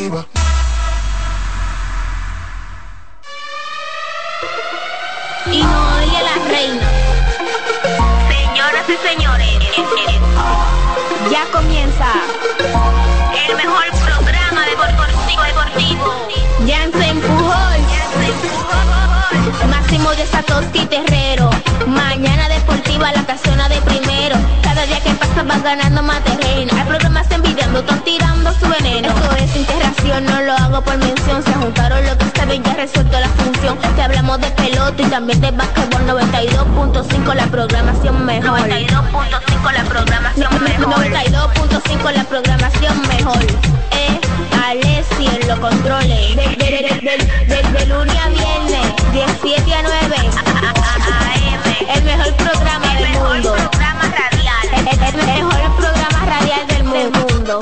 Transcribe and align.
deportiva. 0.00 0.26
Y 5.46 5.62
no 5.62 5.96
oye 5.96 6.22
la 6.22 6.48
reina. 6.48 6.88
Señoras 8.28 8.88
y 8.88 9.08
señores, 9.08 9.58
Ya 11.30 11.44
comienza 11.52 12.06
el 13.48 13.56
mejor 13.56 13.84
programa 14.04 14.64
deportivo 14.66 15.42
deportivo. 15.42 16.26
Jansen 16.66 17.20
Pujol, 17.20 17.80
Máximo 19.68 20.10
de 20.10 20.26
Satoshi 20.26 20.86
Terrero. 20.86 21.50
Mañana 21.86 22.48
deportiva, 22.48 23.12
la 23.12 23.24
casona 23.24 23.68
de 23.68 23.80
primero. 23.82 24.36
Día 24.90 25.00
que 25.04 25.10
pasa 25.14 25.42
vas 25.44 25.62
ganando 25.62 26.02
más 26.02 26.20
terreno. 26.24 26.72
Hay 26.76 26.84
programas 26.86 27.26
envidiando, 27.30 27.78
están 27.80 28.00
tirando 28.02 28.52
su 28.54 28.68
veneno. 28.68 29.08
Esto 29.08 29.36
es 29.36 29.56
integración, 29.56 30.24
no 30.24 30.42
lo 30.42 30.52
hago 30.54 30.82
por 30.82 30.96
mención. 30.98 31.42
Se 31.44 31.52
juntaron 31.54 32.04
lo 32.04 32.18
que 32.18 32.24
está 32.24 32.44
bien, 32.44 32.62
ya 32.64 32.74
resuelto 32.74 33.18
la 33.20 33.28
función. 33.28 33.78
Te 33.96 34.02
hablamos 34.02 34.40
de 34.40 34.50
pelota 34.50 35.00
y 35.02 35.06
también 35.06 35.40
de 35.40 35.50
básquetbol 35.52 36.02
92.5 36.08 37.34
la 37.34 37.46
programación 37.46 38.24
mejor. 38.26 38.58
92.5 38.60 39.72
la 39.72 39.84
programación 39.84 40.64
mejor. 40.64 41.04
92.5 41.06 42.12
la 42.12 42.24
programación 42.24 43.00
mejor. 43.08 43.38
Eh, 43.92 44.20
Alessi 44.66 45.26
en 45.40 45.48
los 45.48 45.58
controles. 45.60 46.36
De, 46.36 46.42
de, 46.42 46.56
de, 46.56 47.00
de, 47.00 47.54
de- 47.54 47.70
de 47.78 47.86
lunes 47.86 48.16
a 48.16 48.28
viernes, 48.28 48.92
17 49.12 49.74
a 49.74 49.82
9. 49.82 50.16
AM, 51.10 51.96
El 51.96 52.02
mejor 52.04 52.34
programa 52.34 52.89
El, 54.90 54.98
el- 55.02 55.26
mejor 55.26 55.76
programa 55.76 56.26
radial 56.26 56.66
del 56.66 56.84
mundo. 56.84 57.60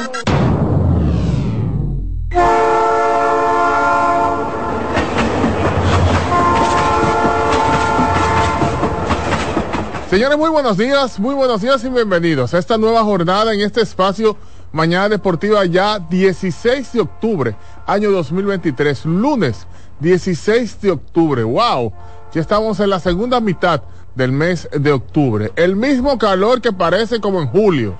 Señores, 10.11 10.39
muy 10.39 10.49
buenos 10.49 10.77
días, 10.79 11.21
muy 11.21 11.35
buenos 11.35 11.61
días 11.61 11.85
y 11.85 11.91
bienvenidos 11.91 12.55
a 12.55 12.59
esta 12.59 12.79
nueva 12.79 13.05
jornada 13.05 13.53
en 13.53 13.61
este 13.61 13.83
espacio 13.83 14.37
Mañana 14.73 15.09
Deportiva 15.09 15.65
ya 15.67 15.99
16 15.99 16.93
de 16.95 17.01
octubre, 17.01 17.55
año 17.87 18.11
2023, 18.11 19.05
lunes 19.05 19.67
16 20.01 20.81
de 20.81 20.91
octubre. 20.93 21.43
¡Wow! 21.43 21.93
Ya 22.33 22.41
estamos 22.41 22.81
en 22.81 22.91
la 22.91 23.01
segunda 23.01 23.39
mitad 23.41 23.83
del 24.19 24.33
mes 24.33 24.69
de 24.73 24.91
octubre. 24.91 25.53
El 25.55 25.77
mismo 25.77 26.19
calor 26.19 26.61
que 26.61 26.73
parece 26.73 27.21
como 27.21 27.41
en 27.41 27.47
julio, 27.47 27.97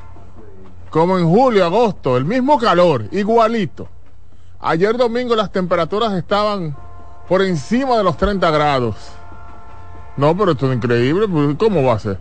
como 0.91 1.17
en 1.17 1.29
julio, 1.29 1.65
agosto, 1.65 2.17
el 2.17 2.25
mismo 2.25 2.59
calor, 2.59 3.05
igualito. 3.13 3.89
Ayer 4.59 4.97
domingo 4.97 5.37
las 5.37 5.53
temperaturas 5.53 6.13
estaban 6.15 6.77
por 7.29 7.41
encima 7.43 7.97
de 7.97 8.03
los 8.03 8.17
30 8.17 8.51
grados. 8.51 8.97
No, 10.17 10.37
pero 10.37 10.53
esto 10.53 10.69
es 10.69 10.77
increíble. 10.77 11.29
pues, 11.29 11.57
¿Cómo 11.57 11.85
va 11.85 11.93
a 11.95 11.99
ser? 12.01 12.19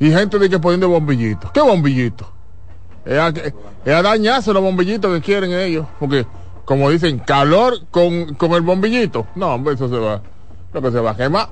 Y 0.00 0.10
gente 0.10 0.38
de 0.38 0.48
que 0.48 0.58
poniendo 0.58 0.88
bombillitos. 0.88 1.52
¿Qué 1.52 1.60
bombillitos? 1.60 2.26
Es 3.04 3.18
a, 3.18 3.28
es 3.28 4.02
dañarse 4.02 4.50
los 4.54 4.62
bombillitos 4.62 5.14
que 5.14 5.20
quieren 5.20 5.52
ellos. 5.52 5.86
Porque, 6.00 6.24
como 6.64 6.88
dicen, 6.88 7.18
calor 7.18 7.86
con, 7.90 8.34
con 8.36 8.52
el 8.52 8.62
bombillito. 8.62 9.26
No, 9.34 9.56
hombre, 9.56 9.74
eso 9.74 9.90
se 9.90 9.98
va. 9.98 10.22
Lo 10.72 10.80
que 10.80 10.90
se 10.90 11.00
va 11.00 11.10
a 11.10 11.16
quemar. 11.16 11.48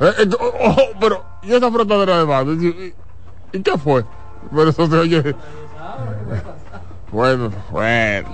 Eh, 0.00 0.12
eh, 0.18 0.28
oh, 0.38 0.52
oh, 0.60 0.76
pero, 1.00 1.24
¿y 1.42 1.54
esa 1.54 1.70
frotadera 1.70 2.18
de 2.18 2.26
mano? 2.26 2.52
¿Y, 2.52 2.66
y- 2.66 2.94
y 3.56 3.62
qué 3.62 3.78
fue? 3.78 4.04
Pero 4.50 4.68
eso 4.70 4.86
se 4.86 4.96
oye. 4.98 5.34
Bueno, 7.10 7.50
bueno. 7.70 8.28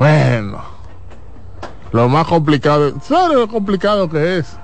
Bueno. 0.00 0.75
Lo 1.92 2.08
más 2.08 2.26
complicado, 2.26 2.94
¿sabes 3.02 3.36
lo 3.36 3.48
complicado 3.48 4.08
que 4.08 4.38
es? 4.38 4.56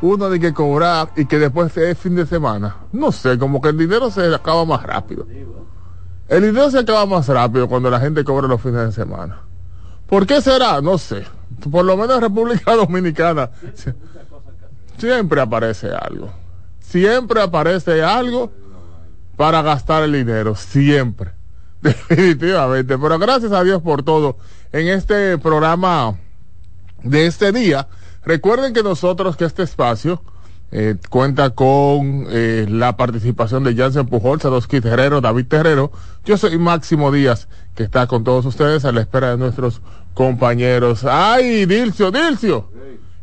Uno 0.00 0.30
de 0.30 0.38
que 0.38 0.54
cobrar 0.54 1.10
y 1.16 1.26
que 1.26 1.38
después 1.38 1.76
es 1.76 1.98
fin 1.98 2.14
de 2.14 2.24
semana. 2.24 2.76
No 2.92 3.10
sé, 3.10 3.36
como 3.38 3.60
que 3.60 3.70
el 3.70 3.78
dinero 3.78 4.10
se 4.10 4.32
acaba 4.34 4.64
más 4.64 4.82
rápido. 4.84 5.26
El 6.28 6.42
dinero 6.42 6.70
se 6.70 6.78
acaba 6.78 7.04
más 7.06 7.26
rápido 7.26 7.68
cuando 7.68 7.90
la 7.90 7.98
gente 7.98 8.22
cobra 8.22 8.46
los 8.46 8.60
fines 8.60 8.86
de 8.86 8.92
semana. 8.92 9.40
¿Por 10.06 10.26
qué 10.26 10.40
será? 10.40 10.80
No 10.80 10.98
sé. 10.98 11.24
Por 11.70 11.84
lo 11.84 11.96
menos 11.96 12.16
en 12.16 12.22
República 12.22 12.74
Dominicana 12.76 13.50
sie- 13.74 13.94
siempre 14.98 15.40
aparece 15.40 15.90
algo. 15.92 16.30
Siempre 16.78 17.42
aparece 17.42 18.02
algo 18.02 18.52
para 19.36 19.62
gastar 19.62 20.04
el 20.04 20.12
dinero. 20.12 20.54
Siempre. 20.54 21.32
Definitivamente. 21.82 22.96
Pero 22.96 23.18
gracias 23.18 23.52
a 23.52 23.64
Dios 23.64 23.82
por 23.82 24.02
todo. 24.04 24.36
En 24.72 24.88
este 24.88 25.38
programa 25.38 26.16
de 27.02 27.26
este 27.26 27.52
día, 27.52 27.88
recuerden 28.24 28.74
que 28.74 28.82
nosotros, 28.82 29.36
que 29.36 29.44
este 29.46 29.62
espacio 29.62 30.22
eh, 30.70 30.96
cuenta 31.08 31.50
con 31.50 32.26
eh, 32.28 32.66
la 32.68 32.96
participación 32.96 33.64
de 33.64 33.74
Jansen 33.74 34.06
Pujol, 34.06 34.40
Sadowski 34.40 34.80
Terrero, 34.82 35.22
David 35.22 35.46
Terrero. 35.46 35.90
Yo 36.26 36.36
soy 36.36 36.58
Máximo 36.58 37.10
Díaz, 37.10 37.48
que 37.74 37.84
está 37.84 38.06
con 38.06 38.24
todos 38.24 38.44
ustedes 38.44 38.84
a 38.84 38.92
la 38.92 39.00
espera 39.00 39.30
de 39.30 39.38
nuestros 39.38 39.80
compañeros. 40.12 41.04
¡Ay, 41.04 41.64
Dilcio, 41.64 42.10
Dilcio! 42.10 42.70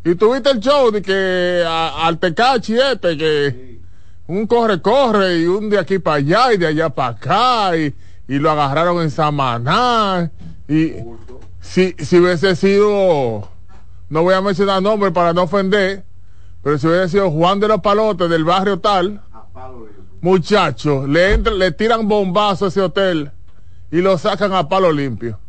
Y 0.03 0.15
tuviste 0.15 0.49
el 0.49 0.59
show 0.59 0.89
de 0.91 1.01
que 1.03 1.63
a- 1.67 2.07
al 2.07 2.17
Tecachi 2.17 2.75
este, 2.79 3.17
que 3.17 3.79
un 4.27 4.47
corre, 4.47 4.81
corre, 4.81 5.37
y 5.41 5.45
un 5.45 5.69
de 5.69 5.77
aquí 5.77 5.99
para 5.99 6.17
allá 6.17 6.53
y 6.53 6.57
de 6.57 6.65
allá 6.67 6.89
para 6.89 7.09
acá, 7.09 7.77
y, 7.77 7.93
y 8.27 8.39
lo 8.39 8.49
agarraron 8.49 9.01
en 9.03 9.11
Samaná. 9.11 10.31
Y 10.67 10.93
si, 11.61 11.93
si 11.99 12.19
hubiese 12.19 12.55
sido, 12.55 13.47
no 14.09 14.23
voy 14.23 14.33
a 14.33 14.41
mencionar 14.41 14.81
nombre 14.81 15.11
para 15.11 15.33
no 15.33 15.43
ofender, 15.43 16.03
pero 16.63 16.77
si 16.77 16.87
hubiese 16.87 17.09
sido 17.09 17.31
Juan 17.31 17.59
de 17.59 17.67
los 17.67 17.81
Palotes 17.81 18.29
del 18.29 18.43
barrio 18.43 18.79
tal, 18.79 19.21
muchachos, 20.21 21.07
le, 21.07 21.35
entran- 21.37 21.57
le 21.57 21.71
tiran 21.71 22.07
bombazo 22.07 22.65
a 22.65 22.67
ese 22.69 22.81
hotel 22.81 23.31
y 23.91 24.01
lo 24.01 24.17
sacan 24.17 24.53
a 24.53 24.67
palo 24.67 24.91
limpio. 24.91 25.39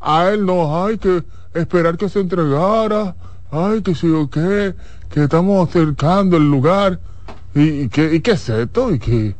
A 0.00 0.28
él 0.28 0.46
no, 0.46 0.84
hay 0.84 0.98
que 0.98 1.24
esperar 1.54 1.96
que 1.96 2.08
se 2.08 2.20
entregara, 2.20 3.16
ay, 3.50 3.82
que 3.82 3.96
sí 3.96 4.08
o 4.08 4.30
qué, 4.30 4.74
que 5.10 5.24
estamos 5.24 5.68
acercando 5.68 6.36
el 6.36 6.48
lugar. 6.48 7.00
¿Y, 7.54 7.62
y 7.82 7.88
qué, 7.88 8.14
y 8.14 8.20
qué 8.20 8.32
es 8.32 8.48
esto? 8.48 8.92
¿Y 8.92 9.00
qué, 9.00 9.34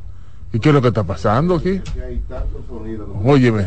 ¿Y 0.52 0.60
qué 0.60 0.70
es 0.70 0.74
lo 0.74 0.80
que 0.80 0.88
está 0.88 1.04
pasando 1.04 1.56
aquí? 1.56 1.80
Óyeme. 3.24 3.66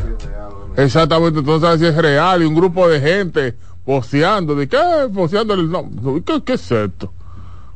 Exactamente, 0.78 1.40
entonces 1.40 1.62
sabes 1.62 1.82
es 1.82 1.96
real 1.96 2.42
y 2.42 2.46
un 2.46 2.56
grupo 2.56 2.88
de 2.88 3.00
gente 3.00 3.56
posteando, 3.86 4.56
¿de 4.56 4.68
qué? 4.68 5.10
Posteando 5.14 5.54
el 5.54 5.70
nombre. 5.70 6.24
¿Qué, 6.24 6.44
¿Qué 6.44 6.54
es 6.54 6.72
esto? 6.72 7.12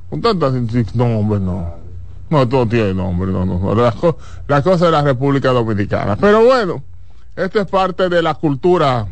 Un 0.09 0.21
tanta 0.21 0.49
nombre, 0.93 1.39
no. 1.39 1.85
No, 2.29 2.47
todo 2.47 2.67
tiene 2.67 2.93
nombre, 2.93 3.31
no, 3.31 3.45
no. 3.45 3.59
no. 3.59 3.75
Las, 3.75 3.95
las 4.47 4.63
cosas 4.63 4.81
de 4.81 4.91
la 4.91 5.01
República 5.01 5.49
Dominicana. 5.49 6.15
Pero 6.15 6.43
bueno, 6.43 6.83
esto 7.35 7.59
es 7.59 7.67
parte 7.67 8.09
de 8.09 8.21
la 8.21 8.35
cultura 8.35 9.07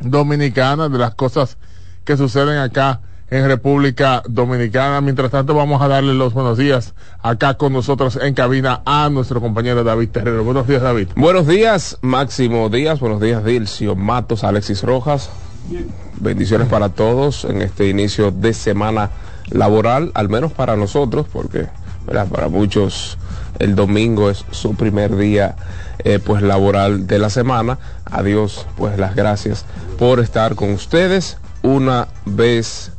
dominicana, 0.00 0.88
de 0.88 0.98
las 0.98 1.14
cosas 1.14 1.56
que 2.04 2.16
suceden 2.16 2.58
acá 2.58 3.00
en 3.30 3.46
República 3.46 4.22
Dominicana. 4.28 5.00
Mientras 5.00 5.30
tanto, 5.30 5.54
vamos 5.54 5.82
a 5.82 5.88
darle 5.88 6.14
los 6.14 6.32
buenos 6.32 6.58
días 6.58 6.94
acá 7.22 7.54
con 7.54 7.72
nosotros 7.72 8.18
en 8.20 8.34
cabina 8.34 8.82
a 8.84 9.08
nuestro 9.10 9.40
compañero 9.40 9.84
David 9.84 10.08
Terrero. 10.10 10.44
Buenos 10.44 10.66
días, 10.66 10.82
David. 10.82 11.08
Buenos 11.16 11.46
días, 11.46 11.98
Máximo 12.00 12.68
Díaz. 12.68 13.00
Buenos 13.00 13.20
días, 13.20 13.44
Dilcio 13.44 13.96
Matos, 13.96 14.44
Alexis 14.44 14.82
Rojas. 14.82 15.30
Bendiciones 16.20 16.68
para 16.68 16.88
todos 16.88 17.44
en 17.44 17.62
este 17.62 17.88
inicio 17.88 18.30
de 18.30 18.54
semana 18.54 19.10
laboral, 19.50 20.10
al 20.14 20.28
menos 20.28 20.52
para 20.52 20.76
nosotros, 20.76 21.26
porque 21.30 21.66
para 22.06 22.48
muchos 22.48 23.18
el 23.58 23.74
domingo 23.74 24.30
es 24.30 24.44
su 24.50 24.74
primer 24.74 25.16
día 25.16 25.56
eh, 26.04 26.18
pues 26.24 26.42
laboral 26.42 27.06
de 27.06 27.18
la 27.18 27.28
semana. 27.28 27.78
Adiós, 28.06 28.66
pues 28.76 28.98
las 28.98 29.14
gracias 29.14 29.66
por 29.98 30.20
estar 30.20 30.54
con 30.54 30.70
ustedes 30.70 31.36
una 31.62 32.08
vez 32.24 32.92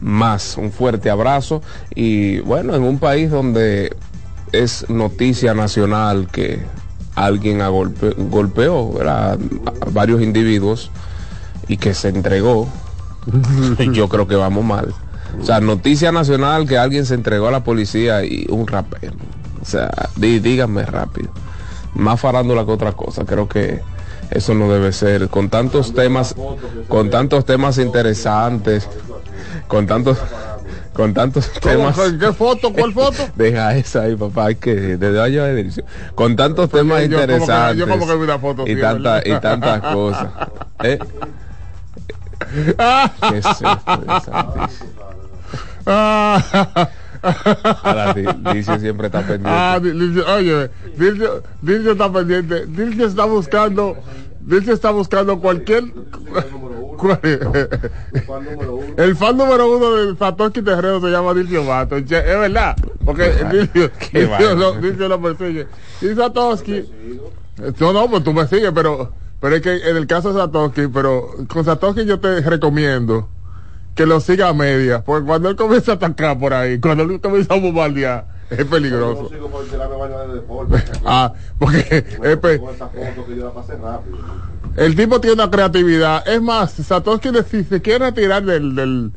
más. 0.00 0.56
Un 0.56 0.72
fuerte 0.72 1.10
abrazo 1.10 1.62
y 1.94 2.40
bueno, 2.40 2.74
en 2.74 2.82
un 2.82 2.98
país 2.98 3.30
donde 3.30 3.96
es 4.52 4.88
noticia 4.88 5.54
nacional 5.54 6.28
que 6.30 6.62
alguien 7.14 7.62
a 7.62 7.68
golpe, 7.68 8.14
golpeó 8.16 8.92
¿verdad? 8.92 9.38
a 9.82 9.90
varios 9.90 10.22
individuos 10.22 10.90
y 11.68 11.78
que 11.78 11.94
se 11.94 12.08
entregó, 12.08 12.68
yo 13.92 14.08
creo 14.08 14.28
que 14.28 14.36
vamos 14.36 14.64
mal. 14.64 14.94
O 15.40 15.44
sea, 15.44 15.60
noticia 15.60 16.12
nacional 16.12 16.66
que 16.66 16.78
alguien 16.78 17.04
se 17.04 17.14
entregó 17.14 17.48
a 17.48 17.50
la 17.50 17.64
policía 17.64 18.24
y 18.24 18.46
un 18.48 18.66
rapero. 18.66 19.14
O 19.60 19.64
sea, 19.64 19.90
di, 20.16 20.38
díganme 20.38 20.84
rápido. 20.84 21.30
Más 21.94 22.20
farándula 22.20 22.64
que 22.64 22.70
otra 22.70 22.92
cosa. 22.92 23.24
Creo 23.24 23.48
que 23.48 23.82
eso 24.30 24.54
no 24.54 24.70
debe 24.70 24.92
ser. 24.92 25.28
Con 25.28 25.48
tantos 25.48 25.94
temas, 25.94 26.34
con 26.88 27.10
tantos 27.10 27.44
temas 27.44 27.78
interesantes, 27.78 28.88
con 29.68 29.86
tantos 29.86 30.18
con 30.92 31.12
tantos 31.12 31.50
temas. 31.52 31.94
¿Qué 32.18 32.32
foto? 32.32 32.72
¿Cuál 32.72 32.92
foto? 32.94 33.28
Deja 33.34 33.76
esa 33.76 34.02
ahí, 34.02 34.16
papá, 34.16 34.54
que 34.54 34.74
desde 34.96 35.20
año 35.20 35.44
de 35.44 35.60
edición. 35.60 35.86
Con 36.14 36.36
tantos 36.36 36.70
temas 36.70 37.02
yo 37.02 37.16
como 37.16 37.26
que- 37.26 37.32
interesantes 37.34 37.76
yo 37.78 37.86
como 37.88 38.06
que 38.06 38.14
vi 38.16 38.22
una 38.22 38.38
foto, 38.38 38.64
y, 38.66 38.74
sí, 38.74 38.80
tanta- 38.80 39.20
y 39.28 39.40
tantas 39.40 39.80
cosas. 39.92 40.28
¿Eh? 40.82 40.98
¿Qué 43.30 43.38
es 43.38 43.46
esto 43.46 43.80
Ahora, 47.82 48.14
siempre 48.78 49.06
está 49.06 49.20
pendiente. 49.20 49.50
ah, 49.50 49.78
Dilcio, 49.82 50.24
oye, 50.34 50.70
Dilcio, 50.96 51.42
Dilcio 51.62 51.92
está 51.92 52.12
pendiente. 52.12 52.66
Dilcio 52.66 53.06
está 53.06 53.24
buscando, 53.24 53.96
Dilcio 54.40 54.74
está 54.74 54.90
buscando 54.90 55.38
cualquier. 55.40 55.84
El 58.96 59.16
fan 59.16 59.36
número 59.36 59.76
uno 59.76 59.94
de 59.96 60.16
Satoshi 60.16 60.62
Terrero 60.62 61.00
se 61.00 61.08
llama 61.08 61.34
Dilcio 61.34 61.62
Mato. 61.64 61.96
Che, 62.04 62.18
Es 62.18 62.38
verdad, 62.38 62.76
porque 63.04 63.30
Dilcio, 63.50 63.90
Dilcio, 64.12 64.54
lo. 64.54 64.72
Dilcio 64.74 65.08
lo 65.08 65.20
persigue. 65.20 65.66
Y 66.00 66.14
Satoshi. 66.14 66.84
No, 67.80 67.92
no, 67.92 68.08
pues 68.08 68.24
tú 68.24 68.32
me 68.32 68.46
sigues, 68.46 68.70
pero, 68.74 69.12
pero 69.40 69.56
es 69.56 69.62
que 69.62 69.88
en 69.88 69.96
el 69.96 70.06
caso 70.06 70.32
de 70.32 70.40
Satoshi, 70.40 70.88
pero 70.88 71.34
con 71.48 71.64
Satoshi 71.64 72.04
yo 72.04 72.20
te 72.20 72.40
recomiendo 72.40 73.28
que 73.96 74.04
lo 74.06 74.20
siga 74.20 74.48
a 74.50 74.52
media, 74.54 75.02
porque 75.02 75.26
cuando 75.26 75.48
él 75.48 75.56
comienza 75.56 75.92
a 75.92 75.94
atacar 75.96 76.38
por 76.38 76.52
ahí, 76.52 76.78
cuando 76.78 77.02
él 77.04 77.18
comienza 77.20 77.54
a 77.54 77.58
bombardear, 77.60 78.26
es 78.50 78.64
peligroso. 78.66 79.28
Ah, 81.04 81.32
porque 81.58 81.78
es 82.22 82.36
pe- 82.36 82.58
el 84.76 84.94
tipo 84.94 85.18
tiene 85.20 85.34
una 85.34 85.50
creatividad. 85.50 86.28
Es 86.28 86.42
más, 86.42 86.72
Satoshi 86.72 87.30
si 87.50 87.64
se 87.64 87.80
quiere 87.80 88.04
retirar 88.04 88.44
del, 88.44 88.74
del, 88.74 89.12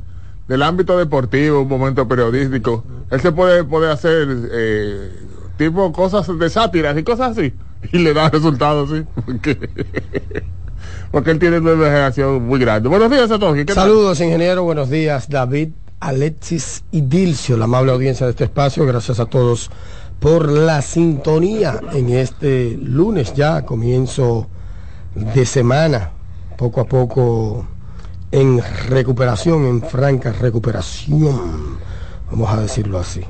del 0.48 0.64
ámbito 0.64 0.98
deportivo, 0.98 1.62
un 1.62 1.68
momento 1.68 2.08
periodístico, 2.08 2.86
él 3.12 3.20
se 3.20 3.34
puede, 3.34 3.66
puede 3.66 3.92
hacer 3.92 4.28
eh, 4.52 5.12
tipo 5.58 5.92
cosas 5.92 6.26
de 6.40 6.50
sátiras 6.50 6.98
y 6.98 7.04
cosas 7.04 7.38
así. 7.38 7.54
Y 7.92 8.00
le 8.00 8.14
da 8.14 8.30
resultados, 8.30 8.90
sí. 8.90 9.04
Porque, 9.26 9.58
porque 11.12 11.32
él 11.32 11.40
tiene 11.40 11.60
una 11.60 11.74
imaginación 11.74 12.46
muy 12.46 12.60
grande. 12.60 12.90
Buenos 12.90 13.10
días. 13.10 13.30
¿qué 13.30 13.66
tal? 13.66 13.76
Saludos, 13.76 14.20
ingeniero. 14.22 14.64
Buenos 14.64 14.90
días, 14.90 15.30
David, 15.30 15.70
Alexis 16.00 16.84
y 16.92 17.02
Dilcio, 17.02 17.58
la 17.58 17.66
amable 17.66 17.92
audiencia 17.92 18.26
de 18.26 18.32
este 18.32 18.46
espacio. 18.46 18.86
Gracias 18.86 19.20
a 19.20 19.26
todos 19.26 19.70
por 20.20 20.50
la 20.52 20.82
sintonía 20.82 21.80
en 21.94 22.10
este 22.10 22.78
lunes 22.82 23.34
ya, 23.34 23.66
comienzo 23.66 24.48
de 25.16 25.46
semana, 25.46 26.12
poco 26.58 26.82
a 26.82 26.86
poco 26.86 27.66
en 28.32 28.62
recuperación, 28.88 29.66
en 29.66 29.82
franca 29.82 30.32
recuperación, 30.32 31.78
vamos 32.30 32.50
a 32.52 32.62
decirlo 32.62 33.00
así. 33.00 33.22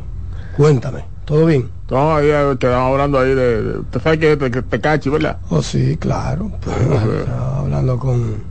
Cuéntame, 0.58 1.06
¿todo 1.30 1.46
bien? 1.46 1.70
No, 1.92 2.16
ahí 2.16 2.28
quedamos 2.58 2.92
hablando 2.92 3.20
ahí 3.20 3.36
de, 3.36 3.64
de- 3.64 3.80
Usted 3.80 4.02
sabe 4.02 4.18
que 4.20 4.36
te, 4.36 5.10
¿verdad? 5.12 5.38
Oh, 5.50 5.62
sí, 5.62 5.96
claro. 5.98 6.52
Pues, 6.60 6.76
estaba 7.20 7.60
hablando 7.60 8.00
con, 8.00 8.44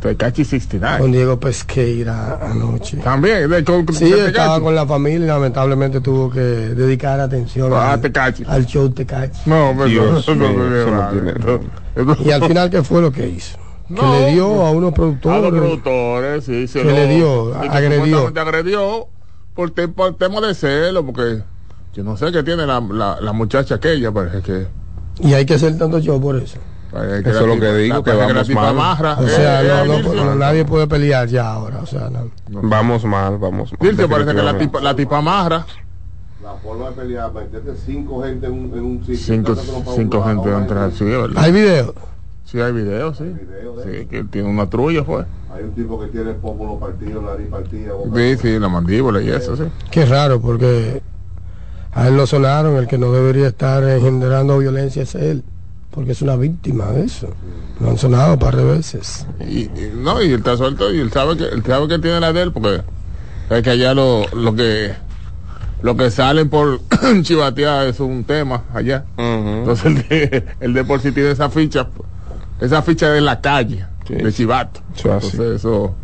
Tecachi 0.00 0.44
69. 0.44 0.98
con 0.98 1.12
Diego 1.12 1.38
Pesqueira 1.38 2.40
anoche. 2.42 2.96
También, 2.98 3.48
de, 3.48 3.62
con, 3.62 3.86
con 3.86 3.94
Sí, 3.94 4.12
estaba 4.12 4.60
con 4.60 4.74
la 4.74 4.84
familia 4.84 5.24
y 5.24 5.28
lamentablemente 5.28 6.00
tuvo 6.00 6.28
que 6.28 6.40
dedicar 6.40 7.20
atención 7.20 7.72
Ah, 7.72 7.92
al, 7.92 8.00
Tecachi. 8.00 8.42
al 8.48 8.66
show 8.66 8.88
Tecachi. 8.90 9.42
No, 9.46 9.72
pero 9.76 9.86
Dios 9.86 10.28
no, 10.28 10.34
no, 10.34 11.60
no. 11.96 12.16
Y 12.24 12.30
al 12.32 12.44
final, 12.44 12.68
¿qué 12.68 12.82
fue 12.82 13.00
lo 13.00 13.12
que 13.12 13.28
hizo? 13.28 13.56
No, 13.88 14.00
que 14.00 14.06
le 14.20 14.32
dio 14.32 14.46
a 14.66 14.70
unos 14.72 14.88
A 14.88 14.90
los 14.90 14.94
productores. 14.94 15.50
productores, 15.52 16.44
sí, 16.44 16.66
se 16.66 16.80
Que 16.82 16.92
le 16.92 17.06
dio, 17.14 17.54
agredió. 17.54 18.26
agredió 18.26 19.06
por, 19.54 19.70
te- 19.70 19.86
por 19.88 20.16
tema 20.16 20.40
de 20.40 20.54
celo, 20.54 21.06
porque 21.06 21.42
yo 21.94 22.04
no 22.04 22.16
sé 22.16 22.30
qué 22.32 22.42
tiene 22.42 22.66
la, 22.66 22.80
la, 22.80 23.20
la 23.20 23.32
muchacha 23.32 23.76
aquella, 23.76 24.10
parece 24.12 24.40
que... 24.42 24.66
Y 25.20 25.32
hay 25.32 25.46
que 25.46 25.54
hacer 25.54 25.78
tanto 25.78 26.00
show 26.00 26.20
por 26.20 26.36
eso. 26.36 26.58
que 26.90 27.30
Eso 27.30 27.40
es 27.40 27.46
lo 27.46 27.60
que 27.60 27.72
digo, 27.76 27.96
la- 27.98 28.02
que 28.02 28.12
vamos 28.12 28.46
tipa 28.48 28.60
mal. 28.60 28.70
amarra. 28.70 29.16
O 29.20 29.24
Eh, 29.24 29.28
sea, 29.30 29.62
eh, 29.62 29.86
no, 29.86 30.00
no, 30.14 30.24
no, 30.24 30.34
nadie 30.34 30.64
puede 30.64 30.86
pelear 30.88 31.28
ya 31.28 31.52
ahora. 31.52 31.78
O 31.80 31.86
sea, 31.86 32.10
no. 32.10 32.30
Vamos 32.62 33.04
mal, 33.04 33.38
vamos 33.38 33.70
mal. 33.72 33.78
Dilcio, 33.80 34.08
parece 34.08 34.34
que 34.34 34.42
la 34.42 34.58
tipa, 34.58 34.80
la 34.80 34.94
tipa 34.96 35.18
amarra. 35.18 35.66
La 36.42 36.54
forma 36.54 36.90
de 36.90 36.96
pelear, 36.96 37.32
meterte 37.32 37.74
cinco 37.86 38.22
gente 38.24 38.46
en 38.46 38.52
un, 38.52 38.72
en 38.74 38.84
un 38.84 39.00
sitio. 39.00 39.16
Cinco, 39.16 39.54
que 39.54 39.60
cinco 39.94 40.18
un 40.18 40.24
gente 40.24 40.48
lado, 40.48 40.60
entran, 40.60 40.92
sí, 40.92 41.04
¿verdad? 41.04 41.42
Hay 41.42 41.52
video. 41.52 41.94
Sí, 42.44 42.60
hay 42.60 42.72
videos, 42.72 43.16
sí. 43.16 43.24
video 43.24 43.76
de 43.76 44.00
Sí, 44.00 44.06
que 44.06 44.24
tiene 44.24 44.48
una 44.48 44.68
trulla, 44.68 45.04
fue. 45.04 45.24
Hay 45.54 45.62
un 45.62 45.72
tipo 45.74 45.98
que 46.00 46.08
tiene 46.08 46.30
el 46.30 46.36
pómulo 46.36 46.78
partido, 46.78 47.22
nariz 47.22 47.46
partida, 47.48 47.94
boca 47.94 48.10
Sí, 48.16 48.36
sí, 48.36 48.58
la 48.58 48.68
mandíbula 48.68 49.22
y 49.22 49.30
eso, 49.30 49.56
sí. 49.56 49.62
Qué 49.90 50.04
raro, 50.04 50.40
porque 50.40 51.00
a 51.94 52.08
él 52.08 52.16
lo 52.16 52.26
sonaron. 52.26 52.76
El 52.76 52.86
que 52.86 52.98
no 52.98 53.12
debería 53.12 53.48
estar 53.48 53.82
engendrando 53.84 54.58
violencia 54.58 55.02
es 55.02 55.14
él. 55.14 55.42
Porque 55.90 56.12
es 56.12 56.22
una 56.22 56.34
víctima 56.36 56.86
de 56.90 57.04
eso. 57.04 57.28
Lo 57.80 57.90
han 57.90 57.98
sonado 57.98 58.32
un 58.34 58.38
par 58.40 58.56
de 58.56 58.64
veces. 58.64 59.26
Y, 59.40 59.60
y- 59.62 59.92
no, 59.96 60.20
y 60.20 60.26
él 60.32 60.38
está 60.40 60.56
suelto 60.56 60.92
y 60.92 60.98
él 60.98 61.12
sabe 61.12 61.36
que 61.36 61.44
él 61.44 61.62
sabe 61.64 61.86
que 61.88 61.98
tiene 62.00 62.18
la 62.20 62.32
de 62.32 62.42
él 62.42 62.52
porque 62.52 62.82
es 63.50 63.62
que 63.62 63.70
allá 63.70 63.94
lo, 63.94 64.26
lo 64.34 64.54
que 64.56 64.92
lo 65.82 65.96
que 65.96 66.10
salen 66.10 66.48
por 66.48 66.80
chivatear 67.22 67.86
es 67.86 68.00
un 68.00 68.24
tema 68.24 68.64
allá. 68.74 69.04
Entonces 69.18 69.84
el 69.86 70.08
de, 70.08 70.44
el 70.60 70.72
de 70.74 70.84
por 70.84 71.00
sí 71.00 71.12
tiene 71.12 71.30
esa 71.30 71.48
ficha, 71.50 71.86
esa 72.60 72.82
ficha 72.82 73.10
de 73.10 73.20
la 73.20 73.40
calle, 73.40 73.84
Sí. 74.08 74.14
de 74.14 74.32
chivato. 74.32 74.80
Eso. 74.96 75.12
Entonces 75.14 75.40
eso 75.40 75.94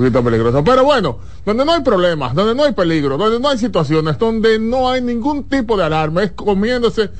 poquito 0.00 0.24
peligroso. 0.24 0.64
Pero 0.64 0.84
bueno, 0.84 1.18
donde 1.44 1.64
no 1.64 1.72
hay 1.72 1.82
problemas, 1.82 2.34
donde 2.34 2.54
no 2.54 2.64
hay 2.64 2.72
peligro, 2.72 3.16
donde 3.16 3.38
no 3.38 3.48
hay 3.48 3.58
situaciones, 3.58 4.18
donde 4.18 4.58
no 4.58 4.88
hay 4.88 5.02
ningún 5.02 5.44
tipo 5.44 5.76
de 5.76 5.84
alarma, 5.84 6.22
es 6.22 6.32
comiéndose 6.32 7.10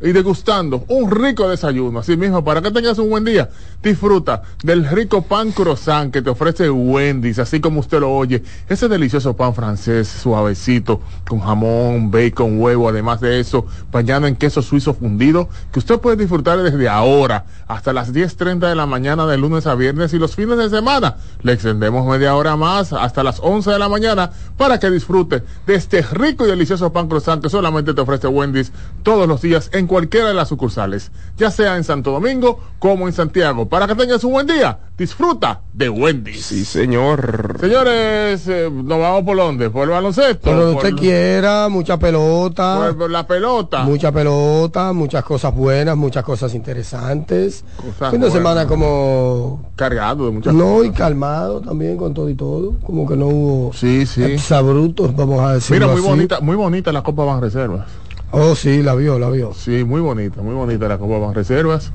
y 0.00 0.12
degustando 0.12 0.84
un 0.88 1.10
rico 1.10 1.48
desayuno. 1.48 2.00
Así 2.00 2.16
mismo, 2.16 2.44
para 2.44 2.60
que 2.60 2.70
tengas 2.70 2.98
un 2.98 3.10
buen 3.10 3.24
día, 3.24 3.48
disfruta 3.82 4.42
del 4.62 4.86
rico 4.88 5.22
pan 5.22 5.52
croissant 5.52 6.12
que 6.12 6.22
te 6.22 6.30
ofrece 6.30 6.68
Wendy's, 6.70 7.38
así 7.38 7.60
como 7.60 7.80
usted 7.80 8.00
lo 8.00 8.12
oye. 8.12 8.42
Ese 8.68 8.88
delicioso 8.88 9.36
pan 9.36 9.54
francés, 9.54 10.08
suavecito, 10.08 11.00
con 11.26 11.40
jamón, 11.40 12.10
bacon, 12.10 12.60
huevo, 12.60 12.88
además 12.88 13.20
de 13.20 13.40
eso, 13.40 13.66
bañado 13.90 14.26
en 14.26 14.36
queso 14.36 14.62
suizo 14.62 14.94
fundido, 14.94 15.48
que 15.72 15.78
usted 15.78 15.98
puede 15.98 16.16
disfrutar 16.16 16.62
desde 16.62 16.88
ahora 16.88 17.46
hasta 17.66 17.92
las 17.92 18.12
10.30 18.12 18.68
de 18.68 18.74
la 18.74 18.86
mañana 18.86 19.26
de 19.26 19.38
lunes 19.38 19.66
a 19.66 19.74
viernes 19.74 20.12
y 20.12 20.18
los 20.18 20.34
fines 20.34 20.58
de 20.58 20.68
semana. 20.68 21.16
Le 21.42 21.52
extendemos 21.52 22.06
media 22.06 22.34
hora 22.34 22.56
más 22.56 22.92
hasta 22.92 23.22
las 23.22 23.40
11 23.40 23.70
de 23.70 23.78
la 23.78 23.88
mañana 23.88 24.30
para 24.56 24.78
que 24.78 24.90
disfrute 24.90 25.42
de 25.66 25.74
este 25.74 26.02
rico 26.02 26.46
y 26.46 26.50
delicioso 26.50 26.92
pan 26.92 27.08
croissant 27.08 27.42
que 27.42 27.48
solamente 27.48 27.94
te 27.94 28.00
ofrece 28.00 28.28
Wendy's 28.28 28.72
todos 29.02 29.26
los 29.26 29.40
días 29.40 29.70
en 29.72 29.85
en 29.86 29.88
cualquiera 29.88 30.26
de 30.26 30.34
las 30.34 30.48
sucursales, 30.48 31.12
ya 31.38 31.48
sea 31.52 31.76
en 31.76 31.84
Santo 31.84 32.10
Domingo 32.10 32.58
como 32.80 33.06
en 33.06 33.12
Santiago. 33.12 33.68
Para 33.68 33.86
que 33.86 33.94
tengas 33.94 34.24
un 34.24 34.32
buen 34.32 34.46
día, 34.48 34.78
disfruta 34.98 35.60
de 35.72 35.88
Wendy's. 35.88 36.44
Sí, 36.44 36.64
señor. 36.64 37.56
Señores, 37.60 38.48
eh, 38.48 38.68
nos 38.72 38.98
vamos 38.98 39.22
por 39.22 39.36
dónde? 39.36 39.70
Por 39.70 39.84
el 39.84 39.90
baloncesto. 39.90 40.50
Por 40.50 40.58
donde 40.58 40.74
por, 40.74 40.84
usted 40.84 40.96
quiera, 40.96 41.68
mucha 41.68 41.98
pelota. 41.98 42.92
por 42.98 43.10
la 43.10 43.26
pelota. 43.28 43.84
Mucha 43.84 44.10
pelota, 44.10 44.92
muchas 44.92 45.22
cosas 45.22 45.54
buenas, 45.54 45.96
muchas 45.96 46.24
cosas 46.24 46.52
interesantes. 46.54 47.64
Cosas 47.76 48.10
fin 48.10 48.20
de 48.20 48.26
buenas. 48.28 48.32
semana 48.32 48.66
como 48.66 49.70
Cargado 49.76 50.26
de 50.26 50.32
muchas 50.32 50.52
no 50.52 50.82
y 50.82 50.90
calmado 50.90 51.60
también 51.60 51.96
con 51.96 52.12
todo 52.12 52.28
y 52.28 52.34
todo, 52.34 52.74
como 52.84 53.06
que 53.06 53.14
no 53.16 53.26
hubo 53.26 53.72
Sí, 53.72 54.04
sí. 54.06 54.24
exabrutos, 54.24 55.14
vamos 55.14 55.40
a 55.40 55.54
decir. 55.54 55.74
Mira, 55.78 55.86
muy 55.86 56.00
bonita, 56.00 56.40
muy 56.40 56.56
bonita 56.56 56.90
la 56.92 57.02
Copa 57.02 57.24
Ban 57.24 57.40
Reservas. 57.40 57.86
Oh, 58.32 58.54
sí, 58.54 58.82
la 58.82 58.94
vio, 58.94 59.18
la 59.18 59.30
vio. 59.30 59.52
Sí, 59.54 59.84
muy 59.84 60.00
bonita, 60.00 60.42
muy 60.42 60.54
bonita 60.54 60.88
la 60.88 60.98
Copa 60.98 61.18
Ban 61.18 61.34
Reservas. 61.34 61.92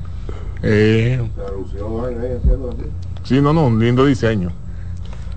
Eh, 0.62 1.20
sí, 3.24 3.40
no, 3.40 3.52
no, 3.52 3.66
un 3.66 3.78
lindo 3.80 4.06
diseño. 4.06 4.50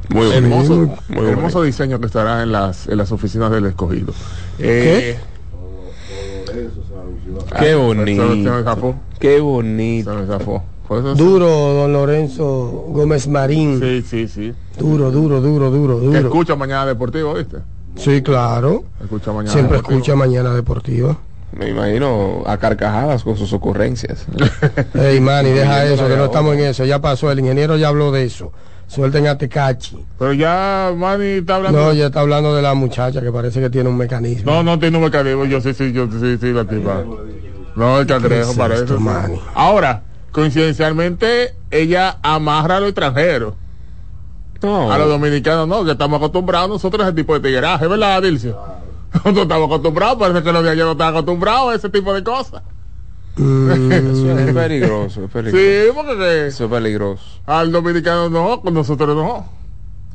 Muy 0.09 0.27
bonito. 0.27 0.37
hermoso, 0.37 0.75
Muy 0.75 0.87
bonito. 1.09 1.27
hermoso 1.29 1.63
diseño 1.63 1.99
que 1.99 2.05
estará 2.05 2.43
en 2.43 2.51
las, 2.51 2.87
en 2.87 2.97
las 2.97 3.11
oficinas 3.11 3.51
del 3.51 3.65
escogido. 3.65 4.13
Eh. 4.59 5.17
Qué 7.59 7.65
me 7.65 7.75
bonito. 7.75 8.23
Qué 9.19 9.35
Se 9.35 9.39
bonito. 9.41 10.63
Duro, 11.15 11.47
don 11.47 11.93
Lorenzo 11.93 12.85
Gómez 12.89 13.27
Marín. 13.27 13.79
Sí, 13.79 14.03
sí, 14.07 14.27
sí. 14.27 14.53
Duro, 14.77 15.09
duro, 15.09 15.41
duro, 15.41 15.71
duro, 15.71 15.99
duro. 15.99 16.17
escucha 16.19 16.55
Mañana 16.55 16.85
Deportivo, 16.85 17.33
¿viste? 17.33 17.57
Sí, 17.95 18.21
claro. 18.21 18.83
Escucha 19.01 19.31
Mañana 19.31 19.51
Siempre 19.51 19.77
Deportivo. 19.77 19.99
escucha 19.99 20.15
Mañana 20.15 20.53
Deportiva. 20.53 21.17
Me 21.51 21.69
imagino 21.69 22.43
a 22.45 22.57
carcajadas 22.57 23.23
con 23.23 23.37
sus 23.37 23.53
ocurrencias. 23.53 24.25
Ey, 24.93 25.21
Manny, 25.21 25.51
deja 25.51 25.83
Viendo 25.83 25.95
eso, 25.95 26.07
que 26.07 26.17
no 26.17 26.25
estamos 26.25 26.53
en 26.55 26.61
eso. 26.61 26.83
Ya 26.83 26.99
pasó, 26.99 27.31
el 27.31 27.39
ingeniero 27.39 27.77
ya 27.77 27.87
habló 27.87 28.11
de 28.11 28.25
eso. 28.25 28.51
Suelten 28.87 29.25
a 29.27 29.37
Tecachi. 29.37 29.97
Pero 30.19 30.33
ya 30.33 30.91
Manny 30.95 31.39
está 31.39 31.55
hablando. 31.55 31.79
No, 31.79 31.93
ya 31.93 32.07
está 32.07 32.19
hablando 32.19 32.55
de 32.55 32.61
la 32.61 32.73
muchacha 32.73 33.21
que 33.21 33.31
parece 33.31 33.61
que 33.61 33.69
tiene 33.69 33.89
un 33.89 33.97
mecanismo. 33.97 34.51
No, 34.51 34.63
no 34.63 34.77
tiene 34.77 34.97
un 34.97 35.03
mecanismo. 35.05 35.45
Yo 35.45 35.61
sí, 35.61 35.73
sí, 35.73 35.91
yo 35.91 36.07
sí, 36.11 36.37
sí, 36.39 36.51
la 36.51 36.65
tipa. 36.65 37.03
No, 37.75 37.99
el 37.99 38.05
cangrejo 38.05 38.51
es 38.51 38.57
para 38.57 38.75
esto? 38.75 38.99
Ahora, 39.53 40.03
coincidencialmente, 40.31 41.55
ella 41.71 42.17
amarra 42.21 42.77
a 42.77 42.79
los 42.81 42.89
extranjeros. 42.89 43.53
No. 44.61 44.91
A 44.91 44.97
los 44.97 45.09
dominicanos 45.09 45.67
no, 45.67 45.83
que 45.85 45.91
estamos 45.91 46.17
acostumbrados 46.17 46.69
nosotros 46.69 47.03
a 47.03 47.09
ese 47.09 47.15
tipo 47.15 47.33
de 47.33 47.39
tigueraje, 47.41 47.87
¿verdad, 47.87 48.21
Dilcio? 48.21 48.57
Nosotros 49.13 49.43
estamos 49.43 49.65
acostumbrados, 49.67 50.17
parece 50.17 50.43
que 50.43 50.51
los 50.51 50.63
de 50.63 50.69
allá 50.71 50.83
no 50.85 50.91
están 50.93 51.09
acostumbrados 51.09 51.71
a 51.71 51.75
ese 51.75 51.89
tipo 51.89 52.13
de 52.13 52.23
cosas. 52.23 52.61
Mm, 53.37 53.91
Eso 53.91 54.39
es 54.39 54.53
peligroso, 54.53 55.23
es 55.25 55.31
peligroso. 55.31 55.57
Sí, 55.57 55.91
porque 55.93 56.17
que 56.17 56.47
Eso 56.47 56.65
es 56.65 56.71
peligroso. 56.71 57.23
al 57.45 57.71
dominicano 57.71 58.29
no, 58.29 58.61
con 58.61 58.73
nosotros 58.73 59.15
no. 59.15 59.45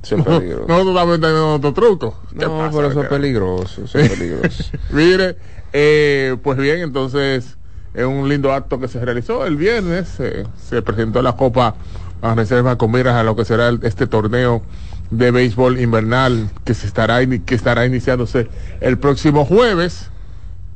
Eso 0.03 0.17
es 0.17 0.25
peligroso. 0.25 0.65
Nosotros 0.67 0.95
también 0.97 1.21
tenemos 1.21 1.59
otro 1.59 1.73
truco. 1.75 2.19
¿Qué 2.39 2.47
No, 2.47 2.59
pasa, 2.59 2.77
pero 2.77 2.89
eso 2.91 3.03
es 3.03 3.09
peligroso, 3.09 3.85
eso 3.85 3.99
es 3.99 4.09
peligroso. 4.11 4.65
Mire, 4.91 5.37
eh, 5.73 6.37
pues 6.43 6.57
bien, 6.59 6.79
entonces 6.81 7.59
es 7.93 8.05
un 8.07 8.29
lindo 8.29 8.53
acto 8.53 8.79
que 8.81 8.89
se 8.89 9.05
realizó 9.05 9.45
el 9.45 9.57
viernes. 9.57 10.19
eh, 10.21 10.47
se 10.69 10.81
presentó 10.81 11.21
la 11.21 11.37
Copa 11.37 11.75
a 12.23 12.35
reserva 12.35 12.77
con 12.77 12.93
miras 12.93 13.15
a 13.15 13.23
lo 13.23 13.37
que 13.37 13.45
será 13.45 13.71
este 13.83 14.07
torneo 14.07 14.63
de 15.11 15.31
béisbol 15.31 15.81
invernal 15.81 16.51
que 16.65 16.75
se 16.75 16.87
estará 16.87 17.25
que 17.27 17.55
estará 17.55 17.87
iniciándose 17.87 18.49
el 18.81 18.99
próximo 18.99 19.45
jueves. 19.45 20.11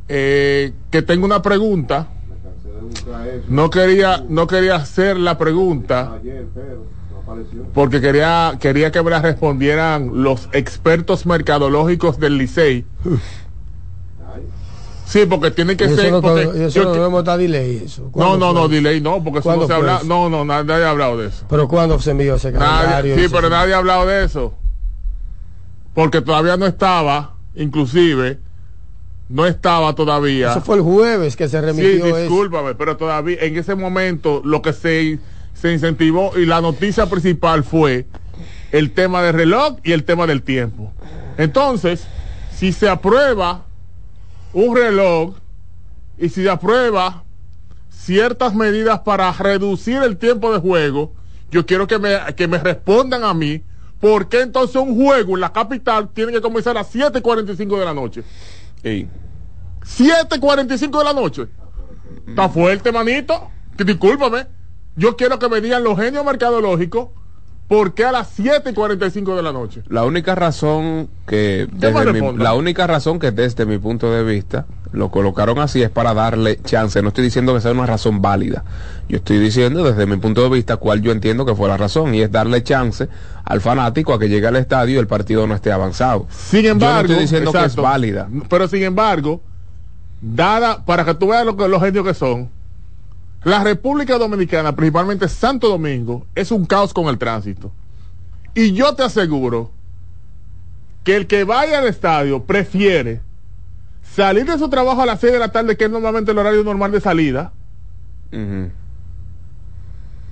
Eh, 0.08 0.72
que 0.90 1.02
tengo 1.02 1.24
una 1.24 1.42
pregunta. 1.42 2.08
No 3.48 3.70
quería 3.70 4.22
no 4.28 4.46
quería 4.46 4.76
hacer 4.76 5.16
la 5.16 5.38
pregunta 5.38 6.18
porque 7.72 8.00
quería 8.00 8.56
quería 8.60 8.92
que 8.92 9.02
me 9.02 9.10
la 9.10 9.20
respondieran 9.22 10.22
los 10.22 10.48
expertos 10.52 11.26
mercadológicos 11.26 12.18
del 12.18 12.38
Licey. 12.38 12.84
Sí, 15.06 15.26
porque 15.26 15.50
tienen 15.50 15.76
que 15.76 15.88
ser 15.88 16.10
porque 16.20 16.70
yo 16.70 16.84
no 16.84 16.92
que- 16.92 16.98
debemos 16.98 17.18
estar 17.20 17.38
delay. 17.38 17.82
Eso. 17.84 18.02
No, 18.04 18.10
¿Cuándo 18.10 18.38
no, 18.38 18.52
no, 18.52 18.68
delay 18.68 19.00
no, 19.00 19.22
porque 19.22 19.40
eso 19.40 19.50
no 19.50 19.56
¿Cuándo 19.56 19.66
se 19.66 19.72
habla. 19.74 19.96
eso? 19.98 20.06
No, 20.06 20.30
no, 20.30 20.44
nadie, 20.44 20.84
ha 20.84 20.90
hablado 20.90 21.18
de 21.18 21.28
eso. 21.28 21.44
Pero 21.48 21.68
cuando 21.68 21.98
se 22.00 22.12
envió 22.12 22.36
ese 22.36 22.50
Nadie, 22.52 22.78
secretario. 22.78 23.16
sí, 23.18 23.26
pero 23.30 23.50
nadie 23.50 23.74
ha 23.74 23.78
hablado 23.78 24.06
de 24.06 24.24
eso. 24.24 24.54
Porque 25.94 26.20
todavía 26.20 26.56
no 26.56 26.66
estaba, 26.66 27.34
inclusive, 27.54 28.38
no 29.28 29.46
estaba 29.46 29.94
todavía. 29.94 30.50
Eso 30.50 30.60
fue 30.62 30.76
el 30.76 30.82
jueves 30.82 31.36
que 31.36 31.48
se 31.48 31.58
sí, 31.60 31.64
remitió 31.64 32.06
eso. 32.06 32.16
discúlpame, 32.16 32.74
pero 32.74 32.96
todavía 32.96 33.36
en 33.40 33.56
ese 33.56 33.74
momento 33.74 34.40
lo 34.44 34.62
que 34.62 34.72
se, 34.72 35.18
se 35.54 35.72
incentivó 35.72 36.32
y 36.36 36.46
la 36.46 36.60
noticia 36.60 37.06
principal 37.06 37.62
fue 37.62 38.06
el 38.72 38.90
tema 38.92 39.22
del 39.22 39.34
reloj 39.34 39.76
y 39.84 39.92
el 39.92 40.04
tema 40.04 40.26
del 40.26 40.42
tiempo. 40.42 40.92
Entonces, 41.38 42.06
si 42.56 42.72
se 42.72 42.88
aprueba 42.88 43.66
un 44.54 44.76
reloj 44.76 45.34
y 46.16 46.28
si 46.28 46.46
aprueba 46.48 47.24
ciertas 47.90 48.54
medidas 48.54 49.00
para 49.00 49.30
reducir 49.32 50.02
el 50.02 50.16
tiempo 50.16 50.52
de 50.52 50.60
juego, 50.60 51.12
yo 51.50 51.66
quiero 51.66 51.86
que 51.86 51.98
me, 51.98 52.16
que 52.36 52.48
me 52.48 52.58
respondan 52.58 53.24
a 53.24 53.34
mí 53.34 53.62
por 54.00 54.28
qué 54.28 54.42
entonces 54.42 54.76
un 54.76 54.94
juego 54.94 55.34
en 55.34 55.40
la 55.40 55.52
capital 55.52 56.08
tiene 56.08 56.32
que 56.32 56.40
comenzar 56.40 56.76
a 56.78 56.84
7.45 56.84 57.78
de 57.78 57.84
la 57.84 57.94
noche. 57.94 58.22
Ey, 58.82 59.08
7.45 59.84 60.98
de 60.98 61.04
la 61.04 61.12
noche. 61.12 61.46
Está 62.26 62.48
fuerte, 62.48 62.92
manito. 62.92 63.50
Que 63.76 63.84
Discúlpame. 63.84 64.46
Yo 64.96 65.16
quiero 65.16 65.38
que 65.38 65.48
me 65.48 65.60
digan 65.60 65.82
los 65.82 65.98
genios 65.98 66.24
mercadológicos 66.24 67.08
por 67.68 67.94
qué 67.94 68.04
a 68.04 68.12
las 68.12 68.38
7.45 68.38 69.36
de 69.36 69.42
la 69.42 69.52
noche. 69.52 69.82
La 69.88 70.04
única 70.04 70.34
razón 70.34 71.08
que 71.26 71.68
¿Qué 71.80 71.90
me 71.90 72.04
desde 72.04 72.20
mi, 72.20 72.36
la 72.36 72.54
única 72.54 72.86
razón 72.86 73.18
que 73.18 73.30
desde 73.30 73.64
mi 73.66 73.78
punto 73.78 74.10
de 74.12 74.22
vista 74.22 74.66
lo 74.92 75.10
colocaron 75.10 75.58
así 75.58 75.82
es 75.82 75.90
para 75.90 76.14
darle 76.14 76.60
chance. 76.62 77.00
No 77.02 77.08
estoy 77.08 77.24
diciendo 77.24 77.54
que 77.54 77.60
sea 77.60 77.72
una 77.72 77.86
razón 77.86 78.22
válida. 78.22 78.64
Yo 79.08 79.16
estoy 79.16 79.38
diciendo 79.38 79.82
desde 79.82 80.06
mi 80.06 80.16
punto 80.16 80.42
de 80.42 80.50
vista 80.50 80.76
cuál 80.76 81.02
yo 81.02 81.10
entiendo 81.10 81.44
que 81.44 81.54
fue 81.54 81.68
la 81.68 81.76
razón 81.76 82.14
y 82.14 82.20
es 82.20 82.30
darle 82.30 82.62
chance 82.62 83.08
al 83.44 83.60
fanático 83.60 84.14
a 84.14 84.18
que 84.18 84.28
llegue 84.28 84.46
al 84.46 84.56
estadio 84.56 84.96
y 84.96 84.98
el 84.98 85.06
partido 85.06 85.46
no 85.46 85.54
esté 85.54 85.72
avanzado. 85.72 86.26
Sin 86.30 86.64
embargo, 86.66 87.08
yo 87.08 87.14
no 87.14 87.20
estoy 87.20 87.22
diciendo 87.22 87.52
que 87.52 87.64
es 87.64 87.76
válida. 87.76 88.28
Pero 88.48 88.68
sin 88.68 88.82
embargo, 88.82 89.40
dada, 90.20 90.84
para 90.84 91.04
que 91.04 91.14
tú 91.14 91.28
veas 91.28 91.44
lo 91.44 91.56
que, 91.56 91.68
los 91.68 91.82
genios 91.82 92.04
que 92.06 92.14
son, 92.14 92.50
la 93.44 93.62
República 93.62 94.16
Dominicana, 94.18 94.74
principalmente 94.74 95.28
Santo 95.28 95.68
Domingo, 95.68 96.26
es 96.34 96.50
un 96.50 96.64
caos 96.64 96.92
con 96.94 97.06
el 97.08 97.18
tránsito. 97.18 97.72
Y 98.54 98.72
yo 98.72 98.94
te 98.94 99.02
aseguro 99.02 99.70
que 101.02 101.16
el 101.16 101.26
que 101.26 101.44
vaya 101.44 101.78
al 101.78 101.86
estadio 101.86 102.44
prefiere 102.44 103.20
salir 104.02 104.46
de 104.46 104.58
su 104.58 104.68
trabajo 104.70 105.02
a 105.02 105.06
las 105.06 105.20
6 105.20 105.32
de 105.34 105.38
la 105.38 105.48
tarde, 105.52 105.76
que 105.76 105.84
es 105.84 105.90
normalmente 105.90 106.30
el 106.30 106.38
horario 106.38 106.64
normal 106.64 106.92
de 106.92 107.00
salida, 107.00 107.52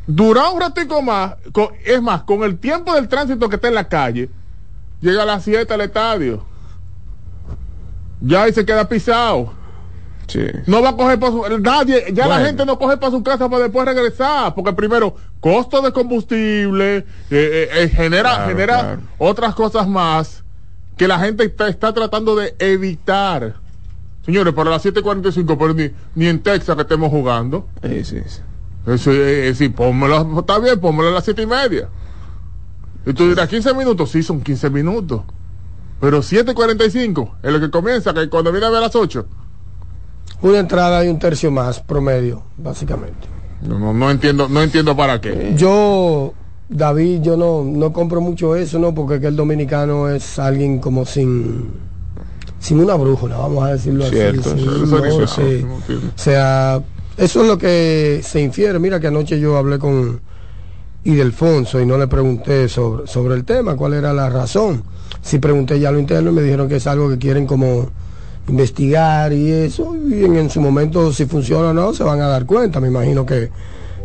durar 0.07 0.53
un 0.55 0.61
ratico 0.61 1.03
más, 1.03 1.35
con- 1.53 1.69
es 1.85 2.01
más, 2.03 2.23
con 2.23 2.43
el 2.45 2.59
tiempo 2.59 2.95
del 2.95 3.09
tránsito 3.09 3.49
que 3.49 3.57
está 3.57 3.69
en 3.69 3.75
la 3.75 3.89
calle, 3.89 4.31
llega 5.01 5.23
a 5.23 5.27
las 5.27 5.45
7 5.45 5.73
al 5.75 5.81
estadio. 5.83 6.45
Ya 8.21 8.45
ahí 8.45 8.53
se 8.53 8.65
queda 8.65 8.89
pisado. 8.89 9.53
Sí. 10.27 10.47
No 10.67 10.83
va 10.83 10.91
a 10.91 10.97
coger 10.97 11.19
para 11.19 11.33
su, 11.33 11.59
nadie, 11.59 12.07
ya 12.13 12.27
la 12.27 12.41
gente 12.41 12.65
no 12.65 12.79
coge 12.79 12.97
para 12.97 13.11
su 13.11 13.23
casa 13.23 13.49
para 13.49 13.65
después 13.65 13.85
regresar, 13.87 14.55
porque 14.55 14.73
primero, 14.73 15.15
costo 15.41 15.83
de 15.83 15.93
combustible, 15.93 16.99
eh, 16.99 17.05
eh, 17.31 17.69
eh, 17.73 17.89
genera, 17.89 18.35
Claro, 18.37 18.49
genera 18.49 18.79
claro. 18.81 19.01
otras 19.19 19.55
cosas 19.55 19.87
más 19.89 20.43
que 20.97 21.09
la 21.09 21.19
gente 21.19 21.45
está, 21.45 21.69
está 21.69 21.93
tratando 21.93 22.37
de 22.37 22.55
evitar. 22.59 23.57
Señores, 24.25 24.55
para 24.55 24.71
las 24.71 24.85
7.45, 24.85 25.57
pero 25.59 25.75
ni, 25.75 25.91
ni 26.15 26.29
en 26.29 26.41
Texas 26.43 26.77
que 26.77 26.83
estemos 26.83 27.11
jugando. 27.11 27.67
Sí, 27.83 28.05
sí, 28.05 28.21
sí. 28.27 28.41
Eso 28.87 29.11
es, 29.13 29.19
es, 29.19 29.59
sí, 29.59 29.69
pónmelo, 29.69 30.41
está 30.41 30.59
bien, 30.59 30.81
pónmelo 30.81 31.09
a 31.09 31.13
las 31.13 31.25
siete 31.25 31.43
y 31.43 31.47
media. 31.47 31.89
Y 33.05 33.13
tú 33.13 33.29
dirás, 33.29 33.49
15 33.49 33.75
minutos, 33.75 34.11
sí, 34.11 34.23
son 34.23 34.41
15 34.41 34.71
minutos. 34.71 35.23
Pero 36.01 36.19
7.45 36.21 37.31
es 37.43 37.53
lo 37.53 37.61
que 37.61 37.71
comienza, 37.71 38.13
que 38.15 38.29
cuando 38.29 38.51
viene 38.53 38.67
a 38.67 38.71
ver 38.71 38.79
a 38.79 38.83
las 38.83 38.97
8. 38.97 39.27
Una 40.43 40.59
entrada 40.59 41.05
y 41.05 41.09
un 41.09 41.19
tercio 41.19 41.51
más 41.51 41.81
promedio, 41.81 42.43
básicamente. 42.57 43.29
No, 43.63 43.79
no, 43.79 43.93
no 43.95 44.11
entiendo, 44.11 44.49
no 44.49 44.61
entiendo 44.63 44.97
para 44.97 45.21
qué. 45.21 45.55
Yo, 45.57 46.35
David, 46.69 47.21
yo 47.23 47.37
no, 47.37 47.63
no 47.65 47.93
compro 47.93 48.21
mucho 48.21 48.57
eso, 48.57 48.79
¿no? 48.81 48.93
Porque 48.95 49.21
que 49.21 49.29
el 49.29 49.37
dominicano 49.37 50.09
es 50.09 50.39
alguien 50.41 50.81
como 50.81 51.05
sin, 51.07 51.69
sin 52.59 52.81
una 52.81 52.95
brújula, 52.97 53.37
vamos 53.37 53.63
a 53.65 53.73
decirlo 53.75 54.05
Cierto, 54.07 54.51
así. 54.51 54.59
sin- 54.59 54.91
no 54.91 54.99
no. 54.99 55.17
O 55.17 56.19
sea, 56.19 56.83
eso 57.17 57.43
es 57.43 57.47
lo 57.47 57.57
que 57.57 58.21
se 58.25 58.41
infiere. 58.43 58.81
Mira 58.81 58.99
que 58.99 59.07
anoche 59.07 59.39
yo 59.39 59.57
hablé 59.57 59.79
con 59.79 60.21
Idelfonso 61.05 61.81
y 61.81 61.87
no 61.87 61.99
le 61.99 62.07
pregunté 62.09 62.69
sobre, 62.69 63.07
sobre 63.07 63.35
el 63.35 63.45
tema, 63.45 63.77
cuál 63.77 63.95
era 63.95 64.13
la 64.13 64.29
razón. 64.29 64.83
Si 65.21 65.39
pregunté 65.39 65.79
ya 65.79 65.91
lo 65.93 65.99
interno 66.01 66.31
y 66.31 66.35
me 66.35 66.43
dijeron 66.43 66.69
que 66.69 66.77
es 66.77 66.87
algo 66.89 67.09
que 67.09 67.19
quieren 67.19 67.47
como 67.47 67.91
investigar 68.49 69.33
y 69.33 69.51
eso, 69.51 69.95
y 69.97 70.25
en, 70.25 70.37
en 70.37 70.51
su 70.51 70.61
momento 70.61 71.13
si 71.13 71.27
funciona 71.27 71.71
o 71.71 71.73
no 71.73 71.95
se 71.95 72.03
van 72.05 72.21
a 72.21 72.27
dar 72.27 72.45
cuenta, 72.47 72.81
me 72.81 72.89
imagino 72.89 73.25
que 73.25 73.51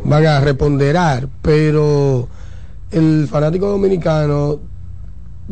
van 0.03 0.25
a 0.25 0.39
reponderar, 0.39 1.27
pero 1.41 2.27
el 2.91 3.27
fanático 3.29 3.67
dominicano 3.67 4.59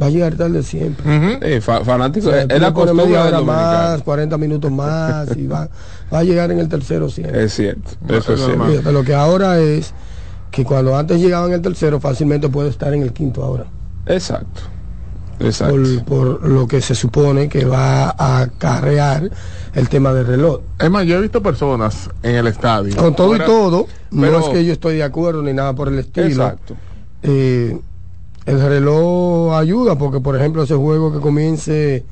va 0.02 0.06
a 0.08 0.10
llegar 0.10 0.36
tarde 0.36 0.62
siempre. 0.62 1.04
Eh, 1.42 1.62
fa- 1.62 1.84
fanático, 1.84 2.28
O 2.28 2.32
sea, 2.32 2.42
es 2.44 2.62
la 2.62 2.74
costumbre 2.74 3.06
media 3.06 3.24
hora 3.24 3.42
más, 3.42 3.72
dominicano. 3.72 4.04
40 4.04 4.38
minutos 4.38 4.72
más 4.72 5.36
y 5.38 5.48
va, 5.48 5.68
va 6.14 6.20
a 6.20 6.24
llegar 6.24 6.52
en 6.52 6.60
el 6.60 6.70
tercero 6.70 7.10
siempre. 7.10 7.44
Es 7.46 7.54
cierto, 7.54 7.92
eso 8.10 8.34
es 8.34 8.40
cierto. 8.42 8.66
Fíjate, 8.66 8.92
lo 8.92 9.04
que 9.04 9.16
ahora 9.16 9.60
es 9.60 9.94
que 10.52 10.64
cuando 10.64 10.96
antes 10.98 11.20
llegaba 11.20 11.48
en 11.48 11.54
el 11.54 11.62
tercero 11.62 12.00
fácilmente 12.00 12.50
puede 12.50 12.70
estar 12.70 12.94
en 12.94 13.02
el 13.04 13.14
quinto 13.14 13.44
ahora. 13.44 13.66
Exacto. 14.06 14.62
Por, 15.38 16.04
por 16.06 16.48
lo 16.48 16.68
que 16.68 16.82
se 16.82 16.96
supone 16.96 17.50
que 17.50 17.66
va 17.66 18.10
a 18.18 18.40
acarrear 18.42 19.30
el 19.74 19.90
tema 19.90 20.14
del 20.14 20.26
reloj. 20.28 20.62
Es 20.80 20.90
más, 20.90 21.06
yo 21.06 21.18
he 21.18 21.22
visto 21.22 21.42
personas 21.42 22.10
en 22.24 22.36
el 22.36 22.48
estadio. 22.48 22.96
Con 22.96 23.16
todo 23.16 23.36
y 23.36 23.40
todo, 23.40 23.88
pero- 24.10 24.40
no 24.40 24.40
es 24.40 24.50
que 24.50 24.64
yo 24.66 24.72
estoy 24.74 24.96
de 24.96 25.04
acuerdo 25.04 25.42
ni 25.44 25.54
nada 25.54 25.74
por 25.74 25.90
el 25.90 26.00
estilo. 26.00 26.28
Exacto. 26.28 26.76
Eh, 27.24 27.78
el 28.46 28.62
reloj 28.62 29.54
ayuda 29.56 29.98
porque, 29.98 30.20
por 30.22 30.36
ejemplo, 30.38 30.64
ese 30.64 30.76
juego 30.76 31.12
que 31.12 31.20
comience 31.20 32.04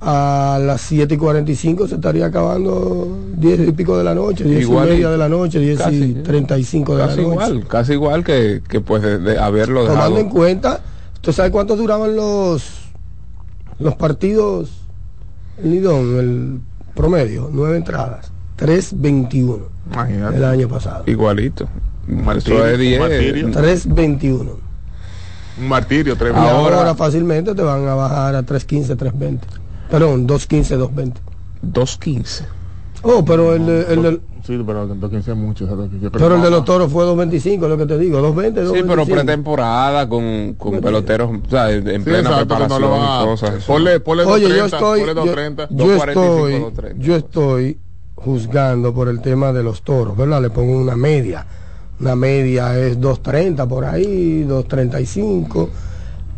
a 0.00 0.58
las 0.62 0.80
7 0.82 1.14
y 1.14 1.18
45 1.18 1.88
se 1.88 1.94
estaría 1.96 2.26
acabando 2.26 3.16
10 3.36 3.68
y 3.68 3.72
pico 3.72 3.96
de 3.96 4.04
la 4.04 4.14
noche, 4.14 4.44
10 4.44 4.62
Igual 4.62 4.88
y 4.88 4.90
media 4.92 5.10
de 5.10 5.18
la 5.18 5.28
noche, 5.28 5.58
10 5.58 5.78
casi, 5.78 5.96
y 6.04 6.14
35 6.22 6.96
de 6.96 7.02
Casi 7.06 7.16
la 7.16 7.22
noche. 7.22 7.32
igual, 7.32 7.66
casi 7.66 7.92
igual 7.94 8.22
que, 8.24 8.62
que 8.68 8.80
pues 8.80 9.02
de, 9.02 9.18
de 9.18 9.38
haberlo 9.38 9.82
dejado. 9.82 9.98
Tomando 9.98 10.20
en 10.20 10.28
cuenta, 10.28 10.80
¿usted 11.26 11.42
sabe 11.42 11.50
cuánto 11.50 11.74
duraban 11.74 12.14
los 12.14 12.62
los 13.80 13.96
partidos 13.96 14.70
en 15.60 15.72
Lidón, 15.72 16.18
el 16.20 16.60
promedio? 16.94 17.50
Nueve 17.52 17.78
entradas, 17.78 18.30
3.21 18.56 19.58
Imagínate. 19.92 20.36
el 20.36 20.44
año 20.44 20.68
pasado. 20.68 21.02
Igualito. 21.08 21.68
martirio, 22.06 22.62
un 22.74 22.78
10. 22.78 23.00
martirio. 23.00 23.48
3.21. 23.48 24.56
Un 25.58 25.68
martirio, 25.68 26.16
tres 26.16 26.32
Y 26.32 26.36
Ahora- 26.38 26.76
ahora, 26.78 26.94
fácilmente 26.94 27.56
te 27.56 27.62
van 27.62 27.88
a 27.88 27.94
bajar 27.96 28.36
a 28.36 28.42
3.15, 28.44 28.94
3.20. 28.96 29.40
Perdón, 29.90 30.28
2.15, 30.28 30.76
2.20. 30.78 31.14
2.15. 31.62 32.44
Oh, 33.02 33.24
pero 33.24 33.54
el, 33.54 33.66
de- 33.66 33.92
el 33.92 34.02
del- 34.02 34.20
Sí, 34.46 34.56
pero 34.64 34.84
el 34.84 35.00
215 35.00 35.64
es 35.64 35.70
pero 36.12 36.36
el 36.36 36.42
de 36.42 36.50
los 36.50 36.64
toros 36.64 36.90
fue 36.92 37.04
2.25, 37.04 37.64
es 37.64 37.68
lo 37.68 37.76
que 37.76 37.86
te 37.86 37.98
digo, 37.98 38.20
2.20, 38.20 38.52
2.25. 38.64 38.74
Sí, 38.76 38.84
pero 38.86 39.04
pretemporada 39.04 40.08
con, 40.08 40.54
con 40.54 40.80
peloteros, 40.80 41.30
o 41.46 41.50
sea, 41.50 41.70
en 41.72 41.84
Sí, 41.84 41.98
plena 42.04 42.20
exacto, 42.20 42.44
no 42.44 42.46
preparación 42.66 42.92
a- 42.92 43.22
y 43.22 43.26
cosas. 43.26 43.54
eso. 43.56 43.66
Ponle, 43.72 43.98
ponle 44.00 44.24
Oye, 44.24 44.42
yo 44.48 44.48
230, 44.68 44.76
estoy, 44.76 45.00
ponle 45.00 45.14
yo, 45.14 45.20
230. 45.20 45.68
yo 45.70 45.76
245, 45.76 46.36
estoy, 46.48 46.60
230. 46.60 47.04
yo 47.04 47.16
estoy 47.16 47.78
juzgando 48.14 48.94
por 48.94 49.08
el 49.08 49.20
tema 49.20 49.52
de 49.52 49.62
los 49.64 49.82
toros, 49.82 50.16
¿verdad? 50.16 50.40
Le 50.40 50.50
pongo 50.50 50.78
una 50.78 50.96
media. 50.96 51.44
Una 51.98 52.14
media 52.14 52.78
es 52.78 53.00
2.30 53.00 53.66
por 53.66 53.84
ahí, 53.84 54.44
2.35, 54.48 55.68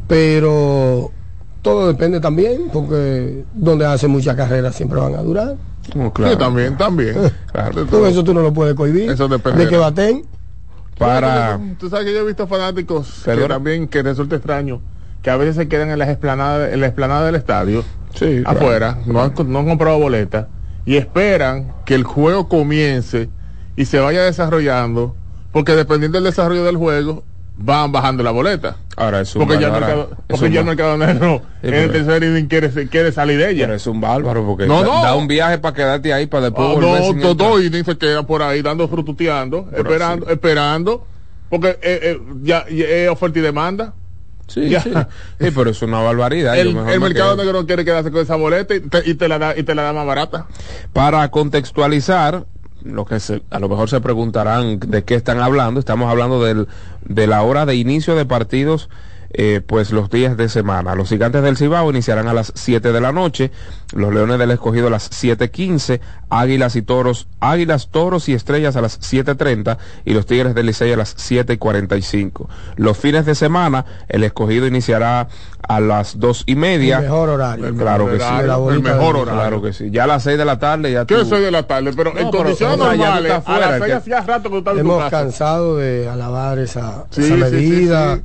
pero 0.06 1.10
todo 1.62 1.88
depende 1.88 2.20
también, 2.20 2.68
porque 2.72 3.44
donde 3.54 3.86
hace 3.86 4.08
muchas 4.08 4.36
carreras 4.36 4.74
siempre 4.74 4.98
van 5.00 5.14
a 5.14 5.22
durar. 5.22 5.56
Oh, 5.96 6.12
claro. 6.12 6.32
Sí, 6.32 6.38
también, 6.38 6.76
también. 6.76 7.16
Claro. 7.52 7.86
Todo 7.86 8.06
eso 8.06 8.22
tú 8.22 8.34
no 8.34 8.40
lo 8.42 8.52
puedes 8.52 8.74
cohibir. 8.74 9.10
Eso 9.10 9.26
depende. 9.28 9.64
De 9.64 9.70
que 9.70 9.76
baten. 9.76 10.24
Para. 10.98 11.58
Tú 11.78 11.88
sabes 11.88 12.06
que 12.06 12.12
yo 12.12 12.20
he 12.20 12.26
visto 12.26 12.46
fanáticos 12.46 13.22
que 13.24 13.36
también, 13.48 13.86
que 13.88 14.02
resulta 14.02 14.36
extraño, 14.36 14.80
que 15.22 15.30
a 15.30 15.36
veces 15.36 15.56
se 15.56 15.68
quedan 15.68 15.90
en 15.90 15.98
las 15.98 16.08
esplanadas, 16.08 16.72
en 16.72 16.80
la 16.80 16.86
explanada 16.86 17.24
del 17.26 17.36
estadio, 17.36 17.84
Sí, 18.14 18.42
claro. 18.42 18.58
afuera, 18.58 18.98
no 19.06 19.22
han, 19.22 19.32
no 19.46 19.60
han 19.60 19.66
comprado 19.68 19.98
boleta, 19.98 20.48
y 20.84 20.96
esperan 20.96 21.72
que 21.84 21.94
el 21.94 22.02
juego 22.02 22.48
comience 22.48 23.28
y 23.76 23.84
se 23.84 24.00
vaya 24.00 24.22
desarrollando, 24.22 25.14
porque 25.52 25.76
dependiendo 25.76 26.18
del 26.18 26.24
desarrollo 26.24 26.64
del 26.64 26.76
juego, 26.76 27.22
van 27.60 27.90
bajando 27.92 28.22
la 28.22 28.30
boleta. 28.30 28.76
Ahora 28.96 29.20
es 29.20 29.34
un 29.34 29.40
Porque 29.46 29.60
ya 29.60 29.66
el 29.66 29.72
bárbaro. 29.72 29.96
mercado, 29.96 30.16
Es 30.20 30.26
porque 30.28 30.46
un 30.46 30.52
ya 30.52 30.60
el 30.60 30.66
mercado 30.66 30.96
negro 30.96 31.42
Sí, 31.60 31.66
en 31.68 31.74
el 31.74 31.90
pero- 31.90 32.04
tercer 32.04 32.22
inning 32.24 32.46
quiere, 32.46 32.88
quiere 32.88 33.12
salir 33.12 33.36
de 33.38 33.46
Pero 33.46 33.64
ella. 33.66 33.74
es 33.74 33.86
un 33.86 34.00
bárbaro 34.00 34.46
porque 34.46 34.66
No, 34.66 34.80
da, 34.82 34.86
no. 34.86 35.02
da 35.02 35.14
un 35.16 35.26
viaje 35.28 35.58
para 35.58 35.74
quedarte 35.74 36.12
ahí 36.12 36.26
para 36.26 36.44
después 36.46 36.68
Ah, 36.68 36.72
volver 36.74 37.16
no, 37.16 37.36
todo 37.36 37.60
inning 37.62 37.84
se 37.84 37.98
queda 37.98 38.22
por 38.26 38.42
ahí 38.42 38.62
dando 38.62 38.86
frututeando, 38.88 39.68
esperando, 39.76 40.26
sí. 40.26 40.32
esperando, 40.32 41.06
porque 41.50 41.70
eh, 41.70 41.78
eh, 41.82 42.20
ya, 42.42 42.64
ya 42.68 42.84
es 42.86 43.08
oferta 43.10 43.38
y 43.38 43.42
demanda. 43.42 43.92
Sí, 44.46 44.68
Ya. 44.70 44.80
sí. 44.80 44.90
Sí, 45.40 45.50
pero 45.54 45.70
es 45.70 45.82
una 45.82 46.00
barbaridad. 46.00 46.56
el 46.58 46.74
mejor 46.74 46.90
el 46.92 47.00
me 47.00 47.08
mercado 47.08 47.36
negro 47.36 47.60
no 47.60 47.66
quiere 47.66 47.84
quedarse 47.84 48.10
con 48.10 48.22
esa 48.22 48.36
boleta 48.36 48.74
y 48.74 48.80
te, 48.80 49.02
y 49.10 49.14
te 49.14 49.28
la 49.28 49.38
da 49.38 49.58
y 49.58 49.62
te 49.62 49.74
la 49.74 49.82
da 49.82 49.92
más 49.92 50.06
barata. 50.06 50.46
Para 50.94 51.28
contextualizar, 51.30 52.46
lo 52.82 53.04
que 53.04 53.20
se, 53.20 53.42
a 53.50 53.58
lo 53.58 53.68
mejor 53.68 53.88
se 53.90 54.00
preguntarán 54.00 54.78
de 54.78 55.04
qué 55.04 55.14
están 55.14 55.40
hablando, 55.40 55.80
estamos 55.80 56.10
hablando 56.10 56.42
del, 56.42 56.68
de 57.04 57.26
la 57.26 57.42
hora 57.42 57.66
de 57.66 57.76
inicio 57.76 58.14
de 58.14 58.24
partidos, 58.24 58.88
eh, 59.30 59.60
pues 59.66 59.90
los 59.92 60.08
días 60.10 60.36
de 60.36 60.48
semana. 60.48 60.94
Los 60.94 61.08
gigantes 61.10 61.42
del 61.42 61.56
Cibao 61.56 61.90
iniciarán 61.90 62.28
a 62.28 62.32
las 62.34 62.52
7 62.54 62.92
de 62.92 63.00
la 63.00 63.12
noche, 63.12 63.50
los 63.94 64.12
leones 64.12 64.38
del 64.38 64.50
escogido 64.50 64.86
a 64.86 64.90
las 64.90 65.10
7.15, 65.10 66.00
águilas 66.30 66.76
y 66.76 66.82
toros, 66.82 67.28
águilas, 67.40 67.88
toros 67.90 68.28
y 68.28 68.34
estrellas 68.34 68.76
a 68.76 68.80
las 68.80 68.98
7.30 69.00 69.76
y 70.04 70.14
los 70.14 70.24
tigres 70.26 70.54
del 70.54 70.66
Licey 70.66 70.92
a 70.92 70.96
las 70.96 71.16
7.45. 71.16 72.48
Los 72.76 72.96
fines 72.98 73.26
de 73.26 73.34
semana, 73.34 73.84
el 74.08 74.24
escogido 74.24 74.66
iniciará 74.66 75.28
a 75.68 75.80
las 75.80 76.18
dos 76.18 76.44
y 76.46 76.52
El 76.52 76.58
media. 76.58 77.00
mejor 77.00 77.28
horario. 77.28 77.66
El 77.66 77.74
Claro 77.74 78.04
mejor 78.06 78.18
que 78.18 78.24
sí. 78.24 78.30
horario, 78.30 78.46
La 78.68 78.74
el 78.74 78.82
mejor 78.82 79.16
horario. 79.16 79.40
Claro 79.40 79.62
que 79.62 79.72
sí. 79.72 79.90
Ya 79.90 80.04
a 80.04 80.06
las 80.06 80.22
6 80.22 80.38
de 80.38 80.44
la 80.44 80.58
tarde 80.58 80.92
ya 80.92 81.04
Que 81.04 81.14
tú... 81.14 81.20
yo 81.20 81.26
soy 81.26 81.40
de 81.42 81.50
la 81.50 81.64
tarde, 81.66 81.92
pero 81.94 82.16
en 82.16 82.24
No, 82.24 82.30
pero, 82.30 82.44
condiciones 82.44 82.78
normales, 82.78 83.32
estás 83.32 83.48
a 83.48 83.58
las 83.58 83.70
seis 83.72 83.84
que- 83.84 83.92
hacía 83.92 84.20
rato 84.22 84.42
que 84.44 84.48
tú 84.50 84.58
estabas 84.58 84.78
en 84.80 84.86
tu 84.86 84.90
Hemos 84.92 85.04
casa. 85.04 85.22
cansado 85.22 85.76
de 85.76 86.08
alabar 86.08 86.58
esa, 86.58 87.04
Sí, 87.10 87.22
esa 87.24 87.34
sí, 87.34 87.40
medida 87.40 88.16
sí, 88.16 88.22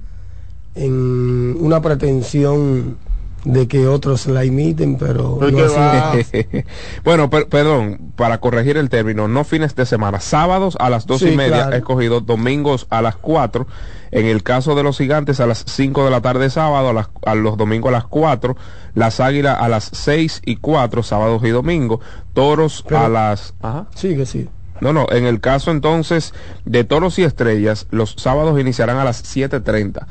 en 0.75 1.55
una 1.59 1.81
pretensión 1.81 2.97
de 3.45 3.67
que 3.67 3.87
otros 3.87 4.27
la 4.27 4.45
imiten, 4.45 4.97
pero 4.97 5.37
no 5.41 5.65
así. 5.65 6.45
bueno, 7.03 7.29
per- 7.29 7.47
perdón, 7.49 8.13
para 8.15 8.37
corregir 8.39 8.77
el 8.77 8.89
término, 8.89 9.27
no 9.27 9.43
fines 9.43 9.75
de 9.75 9.85
semana, 9.85 10.21
sábados 10.21 10.77
a 10.79 10.89
las 10.89 11.05
dos 11.05 11.19
Sí, 11.19 11.29
y 11.29 11.35
media 11.35 11.57
claro. 11.57 11.75
he 11.75 11.79
escogido, 11.79 12.21
domingos 12.21 12.87
a 12.89 13.01
las 13.01 13.17
cuatro, 13.17 13.67
en 14.11 14.27
el 14.27 14.43
caso 14.43 14.75
de 14.75 14.83
los 14.83 14.97
gigantes 14.97 15.41
a 15.41 15.45
las 15.45 15.65
cinco 15.67 16.05
de 16.05 16.11
la 16.11 16.21
tarde 16.21 16.49
sábado, 16.49 16.87
a, 16.89 16.93
las- 16.93 17.09
a 17.25 17.35
los 17.35 17.57
domingos 17.57 17.89
a 17.89 17.91
las 17.91 18.05
cuatro, 18.05 18.55
las 18.95 19.19
águilas 19.19 19.57
a 19.59 19.67
las 19.67 19.89
seis 19.91 20.41
y 20.45 20.55
cuatro, 20.55 21.03
sábados 21.03 21.43
y 21.43 21.49
domingos, 21.49 21.99
toros 22.33 22.85
Pero- 22.87 23.01
a 23.01 23.09
las... 23.09 23.55
Ajá. 23.61 23.87
Sí, 23.93 24.15
que 24.15 24.25
sí. 24.25 24.47
No, 24.79 24.93
no, 24.93 25.05
en 25.11 25.25
el 25.25 25.39
caso 25.41 25.69
entonces 25.71 26.33
de 26.65 26.83
toros 26.85 27.19
y 27.19 27.23
estrellas, 27.23 27.87
los 27.91 28.15
sábados 28.17 28.59
iniciarán 28.59 28.97
a 28.97 29.03
las 29.03 29.23
7.30 29.35 30.05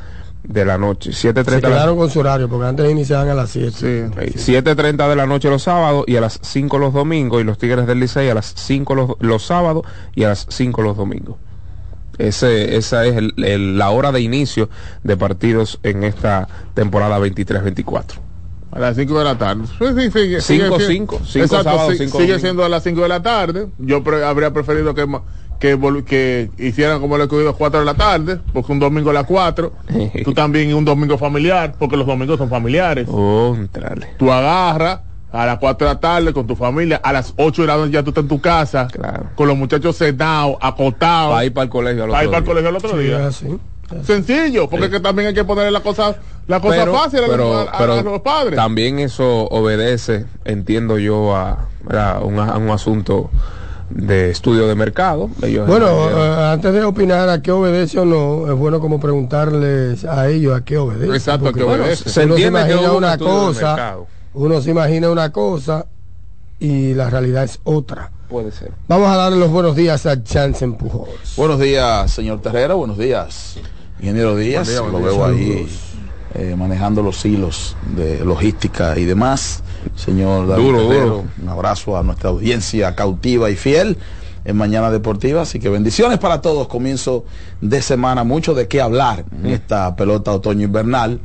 de 0.44 0.64
la 0.64 0.76
noche, 0.78 1.10
7.30 1.10 1.14
Se 1.14 1.32
de 1.32 1.60
la 1.62 1.68
quedaron 1.68 1.96
con 1.96 2.10
su 2.10 2.18
horario, 2.20 2.48
porque 2.48 2.66
antes 2.66 2.90
iniciaban 2.90 3.28
a 3.28 3.34
las 3.34 3.50
7. 3.50 3.70
Sí. 3.70 4.38
Sí, 4.38 4.52
7.30 4.54 5.08
de 5.08 5.16
la 5.16 5.26
noche 5.26 5.48
los 5.48 5.62
sábados 5.62 6.04
y 6.08 6.16
a 6.16 6.20
las 6.20 6.38
5 6.42 6.78
los 6.78 6.92
domingos 6.92 7.40
y 7.40 7.44
los 7.44 7.58
Tigres 7.58 7.86
del 7.86 8.00
Licey 8.00 8.28
a 8.28 8.34
las 8.34 8.52
5 8.56 8.94
los, 8.94 9.10
los 9.20 9.44
sábados 9.44 9.84
y 10.14 10.24
a 10.24 10.28
las 10.30 10.46
5 10.50 10.82
los 10.82 10.96
domingos. 10.96 11.36
Ese, 12.18 12.76
esa 12.76 13.06
es 13.06 13.16
el- 13.16 13.34
el- 13.44 13.78
la 13.78 13.90
hora 13.90 14.12
de 14.12 14.20
inicio 14.20 14.68
de 15.02 15.16
partidos 15.16 15.78
en 15.82 16.04
esta 16.04 16.46
temporada 16.74 17.18
23-24. 17.18 18.20
A 18.70 18.78
las 18.78 18.96
5 18.96 19.18
de 19.18 19.24
la 19.24 19.36
tarde. 19.38 19.64
Sí, 19.66 19.84
sí, 19.96 20.10
sigue- 20.10 20.40
Cinco, 20.40 20.76
sigue- 20.78 20.86
cinco. 20.88 21.20
Cinco 21.26 21.44
Exacto, 21.44 21.64
sábados, 21.64 21.92
sí, 21.92 21.98
cinco 21.98 22.12
sigue 22.18 22.22
domingos. 22.32 22.40
siendo 22.42 22.64
a 22.64 22.68
las 22.68 22.82
5 22.82 23.02
de 23.02 23.08
la 23.08 23.22
tarde. 23.22 23.68
Yo 23.78 24.02
pre- 24.02 24.24
habría 24.24 24.52
preferido 24.52 24.94
que, 24.94 25.06
ma- 25.06 25.22
que, 25.62 26.04
que 26.04 26.50
hicieran 26.58 27.00
como 27.00 27.16
lo 27.16 27.28
cogido 27.28 27.54
4 27.54 27.80
de 27.80 27.86
la 27.86 27.94
tarde, 27.94 28.40
porque 28.52 28.72
un 28.72 28.80
domingo 28.80 29.10
a 29.10 29.12
las 29.12 29.26
4. 29.26 29.72
tú 30.24 30.34
también 30.34 30.74
un 30.74 30.84
domingo 30.84 31.16
familiar, 31.16 31.74
porque 31.78 31.96
los 31.96 32.06
domingos 32.06 32.36
son 32.38 32.50
familiares. 32.50 33.06
Oh. 33.08 33.56
Tú 34.18 34.32
agarras 34.32 35.00
a 35.30 35.46
las 35.46 35.58
4 35.58 35.86
de 35.86 35.94
la 35.94 36.00
tarde 36.00 36.32
con 36.32 36.46
tu 36.48 36.56
familia, 36.56 37.00
a 37.02 37.12
las 37.12 37.32
8 37.36 37.62
de 37.62 37.68
la 37.68 37.76
noche 37.76 37.92
ya 37.92 38.02
tú 38.02 38.10
estás 38.10 38.22
en 38.22 38.28
tu 38.28 38.40
casa, 38.40 38.88
Claro. 38.90 39.26
con 39.36 39.46
los 39.46 39.56
muchachos 39.56 39.96
sentados, 39.96 40.56
acotados, 40.60 41.32
Para 41.32 41.44
ir 41.44 41.52
para 41.54 41.64
el 41.64 41.70
colegio 41.70 42.04
al 42.04 42.10
para 42.10 42.22
ir 42.24 42.28
otro 42.28 42.32
para 42.32 42.38
el 42.38 42.44
día. 42.44 42.52
colegio 42.52 42.68
el 42.70 42.76
otro 42.76 42.90
Sí, 42.90 43.04
día. 43.06 43.20
es 43.20 43.26
así. 43.26 43.58
Sencillo, 44.04 44.68
porque 44.68 44.86
es 44.86 44.90
que 44.92 45.00
también 45.00 45.28
hay 45.28 45.34
que 45.34 45.44
ponerle 45.44 45.70
la 45.70 45.80
cosa, 45.80 46.16
la 46.46 46.60
cosa 46.60 46.76
pero, 46.78 46.94
fácil 46.94 47.20
a, 47.24 47.26
pero- 47.28 47.48
los- 47.52 47.68
a- 47.68 47.78
pero 47.78 47.92
a 47.92 48.02
los 48.02 48.20
padres. 48.20 48.56
también 48.56 48.98
eso 48.98 49.44
obedece, 49.48 50.24
entiendo 50.44 50.98
yo, 50.98 51.36
a, 51.36 51.68
¿verdad? 51.84 52.22
un, 52.24 52.38
a 52.38 52.56
un 52.56 52.70
asunto 52.70 53.30
de 53.94 54.30
estudio 54.30 54.66
de 54.66 54.74
mercado. 54.74 55.30
Ellos 55.42 55.66
Bueno, 55.66 55.86
eh, 56.10 56.52
antes 56.52 56.72
de 56.72 56.82
opinar 56.84 57.28
a 57.28 57.42
qué 57.42 57.52
obedece 57.52 57.98
o 57.98 58.04
no, 58.04 58.50
es 58.50 58.58
bueno 58.58 58.80
como 58.80 58.98
preguntarles 59.00 60.04
a 60.04 60.28
ellos 60.28 60.56
a 60.56 60.64
qué 60.64 60.78
obedece. 60.78 61.14
Exacto, 61.14 61.48
a 61.48 61.52
qué 61.52 61.62
obedece. 61.62 62.08
se 62.08 62.24
uno 62.24 62.36
se 62.36 62.42
imagina 62.42 62.92
una 62.92 63.18
cosa, 63.18 63.96
uno 64.34 64.60
se 64.60 64.70
imagina 64.70 65.10
una 65.10 65.30
cosa 65.32 65.86
y 66.58 66.94
la 66.94 67.10
realidad 67.10 67.44
es 67.44 67.60
otra. 67.64 68.10
puede 68.28 68.50
ser. 68.50 68.72
Vamos 68.88 69.08
a 69.08 69.16
darle 69.16 69.38
los 69.38 69.50
buenos 69.50 69.76
días 69.76 70.06
a 70.06 70.16
Jansen 70.26 70.74
Pujols. 70.74 71.36
Buenos 71.36 71.60
días, 71.60 72.10
señor 72.10 72.40
Terrera. 72.40 72.74
Buenos 72.74 72.96
días, 72.98 73.58
ingeniero 74.00 74.36
Díaz. 74.36 74.68
Buen 74.68 74.72
día, 74.72 74.80
buen 74.80 74.92
Lo 74.92 74.98
día. 75.10 75.18
veo 75.18 75.24
ahí 75.26 75.68
eh, 76.34 76.56
manejando 76.56 77.02
los 77.02 77.24
hilos 77.26 77.76
de 77.94 78.24
logística 78.24 78.96
y 78.98 79.04
demás. 79.04 79.62
Señor 79.96 80.46
David 80.48 80.62
Duro, 80.64 80.88
Terrero. 80.88 81.24
Un 81.42 81.48
abrazo 81.48 81.96
a 81.96 82.02
nuestra 82.02 82.30
audiencia 82.30 82.94
cautiva 82.94 83.50
y 83.50 83.56
fiel 83.56 83.98
en 84.44 84.56
Mañana 84.56 84.90
Deportiva. 84.90 85.42
Así 85.42 85.58
que 85.60 85.68
bendiciones 85.68 86.18
para 86.18 86.40
todos. 86.40 86.68
Comienzo 86.68 87.24
de 87.60 87.82
semana, 87.82 88.24
mucho 88.24 88.54
de 88.54 88.68
qué 88.68 88.80
hablar 88.80 89.24
en 89.32 89.46
esta 89.46 89.94
pelota 89.96 90.32
otoño-invernal. 90.32 91.20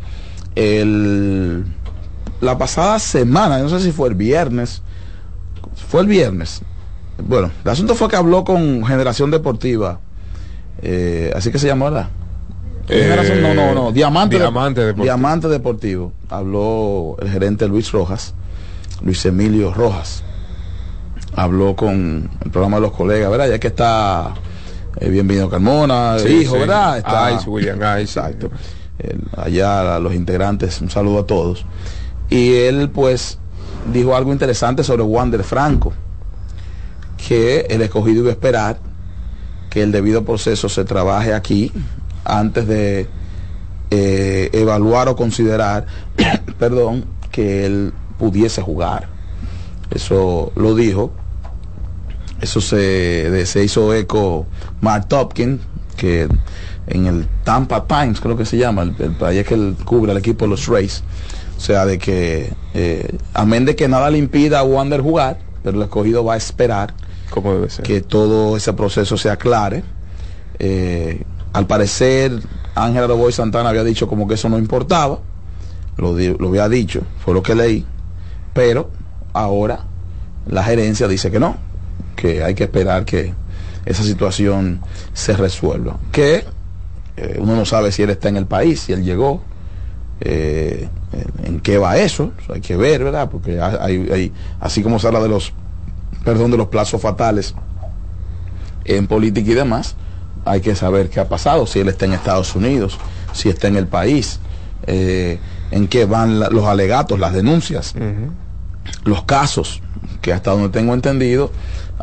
La 2.40 2.58
pasada 2.58 3.00
semana, 3.00 3.58
no 3.60 3.70
sé 3.70 3.80
si 3.80 3.92
fue 3.92 4.10
el 4.10 4.16
viernes, 4.16 4.82
fue 5.90 6.02
el 6.02 6.08
viernes. 6.08 6.62
Bueno, 7.18 7.50
el 7.64 7.72
asunto 7.72 7.96
fue 7.96 8.08
que 8.10 8.16
habló 8.16 8.44
con 8.44 8.86
Generación 8.86 9.32
Deportiva. 9.32 10.00
eh, 10.84 11.34
así 11.36 11.52
que 11.52 11.58
se 11.58 11.66
llamó, 11.66 11.86
¿verdad? 11.86 12.10
Eh, 12.90 13.42
no, 13.42 13.54
no, 13.54 13.74
no. 13.74 13.92
Diamante, 13.92 14.38
Diamante 14.38 14.82
Deportivo. 14.82 15.04
Diamante 15.04 15.48
Deportivo. 15.48 16.14
Habló 16.30 17.18
el 17.20 17.30
gerente 17.30 17.68
Luis 17.68 17.92
Rojas, 17.92 18.34
Luis 19.02 19.26
Emilio 19.26 19.74
Rojas. 19.74 20.24
Habló 21.36 21.76
con 21.76 22.30
el 22.44 22.52
programa 22.52 22.78
de 22.78 22.82
los 22.82 22.92
colegas, 22.94 23.30
¿verdad? 23.30 23.50
Ya 23.50 23.60
que 23.60 23.68
está 23.68 24.34
eh, 25.00 25.10
Bienvenido 25.10 25.50
Carmona, 25.50 26.16
el 26.16 26.22
Sí, 26.22 26.28
hijo, 26.42 26.54
sí. 26.56 26.60
¿verdad? 26.62 26.98
Está, 26.98 27.32
Ice, 27.32 27.50
William 27.50 27.78
Ice. 27.78 28.02
Exacto. 28.20 28.50
El- 29.00 29.22
allá 29.38 29.96
a 29.98 30.00
los 30.00 30.16
integrantes, 30.16 30.82
un 30.82 30.90
saludo 30.90 31.20
a 31.20 31.26
todos. 31.28 31.66
Y 32.32 32.54
él, 32.56 32.90
pues, 32.90 33.38
dijo 33.94 34.16
algo 34.16 34.34
interesante 34.34 34.84
sobre 34.84 35.04
Wander 35.04 35.44
Franco, 35.44 35.94
que 37.28 37.68
el 37.70 37.82
escogido 37.84 38.22
iba 38.22 38.30
a 38.30 38.32
esperar 38.34 38.80
que 39.70 39.84
el 39.84 39.92
debido 39.92 40.26
proceso 40.26 40.68
se 40.70 40.84
trabaje 40.86 41.34
aquí 41.34 41.72
antes 42.26 42.68
de 42.68 43.08
eh, 43.92 44.50
evaluar 44.54 45.08
o 45.10 45.16
considerar, 45.16 45.86
perdón, 46.60 47.06
que 47.32 47.66
él 47.68 47.94
pudiese 48.18 48.62
jugar. 48.62 49.08
Eso 49.92 50.52
lo 50.56 50.76
dijo. 50.76 51.12
Eso 52.42 52.62
se, 52.62 53.46
se 53.46 53.64
hizo 53.64 53.94
eco 53.94 54.46
Mark 54.82 55.08
Topkin, 55.08 55.60
que 55.96 56.28
en 56.88 57.08
el 57.08 57.28
Tampa 57.44 57.86
Times, 57.88 58.22
creo 58.22 58.38
que 58.38 58.46
se 58.46 58.58
llama, 58.58 58.84
el, 58.84 58.96
el 59.00 59.12
país 59.16 59.46
que 59.46 59.56
él 59.56 59.76
cubre 59.84 60.12
al 60.12 60.18
equipo 60.20 60.46
de 60.46 60.50
los 60.52 60.68
Rays. 60.68 61.04
O 61.58 61.60
sea, 61.60 61.86
de 61.88 61.98
que, 61.98 62.54
eh, 62.76 63.18
amén 63.34 63.66
de 63.66 63.76
que 63.76 63.88
nada 63.88 64.12
le 64.12 64.20
impida 64.20 64.60
a 64.60 64.64
Wander 64.64 65.02
jugar, 65.02 65.40
pero 65.64 65.78
el 65.78 65.84
escogido 65.84 66.24
va 66.24 66.36
a 66.36 66.38
esperar 66.38 66.94
Como 67.32 67.54
debe 67.54 67.70
ser. 67.72 67.84
que 67.84 68.02
todo 68.02 68.56
ese 68.56 68.74
proceso 68.74 69.18
se 69.18 69.32
aclare. 69.32 69.84
Eh, 70.60 71.24
al 71.54 71.66
parecer, 71.66 72.40
Ángel 72.76 73.04
Aroboy 73.06 73.32
Santana 73.32 73.70
había 73.70 73.84
dicho 73.84 74.08
como 74.08 74.28
que 74.28 74.36
eso 74.36 74.48
no 74.50 74.60
importaba, 74.60 75.18
lo, 75.98 76.14
lo 76.16 76.48
había 76.50 76.70
dicho, 76.70 77.02
fue 77.26 77.34
lo 77.34 77.42
que 77.42 77.56
leí, 77.56 77.84
pero 78.58 78.90
ahora 79.34 79.82
la 80.48 80.64
gerencia 80.64 81.08
dice 81.08 81.30
que 81.30 81.40
no, 81.40 81.58
que 82.16 82.44
hay 82.44 82.56
que 82.56 82.64
esperar 82.64 83.06
que 83.06 83.32
esa 83.86 84.02
situación 84.02 84.82
se 85.14 85.38
resuelva. 85.38 85.98
Que 86.12 86.44
eh, 87.18 87.38
uno 87.40 87.56
no 87.56 87.66
sabe 87.66 87.92
si 87.92 88.02
él 88.02 88.10
está 88.10 88.30
en 88.30 88.38
el 88.38 88.48
país, 88.48 88.80
si 88.80 88.94
él 88.94 89.04
llegó, 89.04 89.44
eh, 90.22 90.90
en 91.44 91.60
qué 91.60 91.78
va 91.78 92.00
eso, 92.00 92.32
hay 92.52 92.62
que 92.62 92.76
ver, 92.76 93.04
¿verdad? 93.04 93.30
Porque 93.30 93.62
hay, 93.62 94.34
así 94.60 94.82
como 94.82 94.98
se 94.98 95.06
habla 95.06 95.20
de 95.20 95.30
los, 95.30 95.54
perdón, 96.26 96.50
de 96.50 96.58
los 96.58 96.70
plazos 96.70 97.00
fatales 97.00 97.54
en 98.86 99.06
política 99.06 99.52
y 99.52 99.54
demás, 99.54 99.96
hay 100.46 100.62
que 100.62 100.74
saber 100.74 101.12
qué 101.12 101.20
ha 101.20 101.30
pasado, 101.30 101.68
si 101.68 101.82
él 101.82 101.90
está 101.90 102.06
en 102.06 102.14
Estados 102.14 102.56
Unidos, 102.56 102.98
si 103.34 103.50
está 103.50 103.68
en 103.68 103.76
el 103.76 103.86
país, 103.86 104.40
eh, 104.88 105.38
en 105.70 105.88
qué 105.88 106.06
van 106.06 106.40
los 106.40 106.66
alegatos, 106.66 107.20
las 107.20 107.34
denuncias. 107.34 107.94
Los 109.04 109.24
casos, 109.24 109.82
que 110.22 110.34
hasta 110.34 110.52
donde 110.52 110.70
tengo 110.70 110.94
entendido, 110.94 111.52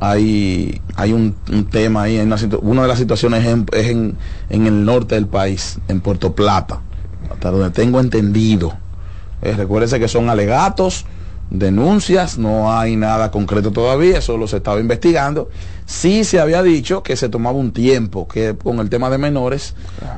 hay, 0.01 0.81
hay 0.97 1.13
un, 1.13 1.35
un 1.53 1.65
tema 1.67 2.03
ahí, 2.03 2.19
hay 2.19 2.27
una, 2.27 2.83
de 2.83 2.89
las 2.89 2.99
situaciones 2.99 3.45
en- 3.47 3.67
es 3.73 3.87
en, 3.89 4.17
en 4.51 4.67
el 4.67 4.85
norte 4.85 5.15
del 5.15 5.27
país, 5.27 5.79
en 5.89 6.01
Puerto 6.01 6.35
Plata, 6.35 6.81
hasta 7.33 7.51
donde 7.51 7.71
tengo 7.71 8.01
entendido. 8.01 8.75
Eh, 9.43 9.53
recuérdese 9.57 10.01
que 10.01 10.09
son 10.09 10.31
alegatos, 10.31 11.05
denuncias, 11.51 12.39
no 12.39 12.73
hay 12.77 12.97
nada 12.97 13.31
concreto 13.31 13.71
todavía, 13.71 14.21
solo 14.21 14.47
se 14.49 14.57
estaba 14.57 14.81
investigando. 14.81 15.49
Sí 15.87 16.25
se 16.25 16.41
había 16.41 16.63
dicho 16.63 17.03
que 17.03 17.17
se 17.17 17.29
tomaba 17.29 17.57
un 17.59 17.73
tiempo, 17.73 18.27
que 18.27 18.55
con 18.57 18.81
el 18.81 18.89
tema 18.89 19.11
de 19.11 19.19
menores 19.19 19.75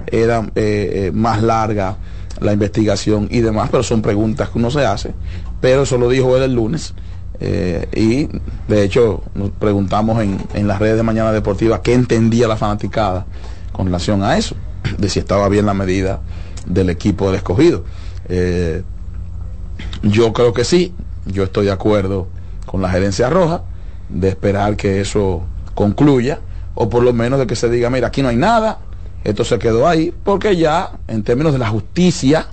era 0.07 0.43
eh, 0.55 1.09
eh, 1.09 1.11
más 1.13 1.43
larga 1.43 1.97
la 2.41 2.53
investigación 2.53 3.29
y 3.31 3.41
demás, 3.41 3.69
pero 3.71 3.83
son 3.83 4.03
preguntas 4.03 4.51
que 4.51 4.59
uno 4.59 4.71
se 4.71 4.85
hace. 4.87 5.13
Pero 5.61 5.83
eso 5.83 5.99
lo 5.99 6.09
dijo 6.09 6.37
él 6.37 6.43
el 6.43 6.55
lunes. 6.55 6.95
eh, 7.39 7.89
y 7.95 8.29
de 8.67 8.83
hecho 8.83 9.23
nos 9.35 9.51
preguntamos 9.51 10.23
en, 10.23 10.39
en 10.55 10.67
las 10.67 10.79
redes 10.79 10.97
de 10.97 11.03
Mañana 11.03 11.33
Deportiva 11.33 11.83
qué 11.83 11.93
entendía 11.93 12.49
la 12.49 12.57
fanaticada 12.57 13.27
con 13.73 13.87
relación 13.87 14.23
a 14.23 14.39
eso, 14.39 14.55
de 14.97 15.09
si 15.09 15.19
estaba 15.19 15.49
bien 15.49 15.67
la 15.67 15.75
medida 15.75 16.21
del 16.67 16.89
equipo 16.89 17.27
del 17.27 17.37
escogido. 17.37 17.85
Eh, 18.29 18.83
yo 20.03 20.33
creo 20.33 20.53
que 20.53 20.65
sí, 20.65 20.95
yo 21.27 21.45
estoy 21.45 21.67
de 21.67 21.73
acuerdo 21.73 22.29
con 22.65 22.81
la 22.81 22.89
gerencia 22.89 23.29
roja 23.29 23.63
de 24.09 24.29
esperar 24.29 24.77
que 24.77 25.01
eso 25.01 25.43
concluya 25.75 26.41
o 26.75 26.89
por 26.89 27.03
lo 27.03 27.13
menos 27.13 27.39
de 27.39 27.47
que 27.47 27.57
se 27.57 27.69
diga, 27.69 27.91
mira, 27.91 28.09
aquí 28.09 28.23
no 28.23 28.29
hay 28.29 28.37
nada, 28.37 28.79
esto 29.25 29.45
se 29.45 29.59
quedó 29.59 29.89
ahí, 29.89 30.13
porque 30.25 30.57
ya 30.57 30.93
en 31.09 31.23
términos 31.23 31.53
de 31.53 31.59
la 31.59 31.69
justicia 31.69 32.47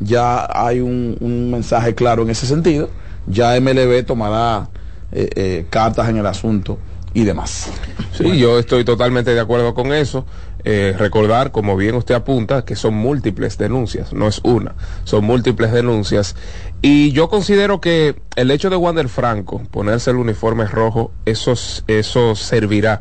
ya 0.00 0.48
hay 0.50 0.80
un, 0.80 1.16
un 1.20 1.50
mensaje 1.50 1.94
claro 1.94 2.22
en 2.22 2.30
ese 2.30 2.46
sentido, 2.46 2.90
ya 3.26 3.58
MLB 3.60 4.04
tomará 4.04 4.68
eh, 5.10 5.30
eh, 5.36 5.66
cartas 5.70 6.08
en 6.08 6.18
el 6.18 6.26
asunto 6.26 6.78
y 7.14 7.24
demás. 7.24 7.70
Sí, 8.12 8.38
yo 8.38 8.58
estoy 8.58 8.84
totalmente 8.84 9.32
de 9.32 9.40
acuerdo 9.40 9.74
con 9.74 9.92
eso. 9.92 10.26
Eh, 10.64 10.94
recordar, 10.98 11.50
como 11.50 11.76
bien 11.76 11.94
usted 11.94 12.14
apunta, 12.14 12.64
que 12.64 12.76
son 12.76 12.94
múltiples 12.94 13.56
denuncias, 13.56 14.12
no 14.12 14.26
es 14.28 14.40
una, 14.42 14.74
son 15.04 15.24
múltiples 15.24 15.72
denuncias. 15.72 16.36
Y 16.82 17.12
yo 17.12 17.30
considero 17.30 17.80
que 17.80 18.16
el 18.36 18.50
hecho 18.50 18.68
de 18.68 18.76
Wander 18.76 19.08
Franco 19.08 19.62
ponerse 19.70 20.10
el 20.10 20.16
uniforme 20.16 20.66
rojo, 20.66 21.12
eso, 21.24 21.54
eso 21.86 22.34
servirá 22.34 23.00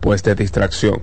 pues 0.00 0.22
de 0.22 0.34
distracción. 0.34 1.02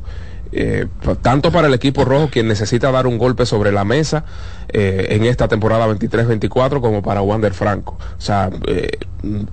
Eh, 0.52 0.88
p- 1.06 1.16
tanto 1.18 1.52
para 1.52 1.68
el 1.68 1.74
equipo 1.76 2.06
rojo, 2.06 2.30
quien 2.32 2.48
necesita 2.48 2.92
dar 2.92 3.06
un 3.06 3.18
golpe 3.20 3.46
sobre 3.46 3.72
la 3.72 3.86
mesa 3.86 4.26
eh, 4.70 5.08
en 5.12 5.26
esta 5.26 5.48
temporada 5.48 5.88
23-24, 5.88 6.82
como 6.82 7.02
para 7.04 7.22
Wander 7.22 7.54
Franco. 7.54 7.98
O 8.18 8.22
sea, 8.22 8.50
eh, 8.68 8.90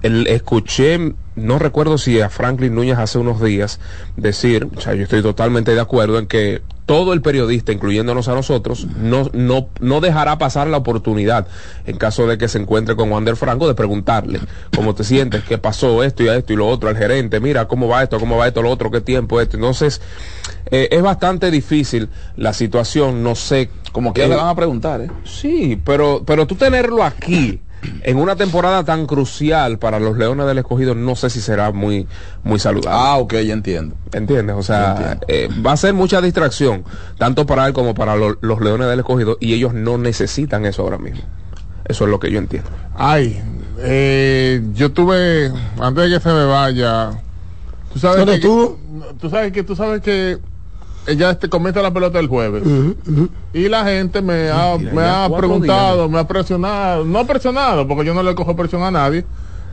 el- 0.02 0.26
escuché, 0.26 1.14
no 1.34 1.58
recuerdo 1.58 1.98
si 1.98 2.20
a 2.20 2.30
Franklin 2.30 2.74
Núñez 2.74 2.98
hace 2.98 3.18
unos 3.18 3.42
días 3.42 3.78
decir, 4.16 4.68
o 4.74 4.80
sea, 4.80 4.94
yo 4.94 5.02
estoy 5.02 5.22
totalmente 5.22 5.74
de 5.74 5.80
acuerdo 5.80 6.18
en 6.18 6.26
que 6.26 6.62
todo 6.86 7.12
el 7.12 7.20
periodista, 7.20 7.72
incluyéndonos 7.72 8.28
a 8.28 8.34
nosotros, 8.34 8.86
no, 8.96 9.28
no, 9.32 9.68
no 9.80 10.00
dejará 10.00 10.38
pasar 10.38 10.68
la 10.68 10.76
oportunidad, 10.76 11.48
en 11.84 11.96
caso 11.96 12.28
de 12.28 12.38
que 12.38 12.46
se 12.46 12.58
encuentre 12.58 12.94
con 12.94 13.10
Wander 13.10 13.36
Franco, 13.36 13.66
de 13.66 13.74
preguntarle 13.74 14.40
cómo 14.74 14.94
te 14.94 15.02
sientes, 15.02 15.42
qué 15.42 15.58
pasó, 15.58 16.04
esto 16.04 16.22
y 16.22 16.28
esto 16.28 16.52
y 16.52 16.56
lo 16.56 16.68
otro, 16.68 16.88
al 16.88 16.96
gerente, 16.96 17.40
mira 17.40 17.66
cómo 17.66 17.88
va 17.88 18.04
esto, 18.04 18.20
cómo 18.20 18.36
va 18.36 18.46
esto, 18.46 18.62
lo 18.62 18.70
otro, 18.70 18.92
qué 18.92 19.00
tiempo 19.00 19.40
esto. 19.40 19.56
Entonces, 19.56 20.00
eh, 20.70 20.88
es 20.92 21.02
bastante 21.02 21.50
difícil 21.50 22.08
la 22.36 22.52
situación, 22.52 23.22
no 23.22 23.34
sé. 23.34 23.68
Como 23.90 24.14
que 24.14 24.24
eh, 24.24 24.28
le 24.28 24.36
van 24.36 24.48
a 24.48 24.54
preguntar, 24.54 25.00
¿eh? 25.00 25.10
Sí, 25.24 25.80
pero, 25.84 26.22
pero 26.24 26.46
tú 26.46 26.54
tenerlo 26.54 27.02
aquí 27.02 27.60
en 28.06 28.18
una 28.18 28.36
temporada 28.36 28.84
tan 28.84 29.04
crucial 29.06 29.78
para 29.78 29.98
los 29.98 30.16
Leones 30.16 30.46
del 30.46 30.58
Escogido, 30.58 30.94
no 30.94 31.16
sé 31.16 31.28
si 31.28 31.40
será 31.40 31.72
muy, 31.72 32.06
muy 32.44 32.58
saludable. 32.60 32.98
Ah, 32.98 33.16
ok, 33.18 33.34
ya 33.44 33.52
entiendo. 33.52 33.96
¿Entiendes? 34.12 34.54
O 34.56 34.62
sea, 34.62 35.18
eh, 35.26 35.48
va 35.66 35.72
a 35.72 35.76
ser 35.76 35.92
mucha 35.92 36.20
distracción, 36.22 36.84
tanto 37.18 37.44
para 37.46 37.66
él 37.66 37.72
como 37.72 37.94
para 37.94 38.14
lo- 38.16 38.38
los 38.40 38.60
Leones 38.60 38.86
del 38.88 39.00
Escogido, 39.00 39.36
y 39.40 39.54
ellos 39.54 39.74
no 39.74 39.98
necesitan 39.98 40.64
eso 40.66 40.82
ahora 40.82 40.98
mismo. 40.98 41.20
Eso 41.84 42.04
es 42.04 42.10
lo 42.10 42.20
que 42.20 42.30
yo 42.30 42.38
entiendo. 42.38 42.70
Ay, 42.96 43.42
eh, 43.80 44.62
yo 44.72 44.92
tuve, 44.92 45.52
antes 45.80 46.04
de 46.08 46.16
que 46.16 46.20
se 46.22 46.28
me 46.32 46.44
vaya, 46.44 47.10
tú 47.92 47.98
sabes 47.98 48.18
¿Dónde 48.18 48.32
que, 48.40 48.46
estuvo? 48.46 48.78
tú 49.20 49.30
sabes 49.30 49.52
que, 49.52 49.62
tú 49.64 49.74
sabes 49.76 50.00
que 50.00 50.38
ya 51.14 51.30
este 51.30 51.48
comienza 51.48 51.82
la 51.82 51.92
pelota 51.92 52.18
el 52.18 52.26
jueves. 52.28 52.62
Y 53.52 53.68
la 53.68 53.84
gente 53.84 54.22
me 54.22 54.50
ha, 54.50 54.76
Mira, 54.78 54.92
me 54.92 55.02
ha 55.04 55.28
preguntado, 55.36 55.98
días. 55.98 56.10
me 56.10 56.18
ha 56.18 56.26
presionado, 56.26 57.04
no 57.04 57.26
presionado, 57.26 57.86
porque 57.86 58.04
yo 58.04 58.14
no 58.14 58.22
le 58.22 58.34
cojo 58.34 58.56
presión 58.56 58.82
a 58.82 58.90
nadie, 58.90 59.24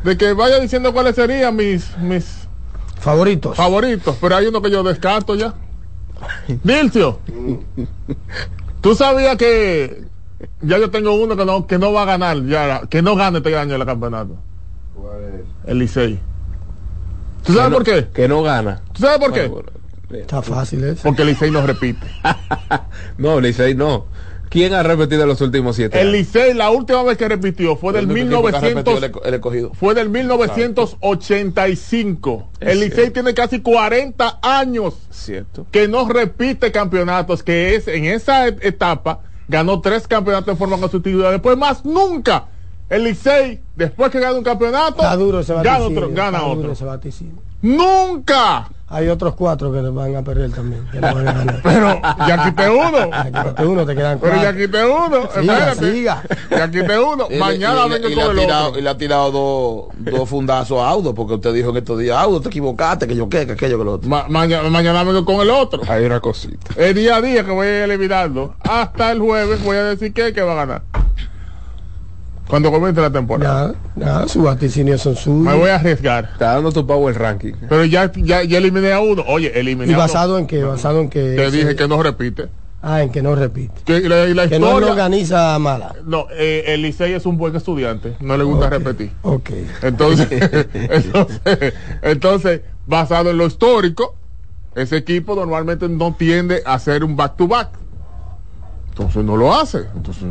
de 0.03 0.17
que 0.17 0.33
vaya 0.33 0.59
diciendo 0.59 0.93
cuáles 0.93 1.15
serían 1.15 1.55
mis, 1.55 1.97
mis 1.97 2.47
Favoritos. 2.99 3.55
favoritos, 3.57 4.15
pero 4.21 4.35
hay 4.35 4.47
uno 4.47 4.61
que 4.61 4.69
yo 4.69 4.83
descarto 4.83 5.35
ya. 5.35 5.53
Dilcio, 6.63 7.19
tú 8.81 8.95
sabías 8.95 9.35
que 9.37 10.03
ya 10.61 10.77
yo 10.77 10.89
tengo 10.89 11.13
uno 11.13 11.35
que 11.35 11.45
no, 11.45 11.67
que 11.67 11.77
no 11.77 11.91
va 11.93 12.03
a 12.03 12.05
ganar, 12.05 12.43
ya, 12.45 12.81
que 12.89 13.01
no 13.01 13.15
gane 13.15 13.37
este 13.39 13.57
año 13.57 13.75
el 13.75 13.85
campeonato, 13.85 14.35
¿Cuál 14.95 15.23
es? 15.23 15.69
el 15.69 15.79
Licey. 15.79 16.19
¿Tú 17.43 17.53
sabes 17.53 17.71
no- 17.71 17.75
por 17.77 17.83
qué? 17.85 18.07
Que 18.13 18.27
no 18.29 18.41
gana. 18.41 18.81
¿Tú 18.93 19.01
sabes 19.01 19.19
por 19.19 19.33
qué? 19.33 19.47
Bueno, 19.47 19.69
Está 20.21 20.41
fácil 20.41 20.83
eso. 20.83 21.01
Porque 21.03 21.21
el 21.23 21.29
Licey 21.29 21.51
no 21.51 21.65
repite. 21.65 22.05
no, 23.17 23.39
Licey 23.39 23.75
no. 23.75 24.05
¿Quién 24.49 24.73
ha 24.75 24.83
repetido 24.83 25.25
los 25.25 25.41
últimos 25.41 25.75
siete 25.75 25.99
El? 25.99 26.11
Licey 26.11 26.53
la 26.53 26.69
última 26.69 27.01
vez 27.01 27.17
que 27.17 27.27
repitió 27.27 27.75
fue 27.75 27.91
del 27.91 28.05
El 28.05 28.11
único 28.11 28.47
equipo 28.47 28.51
que 28.51 28.57
ha 28.57 28.61
1900 28.61 29.01
repetido 29.01 29.21
el, 29.23 29.27
el 29.29 29.33
escogido. 29.33 29.71
fue 29.73 29.95
del 29.95 30.09
1985. 30.09 32.49
El 32.59 32.79
Licey 32.79 33.09
tiene 33.09 33.33
casi 33.33 33.61
40 33.61 34.39
años 34.41 34.95
Cierto. 35.09 35.65
que 35.71 35.87
no 35.87 36.07
repite 36.07 36.71
campeonatos, 36.71 37.41
que 37.43 37.75
es 37.75 37.87
en 37.87 38.05
esa 38.05 38.47
et- 38.47 38.63
etapa 38.63 39.21
ganó 39.47 39.81
tres 39.81 40.07
campeonatos 40.07 40.49
en 40.49 40.57
forma 40.57 40.77
consecutiva. 40.77 41.31
Después 41.31 41.57
más 41.57 41.83
nunca. 41.85 42.45
El 42.89 43.05
Licey, 43.05 43.61
después 43.75 44.11
que 44.11 44.19
gana 44.19 44.37
un 44.37 44.43
campeonato, 44.43 45.01
duro 45.17 45.41
gana 45.63 45.79
otro, 45.79 46.09
gana 46.11 46.39
duro 46.41 46.71
otro. 46.71 46.75
Nunca. 47.61 48.69
Hay 48.93 49.07
otros 49.09 49.33
cuatro 49.35 49.71
que 49.73 49.81
van 49.81 50.15
a 50.15 50.21
perder 50.21 50.51
también. 50.51 50.87
Que 50.91 50.99
no 51.01 51.13
van 51.15 51.27
a 51.27 51.33
ganar. 51.33 51.59
Pero 51.63 52.01
ya 52.27 52.43
quité 52.45 52.69
uno. 52.69 53.09
Quítate 53.25 53.65
uno, 53.65 53.85
te 53.85 53.95
quedan 53.95 54.19
Pero 54.19 54.33
cuatro. 54.33 54.51
ya 54.51 54.57
quité 54.57 54.85
uno. 54.85 55.29
Siga, 55.33 55.57
Espérate. 55.71 55.91
siga. 55.93 56.23
Ya 56.51 56.71
quité 56.71 56.99
uno. 56.99 57.27
Y 57.29 57.35
Mañana 57.37 57.87
vengo 57.87 58.07
y 58.07 58.15
le, 58.15 58.21
con 58.21 58.23
ha 58.23 58.31
el 58.31 58.39
tirado, 58.39 58.67
otro. 58.67 58.79
y 58.79 58.83
le 58.83 58.89
ha 58.89 58.97
tirado 58.97 59.31
dos, 59.31 59.85
dos 60.13 60.29
fundazos 60.29 60.79
a 60.79 60.87
Audo, 60.89 61.13
porque 61.15 61.33
usted 61.33 61.53
dijo 61.53 61.71
en 61.71 61.77
estos 61.77 61.97
días, 61.97 62.17
Audo, 62.17 62.39
te 62.41 62.49
equivocaste, 62.49 63.07
que 63.07 63.15
yo 63.15 63.27
qué, 63.27 63.45
que 63.47 63.53
aquello, 63.53 63.77
que 63.79 63.83
lo 63.83 63.93
otro. 63.93 64.07
Ma- 64.09 64.25
mañana, 64.29 64.69
mañana 64.69 65.03
vengo 65.03 65.25
con 65.25 65.41
el 65.41 65.49
otro. 65.49 65.81
Hay 65.89 66.05
una 66.05 66.19
cosita. 66.19 66.71
El 66.77 66.93
día 66.93 67.15
a 67.17 67.21
día 67.21 67.43
que 67.43 67.51
voy 67.51 67.65
a 67.67 67.77
ir 67.77 67.83
eliminando. 67.91 68.55
Hasta 68.61 69.11
el 69.11 69.19
jueves 69.19 69.63
voy 69.63 69.77
a 69.77 69.83
decir 69.85 70.13
que, 70.13 70.33
que 70.33 70.41
va 70.43 70.51
a 70.53 70.65
ganar. 70.65 70.81
Cuando 72.47 72.71
comience 72.71 72.99
la 73.01 73.09
temporada. 73.11 73.67
Nada, 73.67 73.75
nada, 73.95 74.27
sus 74.27 74.43
vaticinios 74.43 75.01
son 75.01 75.43
Me 75.43 75.51
voy 75.51 75.61
suyos. 75.61 75.69
a 75.69 75.75
arriesgar. 75.75 76.29
Está 76.33 76.53
dando 76.55 76.71
tu 76.71 76.85
power 76.85 77.17
ranking. 77.17 77.53
Pero 77.69 77.85
ya, 77.85 78.11
ya, 78.15 78.43
ya 78.43 78.57
eliminé 78.57 78.91
a 78.91 78.99
uno. 78.99 79.23
Oye, 79.27 79.57
eliminé 79.57 79.87
¿Y 79.87 79.93
a 79.93 79.97
uno. 79.97 79.99
basado 79.99 80.37
en 80.37 80.47
qué? 80.47 80.63
Basado 80.63 80.99
en 80.99 81.09
que. 81.09 81.35
Te 81.35 81.51
dije 81.51 81.75
que 81.75 81.87
no 81.87 82.03
repite. 82.03 82.49
Ah, 82.81 83.01
en 83.01 83.11
que 83.11 83.21
no 83.21 83.33
repite. 83.33 83.73
Que 83.85 84.01
la, 84.09 84.27
y 84.27 84.33
la 84.33 84.49
Que 84.49 84.59
no 84.59 84.77
lo 84.81 84.91
organiza 84.91 85.57
mala. 85.57 85.95
No, 86.05 86.27
eh, 86.31 86.65
el 86.67 86.81
Licey 86.81 87.13
es 87.13 87.25
un 87.25 87.37
buen 87.37 87.55
estudiante. 87.55 88.17
No 88.19 88.35
le 88.35 88.43
gusta 88.43 88.69
repetir. 88.69 89.11
Ok. 89.21 89.51
Entonces, 89.81 90.27
entonces, 90.73 91.73
entonces, 92.01 92.61
basado 92.85 93.29
en 93.29 93.37
lo 93.37 93.45
histórico, 93.47 94.15
ese 94.75 94.97
equipo 94.97 95.33
normalmente 95.33 95.87
no 95.87 96.13
tiende 96.13 96.61
a 96.65 96.73
hacer 96.73 97.05
un 97.05 97.15
back 97.15 97.37
to 97.37 97.47
back. 97.47 97.69
Entonces 98.89 99.23
no 99.23 99.37
lo 99.37 99.55
hace. 99.55 99.85
Entonces 99.95 100.23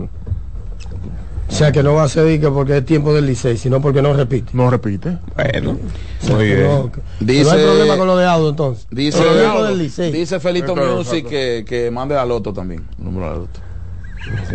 O 1.53 1.55
sea 1.55 1.71
que 1.71 1.83
no 1.83 1.93
va 1.95 2.05
a 2.05 2.09
ser 2.09 2.41
que 2.41 2.49
porque 2.49 2.79
es 2.79 2.85
tiempo 2.87 3.13
del 3.13 3.27
Licey, 3.27 3.59
sino 3.59 3.81
porque 3.83 4.01
no 4.01 4.15
repite. 4.15 4.51
no 4.55 4.71
repite. 4.71 5.19
Bueno, 5.37 5.77
O 6.23 6.27
sea, 6.27 6.37
muy 6.37 6.47
bien. 6.47 6.63
no, 6.63 6.91
Dice- 7.21 7.45
no 7.45 7.51
hay 7.51 7.63
problema 7.65 7.97
con 7.99 8.07
lo 8.07 8.17
de 8.17 8.25
auto 8.27 8.49
entonces. 8.49 8.87
Dice, 8.91 9.19
Audo. 9.23 9.77
dice 9.77 10.41
Felito 10.41 10.73
Claro, 10.75 10.97
Music 10.97 11.21
claro. 11.21 11.29
que, 11.29 11.65
que 11.69 11.91
mande 11.91 12.17
a 12.17 12.25
Loto 12.25 12.53
también. 12.55 12.85
el 12.99 13.05
número 13.05 13.29
de 13.33 13.39
Loto. 13.41 13.61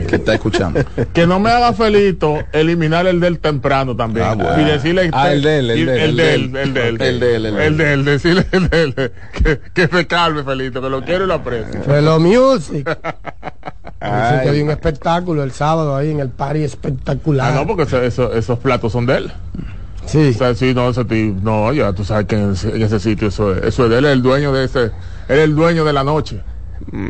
Que 0.10 0.16
está 0.16 0.34
escuchando. 0.34 0.80
Que 1.14 1.28
no 1.28 1.40
me 1.40 1.50
haga 1.52 1.74
felito 1.74 2.38
eliminar 2.54 3.06
el 3.06 3.20
del 3.20 3.38
temprano 3.40 3.96
también. 3.96 4.26
Ah, 4.26 4.34
bueno. 4.36 4.62
Y 4.62 4.66
decirle 4.66 5.10
Ah, 5.14 5.32
el 5.34 5.42
del, 5.44 5.70
el 5.70 5.80
y- 5.80 5.86
del, 5.86 6.00
el 6.00 6.10
el 6.10 6.16
del, 6.18 6.54
del. 6.54 6.58
el 6.58 6.74
del, 6.74 7.02
El 7.02 7.20
del, 7.20 7.46
el 7.46 7.54
del. 7.54 7.60
el 7.60 7.78
del, 7.78 8.06
decirle 8.06 8.48
el 8.54 8.70
del, 8.70 8.94
que, 9.34 9.60
que 9.74 9.88
se 9.88 10.08
calme 10.08 10.44
felito, 10.44 10.82
que 10.82 10.90
lo 10.90 11.04
quiero 11.04 11.26
y 11.26 11.28
lo 11.28 11.34
aprecio. 11.36 11.84
Felo 11.84 12.20
Music. 12.20 12.90
Ay. 14.00 14.44
que 14.44 14.50
había 14.50 14.64
un 14.64 14.70
espectáculo 14.70 15.44
el 15.44 15.52
sábado 15.52 15.96
ahí 15.96 16.12
en 16.12 16.20
el 16.20 16.30
party 16.30 16.64
espectacular. 16.64 17.52
Ah, 17.52 17.56
no, 17.56 17.66
porque 17.68 17.84
eso- 17.84 18.02
eso- 18.02 18.34
esos 18.34 18.60
platos 18.60 18.92
son 18.92 19.06
de 19.06 19.18
él. 19.18 19.32
Sí. 20.06 20.32
O 20.34 20.38
sea, 20.38 20.56
sí, 20.56 20.74
no, 20.74 20.90
ese 20.90 21.04
ti- 21.06 21.36
no, 21.42 21.74
ya 21.74 21.92
tú 21.94 22.04
sabes 22.06 22.28
que 22.28 22.36
en 22.42 22.52
ese, 22.54 22.70
en 22.76 22.82
ese 22.82 23.00
sitio 23.00 23.28
eso 23.28 23.54
es, 23.56 23.64
eso 23.66 23.86
es 23.86 23.90
de 23.90 23.98
él, 23.98 24.06
es 24.06 24.12
el 24.14 24.22
dueño 24.22 24.54
de 24.54 24.66
ese, 24.66 24.84
él 24.84 24.92
es 25.28 25.40
el 25.40 25.56
dueño 25.56 25.84
de 25.84 25.94
la 25.94 26.04
noche. 26.04 26.42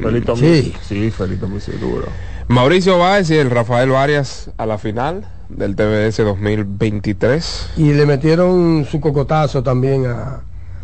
Felito 0.02 0.36
Sí. 0.36 0.74
Sí, 0.82 1.12
Felito 1.12 1.48
Music, 1.48 1.76
duro. 1.76 2.08
Mauricio 2.48 2.98
Báez 2.98 3.30
y 3.30 3.36
el 3.36 3.50
Rafael 3.52 3.90
Varias 3.90 4.50
a 4.58 4.66
la 4.66 4.78
final 4.78 5.28
del 5.50 5.76
TBS 5.76 6.24
2023. 6.24 7.70
Y 7.78 7.94
le 7.94 8.06
metieron 8.06 8.86
su 8.90 9.00
cocotazo 9.00 9.62
también 9.64 10.06
a- 10.08 10.40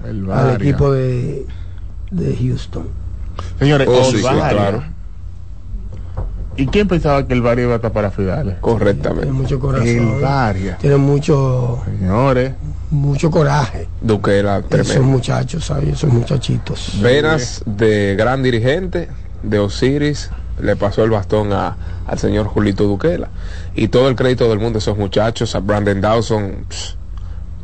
El 0.08 0.30
al 0.30 0.62
equipo 0.62 0.92
de, 0.92 1.46
de 2.12 2.36
Houston. 2.36 2.88
Señores, 3.58 3.88
Oh, 3.90 4.04
sí, 4.04 4.18
sí, 4.18 4.22
claro. 4.22 4.84
¿Y 6.56 6.68
quién 6.68 6.88
pensaba 6.88 7.26
que 7.28 7.34
el 7.34 7.42
Varia 7.42 7.64
iba 7.64 7.74
a 7.74 7.76
estar 7.78 7.92
para 7.92 8.12
finales? 8.12 8.44
Tiene 8.56 8.62
Correctamente. 8.62 9.32
mucho 9.32 9.56
El 9.56 9.60
corazón. 9.62 10.22
Varia. 10.22 10.78
Tiene 10.78 10.98
mucho, 10.98 11.82
Señores. 11.86 12.54
mucho 12.92 13.32
coraje. 13.32 13.88
Duquela, 14.02 14.58
Esos 14.60 14.70
tremendo. 14.70 15.04
muchachos, 15.04 15.66
¿sabes? 15.66 15.90
Esos 15.90 16.12
muchachitos. 16.14 17.00
Venas 17.02 17.64
de 17.66 18.16
gran 18.18 18.44
dirigente 18.44 19.10
de 19.42 19.60
Osiris 19.60 20.30
le 20.62 20.76
pasó 20.76 21.04
el 21.04 21.10
bastón 21.10 21.52
a, 21.54 21.76
al 22.06 22.20
señor 22.20 22.46
Julito 22.46 22.84
Duquela. 22.84 23.30
Y 23.76 23.88
todo 23.88 24.08
el 24.08 24.16
crédito 24.16 24.48
del 24.50 24.60
mundo 24.60 24.78
a 24.78 24.80
esos 24.80 24.98
muchachos, 24.98 25.56
a 25.56 25.60
Brandon 25.60 26.00
Dawson, 26.00 26.66
pss, 26.70 26.98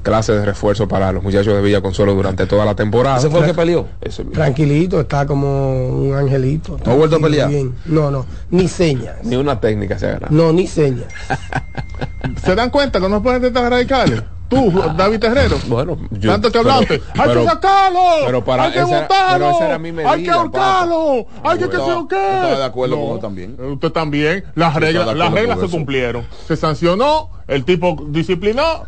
clase 0.02 0.34
de 0.34 0.46
refuerzo 0.46 0.88
para 0.88 1.12
los 1.12 1.24
muchachos 1.24 1.54
de 1.54 1.62
Villa 1.62 1.82
Consuelo 1.82 2.14
durante 2.14 2.46
toda 2.46 2.66
la 2.66 2.76
temporada. 2.76 3.18
¿Ese 3.18 3.30
fue 3.30 3.40
el 3.42 3.46
que 3.48 3.54
peleó? 3.54 3.88
Ese. 4.02 4.24
Tranquilito, 4.26 5.00
está 5.02 5.26
como 5.26 5.88
un 5.90 6.16
angelito. 6.16 6.78
¿No 6.86 6.92
ha 6.92 6.96
vuelto 6.96 7.18
a 7.18 7.20
pelear? 7.20 7.50
bien. 7.50 7.76
No, 7.86 8.10
no, 8.12 8.26
ni 8.52 8.68
señas. 8.68 9.18
Ni 9.24 9.36
una 9.36 9.60
técnica 9.60 9.98
se 10.00 10.08
ha 10.08 10.12
ganado. 10.14 10.28
No, 10.36 10.52
ni 10.54 10.68
señas. 10.68 11.08
¿Se 12.44 12.56
dan 12.56 12.70
cuenta 12.70 13.00
que 13.00 13.10
no 13.10 13.22
pueden 13.22 13.42
ser 13.42 13.54
tan 13.54 13.70
radicales? 13.70 14.22
Tú, 14.50 14.72
David 14.98 15.20
Terrero. 15.20 15.58
Bueno, 15.68 15.96
yo- 16.10 16.32
Tanto 16.32 16.52
que 16.52 16.58
hablaste. 16.58 16.88
pero- 17.14 17.22
hay 17.22 17.30
pero- 17.30 17.42
que 17.42 17.48
sacarlo. 17.50 18.00
pero 18.26 18.44
para 18.44 18.64
hay 18.64 18.72
que 18.72 18.80
medida, 18.84 20.12
hay 20.12 20.24
que 20.24 20.32
ahorcarlo. 20.32 21.26
Hay 21.44 21.60
que 21.60 21.70
que 21.70 21.76
sé 21.76 21.82
o 21.94 22.08
qué. 22.08 22.16
estaba 22.16 22.58
de 22.58 22.64
acuerdo 22.64 22.96
con 22.96 23.10
usted 23.10 23.22
también. 23.22 23.56
Usted 23.60 23.92
también. 23.92 24.44
Las 24.56 24.74
reglas, 24.74 25.16
las 25.16 25.32
reglas 25.32 25.60
se 25.60 25.66
eso. 25.66 25.72
cumplieron. 25.76 26.26
Se 26.48 26.56
sancionó. 26.56 27.30
El 27.48 27.64
tipo 27.64 27.96
disciplinó. 28.10 28.86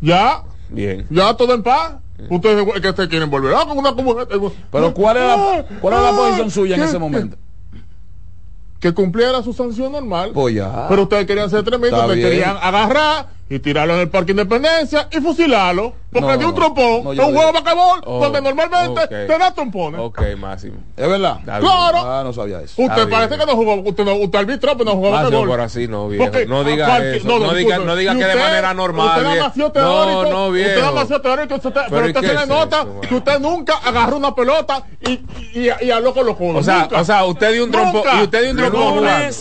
Ya. 0.00 0.44
Bien. 0.72 1.06
Ya 1.10 1.34
todo 1.34 1.54
en 1.54 1.62
paz. 1.62 1.96
Ustedes 2.28 2.66
es 2.74 2.80
que 2.80 2.92
se 2.92 3.08
quieren 3.08 3.30
volver 3.30 3.54
ah, 3.54 3.64
con 3.66 3.78
una 3.78 3.94
Pero 4.70 4.94
¿cuál 4.94 5.16
era 5.16 5.36
la, 5.36 5.66
cuál 5.80 5.94
era 5.94 6.12
la 6.12 6.16
posición 6.16 6.50
suya 6.50 6.76
en 6.76 6.82
ese 6.82 6.98
momento? 6.98 7.36
Que 8.78 8.92
cumpliera 8.92 9.42
su 9.42 9.52
sanción 9.52 9.92
normal. 9.92 10.30
Pues 10.34 10.54
ya. 10.54 10.86
Pero 10.88 11.02
ustedes 11.02 11.26
querían 11.26 11.48
ser 11.48 11.62
tremendos, 11.62 12.00
ustedes 12.00 12.16
bien. 12.16 12.28
querían 12.28 12.56
agarrar 12.60 13.28
y 13.48 13.58
tirarlo 13.58 13.94
en 13.94 14.00
el 14.00 14.08
Parque 14.08 14.32
Independencia 14.32 15.08
y 15.12 15.20
fusilarlo. 15.20 15.94
Porque 16.12 16.36
de 16.36 16.44
un 16.44 16.54
trompón, 16.54 17.14
yo 17.14 17.26
un 17.26 17.34
juego 17.34 17.46
de 17.46 17.60
basquetbol, 17.60 18.00
donde 18.20 18.40
normalmente 18.42 19.06
te 19.08 19.26
da 19.38 19.54
trompones. 19.54 20.00
Ok, 20.00 20.20
Máximo. 20.38 20.76
¿Es 20.96 21.08
verdad? 21.08 21.38
Claro. 21.44 21.68
Ah, 22.04 22.22
no 22.24 22.32
sabía 22.32 22.60
eso. 22.60 22.80
Usted 22.82 23.08
parece 23.08 23.38
que 23.38 23.46
no 23.46 23.52
jugó, 23.56 23.74
usted, 23.76 24.04
no, 24.04 24.14
usted 24.16 24.38
arbitró, 24.38 24.72
pero 24.76 24.90
no 24.90 24.96
jugó 24.96 25.10
basquetbol. 25.10 25.48
por 25.48 25.60
así 25.60 25.88
no, 25.88 26.08
viejo. 26.08 26.30
No 26.48 26.64
diga 26.64 26.98
eso. 26.98 27.38
No, 27.38 27.54
diga, 27.54 27.78
no 27.78 27.96
diga 27.96 28.12
que 28.12 28.18
de 28.24 28.26
usted- 28.26 28.40
manera 28.40 28.74
normal. 28.74 29.18
Usted 29.18 29.30
demasiado 29.34 29.72
teórico. 29.72 30.22
No, 30.24 30.30
no, 30.30 30.46
Usted 30.48 30.54
viejo. 30.74 30.86
demasiado 30.86 31.22
teórico. 31.22 31.54
usted- 31.54 31.80
pero 31.90 32.06
¿y 32.06 32.08
usted 32.10 32.20
se 32.20 32.34
le 32.34 32.42
es 32.42 32.48
nota 32.48 32.86
que 33.08 33.14
usted 33.14 33.38
nunca 33.40 33.74
agarró 33.84 34.16
una 34.16 34.34
pelota 34.34 34.84
y, 35.00 35.90
habló 35.90 36.12
con 36.14 36.26
los 36.26 36.36
codos. 36.36 36.56
O 36.56 36.62
sea, 36.62 36.80
Nunca. 36.82 37.00
o 37.00 37.04
sea, 37.04 37.24
usted 37.24 37.52
dio 37.52 37.64
un 37.64 37.70
trompo 37.70 37.98
Nunca. 37.98 38.20
y 38.20 38.22
usted 38.24 38.42
dio 38.42 38.50
un 38.50 38.70
jugando. 38.70 39.02
de 39.02 39.32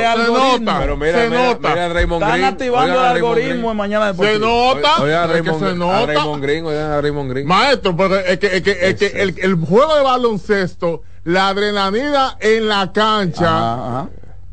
se 0.00 0.06
algoritmo. 0.06 0.58
nota, 0.72 0.78
Pero 0.80 0.96
mira, 0.96 1.18
se 1.18 1.30
mira, 1.30 1.44
nota. 1.44 1.88
Raymond 1.88 2.22
Están 2.22 2.44
activando 2.44 2.92
el 3.00 3.06
algoritmo 3.06 3.70
en 3.70 3.76
Mañana 3.76 4.06
Se 4.14 4.22
Deportiva. 4.22 4.46
nota. 4.46 5.02
Oigan 5.02 5.18
a 5.18 5.24
es 5.24 5.30
que 5.42 5.50
Raymond, 5.50 5.68
se 5.70 5.74
nota. 5.76 6.19
Raymond 6.20 6.42
Green, 6.42 6.66
oigan 6.66 6.90
a 6.92 7.00
Raymond 7.00 7.30
Green. 7.30 7.46
Maestro, 7.46 7.96
porque 7.96 8.22
es 8.26 8.38
que, 8.38 8.56
es 8.56 8.62
que, 8.62 8.78
es 8.88 8.94
que 8.96 9.06
el, 9.22 9.34
el 9.38 9.54
juego 9.56 9.94
de 9.96 10.02
baloncesto, 10.02 11.02
la 11.24 11.48
adrenalina 11.48 12.36
en 12.40 12.68
la 12.68 12.92
cancha, 12.92 13.46
Ajá, 13.74 13.88
ajá. 14.00 14.08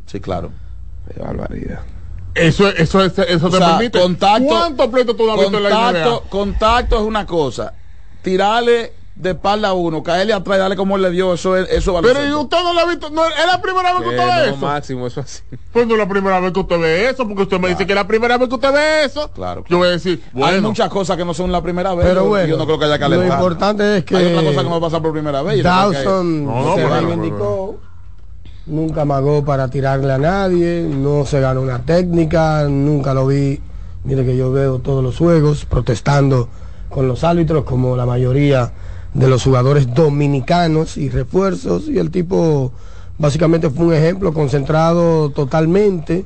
Sí, 0.05 0.19
claro. 0.19 0.51
Qué 1.13 1.21
barbaridad. 1.21 1.79
eso, 2.35 2.67
eso, 2.69 3.03
eso, 3.03 3.23
eso 3.23 3.49
te 3.49 3.57
sea, 3.57 3.77
permite. 3.77 3.99
contacto- 3.99 4.47
¿Cuántos 4.47 4.87
pleitos 4.87 5.17
tú 5.17 5.29
has 5.31 5.39
visto 5.39 5.57
en 5.57 5.63
la 5.63 5.69
Contacto, 5.69 6.21
NBA? 6.23 6.29
contacto 6.29 6.95
es 6.97 7.01
una 7.03 7.25
cosa. 7.25 7.73
Tirarle 8.21 8.93
de 9.17 9.31
espalda 9.31 9.69
a 9.69 9.73
uno, 9.73 10.03
caerle 10.03 10.33
atrás 10.33 10.57
y 10.57 10.59
darle 10.59 10.75
como 10.75 10.95
él 10.95 11.01
le 11.01 11.11
dio, 11.11 11.33
eso 11.33 11.57
es 11.57 11.67
eso 11.71 11.97
es 11.97 12.05
Pero 12.05 12.25
¿y 12.25 12.31
usted 12.33 12.57
no 12.63 12.73
lo 12.73 12.79
ha 12.79 12.85
visto? 12.85 13.09
No, 13.09 13.25
¿Es 13.25 13.47
la 13.47 13.59
primera 13.59 13.93
vez 13.93 14.03
que 14.03 14.09
usted 14.09 14.25
ve 14.25 14.31
no, 14.31 14.55
eso? 14.55 14.57
Máximo, 14.57 15.07
eso 15.07 15.21
así. 15.21 15.41
Pues 15.73 15.87
no 15.87 15.93
es 15.93 15.99
la 15.99 16.07
primera 16.07 16.39
vez 16.39 16.51
que 16.53 16.59
usted 16.59 16.79
ve 16.79 17.09
eso, 17.09 17.27
porque 17.27 17.43
usted 17.43 17.59
me 17.59 17.69
dice 17.69 17.85
que 17.85 17.93
es 17.93 17.95
la 17.95 18.07
primera 18.07 18.37
vez 18.37 18.47
que 18.47 18.55
usted 18.55 18.71
ve 18.71 19.05
eso. 19.05 19.31
Claro, 19.31 19.63
Yo 19.67 19.79
voy 19.79 19.87
a 19.87 19.91
decir, 19.91 20.21
Hay 20.27 20.39
bueno, 20.39 20.69
muchas 20.69 20.89
cosas 20.89 21.17
que 21.17 21.25
no 21.25 21.33
son 21.33 21.51
la 21.51 21.61
primera 21.61 21.95
vez. 21.95 22.05
Pero 22.05 22.23
yo, 22.23 22.29
bueno, 22.29 22.47
yo 22.47 22.57
no 22.57 22.65
creo 22.65 22.77
que 22.77 22.85
haya 22.85 22.99
que 22.99 23.09
lo 23.09 23.25
importante 23.25 23.97
es 23.97 24.05
que 24.05 24.17
Hay 24.17 24.25
otra 24.25 24.43
cosa 24.43 24.57
que 24.57 24.63
no 24.63 24.71
va 24.71 24.77
a 24.77 24.81
pasar 24.81 25.01
por 25.01 25.13
primera 25.13 25.41
vez. 25.41 25.63
Dawson 25.63 26.45
No, 26.45 26.63
no, 26.63 26.75
se 26.75 26.87
reivindicó, 26.87 27.79
nunca 28.67 29.01
amagó 29.01 29.43
para 29.43 29.67
tirarle 29.69 30.13
a 30.13 30.19
nadie, 30.19 30.87
no 30.87 31.25
se 31.25 31.39
ganó 31.39 31.61
una 31.61 31.79
técnica, 31.79 32.65
nunca 32.65 33.15
lo 33.15 33.25
vi. 33.25 33.59
Mire 34.03 34.23
que 34.25 34.37
yo 34.37 34.51
veo 34.51 34.77
todos 34.77 35.03
los 35.03 35.17
juegos 35.17 35.65
protestando 35.65 36.49
con 36.87 37.07
los 37.07 37.23
árbitros, 37.23 37.63
como 37.63 37.97
la 37.97 38.05
mayoría 38.05 38.71
de 39.17 39.27
los 39.27 39.43
jugadores 39.43 39.93
dominicanos 39.93 40.95
y 40.97 41.09
refuerzos, 41.09 41.89
y 41.89 41.97
el 41.97 42.11
tipo 42.11 42.71
básicamente 43.17 43.69
fue 43.69 43.87
un 43.87 43.93
ejemplo 43.93 44.31
concentrado 44.31 45.31
totalmente 45.31 46.23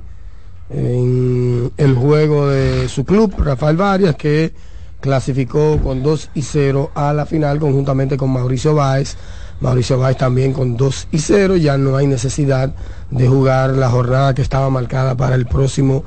en 0.70 1.72
el 1.78 1.96
juego 1.96 2.50
de 2.50 2.90
su 2.90 3.06
club, 3.06 3.34
Rafael 3.38 3.78
Varias, 3.78 4.16
que 4.16 4.54
clasificó 5.00 5.80
con 5.82 6.04
2 6.04 6.30
y 6.36 6.42
0 6.42 6.92
a 6.94 7.14
la 7.14 7.26
final 7.26 7.60
conjuntamente 7.60 8.18
con 8.18 8.30
Mauricio 8.30 8.76
Báez 8.76 9.18
Mauricio 9.62 10.00
Valls 10.00 10.18
también 10.18 10.54
con 10.54 10.76
2 10.76 11.08
y 11.12 11.20
0. 11.20 11.56
Ya 11.56 11.78
no 11.78 11.96
hay 11.96 12.08
necesidad 12.08 12.74
de 13.10 13.28
jugar 13.28 13.72
la 13.72 13.90
jornada 13.90 14.34
que 14.34 14.42
estaba 14.42 14.70
marcada 14.70 15.16
para 15.16 15.36
el 15.36 15.46
próximo 15.46 16.04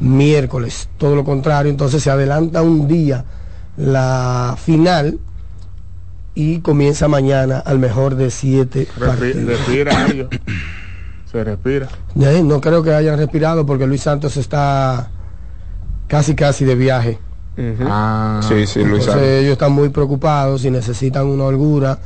miércoles. 0.00 0.88
Todo 0.98 1.14
lo 1.14 1.24
contrario, 1.24 1.70
entonces 1.70 2.02
se 2.02 2.10
adelanta 2.10 2.62
un 2.62 2.86
día 2.86 3.24
la 3.76 4.56
final 4.62 5.18
y 6.36 6.60
comienza 6.60 7.08
mañana 7.08 7.58
al 7.58 7.78
mejor 7.80 8.14
de 8.14 8.30
siete 8.30 8.86
Respi- 8.98 9.06
partidos. 9.06 9.44
respira, 9.46 9.92
Mario. 10.06 10.28
Se 11.32 11.42
respira. 11.42 11.88
Eh, 12.20 12.42
No 12.44 12.60
creo 12.60 12.82
que 12.82 12.92
hayan 12.94 13.18
respirado 13.18 13.66
porque 13.66 13.86
Luis 13.86 14.02
Santos 14.02 14.36
está 14.36 15.10
casi 16.06 16.34
casi 16.36 16.64
de 16.64 16.74
viaje. 16.76 17.18
Ah, 17.80 18.40
sí, 18.46 18.66
sí, 18.66 18.80
Luis 18.80 19.00
Entonces 19.00 19.06
Santos. 19.06 19.22
ellos 19.28 19.52
están 19.52 19.72
muy 19.72 19.88
preocupados 19.88 20.62
y 20.66 20.70
necesitan 20.70 21.26
una 21.26 21.44
holgura 21.44 21.98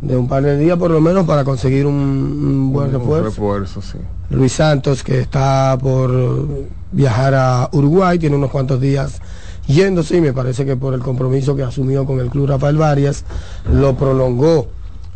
de 0.00 0.16
un 0.16 0.26
par 0.26 0.42
de 0.42 0.56
días 0.58 0.78
por 0.78 0.90
lo 0.90 1.00
menos 1.02 1.26
para 1.26 1.44
conseguir 1.44 1.86
un, 1.86 1.94
un 1.94 2.72
buen 2.72 2.88
un 2.88 2.92
refuerzo. 2.94 3.24
refuerzo, 3.28 3.82
sí. 3.82 3.98
Luis 4.30 4.52
Santos 4.52 5.02
que 5.02 5.20
está 5.20 5.76
por 5.80 6.48
viajar 6.92 7.34
a 7.34 7.68
Uruguay, 7.72 8.18
tiene 8.18 8.36
unos 8.36 8.50
cuantos 8.50 8.80
días 8.80 9.20
yéndose 9.66 10.16
y 10.16 10.20
me 10.20 10.32
parece 10.32 10.64
que 10.64 10.76
por 10.76 10.94
el 10.94 11.00
compromiso 11.00 11.56
que 11.56 11.62
asumió 11.62 12.04
con 12.04 12.20
el 12.20 12.28
club 12.28 12.48
Rafael 12.48 12.76
Varias 12.76 13.24
lo 13.72 13.96
prolongó. 13.96 14.68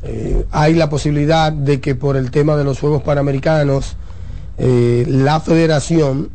Eh, 0.02 0.46
hay 0.50 0.74
la 0.74 0.88
posibilidad 0.88 1.52
de 1.52 1.80
que 1.80 1.94
por 1.94 2.16
el 2.16 2.30
tema 2.30 2.56
de 2.56 2.64
los 2.64 2.80
Juegos 2.80 3.02
Panamericanos 3.02 3.96
eh, 4.58 5.04
la 5.08 5.40
federación 5.40 6.30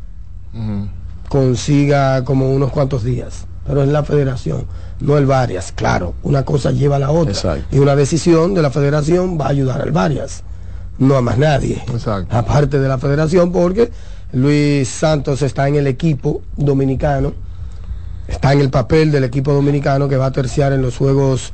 consiga 1.30 2.24
como 2.24 2.52
unos 2.52 2.72
cuantos 2.72 3.04
días. 3.04 3.46
Pero 3.68 3.82
es 3.82 3.90
la 3.90 4.04
federación, 4.04 4.66
no 5.00 5.18
el 5.18 5.26
Varias. 5.26 5.72
Claro, 5.72 6.14
una 6.24 6.46
cosa 6.46 6.72
lleva 6.72 6.98
a 6.98 7.00
la 7.00 7.12
otra. 7.12 7.34
Exacto. 7.34 7.76
Y 7.76 7.80
una 7.80 7.96
decisión 7.96 8.54
de 8.54 8.62
la 8.62 8.70
federación 8.70 9.40
va 9.40 9.48
a 9.48 9.50
ayudar 9.50 9.82
al 9.82 9.92
Varias, 9.92 10.44
no 11.00 11.16
a 11.16 11.22
más 11.22 11.38
nadie. 11.38 11.84
Exacto. 11.92 12.36
Aparte 12.36 12.80
de 12.80 12.88
la 12.88 13.00
federación, 13.00 13.52
porque 13.52 13.92
Luis 14.34 14.88
Santos 14.88 15.42
está 15.42 15.68
en 15.68 15.76
el 15.76 15.88
equipo 15.88 16.42
dominicano, 16.56 17.34
está 18.28 18.54
en 18.54 18.62
el 18.62 18.70
papel 18.70 19.12
del 19.12 19.24
equipo 19.24 19.54
dominicano 19.54 20.08
que 20.08 20.18
va 20.18 20.28
a 20.28 20.32
terciar 20.32 20.74
en 20.74 20.82
los 20.82 20.98
Juegos 20.98 21.54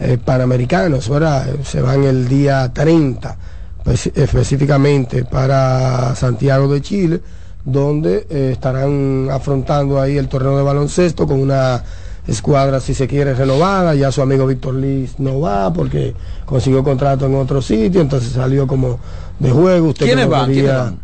eh, 0.00 0.18
Panamericanos, 0.24 1.08
¿verdad? 1.08 1.46
Se 1.64 1.80
van 1.80 2.04
el 2.04 2.28
día 2.28 2.70
30, 2.72 3.36
pues, 3.84 4.06
específicamente 4.14 5.24
para 5.24 6.14
Santiago 6.14 6.72
de 6.72 6.80
Chile, 6.80 7.20
donde 7.64 8.26
eh, 8.30 8.50
estarán 8.52 9.28
afrontando 9.30 10.00
ahí 10.00 10.16
el 10.16 10.28
torneo 10.28 10.56
de 10.56 10.62
baloncesto 10.62 11.26
con 11.26 11.40
una 11.40 11.82
escuadra, 12.28 12.80
si 12.80 12.94
se 12.94 13.08
quiere, 13.08 13.34
renovada. 13.34 13.94
Ya 13.94 14.12
su 14.12 14.22
amigo 14.22 14.46
Víctor 14.46 14.74
Liz 14.74 15.18
no 15.18 15.40
va 15.40 15.72
porque 15.72 16.14
consiguió 16.44 16.84
contrato 16.84 17.26
en 17.26 17.34
otro 17.34 17.60
sitio, 17.60 18.00
entonces 18.00 18.32
salió 18.32 18.66
como 18.66 19.00
de 19.38 19.50
juego. 19.50 19.88
Usted 19.88 20.06
¿Quiénes 20.06 20.28
van? 20.28 20.52
¿Quiénes 20.52 20.72
van? 20.72 20.98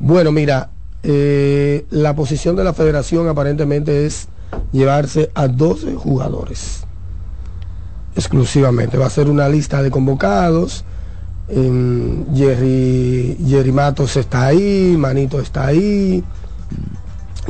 bueno, 0.00 0.32
mira, 0.32 0.70
eh, 1.02 1.86
la 1.90 2.14
posición 2.14 2.56
de 2.56 2.64
la 2.64 2.72
federación 2.74 3.28
aparentemente 3.28 4.06
es 4.06 4.28
llevarse 4.72 5.30
a 5.34 5.48
12 5.48 5.94
jugadores 5.94 6.84
exclusivamente. 8.16 8.98
Va 8.98 9.06
a 9.06 9.10
ser 9.10 9.28
una 9.30 9.48
lista 9.48 9.82
de 9.82 9.90
convocados. 9.90 10.84
em, 11.48 12.24
Jerry, 12.34 13.36
Jerry 13.46 13.72
Matos 13.72 14.16
está 14.16 14.46
ahí, 14.46 14.94
Manito 14.96 15.40
está 15.40 15.66
ahí, 15.66 16.22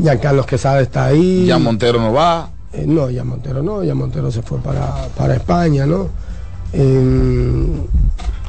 Giancarlos 0.01 0.47
Quesada 0.47 0.81
está 0.81 1.07
ahí. 1.07 1.45
Ya 1.47 1.59
Montero 1.59 2.01
no 2.01 2.13
va. 2.13 2.51
Eh, 2.73 2.85
no, 2.87 3.11
ya 3.11 3.25
Montero 3.25 3.63
no, 3.63 3.83
ya 3.83 3.95
Montero 3.95 4.31
se 4.31 4.43
fue 4.43 4.59
para, 4.59 5.09
para 5.17 5.35
España, 5.35 5.85
¿no? 5.87 6.09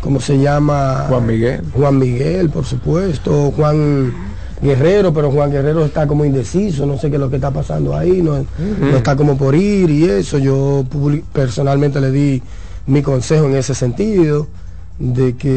¿Cómo 0.01 0.19
se 0.19 0.39
llama? 0.39 1.05
Juan 1.09 1.25
Miguel. 1.25 1.63
Juan 1.73 1.97
Miguel, 1.97 2.49
por 2.49 2.65
supuesto, 2.65 3.51
Juan 3.51 4.13
Guerrero, 4.61 5.13
pero 5.13 5.31
Juan 5.31 5.51
Guerrero 5.51 5.85
está 5.85 6.05
como 6.07 6.23
indeciso, 6.23 6.85
no 6.85 6.97
sé 6.97 7.09
qué 7.09 7.15
es 7.15 7.19
lo 7.19 7.29
que 7.29 7.37
está 7.37 7.51
pasando 7.51 7.95
ahí, 7.97 8.21
no, 8.21 8.45
no 8.79 8.97
está 8.97 9.15
como 9.15 9.37
por 9.37 9.55
ir 9.55 9.89
y 9.89 10.05
eso. 10.05 10.37
Yo 10.37 10.85
personalmente 11.33 11.99
le 11.99 12.11
di 12.11 12.41
mi 12.87 13.01
consejo 13.01 13.45
en 13.45 13.55
ese 13.55 13.73
sentido, 13.73 14.47
de 14.99 15.35
que, 15.35 15.49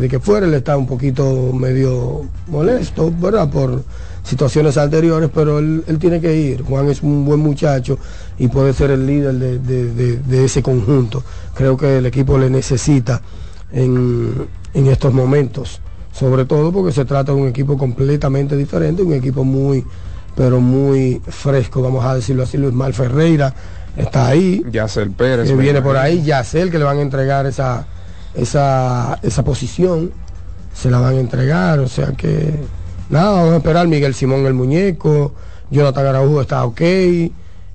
de 0.00 0.08
que 0.08 0.18
fuera, 0.18 0.46
él 0.46 0.54
está 0.54 0.76
un 0.76 0.86
poquito 0.86 1.52
medio 1.52 2.22
molesto, 2.48 3.12
¿verdad? 3.20 3.48
Por 3.48 3.84
situaciones 4.24 4.76
anteriores, 4.76 5.30
pero 5.32 5.60
él, 5.60 5.84
él 5.86 5.98
tiene 6.00 6.20
que 6.20 6.36
ir. 6.36 6.62
Juan 6.62 6.88
es 6.88 7.02
un 7.02 7.24
buen 7.24 7.38
muchacho 7.38 7.96
y 8.38 8.48
puede 8.48 8.72
ser 8.72 8.90
el 8.90 9.06
líder 9.06 9.34
de, 9.34 9.58
de- 9.60 9.92
de- 9.94 10.16
de 10.18 10.44
ese 10.44 10.62
conjunto. 10.64 11.22
Creo 11.54 11.76
que 11.76 11.98
el 11.98 12.06
equipo 12.06 12.36
le 12.38 12.50
necesita 12.50 13.22
en, 13.72 14.46
en 14.74 14.86
estos 14.88 15.14
momentos, 15.14 15.80
sobre 16.18 16.44
todo 16.44 16.72
porque 16.72 16.92
se 16.92 17.04
trata 17.04 17.32
de 17.32 17.38
un 17.38 17.48
equipo 17.48 17.78
completamente 17.78 18.56
diferente, 18.56 19.02
un 19.02 19.12
equipo 19.12 19.44
muy, 19.44 19.84
pero 20.34 20.60
muy 20.60 21.22
fresco, 21.26 21.80
vamos 21.80 22.04
a 22.04 22.14
decirlo 22.14 22.42
así. 22.42 22.58
Luis 22.58 22.74
Mal 22.74 22.92
Ferreira 22.92 23.54
está 23.96 24.26
ahí, 24.26 24.64
Yacel 24.70 25.12
Pérez. 25.12 25.48
que 25.48 25.54
viene 25.54 25.80
por 25.80 25.96
ahí, 25.96 26.22
Yacel, 26.22 26.70
que 26.70 26.78
le 26.78 26.84
van 26.84 26.98
a 26.98 27.02
entregar 27.02 27.46
esa, 27.46 27.86
esa, 28.34 29.18
esa 29.22 29.44
posición, 29.44 30.10
se 30.74 30.90
la 30.90 30.98
van 30.98 31.16
a 31.16 31.20
entregar, 31.20 31.78
o 31.78 31.88
sea 31.88 32.08
que 32.12 32.52
nada, 33.10 33.30
vamos 33.30 33.54
a 33.54 33.56
esperar, 33.58 33.86
Miguel 33.86 34.14
Simón 34.14 34.44
el 34.46 34.54
muñeco, 34.54 35.34
Jonathan 35.70 36.06
Araujo 36.06 36.40
está 36.40 36.64
ok, 36.64 36.80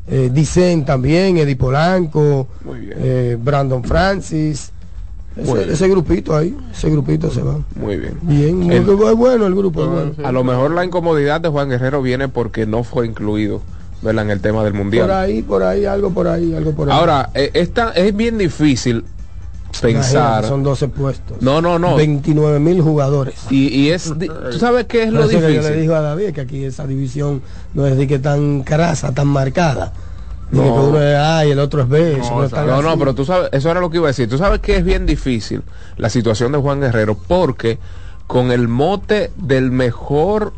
eh, 0.06 0.30
Dicen 0.34 0.84
también, 0.84 1.38
Eddie 1.38 1.56
Polanco, 1.56 2.48
eh, 2.76 3.38
Brandon 3.40 3.82
Francis, 3.86 4.73
ese, 5.36 5.88
grupito 5.90 6.36
ahí, 6.36 6.56
ese 6.72 6.90
grupito 6.90 7.30
se 7.32 7.42
va. 7.42 7.58
Muy 7.76 7.98
bien. 7.98 8.18
Bien, 8.22 8.72
El- 8.72 8.84
muy- 8.86 9.08
es 9.08 9.16
bueno 9.16 9.48
el 9.48 9.56
grupo, 9.56 9.84
es 9.84 9.90
bueno. 9.90 10.12
A 10.24 10.32
lo 10.32 10.44
mejor 10.44 10.72
la 10.72 10.86
incomodidad 10.86 11.42
de 11.42 11.50
Juan 11.50 11.70
Guerrero 11.70 12.02
viene 12.02 12.28
porque 12.30 12.66
no 12.66 12.84
fue 12.84 13.08
incluido 13.08 13.62
¿verdad? 14.02 14.26
en 14.26 14.32
el 14.32 14.42
tema 14.42 14.64
del 14.64 14.74
mundial. 14.74 15.08
Por 15.08 15.16
ahí, 15.16 15.42
por 15.42 15.64
ahí, 15.64 15.86
algo 15.86 16.10
por 16.12 16.28
ahí, 16.28 16.54
algo 16.54 16.72
por 16.74 16.90
ahí. 16.92 16.98
Ahora, 16.98 17.30
eh, 17.34 17.52
esta, 17.54 17.92
es 17.92 18.16
bien 18.16 18.38
difícil 18.38 19.04
pensar. 19.82 20.46
Son 20.46 20.64
12 20.64 20.88
puestos. 20.88 21.42
No, 21.42 21.62
no, 21.62 21.80
no. 21.80 21.96
29 21.96 22.60
mil 22.60 22.82
jugadores. 22.82 23.36
Y, 23.50 23.68
y 23.70 23.90
es, 23.90 24.14
¿tú 24.52 24.60
sabes 24.60 24.86
qué 24.86 25.04
es 25.04 25.12
Por 25.12 25.22
lo 25.22 25.28
que 25.28 25.34
yo 25.36 25.40
le 25.42 25.48
difícil? 25.50 25.82
digo 25.82 25.96
a 25.96 26.02
David 26.02 26.32
que 26.34 26.42
aquí 26.42 26.64
esa 26.64 26.86
división 26.86 27.42
no 27.74 27.86
es 27.88 27.98
de 27.98 28.08
que 28.08 28.20
tan 28.20 28.64
crasa, 28.64 29.14
tan 29.14 29.28
marcada. 29.28 29.94
De 30.52 30.60
que 30.62 30.66
No. 30.68 30.84
uno 30.90 31.02
es 31.02 31.16
A 31.18 31.46
y 31.46 31.52
el 31.52 31.60
otro 31.60 31.82
es 31.82 31.90
B. 31.90 32.18
No, 32.20 32.48
no 32.48 32.66
No, 32.66 32.82
no, 32.82 32.98
pero 33.00 33.16
tú 33.16 33.26
sabes, 33.26 33.50
eso 33.52 33.72
era 33.72 33.80
lo 33.80 33.90
que 33.90 33.98
iba 33.98 34.08
a 34.08 34.12
decir. 34.12 34.30
Tú 34.30 34.38
sabes 34.38 34.60
que 34.60 34.78
es 34.78 34.84
bien 34.86 35.06
difícil 35.06 35.64
la 35.98 36.10
situación 36.10 36.52
de 36.52 36.58
Juan 36.60 36.80
Guerrero 36.82 37.16
porque 37.16 37.80
con 38.28 38.52
el 38.52 38.68
mote 38.68 39.32
del 39.36 39.72
mejor, 39.72 40.54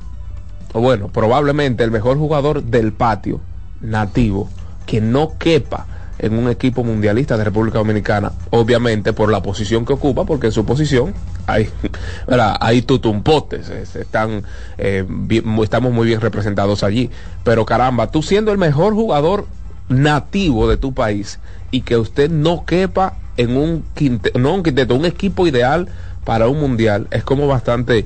o 0.74 0.82
bueno, 0.82 1.08
probablemente 1.10 1.84
el 1.84 1.92
mejor 1.92 2.18
jugador 2.18 2.64
del 2.64 2.92
patio 2.94 3.40
nativo, 3.82 4.50
que 4.86 5.02
no 5.02 5.34
quepa 5.38 5.88
en 6.18 6.38
un 6.38 6.50
equipo 6.50 6.84
mundialista 6.84 7.38
de 7.38 7.44
República 7.44 7.78
Dominicana, 7.80 8.32
obviamente 8.52 9.12
por 9.12 9.30
la 9.32 9.42
posición 9.42 9.86
que 9.86 9.94
ocupa, 9.94 10.24
porque 10.26 10.48
en 10.48 10.54
su 10.54 10.66
posición 10.66 11.14
hay, 11.48 11.70
¿verdad? 12.28 12.56
hay 12.62 12.82
tutumpotes, 12.84 13.70
están, 13.70 14.44
eh, 14.78 15.04
bien- 15.08 15.44
estamos 15.62 15.92
muy 15.92 16.08
bien 16.08 16.22
representados 16.22 16.84
allí. 16.84 17.10
Pero 17.44 17.66
caramba, 17.66 18.12
tú 18.12 18.22
siendo 18.24 18.52
el 18.54 18.58
mejor 18.58 18.94
jugador 18.94 19.46
nativo 19.90 20.68
de 20.68 20.78
tu 20.78 20.94
país 20.94 21.40
y 21.72 21.82
que 21.82 21.98
usted 21.98 22.30
no 22.30 22.66
quepa 22.66 23.18
en 23.38 23.58
un 23.58 23.84
quinteto, 23.94 24.40
no 24.40 24.54
un 24.54 24.64
quinteto, 24.64 24.96
un 24.96 25.06
equipo 25.06 25.48
ideal 25.48 25.88
para 26.24 26.48
un 26.48 26.60
mundial, 26.60 27.08
es 27.12 27.24
como 27.24 27.48
bastante 27.48 28.06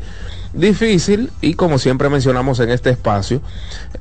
difícil 0.54 1.32
y 1.42 1.54
como 1.54 1.80
siempre 1.80 2.10
mencionamos 2.10 2.60
en 2.60 2.70
este 2.70 2.90
espacio, 2.90 3.42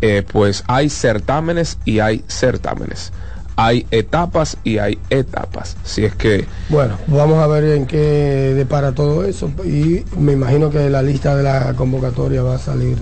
eh, 0.00 0.24
pues 0.30 0.64
hay 0.66 0.90
certámenes 0.90 1.78
y 1.84 2.00
hay 2.00 2.24
certámenes. 2.28 3.12
Hay 3.60 3.88
etapas 3.90 4.56
y 4.62 4.78
hay 4.78 5.00
etapas. 5.10 5.76
Si 5.82 6.04
es 6.04 6.14
que 6.14 6.46
Bueno, 6.68 6.96
vamos 7.08 7.38
a 7.42 7.48
ver 7.48 7.64
en 7.64 7.86
qué 7.86 8.54
depara 8.54 8.92
todo 8.92 9.24
eso. 9.24 9.50
Y 9.64 10.04
me 10.16 10.32
imagino 10.32 10.70
que 10.70 10.88
la 10.88 11.02
lista 11.02 11.34
de 11.34 11.42
la 11.42 11.74
convocatoria 11.74 12.42
va 12.42 12.54
a 12.54 12.58
salir 12.58 12.96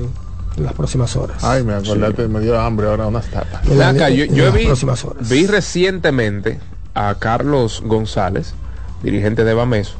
en 0.57 0.65
las 0.65 0.73
próximas 0.73 1.15
horas. 1.17 1.43
Ay, 1.45 1.63
me 1.63 1.75
acordaste, 1.75 2.29
me 2.29 2.41
dio 2.41 2.59
hambre 2.61 2.87
ahora 2.89 3.07
unas 3.07 3.27
tapas. 3.27 3.67
La- 3.69 3.91
acá, 3.91 4.09
yo, 4.11 4.25
en 4.25 4.35
yo 4.35 4.45
las 4.47 4.55
vi, 4.55 4.65
próximas 4.67 5.05
horas. 5.05 5.29
vi 5.29 5.47
recientemente 5.47 6.59
a 6.95 7.15
Carlos 7.19 7.83
González, 7.85 8.55
dirigente 9.03 9.45
de 9.45 9.55
Bameso, 9.55 9.97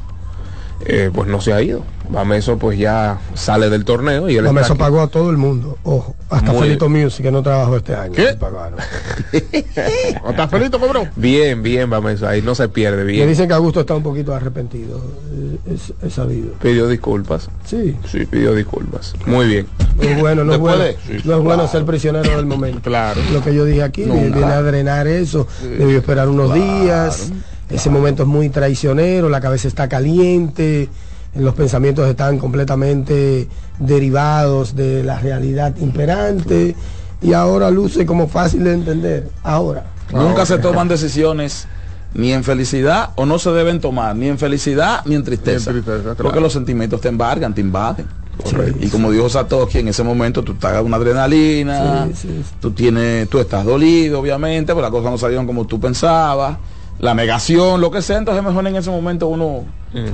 eh, 0.89 1.11
pues 1.13 1.27
no 1.27 1.41
se 1.41 1.51
ha 1.53 1.61
ido. 1.61 1.83
Bameso 2.09 2.57
pues 2.57 2.79
ya 2.79 3.19
sale 3.33 3.69
del 3.69 3.83
torneo 3.83 4.29
y 4.29 4.37
él 4.37 4.45
La 4.45 4.61
está 4.61 4.75
pagó 4.75 5.01
a 5.01 5.07
todo 5.09 5.29
el 5.29 5.35
mundo. 5.35 5.77
Ojo, 5.83 6.15
hasta 6.29 6.53
Muy 6.53 6.61
Felito 6.61 6.87
Music, 6.87 7.23
que 7.25 7.31
no 7.31 7.43
trabajó 7.43 7.75
este 7.75 7.93
año. 7.95 8.13
¿Qué? 8.13 8.33
pagaron. 8.39 8.79
¿Estás 9.33 10.49
feliz, 10.49 10.69
cobró? 10.69 11.07
Bien, 11.15 11.61
bien 11.61 11.89
Bameso, 11.89 12.27
ahí 12.27 12.41
no 12.41 12.55
se 12.55 12.69
pierde 12.69 13.03
Me 13.03 13.11
bien. 13.11 13.27
dicen 13.27 13.47
que 13.47 13.53
Augusto 13.53 13.81
está 13.81 13.95
un 13.95 14.03
poquito 14.03 14.33
arrepentido. 14.33 15.01
eh, 15.33 15.57
Es, 15.75 15.93
es 16.01 16.13
sabido. 16.13 16.53
Pidió 16.61 16.87
disculpas. 16.87 17.49
Sí. 17.65 17.95
Sí, 18.09 18.25
pidió 18.25 18.53
disculpas. 18.53 19.13
Muy 19.25 19.47
bien. 19.47 19.67
No 19.97 20.03
es 20.03 20.19
bueno, 20.19 20.43
no 20.45 20.53
es 20.53 20.59
bueno, 20.59 20.77
de- 20.83 20.97
no 21.25 21.37
es 21.37 21.43
bueno 21.43 21.67
ser 21.67 21.83
prisionero 21.85 22.35
del 22.37 22.45
momento. 22.45 22.79
Claro. 22.81 23.19
Lo 23.33 23.43
que 23.43 23.53
yo 23.53 23.65
dije 23.65 23.83
aquí, 23.83 24.03
viene 24.05 24.43
a 24.45 24.61
drenar 24.61 25.07
eso, 25.07 25.47
debió 25.61 25.97
esperar 25.97 26.29
unos 26.29 26.53
días 26.53 27.31
Ese 27.69 27.89
momento 27.89 28.23
es 28.23 28.29
muy 28.29 28.49
traicionero, 28.49 29.29
la 29.29 29.41
cabeza 29.41 29.67
está 29.67 29.89
caliente, 29.89 30.89
los 31.35 31.53
pensamientos 31.53 32.07
están 32.07 32.39
completamente 32.39 33.47
derivados 33.79 34.75
de 34.75 35.03
la 35.03 35.19
realidad 35.19 35.75
imperante 35.77 36.75
y 37.21 37.33
ahora 37.33 37.69
luce 37.69 38.05
como 38.05 38.27
fácil 38.27 38.63
de 38.63 38.73
entender. 38.73 39.29
Ahora. 39.43 39.85
Nunca 40.13 40.45
se 40.45 40.57
toman 40.57 40.87
decisiones 40.87 41.67
ni 42.13 42.31
en 42.31 42.43
felicidad 42.43 43.09
o 43.15 43.25
no 43.25 43.37
se 43.37 43.51
deben 43.51 43.81
tomar 43.81 44.15
ni 44.15 44.27
en 44.27 44.37
felicidad 44.37 45.01
ni 45.05 45.15
en 45.15 45.23
tristeza. 45.23 45.71
Ni 45.71 45.79
en 45.79 45.83
tristeza, 45.83 46.15
Porque 46.15 46.39
los 46.39 46.53
sentimientos 46.53 47.01
te 47.01 47.09
embargan, 47.09 47.53
te 47.53 47.61
invaden. 47.61 48.07
Correcto. 48.41 48.77
Y 48.81 48.87
como 48.89 49.11
dijo 49.11 49.27
Satoshi, 49.27 49.79
en 49.79 49.89
ese 49.89 50.03
momento 50.03 50.43
tú 50.43 50.53
estás 50.53 50.81
una 50.83 50.97
adrenalina, 50.97 52.05
Sí, 52.07 52.13
sí, 52.13 52.27
sí. 52.27 52.55
tú 52.61 52.71
tienes, 52.71 53.27
tú 53.29 53.39
estás 53.39 53.65
dolido, 53.65 54.19
obviamente, 54.19 54.73
pero 54.73 54.81
las 54.81 54.91
cosas 54.91 55.11
no 55.11 55.17
salieron 55.17 55.45
como 55.45 55.65
tú 55.65 55.79
pensabas, 55.79 56.57
la 56.99 57.13
negación, 57.13 57.79
lo 57.81 57.91
que 57.91 58.01
sea, 58.01 58.17
entonces 58.17 58.43
mejor 58.43 58.65
en 58.67 58.75
ese 58.75 58.89
momento 58.89 59.27
uno, 59.27 59.65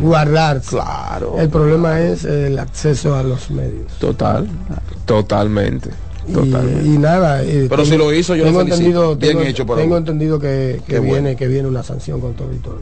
Guardarse. 0.01 0.69
claro, 0.71 1.35
El 1.39 1.49
problema 1.49 1.99
es 2.01 2.23
el 2.25 2.59
acceso 2.59 3.15
a 3.15 3.23
los 3.23 3.49
medios. 3.51 3.91
Total, 3.99 4.47
totalmente. 5.05 5.89
Y, 6.27 6.31
Totalmente. 6.33 6.85
y 6.87 6.97
nada. 6.97 7.43
eh, 7.43 7.67
Pero 7.69 7.83
si 7.85 7.97
lo 7.97 8.13
hizo, 8.13 8.33
yo 8.35 8.45
tengo 8.45 8.59
lo 8.59 8.65
entendido, 8.65 9.15
Bien 9.15 9.33
tengo, 9.37 9.43
hecho 9.49 9.65
por 9.65 9.77
tengo 9.77 9.97
entendido 9.97 10.39
que, 10.39 10.81
viene 10.87 11.01
bueno. 11.07 11.37
que 11.37 11.47
viene 11.47 11.67
una 11.67 11.83
sanción 11.83 12.21
con 12.21 12.33
todo 12.33 12.53
y 12.53 12.59
todo. 12.59 12.79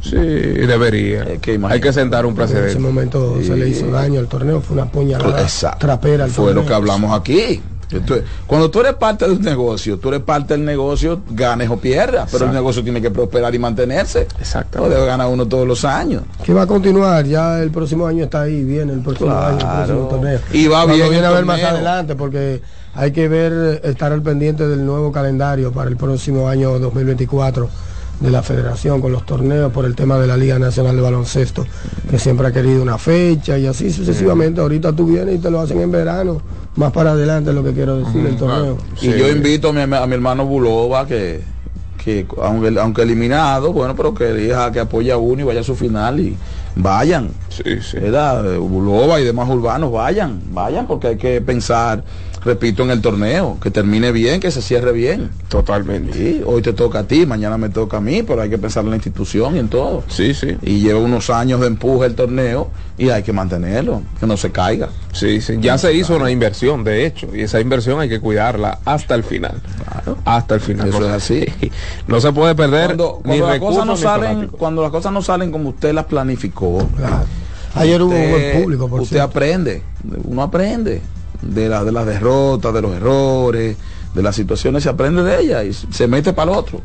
Sí, 0.00 0.16
debería. 0.16 1.22
Eh, 1.24 1.38
que. 1.40 1.58
Hay 1.68 1.80
que 1.80 1.92
sentar 1.92 2.26
un 2.26 2.34
En 2.36 2.42
ese 2.42 2.52
precedente. 2.54 2.80
momento 2.82 3.38
se 3.42 3.56
le 3.56 3.68
hizo 3.70 3.90
daño 3.90 4.20
al 4.20 4.28
torneo, 4.28 4.60
fue 4.60 4.76
una 4.76 4.86
puñalada 4.86 5.40
Exacto. 5.42 5.78
trapera 5.86 6.24
al 6.24 6.30
Fue 6.30 6.44
torneo. 6.46 6.62
lo 6.62 6.68
que 6.68 6.74
hablamos 6.74 7.18
aquí. 7.18 7.60
Tú- 8.00 8.16
Cuando 8.46 8.70
tú 8.70 8.80
eres 8.80 8.94
parte 8.94 9.26
de 9.26 9.32
un 9.32 9.42
negocio, 9.42 9.98
tú 9.98 10.08
eres 10.08 10.20
parte 10.20 10.54
del 10.54 10.64
negocio, 10.64 11.20
ganes 11.30 11.68
o 11.70 11.76
pierdas, 11.76 12.28
pero 12.30 12.44
el 12.44 12.50
Exacto. 12.50 12.52
negocio 12.54 12.82
tiene 12.84 13.00
que 13.02 13.10
prosperar 13.10 13.54
y 13.54 13.58
mantenerse. 13.58 14.26
Exactamente. 14.40 14.90
No 14.90 14.94
debe 14.94 15.06
ganar 15.06 15.28
uno 15.28 15.46
todos 15.46 15.66
los 15.66 15.84
años. 15.84 16.22
Que 16.44 16.52
va 16.54 16.62
a 16.62 16.66
continuar, 16.66 17.24
ya 17.24 17.60
el 17.62 17.70
próximo 17.70 18.06
año 18.06 18.24
está 18.24 18.42
ahí, 18.42 18.62
viene 18.64 18.92
el 18.92 19.00
próximo 19.00 19.30
Claro. 19.30 19.46
año, 19.56 19.58
el 19.60 19.76
próximo 19.86 20.08
torneo. 20.08 20.40
Y 20.52 20.66
va 20.66 20.78
Cuando 20.84 20.94
bien 20.94 21.10
viene 21.10 21.26
a 21.26 21.30
ver 21.30 21.44
más 21.44 21.62
adelante, 21.62 22.14
porque 22.14 22.62
hay 22.94 23.12
que 23.12 23.28
ver, 23.28 23.80
estar 23.84 24.12
al 24.12 24.22
pendiente 24.22 24.66
del 24.68 24.84
nuevo 24.86 25.10
calendario 25.12 25.72
para 25.72 25.90
el 25.90 25.96
próximo 25.96 26.48
año 26.48 26.78
2024 26.78 27.68
de 28.20 28.30
la 28.30 28.42
federación 28.42 29.00
con 29.00 29.12
los 29.12 29.26
torneos 29.26 29.72
por 29.72 29.84
el 29.84 29.94
tema 29.94 30.18
de 30.18 30.26
la 30.26 30.36
Liga 30.36 30.58
Nacional 30.58 30.96
de 30.96 31.02
Baloncesto, 31.02 31.66
que 32.10 32.18
siempre 32.18 32.46
ha 32.46 32.52
querido 32.52 32.82
una 32.82 32.98
fecha 32.98 33.58
y 33.58 33.66
así 33.66 33.92
sucesivamente. 33.92 34.60
Ahorita 34.60 34.92
tú 34.92 35.06
vienes 35.06 35.36
y 35.36 35.38
te 35.38 35.50
lo 35.50 35.60
hacen 35.60 35.80
en 35.80 35.90
verano, 35.90 36.40
más 36.76 36.92
para 36.92 37.12
adelante 37.12 37.50
es 37.50 37.56
lo 37.56 37.64
que 37.64 37.72
quiero 37.72 37.98
decir, 37.98 38.24
el 38.26 38.36
torneo. 38.36 38.78
Sí. 38.98 39.08
Y 39.08 39.18
yo 39.18 39.28
invito 39.28 39.68
a 39.68 39.72
mi, 39.72 39.80
a 39.80 40.06
mi 40.06 40.14
hermano 40.14 40.46
Bulova 40.46 41.06
que, 41.06 41.42
que 42.04 42.26
aunque, 42.42 42.78
aunque 42.78 43.02
eliminado, 43.02 43.72
bueno, 43.72 43.94
pero 43.96 44.14
que 44.14 44.30
elija 44.30 44.70
que 44.72 44.80
apoye 44.80 45.10
a 45.10 45.16
uno 45.16 45.42
y 45.42 45.44
vaya 45.44 45.60
a 45.60 45.64
su 45.64 45.74
final 45.74 46.20
y 46.20 46.36
vayan. 46.76 47.30
Sí, 47.48 47.80
sí. 47.80 47.98
Bulova 48.58 49.20
y 49.20 49.24
demás 49.24 49.48
urbanos, 49.48 49.92
vayan, 49.92 50.40
vayan, 50.52 50.86
porque 50.86 51.08
hay 51.08 51.16
que 51.16 51.40
pensar, 51.40 52.04
repito, 52.44 52.82
en 52.82 52.90
el 52.90 53.00
torneo, 53.00 53.58
que 53.62 53.70
termine 53.70 54.12
bien, 54.12 54.38
que 54.40 54.50
se 54.50 54.60
cierre 54.60 54.92
bien. 54.92 55.30
Totalmente. 55.48 56.12
Sí, 56.12 56.42
hoy 56.44 56.60
te 56.62 56.72
toca 56.72 57.00
a 57.00 57.04
ti, 57.04 57.24
mañana 57.26 57.56
me 57.56 57.68
toca 57.70 57.96
a 57.96 58.00
mí, 58.00 58.22
pero 58.22 58.42
hay 58.42 58.50
que 58.50 58.58
pensar 58.58 58.84
en 58.84 58.90
la 58.90 58.96
institución 58.96 59.56
y 59.56 59.60
en 59.60 59.68
todo. 59.68 60.04
Sí, 60.08 60.34
sí. 60.34 60.56
Y 60.62 60.80
lleva 60.80 61.00
unos 61.00 61.30
años 61.30 61.60
de 61.60 61.68
empuje 61.68 62.06
el 62.06 62.14
torneo 62.14 62.68
y 62.98 63.08
hay 63.10 63.22
que 63.22 63.32
mantenerlo, 63.32 64.02
que 64.20 64.26
no 64.26 64.36
se 64.36 64.50
caiga. 64.52 64.90
Sí, 65.12 65.40
sí. 65.40 65.54
Ya 65.60 65.78
se 65.78 65.92
hizo 65.94 66.16
una 66.16 66.30
inversión, 66.30 66.84
de 66.84 67.06
hecho, 67.06 67.28
y 67.34 67.40
esa 67.40 67.60
inversión 67.60 67.98
hay 68.00 68.08
que 68.08 68.20
cuidarla 68.20 68.78
hasta 68.84 69.14
el 69.14 69.24
final. 69.24 69.60
Claro. 69.82 70.18
Hasta 70.24 70.54
el 70.56 70.60
final. 70.60 70.88
Eso 70.88 71.06
es 71.06 71.12
así. 71.12 71.44
No 72.06 72.20
se 72.20 72.30
puede 72.32 72.54
perder 72.54 72.96
Cuando, 72.96 73.20
las 73.24 73.48
recursos 73.54 73.60
cosas 73.80 73.86
no 73.86 73.94
ni 73.94 73.98
salen, 74.00 74.48
cuando 74.48 74.82
las 74.82 74.90
cosas 74.90 75.12
no 75.12 75.22
salen 75.22 75.50
como 75.50 75.70
usted 75.70 75.92
las 75.94 76.04
planificó, 76.04 76.86
Claro. 76.96 77.24
Ayer 77.76 78.00
hubo 78.02 78.10
un 78.14 78.20
usted- 78.20 78.30
buen 78.52 78.62
público, 78.62 78.88
por 78.88 79.00
usted 79.00 79.16
cierto. 79.16 79.30
aprende, 79.30 79.82
uno 80.24 80.42
aprende 80.42 81.00
de, 81.46 81.68
la, 81.68 81.84
de 81.84 81.92
las 81.92 82.06
derrotas, 82.06 82.72
de 82.74 82.82
los 82.82 82.94
errores, 82.94 83.76
de 84.14 84.22
las 84.22 84.34
situaciones, 84.36 84.82
se 84.82 84.88
aprende 84.88 85.22
de 85.22 85.40
ellas 85.40 85.64
y 85.64 85.92
se 85.92 86.06
mete 86.06 86.32
para 86.32 86.52
el 86.52 86.58
otro. 86.58 86.80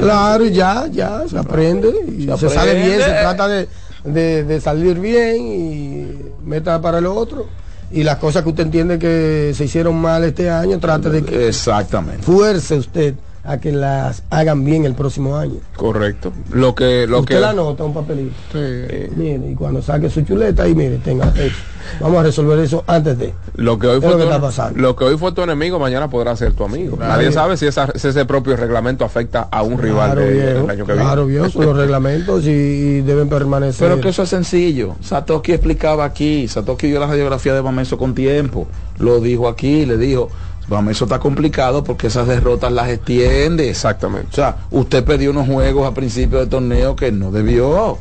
Claro, 0.00 0.44
y 0.46 0.52
ya, 0.52 0.86
ya, 0.90 1.22
se 1.28 1.36
aprende 1.36 1.88
y 2.16 2.26
se, 2.26 2.36
Se 2.38 2.48
sale 2.50 2.74
bien, 2.74 3.00
se 3.00 3.10
trata 3.10 3.48
de, 3.48 3.68
de- 4.04 4.44
de 4.44 4.60
salir 4.60 5.00
bien 5.00 5.36
y 5.44 6.06
meta 6.44 6.80
para 6.80 6.98
el 6.98 7.06
otro. 7.06 7.46
Y 7.90 8.02
las 8.04 8.16
cosas 8.18 8.42
que 8.44 8.48
usted 8.50 8.64
entiende 8.64 8.98
que 8.98 9.52
se 9.56 9.64
hicieron 9.64 9.96
mal 9.96 10.22
este 10.24 10.50
año, 10.50 10.78
trate 10.78 11.10
de 11.10 11.22
que 11.24 11.48
Exactamente. 11.48 12.22
fuerce 12.22 12.76
usted 12.76 13.14
a 13.46 13.58
que 13.58 13.72
las 13.72 14.22
hagan 14.30 14.64
bien 14.64 14.84
el 14.84 14.94
próximo 14.94 15.36
año. 15.36 15.56
Correcto. 15.76 16.32
Lo 16.52 16.74
que, 16.74 17.06
lo 17.06 17.20
usted 17.20 17.36
que 17.36 17.40
la 17.40 17.52
nota, 17.52 17.84
un 17.84 17.94
papelito. 17.94 18.34
Sí. 18.52 18.58
eh, 18.58 19.10
Mire, 19.16 19.50
y 19.50 19.54
cuando 19.54 19.80
saque 19.82 20.10
su 20.10 20.22
chuleta, 20.22 20.64
ahí 20.64 20.74
mire, 20.74 20.98
tenga 20.98 21.28
eso. 21.36 21.56
Vamos 22.00 22.18
a 22.18 22.22
resolver 22.24 22.58
eso 22.58 22.82
antes 22.88 23.16
de. 23.18 23.32
Lo 23.54 23.78
que 23.78 23.86
hoy 23.86 24.00
fue 24.00 24.10
lo 24.10 24.16
que 24.16 24.24
tu, 24.24 24.28
está 24.30 24.40
pasando. 24.40 24.80
lo 24.80 24.96
que 24.96 25.04
hoy 25.04 25.16
fue 25.16 25.30
tu 25.32 25.42
enemigo, 25.42 25.78
mañana 25.78 26.10
podrá 26.10 26.34
ser 26.34 26.52
tu 26.54 26.64
amigo. 26.64 26.96
Nadie 26.98 27.30
sabe 27.30 27.56
si, 27.56 27.66
esa- 27.66 27.92
si 27.94 28.08
ese 28.08 28.24
propio 28.24 28.56
reglamento 28.56 29.04
afecta 29.04 29.46
a 29.50 29.62
un 29.62 29.78
rival 29.78 30.12
Claro, 30.12 30.20
de- 30.22 30.32
viejo, 30.32 30.60
del 30.62 30.70
año 30.70 30.84
que 30.86 30.92
claro, 30.94 31.26
viene. 31.26 31.48
son 31.50 31.66
los 31.66 31.76
reglamentos 31.76 32.44
y, 32.44 32.50
y 32.50 33.00
deben 33.02 33.28
permanecer. 33.28 33.88
Pero 33.88 34.00
que 34.00 34.08
eso 34.08 34.24
es 34.24 34.28
sencillo. 34.28 34.96
Satoshi 35.00 35.52
explicaba 35.52 36.04
aquí, 36.04 36.48
Satoshi 36.48 36.88
dio 36.88 36.98
la 36.98 37.06
radiografía 37.06 37.54
de 37.54 37.60
Bameso 37.60 37.96
con 37.96 38.14
tiempo. 38.16 38.66
Lo 38.98 39.20
dijo 39.20 39.46
aquí, 39.48 39.86
le 39.86 39.96
dijo, 39.96 40.28
Bameso 40.68 41.04
está 41.04 41.18
complicado 41.20 41.84
porque 41.84 42.08
esas 42.08 42.26
derrotas 42.26 42.72
las 42.72 42.88
extiende. 42.88 43.70
Exactamente. 43.70 44.28
O 44.32 44.34
sea, 44.34 44.56
usted 44.70 45.04
perdió 45.04 45.30
unos 45.30 45.46
juegos 45.46 45.86
a 45.86 45.94
principio 45.94 46.38
de 46.40 46.46
torneo 46.46 46.96
que 46.96 47.12
no 47.12 47.30
debió. 47.30 47.98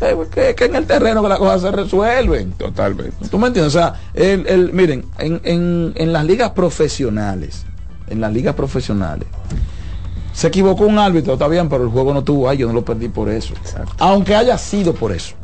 Eh, 0.00 0.16
Que, 0.32 0.54
que 0.54 0.64
en 0.64 0.76
el 0.76 0.86
terreno 0.86 1.22
que 1.22 1.28
las 1.28 1.38
cosas 1.38 1.60
se 1.60 1.70
resuelven. 1.70 2.52
Totalmente. 2.52 3.28
¿Tú 3.28 3.38
me 3.38 3.48
entiendes? 3.48 3.74
O 3.74 3.78
sea, 3.78 3.94
el, 4.14 4.46
el- 4.46 4.72
miren, 4.72 5.04
en, 5.18 5.40
en- 5.44 5.92
en 5.94 6.12
las 6.14 6.24
ligas 6.24 6.52
profesionales, 6.52 7.66
en 8.08 8.20
las 8.22 8.32
ligas 8.32 8.54
profesionales, 8.54 9.28
se 10.32 10.46
equivocó 10.46 10.84
un 10.86 10.98
árbitro, 10.98 11.34
está 11.34 11.48
bien, 11.48 11.68
pero 11.68 11.84
el 11.84 11.90
juego 11.90 12.14
no 12.14 12.24
tuvo, 12.24 12.48
ay, 12.48 12.56
yo 12.58 12.66
no 12.68 12.72
lo 12.72 12.82
perdí 12.84 13.08
por 13.10 13.28
eso. 13.28 13.52
Exacto. 13.54 13.92
Aunque 13.98 14.34
haya 14.34 14.56
sido 14.56 14.94
por 14.94 15.12
eso. 15.12 15.34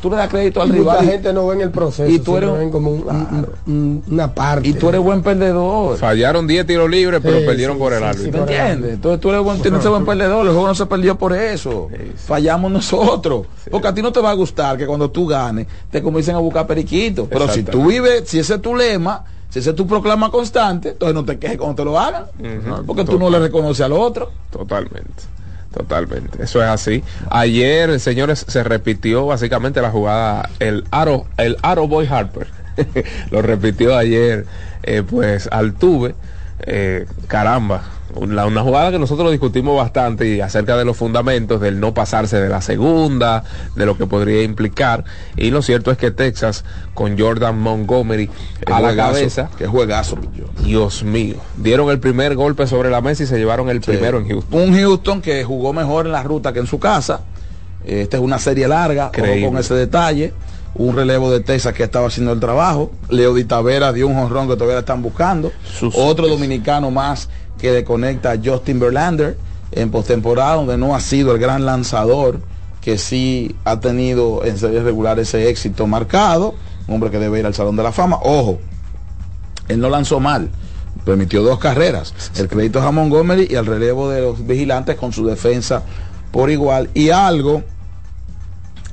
Tú 0.00 0.10
le 0.10 0.16
das 0.16 0.28
crédito 0.28 0.60
al 0.60 0.68
Y 0.68 0.72
mucha 0.72 0.80
rival 0.92 1.04
y- 1.04 1.08
gente 1.08 1.32
no 1.32 1.46
ve 1.46 1.54
en 1.56 1.60
el 1.62 1.70
proceso, 1.70 2.08
y 2.10 2.18
tú 2.18 2.36
eres 2.36 2.52
ven 2.52 2.70
como 2.70 2.90
un- 2.90 3.02
un- 3.08 3.46
un- 3.66 4.04
una 4.10 4.32
parte. 4.34 4.68
y 4.68 4.74
tú 4.74 4.88
eres 4.90 5.00
buen 5.00 5.22
perdedor. 5.22 5.96
Fallaron 5.98 6.46
10 6.46 6.66
tiros 6.66 6.88
libres, 6.90 7.20
pero 7.22 7.38
Sí, 7.40 7.46
perdieron 7.46 7.76
sí, 7.76 7.80
por 7.82 7.92
el 7.92 8.00
sí, 8.00 8.04
árbitro. 8.04 8.32
¿Me 8.32 8.38
entiendes? 8.40 8.92
Entonces 8.94 9.20
tú 9.20 9.30
eres 9.30 9.42
buen, 9.42 9.60
tienes 9.62 9.80
ser 9.82 9.90
buen 9.90 10.04
perdedor, 10.04 10.46
el 10.46 10.52
juego 10.52 10.66
no 10.68 10.74
se 10.74 10.86
perdió 10.86 11.16
por 11.16 11.32
eso. 11.32 11.88
Sí, 11.90 11.96
sí. 12.08 12.12
Fallamos 12.26 12.70
nosotros. 12.70 13.46
Porque 13.70 13.88
a 13.88 13.94
ti 13.94 14.02
no 14.02 14.12
te 14.12 14.20
va 14.20 14.30
a 14.30 14.34
gustar 14.34 14.76
que 14.76 14.86
cuando 14.86 15.10
tú 15.10 15.26
ganes 15.26 15.66
te 15.90 16.02
comiencen 16.02 16.34
a 16.36 16.38
buscar 16.38 16.66
periquitos. 16.66 17.26
Pero 17.28 17.48
si 17.48 17.62
tú 17.62 17.86
vives, 17.86 18.28
si 18.28 18.38
ese 18.38 18.54
es 18.56 18.62
tu 18.62 18.76
lema, 18.76 19.24
si 19.48 19.60
ese 19.60 19.70
es 19.70 19.76
tu 19.76 19.86
proclama 19.86 20.30
constante, 20.30 20.90
entonces 20.90 21.14
no 21.14 21.24
te 21.24 21.38
quejes 21.38 21.56
cuando 21.56 21.74
te 21.76 21.84
lo 21.84 21.98
hagan. 21.98 22.26
Porque 22.86 23.04
tú 23.04 23.18
no 23.18 23.30
le 23.30 23.38
reconoces 23.38 23.80
al 23.84 23.92
otro. 23.92 24.30
Totalmente. 24.50 25.22
Totalmente. 25.76 26.42
Eso 26.42 26.62
es 26.62 26.68
así. 26.70 27.04
Ayer, 27.28 28.00
señores, 28.00 28.46
se 28.48 28.64
repitió 28.64 29.26
básicamente 29.26 29.82
la 29.82 29.90
jugada, 29.90 30.48
el 30.58 30.84
Aro, 30.90 31.26
el 31.36 31.58
Aro 31.60 31.86
Boy 31.86 32.06
Harper. 32.06 32.46
Lo 33.30 33.42
repitió 33.42 33.94
ayer, 33.94 34.46
eh, 34.84 35.02
pues, 35.02 35.48
Altuve. 35.52 36.14
Eh, 36.60 37.04
caramba, 37.28 37.82
una, 38.14 38.46
una 38.46 38.62
jugada 38.62 38.90
que 38.92 38.98
nosotros 38.98 39.30
discutimos 39.30 39.76
bastante 39.76 40.26
y 40.28 40.40
acerca 40.40 40.76
de 40.76 40.84
los 40.84 40.96
fundamentos 40.96 41.60
del 41.60 41.80
no 41.80 41.92
pasarse 41.92 42.40
de 42.40 42.48
la 42.48 42.60
segunda, 42.62 43.44
de 43.74 43.84
lo 43.86 43.98
que 43.98 44.06
podría 44.06 44.42
implicar. 44.42 45.04
Y 45.36 45.50
lo 45.50 45.60
cierto 45.62 45.90
es 45.90 45.98
que 45.98 46.10
Texas, 46.10 46.64
con 46.94 47.18
Jordan 47.18 47.58
Montgomery 47.58 48.30
a 48.72 48.80
la 48.80 48.94
cabeza, 48.96 49.50
Qué 49.58 49.66
juegazo. 49.66 50.16
Dios 50.62 51.02
mío, 51.02 51.36
dieron 51.56 51.90
el 51.90 51.98
primer 52.00 52.34
golpe 52.36 52.66
sobre 52.66 52.90
la 52.90 53.00
mesa 53.00 53.24
y 53.24 53.26
se 53.26 53.38
llevaron 53.38 53.68
el 53.68 53.82
Sí. 53.82 53.90
primero 53.90 54.18
en 54.18 54.28
Houston. 54.28 54.60
Un 54.62 54.74
Houston 54.78 55.20
que 55.20 55.44
jugó 55.44 55.72
mejor 55.72 56.06
en 56.06 56.12
la 56.12 56.22
ruta 56.22 56.52
que 56.52 56.60
en 56.60 56.66
su 56.66 56.78
casa. 56.78 57.20
Esta 57.84 58.16
es 58.16 58.22
una 58.22 58.38
serie 58.38 58.66
larga, 58.66 59.10
con 59.12 59.56
ese 59.58 59.74
detalle. 59.74 60.32
Un 60.78 60.94
relevo 60.94 61.30
de 61.30 61.40
Texas 61.40 61.72
que 61.72 61.84
estaba 61.84 62.08
haciendo 62.08 62.32
el 62.32 62.40
trabajo. 62.40 62.90
Leo 63.08 63.32
Di 63.32 63.44
Tavera 63.44 63.94
dio 63.94 64.06
un 64.08 64.14
jonrón 64.14 64.46
que 64.46 64.54
todavía 64.56 64.74
la 64.74 64.80
están 64.80 65.00
buscando. 65.00 65.50
Sus- 65.64 65.94
Otro 65.96 66.28
dominicano 66.28 66.90
más 66.90 67.30
que 67.58 67.72
le 67.72 67.84
conecta 67.84 68.32
a 68.32 68.38
Justin 68.42 68.78
Verlander 68.80 69.36
en 69.72 69.90
postemporada, 69.90 70.54
donde 70.54 70.76
no 70.76 70.94
ha 70.94 71.00
sido 71.00 71.32
el 71.32 71.38
gran 71.38 71.66
lanzador 71.66 72.40
que 72.80 72.98
sí 72.98 73.56
ha 73.64 73.80
tenido 73.80 74.44
en 74.44 74.58
series 74.58 74.84
regulares 74.84 75.28
ese 75.28 75.48
éxito 75.48 75.86
marcado. 75.86 76.54
Un 76.86 76.94
hombre 76.94 77.10
que 77.10 77.18
debe 77.18 77.40
ir 77.40 77.46
al 77.46 77.54
Salón 77.54 77.74
de 77.76 77.82
la 77.82 77.90
Fama. 77.90 78.18
Ojo, 78.22 78.60
él 79.68 79.80
no 79.80 79.90
lanzó 79.90 80.20
mal. 80.20 80.50
Permitió 81.04 81.42
dos 81.42 81.58
carreras. 81.58 82.14
El 82.36 82.48
crédito 82.48 82.80
a 82.80 82.92
Montgomery 82.92 83.48
y 83.50 83.56
al 83.56 83.66
relevo 83.66 84.08
de 84.08 84.20
los 84.20 84.46
vigilantes 84.46 84.96
con 84.96 85.12
su 85.12 85.26
defensa 85.26 85.82
por 86.30 86.50
igual. 86.50 86.90
Y 86.94 87.10
algo 87.10 87.64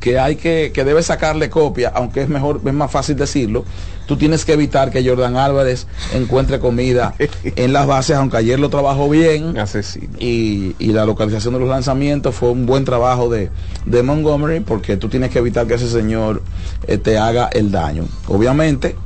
que 0.04 0.20
hay 0.20 0.36
que, 0.36 0.72
que 0.74 0.84
debe 0.84 1.02
sacarle 1.02 1.50
copia, 1.50 1.90
aunque 1.96 2.24
es 2.24 2.28
mejor, 2.28 2.60
es 2.66 2.74
más 2.74 2.92
fácil 2.92 3.16
decirlo, 3.16 3.64
tú 4.06 4.18
tienes 4.18 4.44
que 4.44 4.52
evitar 4.52 4.92
que 4.92 5.02
Jordan 5.08 5.38
Álvarez 5.38 5.88
encuentre 6.14 6.60
comida 6.60 7.16
en 7.46 7.72
las 7.72 7.88
bases, 7.88 8.18
aunque 8.18 8.36
ayer 8.36 8.60
lo 8.60 8.70
trabajó 8.70 9.08
bien. 9.10 9.58
Asesino. 9.58 10.10
Y, 10.20 10.76
y 10.78 10.88
la 10.88 11.06
localización 11.06 11.54
de 11.54 11.62
los 11.62 11.70
lanzamientos 11.70 12.36
fue 12.36 12.50
un 12.50 12.66
buen 12.66 12.84
trabajo 12.84 13.30
de, 13.30 13.50
de 13.86 14.04
Montgomery 14.04 14.60
porque 14.60 14.98
tú 14.98 15.08
tienes 15.08 15.32
que 15.32 15.40
evitar 15.40 15.68
que 15.68 15.76
ese 15.76 15.90
señor 15.90 16.42
eh, 16.86 16.98
te 16.98 17.18
haga 17.18 17.48
el 17.54 17.72
daño. 17.72 18.04
Obviamente, 18.28 18.98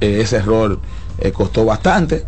eh, 0.00 0.20
ese 0.22 0.36
error 0.36 0.80
eh, 1.18 1.32
costó 1.32 1.66
bastante. 1.66 2.24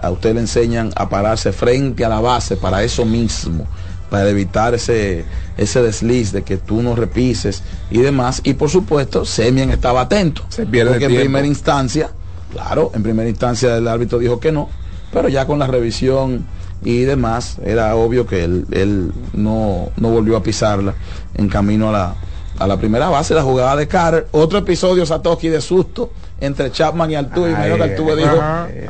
A 0.00 0.10
usted 0.10 0.32
le 0.32 0.40
enseñan 0.40 0.92
a 0.96 1.10
pararse 1.10 1.52
frente 1.52 2.06
a 2.06 2.08
la 2.08 2.20
base 2.20 2.56
para 2.56 2.82
eso 2.84 3.04
mismo, 3.04 3.66
para 4.10 4.28
evitar 4.28 4.74
ese, 4.74 5.24
ese 5.56 5.82
desliz 5.82 6.32
de 6.32 6.42
que 6.42 6.56
tú 6.56 6.82
no 6.82 6.96
repises 6.96 7.62
y 7.90 7.98
demás. 7.98 8.40
Y 8.44 8.54
por 8.54 8.68
supuesto, 8.68 9.24
Semien 9.24 9.70
estaba 9.70 10.02
atento. 10.02 10.44
Se 10.48 10.66
pierde 10.66 10.90
porque 10.92 11.06
en 11.06 11.16
primera 11.16 11.46
instancia, 11.46 12.10
claro, 12.52 12.90
en 12.94 13.02
primera 13.02 13.28
instancia 13.28 13.76
el 13.76 13.88
árbitro 13.88 14.18
dijo 14.18 14.40
que 14.40 14.52
no, 14.52 14.68
pero 15.12 15.28
ya 15.28 15.46
con 15.46 15.58
la 15.58 15.66
revisión 15.66 16.46
y 16.82 17.00
demás, 17.00 17.58
era 17.64 17.94
obvio 17.94 18.26
que 18.26 18.44
él, 18.44 18.66
él 18.72 19.12
no, 19.32 19.90
no 19.96 20.10
volvió 20.10 20.36
a 20.36 20.42
pisarla 20.42 20.94
en 21.34 21.48
camino 21.48 21.90
a 21.90 21.92
la, 21.92 22.14
a 22.60 22.66
la 22.66 22.76
primera 22.76 23.08
base, 23.08 23.34
la 23.34 23.42
jugada 23.42 23.74
de 23.74 23.88
Carter, 23.88 24.28
otro 24.32 24.58
episodio 24.58 25.04
Satoshi 25.06 25.48
de 25.48 25.60
susto 25.60 26.10
entre 26.40 26.70
Chapman 26.70 27.10
y 27.10 27.14
Altuve, 27.16 27.50
y 27.50 27.54
que 27.54 27.82
Altuve 27.82 28.16
dijo. 28.16 28.40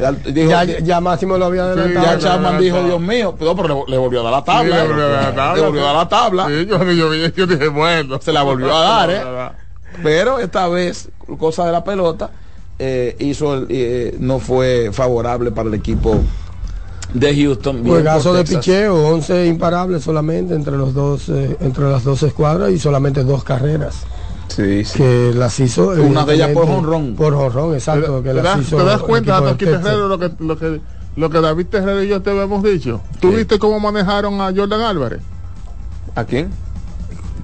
Al- 0.07 0.23
dijo 0.35 0.51
Ya, 0.51 0.65
ya 0.65 1.01
Máximo 1.01 1.39
lo 1.39 1.47
había 1.47 1.63
adelantado. 1.63 2.05
ya 2.07 2.13
ya, 2.15 2.19
Chapman 2.19 2.59
dijo. 2.61 2.83
Dios 2.83 3.01
mío, 3.01 3.35
pero, 3.39 3.55
pero 3.57 3.85
le, 3.87 3.93
le 3.93 3.99
volvió 3.99 4.21
a 4.21 4.25
dar 4.25 4.33
la 4.33 4.39
Sí, 4.41 4.45
tabla. 4.47 4.77
le 4.83 4.89
volvió 4.89 5.05
a 5.05 5.09
dar 5.09 5.23
la 5.23 5.35
tabla, 5.35 5.55
Le 5.57 5.63
volvió 5.63 5.81
a 5.83 5.87
dar 5.87 5.95
la 5.97 6.09
tabla. 6.09 6.47
Sí, 6.49 6.67
yo, 6.67 6.85
yo, 6.93 7.15
yo 7.29 7.47
dije, 7.47 7.69
bueno. 7.69 8.21
Se 8.21 8.33
la 8.33 8.43
volvió 8.43 8.77
a 8.77 8.81
dar, 9.07 9.11
¿eh? 9.11 9.23
Pero 10.03 10.39
esta 10.41 10.69
vez, 10.69 11.09
cosa 11.39 11.65
de 11.67 11.73
la 11.73 11.83
pelota, 11.85 12.31
eh, 12.79 13.15
hizo 13.21 13.55
el- 13.55 13.67
eh, 13.71 14.17
no 14.19 14.39
fue 14.41 14.91
favorable 14.93 15.51
para 15.53 15.69
el 15.69 15.75
equipo 15.75 16.19
de 17.15 17.43
Houston. 17.43 17.83
Bien 17.83 17.95
Juegazo 17.95 18.33
de 18.35 18.45
picheo, 18.45 19.09
11 19.09 19.47
imparables 19.47 20.03
solamente 20.03 20.55
entre 20.55 20.77
los 20.77 20.95
dos, 20.95 21.29
eh, 21.29 21.57
entre 21.61 21.85
las 21.91 22.05
dos 22.05 22.23
escuadras 22.23 22.71
y 22.71 22.79
solamente 22.79 23.25
dos 23.25 23.45
carreras 23.45 24.05
Sí, 24.49 24.85
sí. 24.85 24.99
que 24.99 25.33
las 25.35 25.59
hizo. 25.61 25.89
Una 25.91 26.25
de 26.25 26.35
ellas 26.35 26.51
por 26.51 26.67
jonrón. 26.67 27.15
Por 27.15 27.35
jonrón, 27.35 27.75
exacto. 27.75 28.19
¿Te, 28.19 28.23
que 28.23 28.29
te 28.31 28.35
las 28.35 28.45
das, 28.45 28.61
hizo 28.61 28.77
te 28.77 28.85
das 28.85 29.01
el 29.01 29.07
cuenta, 29.07 29.41
de. 29.41 29.55
Terrero, 29.55 30.09
lo 30.09 30.19
que, 30.19 30.31
lo, 30.41 30.59
que, 30.59 30.81
lo 31.17 31.31
que 31.31 31.41
David 31.41 31.67
Terrero 31.67 32.03
y 32.03 32.09
yo 32.09 32.21
te 32.21 32.31
habíamos 32.31 32.63
dicho? 32.63 33.01
¿Tú 33.21 33.31
viste 33.31 33.59
cómo 33.59 33.79
manejaron 33.79 34.41
a 34.41 34.53
Jordan 34.55 34.81
Álvarez? 34.81 35.21
¿A 36.15 36.25
quién? 36.25 36.51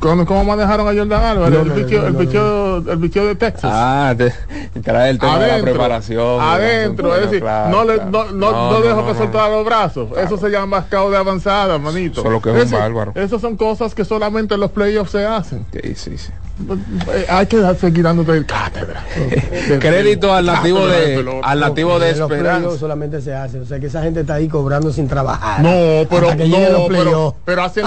¿Cómo, 0.01 0.27
cómo 0.27 0.45
manejaron 0.45 0.87
a 0.89 0.99
Jordan 0.99 1.23
Álvarez? 1.23 1.55
No, 1.59 1.63
el, 1.63 1.69
no, 1.69 1.75
bicho, 1.75 2.01
no, 2.01 2.07
el, 2.07 2.13
no, 2.13 2.97
bicho, 2.97 3.23
el 3.23 3.29
de 3.29 3.35
Texas. 3.37 3.71
Ah, 3.73 4.15
te, 4.17 4.33
trae 4.81 5.11
el 5.11 5.19
tema 5.19 5.39
de 5.39 5.59
la 5.59 5.63
preparación. 5.63 6.41
adentro, 6.41 7.09
Bueno, 7.09 7.25
es 7.25 7.31
decir, 7.31 7.43
claro, 7.43 7.71
no, 7.71 7.85
le, 7.85 7.95
claro. 7.97 8.11
no, 8.11 8.25
no, 8.25 8.33
no, 8.33 8.71
No, 8.73 8.81
dejo 8.81 8.97
no, 8.97 9.07
que 9.07 9.13
no, 9.13 9.19
soltara 9.19 9.49
los 9.51 9.65
brazos. 9.65 10.09
Eso 10.19 10.37
se 10.37 10.49
llama 10.51 10.79
mascado 10.79 11.11
de 11.11 11.17
avanzada, 11.17 11.79
manito. 11.79 12.23
Solo 12.23 12.41
que 12.41 12.51
es 12.51 12.55
un 12.55 12.61
decir, 12.61 12.79
bárbaro. 12.79 13.13
Esas 13.15 13.41
son 13.41 13.57
cosas 13.57 13.95
que 13.95 14.05
solamente 14.05 14.55
en 14.55 14.61
los 14.61 14.71
playoffs 14.71 15.13
se 15.13 15.25
hacen. 15.25 15.67
Sí, 15.73 15.95
sí, 15.95 16.19
sí. 16.19 16.33
Hay 17.29 17.47
que 17.47 17.59
dar- 17.59 17.77
seguir 17.77 18.03
dándote 18.03 18.45
cátedra. 18.47 19.05
Crédito 19.81 20.33
al 20.33 20.47
nativo 20.47 20.87
de, 20.87 21.41
al 21.43 21.61
nativo 21.61 21.99
de 21.99 22.17
los 22.17 22.31
Esperanza. 22.31 22.79
solamente 22.79 23.21
se 23.21 23.35
hace. 23.35 23.61
O 23.61 23.67
sea 23.67 23.79
que 23.79 23.87
esa 23.87 24.03
gente 24.03 24.21
está 24.21 24.35
ahí 24.35 24.49
cobrando 24.49 24.93
sin 24.93 25.07
trabajar. 25.07 25.61
No, 25.63 26.07
pero 26.09 26.35
no, 26.35 26.87
pero, 26.89 27.37
pero 27.45 27.63
hacen, 27.63 27.87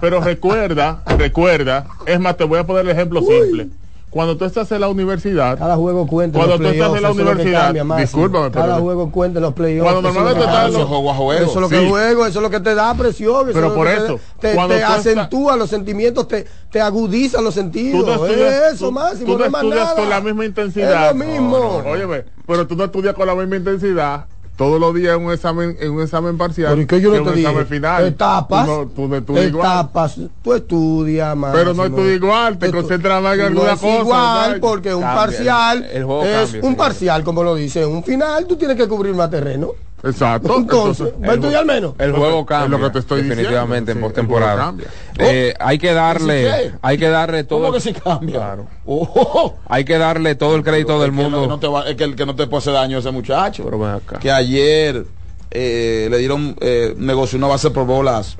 pero 0.00 0.20
recuerda, 0.20 1.02
recuerda, 1.18 1.86
es 2.06 2.20
más, 2.20 2.36
te 2.36 2.44
voy 2.44 2.58
a 2.58 2.66
poner 2.66 2.84
el 2.84 2.90
ejemplo 2.90 3.20
simple. 3.20 3.68
Cuando 4.14 4.36
tú 4.36 4.44
estás 4.44 4.70
en 4.70 4.80
la 4.80 4.88
universidad, 4.88 5.58
Cada 5.58 5.74
juego 5.74 6.06
cuenta. 6.06 6.38
en 6.38 6.44
Cuando 6.46 6.62
los 6.62 6.70
tú 6.72 6.72
estás 6.80 6.96
en 6.96 7.02
la 7.02 7.08
es 7.10 7.14
universidad, 7.16 7.74
cambia, 7.74 7.96
discúlpame, 7.96 8.50
pero- 8.50 8.64
Cada 8.66 8.78
juego 8.78 9.10
cuenta 9.10 9.38
en 9.40 9.42
los 9.42 9.54
playoffs. 9.54 9.90
Cuando 9.90 10.08
es 10.08 10.14
normalmente 10.14 10.44
estás 10.48 10.66
en 10.68 10.72
los 10.74 10.88
juego 10.88 11.10
a 11.10 11.14
juego. 11.14 11.42
Eso 11.42 11.50
es 11.50 11.60
lo 11.60 11.68
que 11.68 11.80
Sí. 11.80 11.88
juego, 11.90 12.26
eso 12.26 12.38
es 12.38 12.42
lo 12.44 12.50
que 12.50 12.60
te 12.60 12.74
da 12.76 12.94
presión. 12.94 13.34
Eso 13.48 13.52
Pero 13.52 13.58
es 13.66 13.72
lo 13.72 13.74
por 13.74 13.86
te- 13.88 13.96
eso, 13.96 14.20
te, 14.38 14.48
te 14.52 14.54
tú 14.54 14.72
estás- 14.72 14.98
acentúa 15.00 15.56
los 15.56 15.68
sentimientos, 15.68 16.28
te, 16.28 16.46
te 16.70 16.80
agudiza 16.80 17.40
los 17.40 17.54
tú 17.54 17.60
sentidos. 17.60 18.06
no 18.06 18.24
estudias, 18.26 18.72
eso, 18.74 18.86
tú- 18.86 18.92
Máximo, 18.92 19.26
tú 19.32 19.38
no 19.38 19.44
es 19.46 19.52
estudias 19.52 19.76
nada. 19.84 19.94
con 19.96 20.08
la 20.10 20.20
misma 20.20 20.44
intensidad. 20.44 21.10
Es 21.10 21.16
lo 21.18 21.24
mismo. 21.24 21.58
No, 21.58 21.82
no, 21.82 21.90
óyeme, 21.90 22.24
pero 22.46 22.66
tú 22.68 22.76
no 22.76 22.84
estudias 22.84 23.14
con 23.14 23.26
la 23.26 23.34
misma 23.34 23.56
intensidad 23.56 24.26
todos 24.56 24.78
los 24.80 24.94
días 24.94 25.16
en 25.16 25.24
un 25.24 25.32
examen, 25.32 25.76
en 25.80 25.90
un 25.92 26.02
examen 26.02 26.38
parcial. 26.38 26.70
Pero 26.70 26.82
¿y 26.82 26.86
qué 26.86 27.00
yo 27.00 27.10
que 27.10 27.16
no 27.18 27.22
un 27.24 27.28
te 27.30 27.34
dije? 27.36 27.48
examen 27.48 27.66
final. 27.66 28.04
Etapas. 28.06 28.66
Tú 28.66 28.72
no, 28.72 28.86
tú 28.88 29.08
no 29.08 29.16
estudias 29.16 29.46
igual. 29.48 29.66
etapas. 29.66 30.16
Tú 30.42 30.54
estudias 30.54 31.36
más. 31.36 31.52
Pero 31.54 31.74
no 31.74 31.84
estudias 31.84 32.16
igual, 32.16 32.58
te 32.58 32.70
concentras 32.70 33.22
más 33.22 33.32
en 33.34 33.38
no 33.40 33.46
alguna 33.46 33.72
es 33.72 33.80
cosa, 33.80 33.98
igual 34.00 34.44
¿sabes? 34.46 34.60
porque 34.60 34.94
un 34.94 35.02
Cambia, 35.02 35.20
parcial 35.20 35.84
el- 35.90 35.96
el 35.96 36.04
juego 36.04 36.24
es 36.24 36.50
cambia, 36.50 36.68
un 36.68 36.76
parcial, 36.76 37.24
como 37.24 37.42
lo 37.42 37.54
dice. 37.54 37.84
Un 37.84 38.04
final 38.04 38.46
tú 38.46 38.56
tienes 38.56 38.76
que 38.76 38.86
cubrir 38.88 39.14
más 39.14 39.30
terreno. 39.30 39.70
Exacto. 40.04 40.56
Entonces, 40.58 41.12
¿va 41.26 41.32
a 41.32 41.34
estudiar 41.34 41.64
menos? 41.64 41.94
El 41.98 42.12
juego 42.12 42.44
cambia. 42.44 42.64
Es 42.76 42.80
lo 42.82 42.86
que 42.86 42.92
te 42.92 42.98
estoy 42.98 43.22
definitivamente 43.22 43.92
diciendo, 43.92 43.92
en 43.92 43.96
sí, 43.96 44.02
postemporada. 44.22 44.74
Eh, 45.18 45.54
hay 45.58 45.78
que 45.78 45.88
¿Sí 45.88 45.94
darle, 45.94 46.72
hay 46.82 46.98
que 46.98 47.08
darle 47.08 47.44
todo. 47.44 47.60
¿Cómo 47.60 47.72
que 47.72 47.80
sí 47.80 47.92
cambia? 47.92 48.36
Claro. 48.36 48.66
Oh, 48.86 49.54
Hay 49.68 49.84
que 49.84 49.96
darle 49.98 50.34
todo 50.34 50.56
el 50.56 50.62
crédito 50.62 51.00
del 51.00 51.10
es 51.10 51.16
que 51.16 51.22
no- 51.22 51.30
mundo. 51.30 51.46
no 51.48 51.58
te 51.58 51.66
va- 51.68 51.88
es 51.88 51.96
que 51.96 52.04
el 52.04 52.16
que 52.16 52.26
no 52.26 52.34
te 52.36 52.46
puede 52.46 52.58
hacer 52.58 52.74
daño 52.74 52.96
a 52.98 53.00
ese 53.00 53.10
muchacho. 53.10 53.64
Pero 53.64 53.78
ven 53.78 53.90
acá. 53.90 54.18
que 54.18 54.30
ayer 54.30 55.06
eh, 55.50 56.08
le 56.10 56.18
dieron 56.18 56.56
eh, 56.60 56.94
negocio 56.98 57.38
una 57.38 57.46
base 57.46 57.70
por 57.70 57.86
bolas 57.86 58.36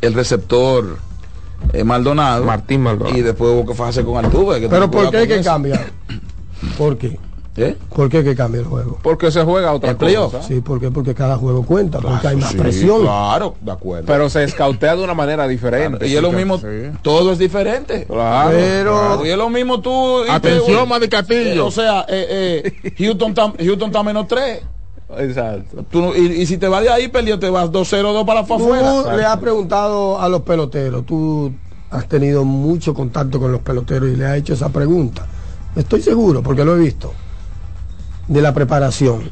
el 0.00 0.14
receptor 0.14 0.96
eh, 1.72 1.82
Maldonado 1.84 2.44
Martín 2.44 2.82
Maldonado. 2.82 3.18
y 3.18 3.22
después 3.22 3.50
hubo 3.52 3.66
que 3.66 3.74
fajarse 3.74 4.04
con 4.04 4.24
Altuve 4.24 4.60
que 4.60 4.68
Pero 4.68 4.88
tuvo 4.88 5.02
¿por 5.02 5.10
qué 5.10 5.16
hay 5.18 5.28
que 5.28 5.40
cambiar? 5.42 5.86
¿Por 6.78 6.96
qué? 6.96 7.18
¿Eh? 7.58 7.76
¿Por 7.94 8.08
qué 8.08 8.22
que 8.22 8.34
cambia 8.36 8.60
el 8.60 8.66
juego? 8.66 8.98
Porque 9.02 9.30
se 9.30 9.42
juega 9.42 9.72
otra 9.72 9.96
cosa. 9.96 10.42
Sí, 10.42 10.60
¿por 10.60 10.78
qué? 10.80 10.90
Porque 10.90 11.14
cada 11.14 11.36
juego 11.36 11.64
cuenta, 11.64 11.98
porque 11.98 12.28
hay 12.28 12.36
más 12.36 12.50
Sí, 12.52 12.56
presión. 12.58 13.02
claro 13.02 13.54
de 13.60 13.72
acuerdo 13.72 14.06
Pero 14.06 14.30
se 14.30 14.44
escautea 14.44 14.94
de 14.96 15.02
una 15.04 15.14
manera 15.14 15.48
diferente. 15.48 16.06
y 16.06 16.14
es 16.14 16.22
lo 16.22 16.30
mismo 16.32 16.58
sí. 16.58 16.66
todo 17.02 17.32
es 17.32 17.38
diferente 17.38 18.04
Claro. 18.06 18.50
Pero 18.50 19.26
y 19.26 19.30
es 19.30 19.36
lo 19.36 19.50
mismo 19.50 19.80
tú 19.80 20.24
y 20.26 20.30
Atención, 20.30 20.84
te- 20.84 20.86
Manicatillo. 20.86 21.66
o 21.66 21.70
sea 21.70 22.04
eh, 22.08 22.62
eh, 22.82 22.92
Houston 22.98 23.30
está 23.30 23.52
Houston 23.58 24.06
menos 24.06 24.28
3 24.28 24.62
Exacto. 25.18 25.84
y, 26.16 26.20
y 26.42 26.46
si 26.46 26.58
te 26.58 26.68
vas 26.68 26.82
de 26.82 26.90
ahí 26.90 27.08
perdido 27.08 27.38
te 27.38 27.48
vas 27.50 27.70
2-0-2 27.70 28.24
para 28.26 28.44
tú 28.44 28.54
afuera 28.54 29.16
le 29.16 29.24
has 29.24 29.38
preguntado 29.38 30.20
a 30.20 30.28
los 30.28 30.42
peloteros, 30.42 31.06
tú 31.06 31.52
has 31.90 32.06
tenido 32.08 32.44
mucho 32.44 32.92
contacto 32.94 33.40
con 33.40 33.50
los 33.50 33.62
peloteros 33.62 34.10
y 34.10 34.16
le 34.16 34.26
has 34.26 34.36
hecho 34.36 34.52
esa 34.52 34.68
pregunta. 34.68 35.26
Estoy 35.74 36.02
seguro, 36.02 36.42
porque 36.42 36.64
lo 36.64 36.76
he 36.76 36.78
visto, 36.80 37.12
de 38.28 38.42
la 38.42 38.54
preparación. 38.54 39.30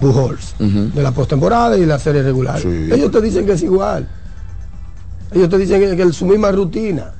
Pujols, 0.00 0.56
de 0.58 1.02
la 1.02 1.12
postemporada 1.12 1.78
y 1.78 1.86
la 1.86 1.98
serie 1.98 2.22
regular. 2.22 2.60
Sí. 2.60 2.88
Ellos 2.92 3.10
te 3.10 3.20
dicen 3.20 3.46
que 3.46 3.52
es 3.52 3.62
igual. 3.62 4.08
Ellos 5.32 5.48
te 5.48 5.58
dicen 5.58 5.80
que, 5.80 5.96
que 5.96 6.12
su 6.12 6.26
misma 6.26 6.50
rutina, 6.50 7.12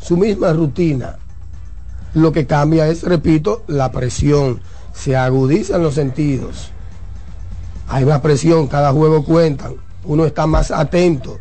su 0.00 0.16
misma 0.16 0.52
rutina. 0.52 1.16
Lo 2.14 2.32
que 2.32 2.46
cambia 2.46 2.88
es, 2.88 3.02
repito, 3.02 3.64
la 3.66 3.90
presión. 3.90 4.60
Se 4.92 5.16
agudizan 5.16 5.82
los 5.82 5.94
sentidos. 5.94 6.70
Hay 7.88 8.04
más 8.04 8.20
presión, 8.20 8.66
cada 8.68 8.92
juego 8.92 9.24
cuentan. 9.24 9.74
Uno 10.04 10.24
está 10.24 10.46
más 10.46 10.70
atento. 10.70 11.38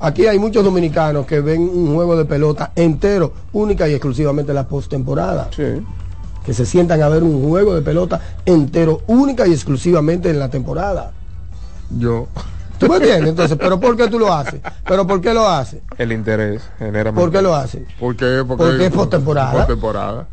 Aquí 0.00 0.26
hay 0.26 0.38
muchos 0.38 0.64
dominicanos 0.64 1.26
que 1.26 1.40
ven 1.40 1.62
un 1.62 1.94
juego 1.94 2.16
de 2.16 2.24
pelota 2.24 2.72
entero, 2.74 3.32
única 3.52 3.88
y 3.88 3.92
exclusivamente 3.92 4.50
en 4.50 4.56
la 4.56 4.66
postemporada. 4.66 5.48
Sí. 5.54 5.80
Que 6.44 6.54
se 6.54 6.66
sientan 6.66 7.02
a 7.02 7.08
ver 7.08 7.22
un 7.22 7.48
juego 7.48 7.74
de 7.74 7.82
pelota 7.82 8.20
entero, 8.44 9.02
única 9.06 9.46
y 9.46 9.52
exclusivamente 9.52 10.30
en 10.30 10.38
la 10.38 10.48
temporada. 10.48 11.12
Yo. 11.98 12.28
¿Tú 12.78 12.88
me 12.88 12.96
entiendes? 12.96 13.30
Entonces, 13.30 13.56
¿pero 13.60 13.78
por 13.78 13.96
qué 13.96 14.08
tú 14.08 14.18
lo 14.18 14.34
haces? 14.34 14.60
¿Pero 14.84 15.06
por 15.06 15.20
qué 15.20 15.32
lo 15.32 15.48
haces? 15.48 15.80
El 15.98 16.10
interés 16.10 16.62
genera 16.78 17.12
¿Por 17.12 17.30
qué 17.30 17.40
lo 17.40 17.54
haces? 17.54 17.82
¿Por 18.00 18.16
qué? 18.16 18.42
Porque 18.46 18.86
es 18.86 18.90
postemporada. 18.90 19.52
Postemporada. 19.52 20.26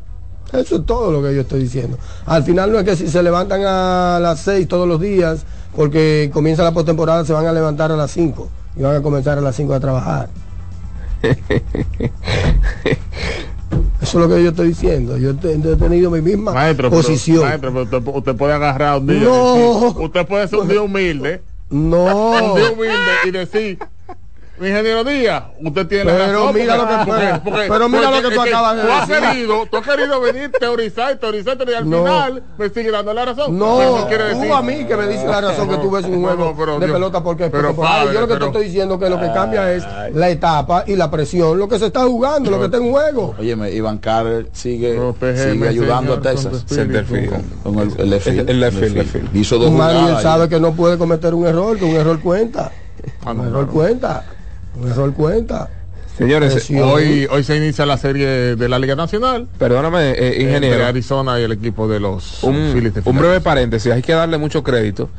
Eso 0.52 0.78
es 0.78 0.86
todo 0.86 1.12
lo 1.12 1.22
que 1.22 1.36
yo 1.36 1.42
estoy 1.42 1.60
diciendo. 1.60 1.98
Al 2.26 2.44
final 2.44 2.72
no 2.72 2.80
es 2.80 2.86
que 2.86 2.96
si 2.96 3.08
se 3.08 3.22
levantan 3.22 3.62
a 3.66 4.20
las 4.20 4.40
6 4.40 4.68
todos 4.68 4.88
los 4.88 5.00
días, 5.00 5.46
porque 5.76 6.32
comienza 6.34 6.64
la 6.64 6.72
postemporada, 6.72 7.24
se 7.24 7.34
van 7.34 7.46
a 7.46 7.54
levantar 7.54 7.92
a 7.92 7.96
las 7.96 8.10
5 8.12 8.50
y 8.78 8.82
van 8.82 8.96
a 8.96 9.02
comenzar 9.02 9.38
a 9.38 9.42
las 9.42 9.56
5 9.56 9.74
a 9.74 9.80
trabajar. 9.80 10.30
Eso 14.02 14.20
es 14.22 14.28
lo 14.30 14.34
que 14.36 14.44
yo 14.44 14.50
estoy 14.50 14.70
diciendo. 14.70 15.18
Yo 15.18 15.32
he 15.32 15.34
te- 15.34 15.54
he 15.54 15.76
tenido 15.76 16.10
mi 16.10 16.22
misma 16.22 16.54
Maestro, 16.54 16.90
pero- 16.90 17.02
posición. 17.02 17.42
maestro, 17.42 17.74
pero 17.74 18.18
usted, 18.18 18.36
puede 18.36 18.54
agarrar 18.54 19.00
un 19.00 19.08
día. 19.08 19.20
No. 19.20 19.56
decir- 19.56 20.02
usted 20.06 20.26
puede 20.28 20.48
ser 20.48 20.60
un 20.60 20.68
día 20.68 20.82
humilde. 20.82 21.42
no. 21.70 22.32
Un 22.32 22.56
día 22.60 22.72
humilde 22.72 22.96
y 23.26 23.32
decir. 23.32 23.80
Mi 24.60 24.68
ingeniero 24.68 25.04
Díaz, 25.04 25.44
usted 25.64 25.88
tiene 25.88 26.06
la 26.06 26.12
Pero 26.26 26.32
razón. 26.40 26.54
mira 26.56 26.78
lo 26.78 26.88
que- 26.88 27.68
pero 27.70 27.90
mira 27.90 28.12
lo 28.12 28.22
que 28.30 28.36
tú 28.36 28.42
acabas 28.42 28.76
de 28.78 28.82
tú 28.84 28.92
has 28.92 29.08
decir. 29.08 29.24
querido, 29.30 29.66
tú 29.72 29.78
has 29.78 29.88
querido 29.88 30.22
venir, 30.22 30.52
teorizar, 30.60 31.16
teorizar, 31.18 31.58
y 31.68 31.74
al 31.74 31.90
No. 31.90 31.98
final 32.04 32.44
me 32.58 32.70
sigue 32.70 32.92
dando 32.92 33.14
la 33.14 33.26
razón. 33.26 33.58
No, 33.58 34.06
quiere 34.08 34.24
decir- 34.26 34.48
tú 34.48 34.54
a 34.54 34.62
mí 34.62 34.86
que 34.86 34.96
me 34.98 35.08
dices 35.08 35.26
la 35.26 35.42
razón 35.42 35.70
que 35.70 35.78
tú 35.78 35.92
ves 35.92 36.06
un 36.06 36.22
No, 36.22 36.28
juego 36.28 36.46
no, 36.52 36.56
pero 36.58 36.80
de 36.80 36.86
Dios- 36.88 36.92
pelota 36.98 37.24
porque, 37.24 37.50
pero 37.50 37.74
porque, 37.76 37.90
ay, 37.92 38.00
padre, 38.02 38.14
yo 38.14 38.22
lo 38.22 38.28
que 38.28 38.34
pero- 38.34 38.46
te 38.46 38.52
estoy 38.52 38.66
diciendo 38.68 39.00
que 39.00 39.10
lo 39.10 39.20
que 39.20 39.32
cambia 39.34 39.74
es 39.74 39.84
la 40.14 40.30
etapa 40.30 40.84
y 40.88 40.96
la 40.96 41.10
presión, 41.10 41.58
lo 41.58 41.68
que 41.68 41.80
se 41.80 41.86
está 41.88 42.04
jugando, 42.04 42.52
lo 42.52 42.60
que 42.60 42.66
está 42.66 42.78
en 42.78 42.92
juego. 42.92 43.36
Oye, 43.40 43.56
Iván 43.74 43.98
Carter 44.00 44.48
sigue, 44.54 45.00
sigue 45.36 45.68
ayudando 45.68 46.16
Señor, 46.16 46.28
a 46.28 46.32
Texas. 46.32 46.66
con 47.64 47.80
el, 47.80 47.94
el. 47.98 49.30
Hizo 49.34 49.58
dos 49.58 49.70
Un 49.70 49.78
man, 49.78 49.96
y 50.06 50.10
él 50.10 50.18
sabe 50.22 50.50
que 50.50 50.60
no 50.60 50.74
puede 50.74 50.98
cometer 50.98 51.34
un 51.34 51.46
error, 51.48 51.78
que 51.78 51.86
un 51.86 51.96
error 51.96 52.20
cuenta. 52.20 52.72
Ah, 53.26 53.34
no, 53.34 53.44
Un 53.44 53.46
no, 53.46 53.50
error 53.50 53.66
no. 53.68 53.72
cuenta. 53.74 54.26
Error 54.88 55.14
cuenta. 55.14 55.70
Señores, 56.18 56.52
Presión. 56.54 56.90
Hoy, 56.90 57.28
hoy 57.32 57.44
se 57.46 57.56
inicia 57.56 57.86
la 57.86 57.98
serie 57.98 58.56
de 58.58 58.70
la 58.70 58.78
Liga 58.78 58.96
Nacional. 58.96 59.48
perdóname, 59.58 60.12
eh, 60.12 60.28
Entre 60.28 60.42
ingeniero. 60.44 60.86
Arizona 60.86 61.40
y 61.40 61.44
el 61.44 61.54
equipo 61.54 61.88
de 61.88 62.00
los 62.02 62.44
un, 62.44 62.72
Phillies 62.74 62.94
de 62.94 63.02
un 63.06 63.18
breve 63.18 63.40
paréntesis, 63.40 63.92
hay 63.92 64.02
que 64.02 64.12
darle 64.14 64.38
mucho 64.38 64.62
crédito 64.62 65.10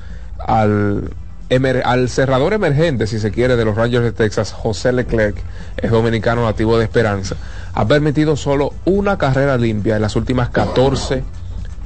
al, 0.47 1.11
emer- 1.49 1.81
al 1.87 2.11
cerrador 2.11 2.53
emergente, 2.53 3.07
si 3.07 3.19
se 3.19 3.31
quiere, 3.31 3.57
de 3.57 3.65
los 3.65 3.77
Rangers 3.77 4.05
de 4.05 4.13
Texas, 4.13 4.53
José 4.53 4.93
Leclerc, 4.93 5.37
es 5.79 5.91
dominicano 5.91 6.45
nativo 6.45 6.77
de 6.77 6.85
Esperanza, 6.85 7.35
ha 7.73 7.87
permitido 7.87 8.37
solo 8.37 8.75
una 8.85 9.17
carrera 9.17 9.57
limpia 9.57 9.97
en 9.97 10.03
las 10.03 10.17
últimas 10.17 10.51
14, 10.51 11.23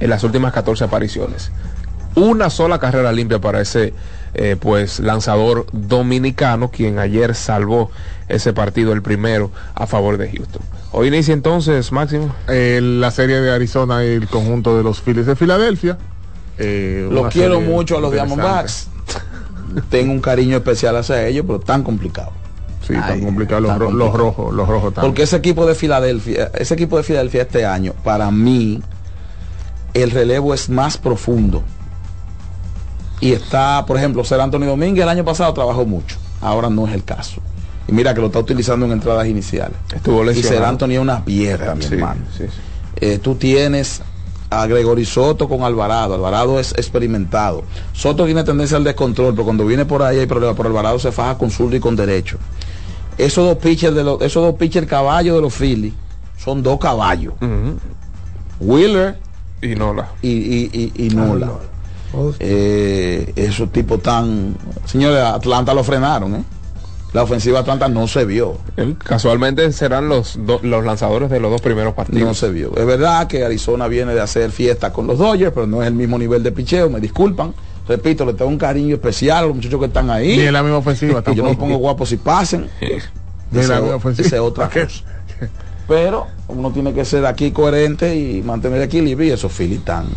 en 0.01 0.09
las 0.09 0.25
últimas 0.25 0.51
14 0.51 0.83
apariciones. 0.83 1.51
Una 2.15 2.49
sola 2.49 2.79
carrera 2.79 3.13
limpia 3.13 3.39
para 3.39 3.61
ese 3.61 3.93
eh, 4.35 4.55
pues 4.59 4.99
lanzador 4.99 5.65
dominicano, 5.71 6.69
quien 6.69 6.99
ayer 6.99 7.33
salvó 7.35 7.89
ese 8.27 8.53
partido, 8.53 8.93
el 8.93 9.01
primero, 9.01 9.51
a 9.73 9.87
favor 9.87 10.17
de 10.17 10.29
Houston. 10.31 10.61
Hoy 10.91 11.07
inicia 11.07 11.33
entonces, 11.33 11.91
Máximo. 11.91 12.33
Eh, 12.47 12.79
la 12.81 13.11
serie 13.11 13.41
de 13.41 13.51
Arizona 13.51 14.03
y 14.05 14.09
el 14.09 14.27
conjunto 14.27 14.77
de 14.77 14.83
los 14.83 15.01
Phillies 15.01 15.25
de 15.25 15.35
Filadelfia. 15.35 15.97
Eh, 16.57 17.07
Lo 17.11 17.21
una 17.21 17.29
quiero 17.29 17.59
mucho 17.61 17.97
a 17.97 18.01
los. 18.01 18.11
Diamondbacks. 18.13 18.87
Tengo 19.89 20.11
un 20.13 20.21
cariño 20.21 20.55
especial 20.57 20.95
hacia 20.95 21.25
ellos, 21.27 21.43
pero 21.45 21.59
tan 21.59 21.83
complicado. 21.83 22.31
Sí, 22.87 22.93
tan 22.93 23.19
complicado 23.21 23.61
los, 23.61 23.71
tan 23.71 23.79
ro- 23.79 23.85
complicado. 23.87 24.11
los 24.11 24.19
rojos, 24.19 24.53
los 24.53 24.67
rojos. 24.67 24.93
Porque 25.01 25.23
ese 25.23 25.35
equipo 25.37 25.65
de 25.65 25.75
Filadelfia, 25.75 26.51
ese 26.57 26.75
equipo 26.75 26.97
de 26.97 27.03
Filadelfia 27.03 27.41
este 27.41 27.65
año, 27.65 27.93
para 28.03 28.29
mí, 28.31 28.81
el 29.93 30.11
relevo 30.11 30.53
es 30.53 30.69
más 30.69 30.97
profundo. 30.97 31.63
Y 33.21 33.31
está, 33.31 33.85
por 33.85 33.97
ejemplo, 33.97 34.23
Ser 34.23 34.41
Anthony 34.41 34.65
Domínguez 34.65 35.03
el 35.03 35.09
año 35.09 35.23
pasado 35.25 35.53
trabajó 35.53 35.85
mucho. 35.85 36.17
Ahora 36.41 36.69
no 36.69 36.87
es 36.87 36.93
el 36.93 37.03
caso. 37.03 37.41
Y 37.87 37.91
mira 37.91 38.13
que 38.13 38.19
lo 38.21 38.27
está 38.27 38.39
utilizando 38.39 38.85
en 38.85 38.91
entradas 38.93 39.27
iniciales. 39.27 39.77
Estuvo 39.93 40.23
Y 40.23 40.27
Ser 40.27 40.35
lesionado. 40.35 40.67
Anthony 40.67 40.91
es 40.91 40.99
una 40.99 41.23
piedra, 41.23 41.75
mi 41.75 41.83
Sí, 41.83 41.93
hermano. 41.93 42.21
sí, 42.35 42.43
sí. 42.47 42.53
Eh, 42.97 43.19
tú 43.19 43.35
tienes 43.35 44.01
a 44.49 44.65
Gregory 44.67 45.05
Soto 45.05 45.47
con 45.47 45.63
Alvarado. 45.63 46.13
Alvarado 46.15 46.59
es 46.59 46.71
experimentado. 46.77 47.63
Soto 47.93 48.25
tiene 48.25 48.43
tendencia 48.43 48.77
al 48.77 48.83
descontrol, 48.83 49.33
pero 49.33 49.43
cuando 49.45 49.65
viene 49.65 49.85
por 49.85 50.01
ahí 50.03 50.19
hay 50.19 50.25
problemas. 50.25 50.55
Pero 50.57 50.69
Alvarado 50.69 50.99
se 50.99 51.11
faja 51.11 51.37
con 51.37 51.51
zurdo 51.51 51.75
y 51.75 51.79
con 51.79 51.95
derecho. 51.95 52.37
Esos 53.17 53.45
dos 53.47 53.57
pitchers 53.57 53.95
de 53.95 54.03
los, 54.03 54.21
esos 54.21 54.43
dos 54.43 54.55
pitchers 54.55 54.87
caballos 54.87 55.35
de 55.35 55.41
los 55.41 55.53
Phillies 55.53 55.93
son 56.37 56.61
dos 56.63 56.79
caballos. 56.79 57.33
Ujú. 57.41 57.77
Wheeler 58.59 59.17
Y 59.61 59.75
Nola. 59.75 60.09
y, 60.21 60.29
y, 60.29 60.69
y, 60.95 61.05
y 61.05 61.09
Nola. 61.09 61.51
Oh, 61.51 61.59
Eh, 62.39 63.33
esos 63.35 63.71
tipos 63.71 64.01
tan. 64.01 64.55
Señores, 64.85 65.21
Atlanta 65.23 65.73
lo 65.73 65.83
frenaron, 65.83 66.35
¿eh? 66.35 66.43
La 67.13 67.23
ofensiva 67.23 67.59
de 67.59 67.61
Atlanta 67.61 67.87
no 67.87 68.07
se 68.07 68.25
vio. 68.25 68.57
Casualmente 68.97 69.71
serán 69.71 70.09
los, 70.09 70.37
do- 70.45 70.59
los 70.63 70.83
lanzadores 70.83 71.29
de 71.29 71.39
los 71.39 71.49
dos 71.49 71.61
primeros 71.61 71.93
partidos. 71.93 72.27
No 72.27 72.33
se 72.33 72.49
vio. 72.49 72.75
Es 72.75 72.85
verdad 72.85 73.27
que 73.27 73.45
Arizona 73.45 73.87
viene 73.87 74.13
de 74.13 74.19
hacer 74.19 74.51
fiesta 74.51 74.91
con 74.91 75.07
los 75.07 75.17
Dodgers, 75.17 75.53
pero 75.53 75.65
no 75.65 75.81
es 75.81 75.87
el 75.87 75.93
mismo 75.93 76.17
nivel 76.17 76.43
de 76.43 76.51
picheo, 76.51 76.89
me 76.89 76.99
disculpan. 76.99 77.53
Repito, 77.87 78.25
le 78.25 78.33
tengo 78.33 78.49
un 78.51 78.57
cariño 78.57 78.95
especial 78.95 79.37
a 79.45 79.47
los 79.47 79.55
muchachos 79.55 79.79
que 79.79 79.85
están 79.85 80.09
ahí. 80.09 80.35
Ni 80.37 80.43
en 80.43 80.53
la 80.53 80.61
misma 80.61 80.79
ofensiva 80.79 81.23
que 81.23 81.31
yo 81.35 81.43
no 81.43 81.49
me 81.49 81.55
tampoco. 81.55 81.67
pongo 81.69 81.77
guapo 81.79 82.05
si 82.05 82.17
pasen. 82.17 82.67
Ni 83.51 83.59
en 83.61 83.69
la 83.69 83.79
misma 83.79 83.95
ofensiva. 83.95 84.27
esa 84.27 84.35
es 84.35 84.41
otra 84.41 84.69
cosa. 84.73 85.03
Pero 85.87 86.27
uno 86.49 86.71
tiene 86.71 86.93
que 86.93 87.05
ser 87.05 87.25
aquí 87.27 87.51
coherente 87.51 88.13
y 88.15 88.41
mantener 88.41 88.81
equilibrio 88.81 89.29
y 89.29 89.31
esos 89.31 89.53
Phillies 89.53 89.85
tan, 89.85 90.07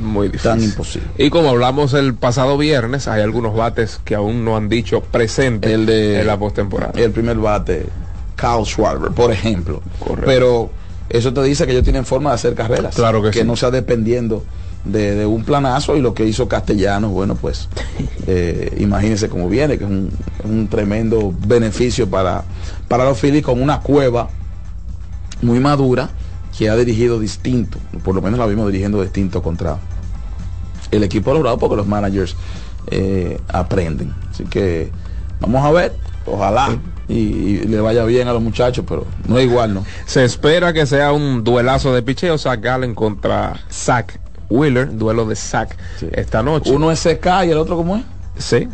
Muy 0.00 0.28
difícil. 0.28 0.50
tan 0.50 0.62
imposible. 0.62 1.08
Y 1.18 1.30
como 1.30 1.50
hablamos 1.50 1.94
el 1.94 2.14
pasado 2.14 2.58
viernes, 2.58 3.06
hay 3.08 3.22
algunos 3.22 3.54
bates 3.54 4.00
que 4.04 4.14
aún 4.14 4.44
no 4.44 4.56
han 4.56 4.68
dicho 4.68 5.00
presente 5.00 5.72
El 5.72 5.86
de- 5.86 6.20
en 6.20 6.26
la 6.26 6.38
postemporada. 6.38 6.92
El 7.00 7.12
primer 7.12 7.36
bate, 7.38 7.86
Carl 8.36 8.64
Schwarber, 8.66 9.12
por 9.12 9.30
ejemplo. 9.32 9.80
Correcto. 10.00 10.24
Pero 10.26 10.70
eso 11.08 11.32
te 11.32 11.42
dice 11.42 11.64
que 11.66 11.72
ellos 11.72 11.84
tienen 11.84 12.04
forma 12.04 12.30
de 12.30 12.34
hacer 12.36 12.54
carreras. 12.54 12.94
Claro 12.96 13.22
que 13.22 13.32
sí. 13.32 13.44
no 13.44 13.54
sea 13.56 13.70
dependiendo 13.70 14.44
de, 14.84 15.14
de 15.14 15.24
un 15.26 15.44
planazo 15.44 15.96
y 15.96 16.00
lo 16.02 16.12
que 16.12 16.26
hizo 16.26 16.46
Castellanos, 16.48 17.10
bueno, 17.10 17.36
pues 17.36 17.68
eh, 18.26 18.74
imagínense 18.80 19.28
cómo 19.28 19.48
viene, 19.48 19.78
que 19.78 19.84
es 19.84 19.90
un, 19.90 20.10
un 20.44 20.68
tremendo 20.68 21.32
beneficio 21.46 22.08
para, 22.10 22.42
para 22.88 23.04
los 23.04 23.18
Phillies 23.18 23.44
con 23.44 23.62
una 23.62 23.80
cueva 23.80 24.28
muy 25.42 25.60
madura 25.60 26.10
que 26.56 26.68
ha 26.70 26.76
dirigido 26.76 27.18
distinto, 27.18 27.78
por 28.04 28.14
lo 28.14 28.22
menos 28.22 28.38
la 28.38 28.46
vimos 28.46 28.66
dirigiendo 28.66 29.02
distinto 29.02 29.42
contra 29.42 29.78
el 30.90 31.02
equipo 31.02 31.32
logrado 31.34 31.58
porque 31.58 31.76
los 31.76 31.86
managers 31.86 32.36
eh, 32.90 33.40
aprenden. 33.48 34.14
Así 34.30 34.44
que 34.44 34.90
vamos 35.40 35.64
a 35.64 35.70
ver, 35.72 35.92
ojalá 36.26 36.76
y, 37.08 37.14
y 37.14 37.58
le 37.64 37.80
vaya 37.80 38.04
bien 38.04 38.28
a 38.28 38.32
los 38.32 38.40
muchachos, 38.42 38.84
pero 38.88 39.04
no 39.26 39.38
es 39.38 39.46
igual, 39.46 39.74
¿no? 39.74 39.84
Se 40.06 40.24
espera 40.24 40.72
que 40.72 40.86
sea 40.86 41.12
un 41.12 41.42
duelazo 41.44 41.92
de 41.94 42.02
picheo, 42.02 42.38
Zach 42.38 42.60
Gallen 42.60 42.94
contra 42.94 43.54
Zach 43.70 44.18
Wheeler, 44.48 44.96
duelo 44.96 45.26
de 45.26 45.34
Zach 45.36 45.74
Sí. 45.98 46.06
esta 46.12 46.42
noche. 46.42 46.70
Uno 46.70 46.92
es 46.92 47.00
CK 47.02 47.26
y 47.46 47.50
el 47.50 47.58
otro 47.58 47.76
cómo 47.76 47.96
es? 47.96 48.04
Sí. 48.38 48.68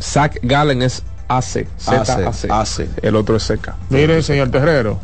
Zach 0.00 0.36
Gallen 0.42 0.82
es 0.82 1.02
AC, 1.28 1.66
Z 1.78 2.28
AC, 2.28 2.50
AC. 2.50 2.88
El 3.02 3.16
otro 3.16 3.36
es 3.36 3.46
CK. 3.46 3.74
Mire, 3.90 4.22
señor 4.22 4.50
Terrero, 4.50 4.98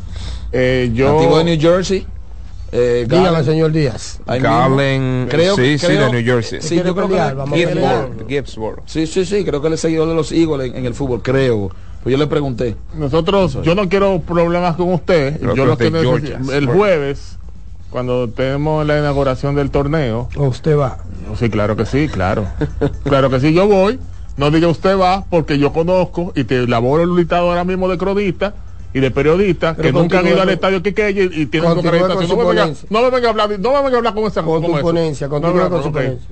eh, 0.53 0.90
yo. 0.94 1.14
Nativo 1.14 1.38
de 1.38 1.44
New 1.44 1.61
Jersey. 1.61 2.07
Eh, 2.72 3.07
señor 3.44 3.72
Díaz. 3.72 4.20
Creo- 5.28 5.57
sí, 5.57 5.76
sí, 5.78 5.86
de 5.88 6.11
New 6.11 6.24
Jersey. 6.24 6.61
Sí, 6.62 6.68
¿Quiere 6.74 6.88
yo 6.88 6.94
creo 6.94 7.09
que 7.09 7.14
pelear? 7.14 7.34
Vamos 7.36 7.59
a 7.59 7.66
pelear. 7.68 8.05
Gibbsboro, 8.07 8.28
Gibbsboro. 8.28 8.82
Sí, 8.86 9.07
sí, 9.07 9.24
sí, 9.24 9.44
creo 9.44 9.61
que 9.61 9.66
él 9.68 9.72
es 9.74 9.80
seguidor 9.80 10.09
de 10.09 10.14
los 10.14 10.30
Eagles 10.30 10.70
en, 10.70 10.76
en 10.76 10.86
el 10.86 10.94
fútbol, 10.94 11.22
creo. 11.22 11.70
Pues 12.03 12.12
yo 12.12 12.18
le 12.18 12.26
pregunté. 12.28 12.76
Nosotros, 12.94 13.59
yo 13.62 13.74
no 13.74 13.88
quiero 13.88 14.20
problemas 14.20 14.76
con 14.76 14.92
usted. 14.92 15.38
Pero 15.40 15.55
yo 15.55 15.66
lo 15.66 15.76
que 15.76 15.90
Georgia. 15.90 16.40
el 16.53 16.66
jueves, 16.66 17.38
cuando 17.90 18.28
tenemos 18.28 18.86
la 18.86 18.98
inauguración 18.98 19.55
del 19.55 19.70
torneo, 19.70 20.28
O 20.36 20.44
usted 20.46 20.78
va. 20.78 20.98
sí, 21.38 21.51
claro 21.51 21.76
que 21.76 21.84
sí, 21.84 22.09
claro. 22.09 22.46
claro 23.05 23.28
que 23.30 23.40
sí, 23.40 23.53
yo 23.53 23.66
voy. 23.66 23.98
No 24.36 24.51
diga 24.51 24.68
usted 24.68 24.96
va, 24.96 25.24
porque 25.28 25.59
yo 25.59 25.72
conozco 25.72 26.32
y 26.34 26.44
te 26.44 26.66
laboro 26.66 27.03
el 27.03 27.14
listado 27.14 27.51
ahora 27.51 27.64
mismo 27.64 27.88
de 27.88 27.98
cronistas 27.98 28.55
y 28.93 29.01
de 29.01 29.11
periodistas 29.11 29.76
Pero 29.76 29.88
que 29.88 29.93
nunca 29.93 30.18
han 30.18 30.26
ido 30.26 30.36
al 30.41 30.43
con- 30.49 30.55
estadio 30.55 30.82
Quiqueya 30.82 31.22
y, 31.24 31.43
y 31.43 31.47
tienen 31.47 31.70
con 31.70 31.78
acreditación. 31.86 32.28
No 32.28 32.36
me, 33.03 33.11
venga, 33.11 33.28
a 33.28 33.30
hablar, 33.30 33.51
no 33.59 33.70
me 33.72 33.82
venga 33.82 33.95
a 33.95 33.99
hablar 33.99 34.14
con 34.14 34.24
esa 34.24 34.43
Con 34.43 34.62
con 34.62 34.72
tu 34.74 34.80
ponencia, 34.80 35.26
No, 35.28 35.30
continúe 35.32 35.57
no, 35.62 35.70
con 35.70 35.82
su 35.82 35.88
ok. 35.88 35.95
ponencia. 35.95 36.28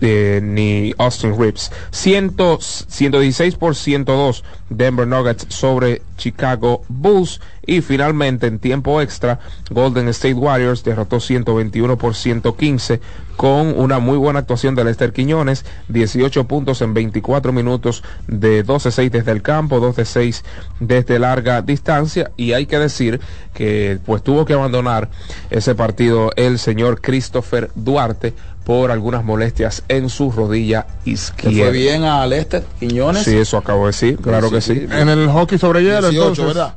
eh, 0.00 0.40
ni 0.42 0.94
Austin 0.98 1.38
Reeves. 1.38 1.70
100 1.90 2.34
116 2.88 3.56
por 3.56 3.76
102 3.76 4.44
Denver 4.70 5.06
Nuggets 5.06 5.46
sobre 5.50 6.02
Chicago 6.16 6.82
Bulls. 6.88 7.40
Y 7.66 7.80
finalmente 7.80 8.46
en 8.46 8.58
tiempo 8.58 9.00
extra 9.00 9.40
Golden 9.70 10.08
State 10.08 10.34
Warriors 10.34 10.84
derrotó 10.84 11.20
121 11.20 11.98
por 11.98 12.14
115 12.14 13.00
con 13.36 13.78
una 13.78 13.98
muy 13.98 14.16
buena 14.16 14.40
actuación 14.40 14.74
de 14.74 14.84
Lester 14.84 15.12
Quiñones. 15.12 15.64
18 15.88 16.44
puntos 16.46 16.82
en 16.82 16.94
24 16.94 17.52
minutos 17.52 18.02
de 18.28 18.64
12-6 18.64 19.10
desde 19.10 19.32
el 19.32 19.42
campo, 19.42 19.80
2 19.80 19.96
de 19.96 20.04
6 20.04 20.44
desde 20.80 21.18
larga 21.18 21.62
distancia 21.62 22.30
y 22.36 22.52
hay 22.52 22.66
que 22.66 22.78
decir 22.78 23.20
que 23.52 23.98
pues 24.04 24.22
tuvo 24.22 24.44
que 24.44 24.54
abandonar 24.54 25.10
ese 25.50 25.74
partido 25.74 26.30
el 26.36 26.58
señor 26.58 27.00
Christopher 27.00 27.70
Duarte 27.74 28.34
por 28.64 28.90
algunas 28.90 29.24
molestias 29.24 29.82
en 29.88 30.08
su 30.08 30.32
rodilla 30.32 30.86
izquierda. 31.04 31.58
fue 31.58 31.70
bien 31.70 32.04
a 32.04 32.26
Lester 32.26 32.64
Quiñones. 32.80 33.24
Sí, 33.24 33.36
eso 33.36 33.58
acabo 33.58 33.82
de 33.82 33.88
decir, 33.88 34.16
claro 34.16 34.50
que 34.50 34.60
sí. 34.60 34.86
En 34.90 35.08
el 35.08 35.28
hockey 35.28 35.58
sobre 35.58 35.82
hielo, 35.82 36.08
18, 36.08 36.18
entonces, 36.18 36.46
¿verdad? 36.46 36.74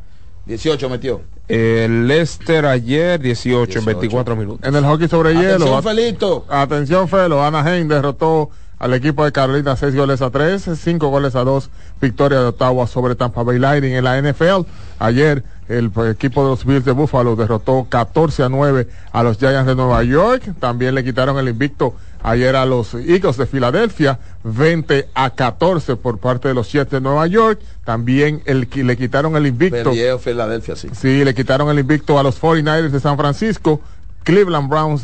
18 0.48 0.89
metió. 0.89 1.22
El 1.48 2.08
Leicester 2.08 2.66
ayer 2.66 3.20
18, 3.20 3.80
en 3.80 3.86
18. 3.86 3.86
24 3.86 4.36
minutos. 4.36 4.68
en 4.68 4.76
el 4.76 4.84
hockey 4.86 5.08
sobre 5.08 5.34
hielo, 5.34 5.78
Atención, 5.78 5.84
Felito. 5.84 6.45
Atención, 6.50 7.08
Felo. 7.08 7.43
Anaheim 7.43 7.88
derrotó 7.88 8.50
al 8.80 8.93
equipo 8.93 9.26
de 9.26 9.32
Carolina 9.32 9.76
6 9.76 9.95
goles 9.95 10.22
a 10.22 10.30
3, 10.30 10.70
5 10.78 11.08
goles 11.10 11.36
a 11.36 11.43
2. 11.43 11.70
Victoria 12.02 12.39
de 12.39 12.45
Ottawa 12.45 12.88
sobre 12.88 13.16
Tampa 13.16 13.43
Bay 13.43 13.60
Lightning 13.60 13.93
en 13.93 14.04
la 14.04 14.22
NFL. 14.22 14.66
Ayer 15.00 15.43
el 15.68 15.89
pues, 15.89 16.14
equipo 16.14 16.43
de 16.43 16.50
los 16.52 16.66
Bills 16.66 16.86
de 16.86 16.91
Buffalo 16.91 17.36
derrotó 17.36 17.88
14 17.89 18.43
a 18.43 18.50
9 18.50 18.88
a 19.12 19.24
los 19.24 19.38
Giants 19.38 19.68
de 19.68 19.76
Nueva 19.76 20.04
York. 20.04 20.54
También 20.60 20.95
le 20.95 21.04
quitaron 21.04 21.38
el 21.38 21.50
invicto 21.50 21.95
ayer 22.24 22.55
a 22.55 22.65
los 22.65 22.93
Eagles 22.93 23.38
de 23.38 23.45
Filadelfia, 23.45 24.20
20 24.43 25.09
a 25.13 25.30
14 25.32 25.95
por 25.95 26.18
parte 26.20 26.47
de 26.47 26.53
los 26.53 26.72
Jets 26.72 26.91
de 26.91 27.01
Nueva 27.01 27.28
York. 27.28 27.59
También 27.86 28.41
el, 28.45 28.68
le 28.74 28.97
quitaron 28.97 29.36
el 29.36 29.47
invicto. 29.47 29.91
Filadelfia, 30.20 30.76
sí. 30.76 30.89
Sí, 30.93 31.24
le 31.24 31.34
quitaron 31.34 31.70
el 31.70 31.80
invicto 31.80 32.20
a 32.20 32.24
los 32.24 32.41
49ers 32.41 32.89
de 32.89 32.99
San 32.99 33.18
Francisco. 33.18 33.82
Cleveland 34.24 34.70
Browns 34.70 35.03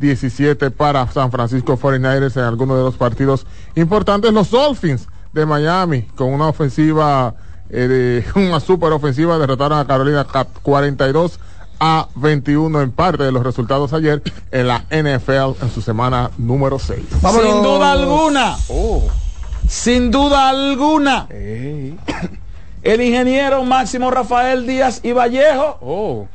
19-17 0.00 0.70
para 0.72 1.06
San 1.12 1.30
Francisco 1.30 1.78
49ers 1.78 2.36
en 2.36 2.42
algunos 2.44 2.76
de 2.78 2.82
los 2.84 2.96
partidos 2.96 3.46
importantes. 3.74 4.32
Los 4.32 4.50
Dolphins 4.50 5.08
de 5.32 5.46
Miami 5.46 6.02
con 6.16 6.32
una 6.32 6.48
ofensiva, 6.48 7.34
eh, 7.70 7.88
de- 7.88 8.24
una 8.40 8.60
super 8.60 8.92
ofensiva, 8.92 9.38
derrotaron 9.38 9.78
a 9.78 9.86
Carolina 9.86 10.24
Cap- 10.30 10.48
42 10.62 11.38
a 11.84 12.08
21 12.14 12.80
en 12.80 12.92
parte 12.92 13.24
de 13.24 13.32
los 13.32 13.42
resultados 13.42 13.92
ayer 13.92 14.22
en 14.52 14.68
la 14.68 14.84
NFL 14.88 15.60
en 15.60 15.70
su 15.74 15.82
semana 15.82 16.30
número 16.38 16.78
6. 16.78 17.00
Vámonos. 17.20 17.52
Sin 17.52 17.62
duda 17.64 17.90
alguna. 17.90 18.56
Oh, 18.68 19.02
Sin 19.68 20.10
duda 20.12 20.48
alguna. 20.48 21.26
El 22.84 23.00
ingeniero 23.00 23.64
Máximo 23.64 24.12
Rafael 24.12 24.64
Díaz 24.64 25.00
y 25.02 25.10
Vallejo 25.10 25.78
oh, 25.80 26.26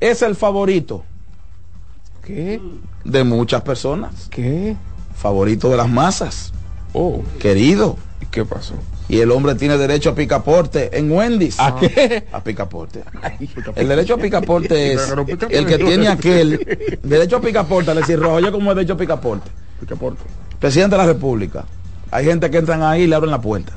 es 0.00 0.22
el 0.22 0.36
favorito 0.36 1.04
¿qué? 2.24 2.60
de 3.04 3.24
muchas 3.24 3.62
personas. 3.62 4.28
¿Qué? 4.30 4.76
Favorito 5.16 5.68
de 5.68 5.76
las 5.76 5.88
masas. 5.88 6.52
Oh, 6.92 7.22
Querido. 7.38 7.96
¿y 8.20 8.26
qué 8.26 8.44
pasó? 8.44 8.74
Y 9.08 9.20
el 9.20 9.30
hombre 9.30 9.54
tiene 9.54 9.78
derecho 9.78 10.10
a 10.10 10.14
picaporte 10.16 10.90
en 10.98 11.10
Wendy's. 11.12 11.60
¿A 11.60 11.76
qué? 11.76 12.24
A 12.32 12.42
picaporte. 12.42 13.02
El 13.76 13.88
derecho 13.88 14.14
a 14.14 14.16
picaporte 14.18 14.92
es 14.94 15.00
picaporte. 15.02 15.56
el 15.58 15.66
que 15.66 15.78
tiene 15.78 16.08
aquel 16.08 16.98
derecho 17.02 17.36
a 17.36 17.40
picaporte, 17.40 17.94
le 17.94 18.00
decir 18.00 18.18
rojo, 18.18 18.40
yo 18.40 18.50
como 18.50 18.74
derecho 18.74 18.94
a 18.94 18.96
picaporte. 18.96 19.48
Presidente 20.58 20.96
de 20.96 21.02
la 21.02 21.06
República. 21.06 21.64
Hay 22.10 22.24
gente 22.24 22.50
que 22.50 22.58
entran 22.58 22.82
ahí 22.82 23.02
y 23.02 23.06
le 23.06 23.14
abren 23.14 23.30
la 23.30 23.40
puerta. 23.40 23.72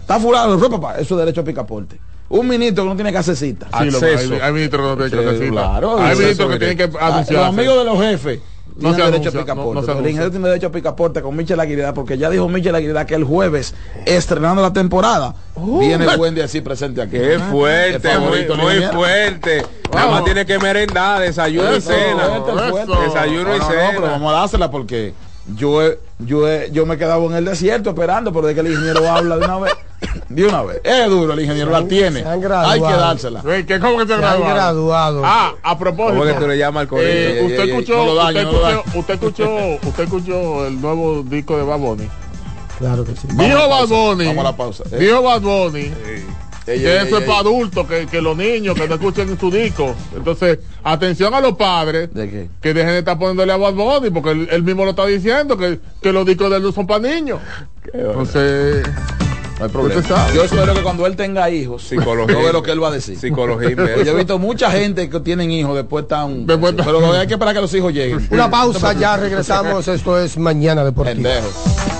Está 0.00 0.18
fulano, 0.18 0.56
no, 0.56 0.70
papá, 0.70 0.94
eso 0.98 1.14
es 1.14 1.18
derecho 1.20 1.40
a 1.42 1.44
picaporte. 1.44 1.98
Un 2.30 2.46
ministro 2.46 2.84
que 2.84 2.90
no 2.90 2.94
tiene 2.94 3.10
que 3.12 3.18
hacer 3.18 3.36
cita. 3.36 3.66
Sí, 3.78 3.90
lo- 3.90 3.98
Acceso. 3.98 4.34
hay, 4.34 4.40
hay 4.40 4.52
ministros 4.52 4.96
que 4.96 5.02
no 5.02 5.08
tienen 5.08 5.24
que 5.28 5.30
hacer 5.34 5.48
cita. 5.48 5.60
Claro, 5.60 5.98
hay 6.00 6.16
ministros 6.16 6.50
que 6.52 6.58
tienen 6.58 6.76
que 6.78 6.84
Ah, 6.84 6.88
Los 6.92 7.02
anunciarse. 7.02 7.44
amigos 7.48 7.78
de 7.78 7.84
los 7.84 7.98
jefes 8.00 8.40
No 8.80 8.94
tienen 8.94 9.12
derecho 9.12 9.28
anuncia, 9.28 9.40
a 9.40 9.44
picaporte. 9.44 9.86
no- 9.86 10.38
no 10.40 10.46
derecho 10.48 10.66
a 10.66 10.72
picaporte 10.72 11.22
con 11.22 11.36
Michel 11.36 11.60
Aguilera 11.60 11.92
porque 11.94 12.16
ya 12.18 12.30
dijo 12.30 12.48
Michel 12.48 12.74
Aguilera 12.74 13.06
que 13.06 13.14
el 13.14 13.24
jueves, 13.24 13.74
estrenando 14.06 14.62
la 14.62 14.72
temporada, 14.72 15.34
viene 15.78 16.04
el 16.04 16.16
buen 16.16 16.34
día 16.34 16.44
así 16.44 16.60
presente 16.60 17.02
aquí. 17.02 17.18
Qué 17.18 17.38
fuerte, 17.50 18.10
El 18.12 18.20
muy, 18.20 18.46
muy 18.56 18.82
fuerte. 18.92 19.64
Nada 19.92 20.10
más 20.10 20.24
tiene 20.24 20.46
que 20.46 20.58
merendar, 20.58 21.20
desayuno 21.20 21.76
y 21.76 21.80
cena. 21.80 22.40
Desayuno 23.04 23.56
y 23.56 23.60
cena. 23.60 23.90
pero 23.90 24.02
vamos 24.02 24.32
a 24.32 24.36
dársela 24.40 24.70
porque 24.70 25.12
yo 25.56 25.82
he- 25.82 25.98
yo 26.18 26.48
he- 26.48 26.70
yo 26.72 26.86
me 26.86 26.94
he 26.94 26.98
quedado 26.98 27.24
en 27.30 27.36
el 27.36 27.44
desierto 27.44 27.90
esperando, 27.90 28.32
pero 28.32 28.46
de 28.46 28.54
que 28.54 28.60
el 28.60 28.68
ingeniero 28.68 29.08
habla 29.10 29.36
de 29.38 29.44
una 29.44 29.58
vez. 29.58 29.72
De 30.30 30.46
una 30.46 30.62
vez. 30.62 30.80
Es 30.82 31.08
duro, 31.10 31.32
el 31.34 31.40
ingeniero 31.40 31.70
la 31.70 31.84
tiene. 31.86 32.22
se 32.22 32.28
han 32.28 32.40
graduado. 32.40 32.70
Hay 32.70 32.80
que 32.80 32.98
dársela. 32.98 33.42
¿qué- 33.66 33.80
¿Cómo 33.80 33.98
que 33.98 34.02
se 34.06 34.08
Se 34.18 34.24
han 34.24 34.40
graduado. 34.40 35.22
Ah, 35.24 35.52
a 35.62 35.78
propósito. 35.78 36.18
¿Cómo 36.20 36.24
que 36.32 36.40
tú 36.40 36.48
le 36.48 36.56
llamas 36.56 36.82
al 36.82 36.88
colegio? 36.88 37.12
Eh, 37.12 37.42
usted 37.44 37.68
escuchó, 37.68 37.96
no 37.96 38.12
usted, 38.26 38.44
no 38.44 38.50
escuchó 38.50 38.98
usted 38.98 39.14
escuchó, 39.14 39.48
usted 39.86 40.04
escuchó 40.04 40.66
el 40.66 40.80
nuevo 40.80 41.22
disco 41.22 41.56
de 41.56 41.64
Bad 41.64 41.78
Bunny. 41.78 42.08
Claro 42.78 43.04
que 43.04 43.12
sí. 43.14 43.26
Vamos 43.28 43.40
a 43.40 43.44
Dijo 43.46 43.58
la 43.58 43.66
Bad 43.66 43.78
pausa, 43.78 43.94
Bunny. 43.94 44.26
vamos 44.26 44.40
a 44.40 44.50
la 44.50 44.56
pausa. 44.56 44.84
Eh. 44.92 44.98
Dijo 44.98 45.22
Bad 45.22 45.40
Bunny 45.42 45.92
Ey, 46.66 46.78
que 46.80 46.92
ey, 46.98 47.06
eso 47.06 47.16
ey, 47.16 47.22
es 47.22 47.28
para 47.28 47.40
adultos, 47.40 47.86
que, 47.86 48.06
que 48.06 48.20
los 48.20 48.36
niños 48.36 48.74
que 48.74 48.86
no 48.86 48.94
escuchen 48.94 49.38
su 49.38 49.50
disco. 49.50 49.94
Entonces, 50.16 50.58
atención 50.84 51.32
a 51.34 51.40
los 51.40 51.54
padres 51.56 52.12
¿De 52.14 52.28
qué? 52.30 52.48
que 52.60 52.74
dejen 52.74 52.92
de 52.92 52.98
estar 52.98 53.18
poniéndole 53.18 53.52
a 53.52 53.56
Bad 53.56 53.74
Bunny 53.74 54.10
porque 54.10 54.30
él, 54.30 54.48
él 54.50 54.62
mismo 54.62 54.84
lo 54.84 54.90
está 54.90 55.06
diciendo 55.06 55.56
que, 55.56 55.80
que 56.02 56.12
los 56.12 56.24
discos 56.26 56.50
de 56.50 56.56
él 56.58 56.62
no 56.62 56.72
son 56.72 56.86
para 56.86 57.00
niños. 57.08 57.40
Entonces, 57.92 58.86
No 59.58 59.64
hay 59.64 59.70
problema. 59.70 60.02
Sabe. 60.02 60.34
Yo 60.34 60.44
espero 60.44 60.74
que 60.74 60.82
cuando 60.82 61.06
él 61.06 61.16
tenga 61.16 61.50
hijos, 61.50 61.82
Psicología. 61.82 62.34
yo 62.36 62.42
veo 62.42 62.52
lo 62.52 62.62
que 62.62 62.70
él 62.72 62.82
va 62.82 62.88
a 62.88 62.92
decir. 62.92 63.18
Psicología 63.18 63.70
inversa. 63.70 64.04
Yo 64.04 64.12
he 64.12 64.16
visto 64.16 64.38
mucha 64.38 64.70
gente 64.70 65.08
que 65.10 65.20
tienen 65.20 65.50
hijos 65.50 65.74
después 65.76 66.06
tan. 66.08 66.46
Después 66.46 66.74
pero 66.76 67.12
hay 67.12 67.26
que 67.26 67.34
esperar 67.34 67.54
que 67.54 67.60
los 67.62 67.74
hijos 67.74 67.92
lleguen. 67.92 68.26
Una 68.30 68.50
pausa, 68.50 68.92
ya 68.92 69.16
regresamos. 69.16 69.88
Esto 69.88 70.18
es 70.18 70.36
Mañana 70.38 70.84
Deportiva. 70.84 71.14
Pendejo. 71.14 71.99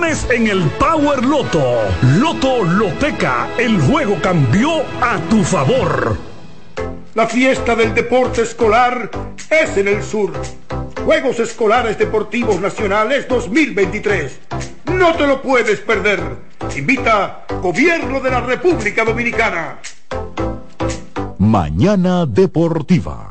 en 0.03 0.47
el 0.47 0.63
Power 0.79 1.23
Loto. 1.23 1.75
Loto 2.17 2.63
Loteca, 2.63 3.49
el 3.55 3.79
juego 3.79 4.17
cambió 4.19 4.81
a 4.99 5.19
tu 5.29 5.43
favor. 5.43 6.17
La 7.13 7.27
fiesta 7.27 7.75
del 7.75 7.93
deporte 7.93 8.41
escolar 8.41 9.11
es 9.47 9.77
en 9.77 9.87
el 9.87 10.01
sur. 10.01 10.33
Juegos 11.05 11.39
Escolares 11.39 11.99
Deportivos 11.99 12.59
Nacionales 12.59 13.27
2023. 13.27 14.39
No 14.85 15.13
te 15.13 15.27
lo 15.27 15.39
puedes 15.39 15.79
perder. 15.81 16.19
Invita 16.75 17.45
Gobierno 17.61 18.19
de 18.21 18.31
la 18.31 18.41
República 18.41 19.05
Dominicana. 19.05 19.77
Mañana 21.37 22.25
Deportiva. 22.25 23.30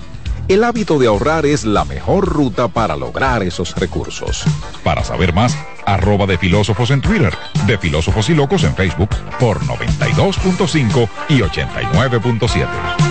El 0.51 0.65
hábito 0.65 0.99
de 0.99 1.07
ahorrar 1.07 1.45
es 1.45 1.63
la 1.63 1.85
mejor 1.85 2.27
ruta 2.27 2.67
para 2.67 2.97
lograr 2.97 3.41
esos 3.41 3.73
recursos. 3.73 4.43
Para 4.83 5.01
saber 5.01 5.33
más, 5.33 5.57
arroba 5.85 6.25
de 6.25 6.37
filósofos 6.37 6.91
en 6.91 6.99
Twitter, 6.99 7.33
de 7.67 7.77
filósofos 7.77 8.29
y 8.29 8.35
locos 8.35 8.65
en 8.65 8.75
Facebook 8.75 9.11
por 9.39 9.61
92.5 9.61 11.07
y 11.29 11.39
89.7 11.39 13.10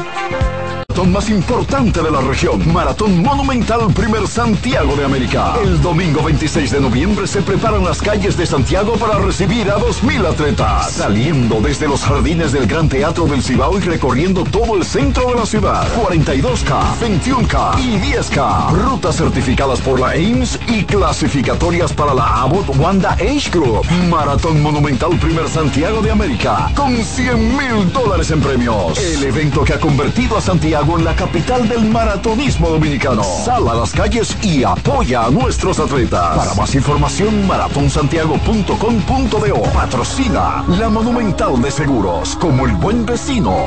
más 1.07 1.31
importante 1.31 2.03
de 2.03 2.11
la 2.11 2.21
región. 2.21 2.73
Maratón 2.73 3.23
Monumental 3.23 3.93
Primer 3.95 4.27
Santiago 4.27 4.95
de 4.97 5.05
América. 5.05 5.55
El 5.63 5.81
domingo 5.81 6.23
26 6.23 6.71
de 6.71 6.81
noviembre 6.81 7.27
se 7.27 7.41
preparan 7.41 7.85
las 7.85 8.03
calles 8.03 8.37
de 8.37 8.45
Santiago 8.45 8.95
para 8.95 9.19
recibir 9.19 9.71
a 9.71 9.79
2.000 9.79 10.27
atletas. 10.27 10.93
Saliendo 10.93 11.61
desde 11.61 11.89
los 11.89 12.03
jardines 12.03 12.53
del 12.53 12.67
Gran 12.67 12.89
Teatro 12.89 13.27
del 13.27 13.43
Cibao 13.43 13.79
y 13.79 13.81
recorriendo 13.81 14.45
todo 14.45 14.77
el 14.77 14.85
centro 14.85 15.29
de 15.31 15.37
la 15.37 15.47
ciudad. 15.47 15.89
42K, 15.97 16.99
21K 17.01 17.81
y 17.81 18.13
10K. 18.13 18.73
Rutas 18.73 19.17
certificadas 19.17 19.81
por 19.81 19.99
la 20.01 20.09
AIMS 20.09 20.59
y 20.69 20.85
clasificatorias 20.85 21.93
para 21.93 22.15
la 22.15 22.43
Abbott 22.43 22.77
Wanda 22.77 23.13
Age 23.13 23.51
Group. 23.51 23.87
Maratón 24.11 24.63
Monumental 24.63 25.19
Primer 25.19 25.49
Santiago 25.49 26.03
de 26.03 26.11
América. 26.11 26.71
Con 26.77 26.97
100 26.97 27.57
mil 27.57 27.93
dólares 27.93 28.31
en 28.31 28.41
premios. 28.41 28.99
El 28.99 29.25
evento 29.25 29.65
que 29.65 29.73
ha 29.73 29.81
convertido 29.81 30.37
a 30.37 30.41
Santiago 30.41 30.90
en 30.97 31.05
la 31.05 31.15
capital 31.15 31.69
del 31.69 31.85
maratonismo 31.87 32.71
dominicano. 32.71 33.23
Sal 33.23 33.69
a 33.69 33.75
las 33.75 33.93
calles 33.93 34.37
y 34.43 34.65
apoya 34.65 35.27
a 35.27 35.31
nuestros 35.31 35.79
atletas. 35.79 36.37
Para 36.37 36.55
más 36.55 36.75
información, 36.75 37.47
maratonsantiago.com.do. 37.47 39.63
Patrocina 39.73 40.65
la 40.79 40.89
Monumental 40.89 41.61
de 41.63 41.71
Seguros. 41.71 42.35
Como 42.37 42.67
el 42.67 42.75
buen 42.77 43.07
vecino, 43.07 43.67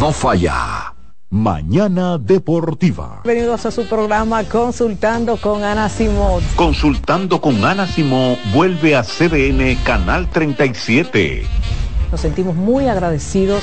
no 0.00 0.12
falla. 0.12 0.94
Mañana 1.30 2.18
Deportiva. 2.18 3.20
Bienvenidos 3.24 3.66
a 3.66 3.70
su 3.70 3.86
programa 3.86 4.44
Consultando 4.44 5.36
con 5.36 5.64
Ana 5.64 5.88
Simón. 5.88 6.42
Consultando 6.54 7.40
con 7.40 7.64
Ana 7.64 7.86
Simón 7.86 8.36
vuelve 8.54 8.94
a 8.94 9.02
CDN 9.02 9.76
Canal 9.84 10.30
37. 10.30 11.44
Nos 12.12 12.20
sentimos 12.20 12.54
muy 12.54 12.86
agradecidos 12.86 13.62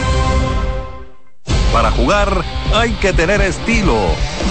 Para 1.71 1.91
jugar 1.91 2.43
hay 2.73 2.91
que 2.93 3.13
tener 3.13 3.41
estilo. 3.41 3.97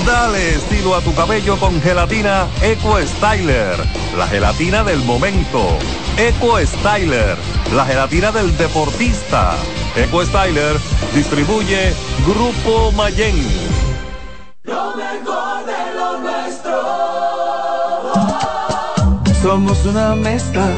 Dale 0.07 0.55
estilo 0.55 0.95
a 0.95 1.01
tu 1.01 1.15
cabello 1.15 1.59
con 1.59 1.81
gelatina 1.83 2.47
Eco 2.63 2.99
Styler, 2.99 3.77
la 4.17 4.27
gelatina 4.27 4.83
del 4.85 5.01
momento. 5.01 5.79
Eco 6.17 6.59
Styler, 6.59 7.37
la 7.75 7.85
gelatina 7.85 8.33
del 8.33 8.57
deportista. 8.57 9.55
Eco 9.97 10.25
Styler 10.25 10.79
distribuye 11.15 11.93
Grupo 12.27 12.91
Mayen. 12.93 13.47
Lo 14.65 14.97
mejor 14.97 15.67
de 15.67 15.95
lo 15.95 16.19
nuestro. 16.21 16.81
Somos 19.43 19.85
una 19.85 20.15
mezcla 20.15 20.69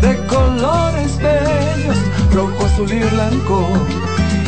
de 0.00 0.26
colores 0.26 1.18
bellos 1.18 1.96
rojo, 2.32 2.66
azul 2.66 2.92
y 2.92 3.00
blanco, 3.00 3.68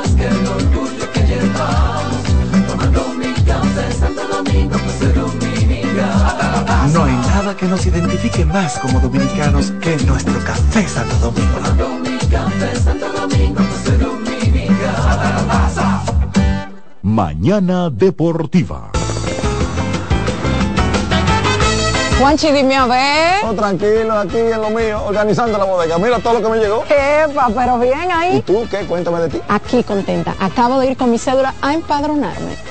nada 7.41 7.57
que 7.57 7.65
nos 7.65 7.83
identifique 7.87 8.45
más 8.45 8.77
como 8.77 8.99
dominicanos 8.99 9.71
que 9.81 9.97
nuestro 10.05 10.37
café 10.43 10.87
Santo 10.87 11.15
Domingo. 11.15 11.59
Mañana 17.01 17.89
Deportiva. 17.89 18.91
Juanchi, 22.19 22.51
dime 22.51 22.75
a 22.75 22.85
ver. 22.85 23.43
Oh, 23.43 23.53
tranquilo, 23.53 24.19
aquí 24.19 24.37
en 24.37 24.61
lo 24.61 24.69
mío, 24.69 25.03
organizando 25.07 25.57
la 25.57 25.65
bodega. 25.65 25.97
Mira 25.97 26.19
todo 26.19 26.33
lo 26.33 26.41
que 26.43 26.49
me 26.49 26.63
llegó. 26.63 26.83
Epa, 26.83 27.49
pero 27.55 27.79
bien 27.79 28.11
ahí. 28.11 28.37
¿Y 28.37 28.41
tú 28.41 28.67
qué? 28.69 28.85
Cuéntame 28.85 29.21
de 29.21 29.29
ti. 29.29 29.41
Aquí 29.47 29.83
contenta. 29.83 30.35
Acabo 30.39 30.79
de 30.79 30.91
ir 30.91 30.97
con 30.97 31.09
mi 31.09 31.17
cédula 31.17 31.55
a 31.61 31.73
empadronarme. 31.73 32.70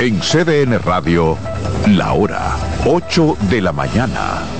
En 0.00 0.18
CDN 0.18 0.78
Radio, 0.78 1.36
la 1.88 2.14
hora 2.14 2.56
8 2.86 3.36
de 3.50 3.60
la 3.60 3.70
mañana. 3.70 4.59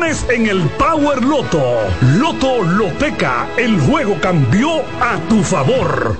en 0.03 0.47
el 0.47 0.61
Power 0.79 1.23
Loto. 1.23 1.61
Loto 2.17 2.63
Loteca, 2.63 3.47
el 3.55 3.79
juego 3.79 4.17
cambió 4.19 4.81
a 4.99 5.19
tu 5.29 5.43
favor. 5.43 6.17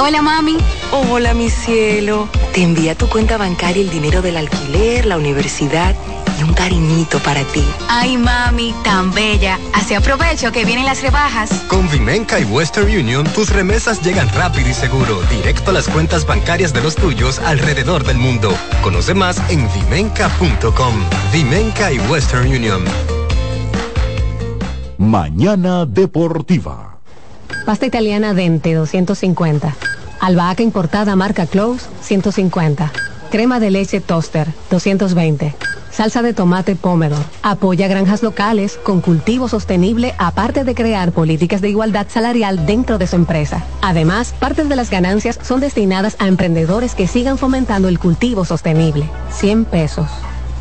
Hola 0.00 0.22
mami. 0.22 0.56
Hola 0.92 1.34
mi 1.34 1.50
cielo. 1.50 2.26
Te 2.54 2.62
envía 2.62 2.94
tu 2.94 3.06
cuenta 3.10 3.36
bancaria 3.36 3.82
el 3.82 3.90
dinero 3.90 4.22
del 4.22 4.38
alquiler, 4.38 5.04
la 5.04 5.18
universidad 5.18 5.94
y 6.38 6.42
un 6.42 6.52
cariñito 6.54 7.18
para 7.20 7.44
ti. 7.44 7.64
Ay 7.88 8.16
mami, 8.16 8.74
tan 8.84 9.12
bella. 9.12 9.58
Así 9.72 9.94
aprovecho 9.94 10.52
que 10.52 10.64
vienen 10.64 10.84
las 10.84 11.02
rebajas. 11.02 11.50
Con 11.68 11.88
Vimenca 11.90 12.38
y 12.40 12.44
Western 12.44 12.88
Union, 12.88 13.24
tus 13.34 13.50
remesas 13.50 14.02
llegan 14.02 14.28
rápido 14.30 14.68
y 14.68 14.74
seguro, 14.74 15.20
directo 15.30 15.70
a 15.70 15.74
las 15.74 15.88
cuentas 15.88 16.26
bancarias 16.26 16.72
de 16.72 16.82
los 16.82 16.96
tuyos 16.96 17.38
alrededor 17.40 18.04
del 18.04 18.18
mundo. 18.18 18.56
Conoce 18.82 19.14
más 19.14 19.38
en 19.50 19.68
vimenca.com. 19.72 20.94
Vimenca 21.32 21.92
y 21.92 21.98
Western 22.00 22.46
Union. 22.46 22.84
Mañana 24.98 25.84
Deportiva. 25.86 26.98
Pasta 27.64 27.86
italiana 27.86 28.32
Dente 28.32 28.74
250. 28.74 29.74
Albahaca 30.20 30.62
importada 30.62 31.16
marca 31.16 31.46
Close 31.46 31.86
150. 32.00 32.92
Crema 33.30 33.60
de 33.60 33.70
leche 33.70 34.00
Toaster 34.00 34.48
220. 34.70 35.54
Salsa 35.96 36.20
de 36.20 36.34
tomate 36.34 36.76
Pomodoro. 36.76 37.24
Apoya 37.42 37.88
granjas 37.88 38.22
locales 38.22 38.78
con 38.82 39.00
cultivo 39.00 39.48
sostenible 39.48 40.14
aparte 40.18 40.62
de 40.62 40.74
crear 40.74 41.10
políticas 41.10 41.62
de 41.62 41.70
igualdad 41.70 42.06
salarial 42.10 42.66
dentro 42.66 42.98
de 42.98 43.06
su 43.06 43.16
empresa. 43.16 43.64
Además, 43.80 44.34
parte 44.38 44.64
de 44.64 44.76
las 44.76 44.90
ganancias 44.90 45.38
son 45.42 45.60
destinadas 45.60 46.16
a 46.18 46.28
emprendedores 46.28 46.94
que 46.94 47.06
sigan 47.06 47.38
fomentando 47.38 47.88
el 47.88 47.98
cultivo 47.98 48.44
sostenible. 48.44 49.08
100 49.30 49.64
pesos. 49.64 50.06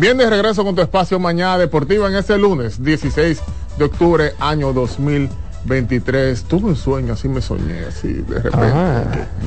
Bien, 0.00 0.16
de 0.16 0.30
regreso 0.30 0.64
con 0.64 0.74
tu 0.74 0.80
espacio 0.80 1.18
Mañana 1.18 1.58
Deportiva 1.58 2.08
en 2.08 2.14
este 2.14 2.38
lunes 2.38 2.82
16 2.82 3.42
de 3.76 3.84
octubre, 3.84 4.32
año 4.40 4.72
2023. 4.72 6.44
Tuve 6.44 6.70
un 6.70 6.76
sueño, 6.76 7.12
así 7.12 7.28
me 7.28 7.42
soñé, 7.42 7.80
así 7.80 8.14
de 8.14 8.40
repente. 8.40 8.72
Ah, 8.72 9.04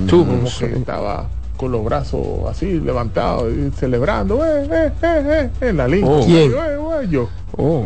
como 0.08 0.34
un 0.34 0.44
que 0.44 0.50
sueño. 0.52 0.76
estaba 0.76 1.28
con 1.58 1.72
los 1.72 1.84
brazos 1.84 2.24
así 2.48 2.80
levantados 2.80 3.52
y 3.52 3.72
celebrando 3.72 4.46
eh, 4.46 4.68
eh, 4.72 4.92
eh, 5.02 5.50
eh, 5.60 5.70
en 5.70 5.78
la 5.78 5.88
línea. 5.88 6.12
Oh. 6.12 6.24
¿Quién? 6.24 6.52
¿Quién? 6.52 7.10
yo. 7.10 7.30
Oh. 7.58 7.86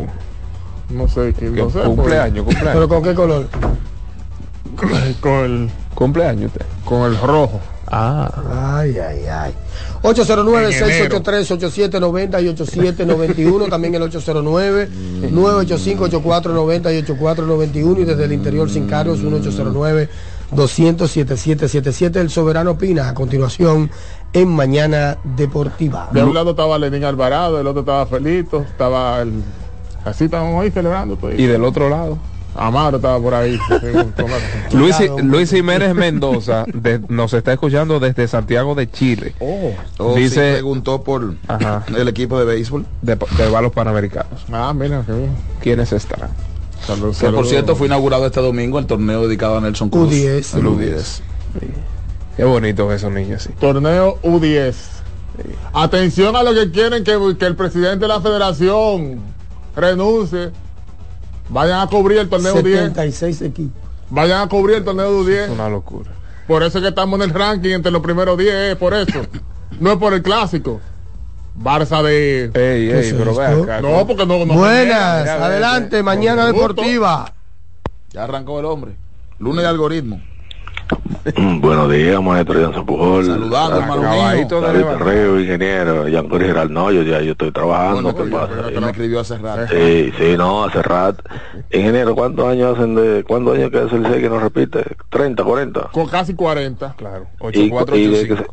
No 0.90 1.08
sé 1.08 1.32
quién, 1.38 1.54
no 1.54 1.70
sé. 1.70 1.80
cumpleaños, 1.80 2.44
pues. 2.44 2.54
cumpleaños. 2.54 2.74
¿Pero 2.74 2.88
con 2.90 3.02
qué 3.02 3.14
color? 3.14 3.48
con 5.20 5.32
el 5.32 5.70
cumpleaños 5.94 6.52
usted. 6.52 6.66
Con 6.84 7.10
el 7.10 7.18
rojo. 7.18 7.62
Ah. 7.90 8.76
Ay, 8.78 8.96
ay, 8.98 9.24
ay. 9.26 9.52
809-683-8790 10.02 12.42
y 12.42 12.48
8791. 12.48 13.66
También 13.66 13.94
el 13.94 14.02
809-985-8490 14.02 16.94
y 16.94 16.98
8491. 16.98 18.00
Y 18.00 18.04
desde 18.04 18.24
el 18.24 18.32
interior 18.32 18.68
sin 18.70 18.86
cargos, 18.86 19.20
1809-200-7777. 19.20 22.16
El 22.16 22.30
Soberano 22.30 22.70
opina 22.72 23.08
a 23.08 23.14
continuación 23.14 23.90
en 24.32 24.48
Mañana 24.48 25.18
Deportiva. 25.36 26.08
De 26.12 26.22
un 26.22 26.34
lado 26.34 26.50
estaba 26.50 26.78
Lenín 26.78 27.04
Alvarado, 27.04 27.56
del 27.56 27.66
otro 27.66 27.80
estaba 27.80 28.04
Felito, 28.06 28.60
estaba 28.62 29.22
el... 29.22 29.32
Así 30.04 30.26
estábamos 30.26 30.62
ahí 30.62 30.70
celebrando. 30.70 31.16
pues. 31.16 31.38
Y 31.38 31.46
del 31.46 31.64
otro 31.64 31.88
lado. 31.88 32.18
Amaro 32.58 32.96
estaba 32.96 33.20
por 33.20 33.34
ahí. 33.34 33.58
Luis, 34.72 34.96
Luis 35.22 35.50
Jiménez 35.50 35.94
Mendoza 35.94 36.64
de- 36.74 37.00
nos 37.08 37.32
está 37.32 37.52
escuchando 37.52 38.00
desde 38.00 38.26
Santiago 38.28 38.74
de 38.74 38.90
Chile. 38.90 39.34
Oh. 39.38 39.72
Oh, 39.98 40.14
sí, 40.14 40.22
Dice 40.22 40.52
preguntó 40.54 41.02
por 41.02 41.34
Ajá. 41.46 41.84
el 41.96 42.08
equipo 42.08 42.38
de 42.38 42.44
béisbol. 42.44 42.84
de, 43.02 43.16
de 43.16 43.50
balos 43.50 43.72
panamericanos. 43.72 44.44
Ah, 44.52 44.72
mira, 44.74 45.02
qué 45.06 45.12
bien. 45.12 45.30
¿Quiénes 45.60 45.92
estarán? 45.92 46.30
Que 47.20 47.28
por 47.30 47.46
cierto 47.46 47.74
fue 47.76 47.86
inaugurado 47.88 48.24
este 48.26 48.40
domingo 48.40 48.78
el 48.78 48.86
torneo 48.86 49.26
dedicado 49.26 49.58
a 49.58 49.60
Nelson 49.60 49.90
Cruz. 49.90 50.10
U10. 50.12 50.58
El 50.58 50.64
U10. 50.66 51.20
Qué 52.36 52.44
bonitos 52.44 52.92
esos 52.92 53.10
niños, 53.12 53.42
sí. 53.42 53.50
Torneo 53.58 54.18
U10. 54.22 54.74
Atención 55.72 56.34
a 56.36 56.42
lo 56.42 56.54
que 56.54 56.70
quieren 56.70 57.04
que, 57.04 57.16
que 57.38 57.46
el 57.46 57.56
presidente 57.56 58.00
de 58.00 58.08
la 58.08 58.20
federación 58.20 59.20
renuncie. 59.76 60.50
Vayan 61.48 61.80
a 61.80 61.86
cubrir 61.86 62.18
el 62.18 62.28
torneo 62.28 62.62
10. 62.62 62.78
76 62.78 63.42
equipos. 63.42 63.82
Vayan 64.10 64.42
a 64.42 64.48
cubrir 64.48 64.76
el 64.76 64.84
torneo 64.84 65.24
de 65.24 65.32
10. 65.32 65.50
Una 65.50 65.68
locura. 65.68 66.10
Por 66.46 66.62
eso 66.62 66.78
es 66.78 66.82
que 66.82 66.88
estamos 66.88 67.20
en 67.20 67.30
el 67.30 67.34
ranking 67.34 67.70
entre 67.70 67.92
los 67.92 68.02
primeros 68.02 68.38
10, 68.38 68.54
es 68.54 68.76
por 68.76 68.94
eso. 68.94 69.20
no 69.80 69.92
es 69.92 69.98
por 69.98 70.14
el 70.14 70.22
clásico. 70.22 70.80
Barça 71.60 72.02
de. 72.02 72.50
Ey, 72.54 72.90
ey, 72.90 73.12
pero 73.12 73.34
ve 73.34 73.46
acá. 73.46 73.80
No, 73.80 74.06
porque 74.06 74.24
no. 74.24 74.44
no 74.46 74.54
Buenas, 74.54 75.28
adelante, 75.28 76.02
mañana 76.02 76.46
deportiva. 76.46 77.34
Ya 78.10 78.24
arrancó 78.24 78.60
el 78.60 78.66
hombre. 78.66 78.96
Lunes 79.38 79.62
de 79.62 79.68
algoritmo. 79.68 80.22
Buenos 81.60 81.90
días, 81.90 82.22
maestro 82.22 82.60
Jansen 82.62 82.86
Pujol. 82.86 83.26
Saludando, 83.26 83.80
hermano 83.80 84.02
David. 84.02 84.46
Terreo, 84.46 85.40
ingeniero, 85.40 86.08
Giancory 86.08 86.46
Gerald. 86.46 86.70
No, 86.70 86.90
yo 86.90 87.02
ya 87.02 87.20
yo 87.20 87.32
estoy 87.32 87.52
trabajando. 87.52 88.12
Bueno, 88.12 88.24
¿qué 88.24 88.30
pasa? 88.30 88.88
escribió 88.90 89.20
hace 89.20 89.38
rato. 89.38 89.72
Sí, 89.72 90.12
sí, 90.18 90.36
no, 90.36 90.64
hace 90.64 90.82
rato. 90.82 91.22
Ingeniero, 91.70 92.14
¿cuántos 92.14 92.46
años 92.46 92.76
hacen 92.76 92.94
de, 92.94 93.24
cuántos 93.24 93.56
años 93.56 93.70
que 93.70 93.78
hace 93.78 93.96
el 93.96 94.06
6 94.06 94.16
que 94.16 94.28
no 94.28 94.38
repite? 94.40 94.84
¿30, 95.10 95.44
40? 95.44 95.80
Con 95.92 96.06
casi 96.06 96.34
40. 96.34 96.94
Claro. 96.96 97.26
Y, 97.52 97.70
8-4, 97.70 97.96
y 97.96 98.06
de 98.06 98.26
que 98.26 98.34
8-5. 98.34 98.38
se, 98.38 98.46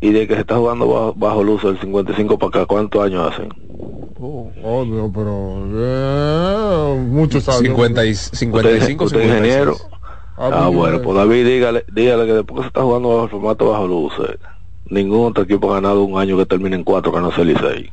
y 0.00 0.12
de 0.12 0.26
que 0.28 0.34
se 0.34 0.40
está 0.40 0.56
jugando 0.56 0.88
bajo, 0.88 1.14
bajo 1.16 1.44
luz 1.44 1.62
del 1.62 1.78
55 1.78 2.38
para 2.38 2.48
acá, 2.48 2.66
¿cuántos 2.66 3.04
años 3.04 3.32
hacen? 3.32 3.48
Oh, 4.18 4.84
Dios, 4.84 5.10
pero. 5.14 5.66
eh, 5.72 6.96
muchos 7.08 7.48
años. 7.48 7.60
50 7.62 8.04
y- 8.06 8.10
¿Usted, 8.12 8.36
55, 8.38 9.04
usted 9.04 9.20
56. 9.20 9.24
ingeniero? 9.46 9.76
Ah, 10.38 10.50
Ah, 10.52 10.68
bueno, 10.68 10.96
bien. 10.98 11.02
pues 11.04 11.16
David, 11.16 11.46
dígale, 11.46 11.84
dígale 11.92 12.26
que 12.26 12.32
después 12.34 12.56
que 12.56 12.62
se 12.62 12.68
está 12.68 12.82
jugando 12.82 13.08
bajo 13.08 13.24
el 13.24 13.30
formato 13.30 13.70
bajo 13.70 13.86
luz, 13.86 14.12
eh, 14.28 14.36
ningún 14.90 15.28
otro 15.30 15.44
equipo 15.44 15.70
ha 15.72 15.76
ganado 15.76 16.02
un 16.04 16.18
año 16.20 16.36
que 16.36 16.46
termine 16.46 16.76
en 16.76 16.84
4 16.84 17.12
que 17.12 17.20
no 17.20 17.30
sea 17.32 17.42
el 17.42 17.48
Licey. 17.54 17.90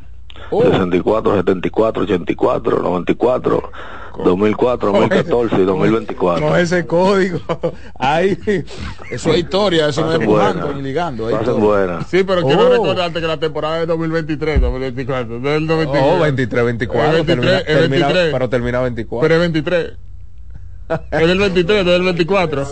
Oh. 0.51 0.61
64, 0.63 1.35
74, 1.35 2.03
84, 2.03 2.79
94, 2.83 3.71
2004, 4.23 4.91
2014 4.91 5.55
y 5.55 5.65
2024. 5.65 6.47
Con 6.47 6.59
ese 6.59 6.85
código. 6.85 7.39
Ay. 7.97 8.37
Eso 9.09 9.31
es 9.31 9.37
historia, 9.39 9.87
eso 9.87 10.01
no 10.01 10.11
es 10.13 10.25
buena. 10.25 10.67
ni 10.75 10.81
ligando. 10.83 11.27
buena. 11.57 12.03
Sí, 12.03 12.23
pero 12.23 12.43
quiero 12.43 12.67
Oh. 12.67 12.69
recordarte 12.71 13.21
que 13.21 13.27
la 13.27 13.37
temporada 13.37 13.81
es 13.81 13.87
2023, 13.87 14.61
2024. 14.61 15.39
Del 15.39 15.65
93. 15.65 16.03
Oh, 16.05 16.19
23, 16.19 16.65
24. 16.65 17.09
El 17.09 17.15
23, 17.25 17.25
termina- 17.25 17.57
el 17.59 17.65
termina- 17.89 18.07
23. 18.07 18.33
pero 18.33 18.49
termina 18.49 18.81
24. 18.81 19.21
Pero 19.27 19.33
es 19.35 19.39
23. 19.39 19.93
Es 21.11 21.27
del 21.27 21.39
23, 21.39 21.85
no 21.85 21.91
es 21.91 21.97
del 21.97 22.03
24. 22.03 22.67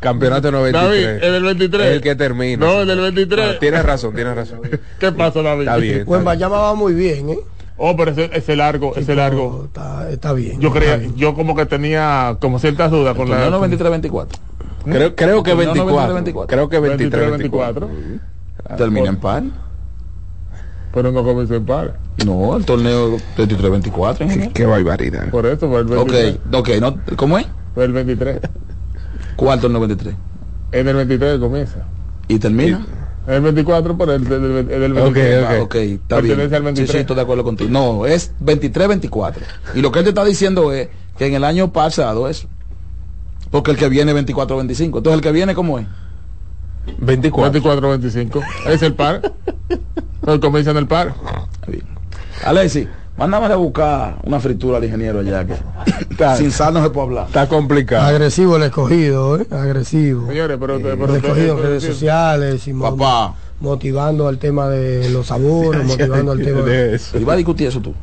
Campeonato 0.00 0.52
no 0.52 0.58
David, 0.62 1.04
23. 1.04 1.22
es 1.22 1.32
del 1.32 1.42
23. 1.42 1.86
Es 1.86 1.92
el 1.92 2.00
que 2.00 2.14
termina. 2.14 2.66
No, 2.66 2.80
es 2.82 2.86
del 2.86 3.00
23. 3.00 3.46
Ah, 3.48 3.58
tienes 3.58 3.84
razón, 3.84 4.14
tienes 4.14 4.36
razón. 4.36 4.60
¿Qué 5.00 5.12
pasa, 5.12 5.42
David? 5.42 5.62
Está 5.62 5.76
bien. 5.76 6.04
Pues 6.06 6.22
Bayama 6.22 6.58
va 6.58 6.74
muy 6.74 6.94
bien, 6.94 7.30
¿eh? 7.30 7.38
Oh, 7.78 7.94
pero 7.96 8.12
ese, 8.12 8.30
ese 8.32 8.56
largo, 8.56 8.94
ese 8.96 9.14
largo. 9.14 9.64
Está, 9.66 10.10
está 10.10 10.32
bien. 10.32 10.60
Yo 10.60 10.72
creía, 10.72 10.96
bien. 10.96 11.14
yo 11.16 11.34
como 11.34 11.54
que 11.54 11.66
tenía 11.66 12.38
como 12.40 12.58
ciertas 12.58 12.90
dudas 12.90 13.14
con 13.16 13.28
la. 13.28 13.50
Torneo 13.50 13.78
23-24. 13.78 14.28
Creo, 14.84 15.16
creo 15.16 15.42
que 15.42 15.50
No, 15.50 15.56
no, 15.56 15.84
24. 15.84 16.14
24. 16.14 16.46
Creo 16.46 16.68
que 16.68 16.78
23, 16.78 17.30
24. 17.30 17.88
24. 17.88 18.76
Termina 18.76 19.08
en 19.08 19.16
par. 19.16 19.42
Pero 20.94 21.12
no 21.12 21.24
comenzó 21.24 21.56
en 21.56 21.66
par. 21.66 22.05
No, 22.24 22.56
el 22.56 22.64
torneo 22.64 23.16
23-24. 23.36 24.22
ingeniero. 24.22 24.52
Qué 24.54 24.64
barbaridad. 24.64 25.30
Por 25.30 25.46
eso, 25.46 25.68
fue 25.68 25.80
el 25.80 25.92
Ok, 25.92 26.10
23. 26.12 26.38
ok, 26.52 26.68
no, 26.80 27.16
¿cómo 27.16 27.38
es? 27.38 27.46
Fue 27.74 27.84
el 27.84 27.92
23. 27.92 28.40
¿Cuál 29.36 29.60
torneo 29.60 29.80
23? 29.80 30.14
En 30.72 30.88
el 30.88 30.96
23 30.96 31.34
que 31.34 31.40
comienza. 31.40 31.86
¿Y 32.28 32.38
termina? 32.38 32.84
En 33.26 33.34
el 33.34 33.40
24, 33.42 33.98
pero 33.98 34.14
el 34.14 34.24
del, 34.24 34.44
el 34.44 34.68
del 34.68 34.92
23. 34.94 35.42
Ok, 35.44 35.50
Ah, 35.50 35.62
ok, 35.62 35.74
está 35.74 36.20
bien. 36.20 36.40
Al 36.40 36.48
Sí, 36.48 36.62
23. 36.62 36.90
sí, 36.90 36.96
estoy 36.98 37.16
de 37.16 37.22
acuerdo 37.22 37.44
contigo. 37.44 37.70
No, 37.70 38.06
es 38.06 38.32
23-24. 38.42 39.34
Y 39.74 39.80
lo 39.82 39.92
que 39.92 39.98
él 39.98 40.04
te 40.04 40.10
está 40.10 40.24
diciendo 40.24 40.72
es 40.72 40.88
que 41.18 41.26
en 41.26 41.34
el 41.34 41.44
año 41.44 41.72
pasado 41.72 42.28
eso. 42.28 42.48
Porque 43.50 43.70
el 43.72 43.76
que 43.76 43.88
viene 43.88 44.12
es 44.12 44.26
24-25. 44.26 44.84
Entonces 44.98 45.12
el 45.14 45.20
que 45.20 45.32
viene, 45.32 45.54
¿cómo 45.54 45.78
es? 45.78 45.86
24. 46.98 47.52
24, 47.52 47.88
25. 47.90 48.42
Es 48.68 48.82
el 48.82 48.94
par. 48.94 49.32
El 50.26 50.40
comienza 50.40 50.70
en 50.70 50.76
el 50.78 50.86
par. 50.86 51.14
Está 51.54 51.70
bien. 51.70 51.84
Alexi, 52.44 52.88
mándame 53.16 53.46
a 53.46 53.56
buscar 53.56 54.18
una 54.24 54.40
fritura 54.40 54.78
al 54.78 54.84
ingeniero 54.84 55.20
allá 55.20 55.46
que 55.46 55.54
sin 56.36 56.50
sal 56.50 56.74
no 56.74 56.82
se 56.82 56.90
puede 56.90 57.06
hablar. 57.08 57.26
Está 57.26 57.48
complicado. 57.48 58.06
Agresivo 58.06 58.56
el 58.56 58.64
escogido, 58.64 59.38
¿eh? 59.40 59.46
Agresivo. 59.50 60.26
Señores, 60.28 60.56
pero, 60.60 60.80
pero 60.80 61.04
el 61.06 61.16
escogido 61.16 61.56
en 61.56 61.62
redes 61.62 61.82
sociales 61.82 62.66
y 62.68 62.72
Papá. 62.74 63.34
motivando 63.60 64.28
al 64.28 64.38
tema 64.38 64.68
de 64.68 65.10
los 65.10 65.28
sabores, 65.28 65.84
motivando 65.86 66.32
al 66.32 66.42
tema 66.42 66.60
de... 66.62 66.88
de 66.88 66.96
eso. 66.96 67.18
¿Y 67.18 67.24
va 67.24 67.34
a 67.34 67.36
discutir 67.36 67.68
eso 67.68 67.80
tú? 67.80 67.94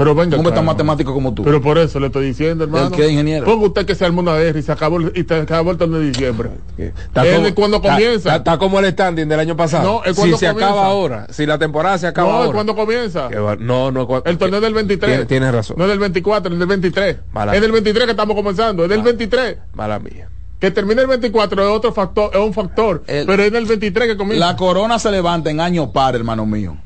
Pero 0.00 0.14
venga, 0.14 0.34
Un 0.36 0.40
hombre 0.40 0.54
tan 0.54 0.64
matemático 0.64 1.12
como 1.12 1.34
tú. 1.34 1.44
Pero 1.44 1.60
por 1.60 1.76
eso 1.76 2.00
le 2.00 2.06
estoy 2.06 2.24
diciendo, 2.24 2.64
hermano. 2.64 2.86
¿El 2.86 2.92
qué, 2.92 3.08
ingeniero? 3.10 3.44
Ponga 3.44 3.66
usted 3.66 3.84
que 3.84 3.94
se 3.94 4.06
arma 4.06 4.20
una 4.22 4.34
guerra 4.36 4.58
y 4.58 4.62
se 4.62 4.72
acabó, 4.72 4.96
el- 4.96 5.12
y 5.14 5.24
se 5.24 5.34
acabó 5.34 5.72
el 5.72 5.76
torneo 5.76 6.00
de 6.00 6.06
diciembre. 6.06 6.48
Está 6.78 7.22
como- 7.34 7.54
cuando 7.54 7.82
comienza. 7.82 8.36
Está, 8.36 8.56
como 8.56 8.78
el 8.78 8.90
standing 8.92 9.28
del 9.28 9.40
año 9.40 9.54
pasado. 9.58 9.84
No, 9.84 10.04
es 10.04 10.12
si 10.16 10.22
cuando 10.22 10.38
se 10.38 10.46
comienza. 10.48 10.70
acaba 10.72 10.86
ahora, 10.86 11.26
si 11.28 11.44
la 11.44 11.58
temporada 11.58 11.98
se 11.98 12.06
acaba 12.06 12.28
no, 12.30 12.34
ahora. 12.36 12.48
es 12.48 12.54
cuando 12.54 12.74
comienza. 12.74 13.28
No, 13.58 13.90
no, 13.90 14.08
cua- 14.08 14.22
El 14.24 14.38
torneo 14.38 14.62
del 14.62 14.72
23. 14.72 15.10
Tienes, 15.10 15.26
tienes 15.28 15.52
razón. 15.52 15.76
No 15.78 15.84
es 15.84 15.90
del 15.90 15.98
24, 15.98 16.50
es 16.52 16.58
del 16.58 16.66
23. 16.68 17.16
Mala- 17.34 17.54
Es 17.54 17.60
del 17.60 17.70
23 17.72 18.06
que 18.06 18.12
estamos 18.12 18.34
comenzando. 18.34 18.84
Es 18.84 18.88
del 18.88 19.02
23. 19.02 19.58
Mala 19.74 19.98
mía. 19.98 20.30
Que 20.58 20.70
termine 20.70 21.02
el 21.02 21.08
24 21.08 21.62
es 21.62 21.68
otro 21.76 21.92
factor, 21.92 22.30
es 22.32 22.40
un 22.40 22.54
factor. 22.54 23.02
El- 23.06 23.26
pero 23.26 23.42
es 23.42 23.52
del 23.52 23.66
23 23.66 24.08
que 24.08 24.16
comienza. 24.16 24.46
La 24.46 24.56
corona 24.56 24.98
se 24.98 25.10
levanta 25.10 25.50
en 25.50 25.60
año 25.60 25.92
par, 25.92 26.14
hermano 26.14 26.46
mío. 26.46 26.76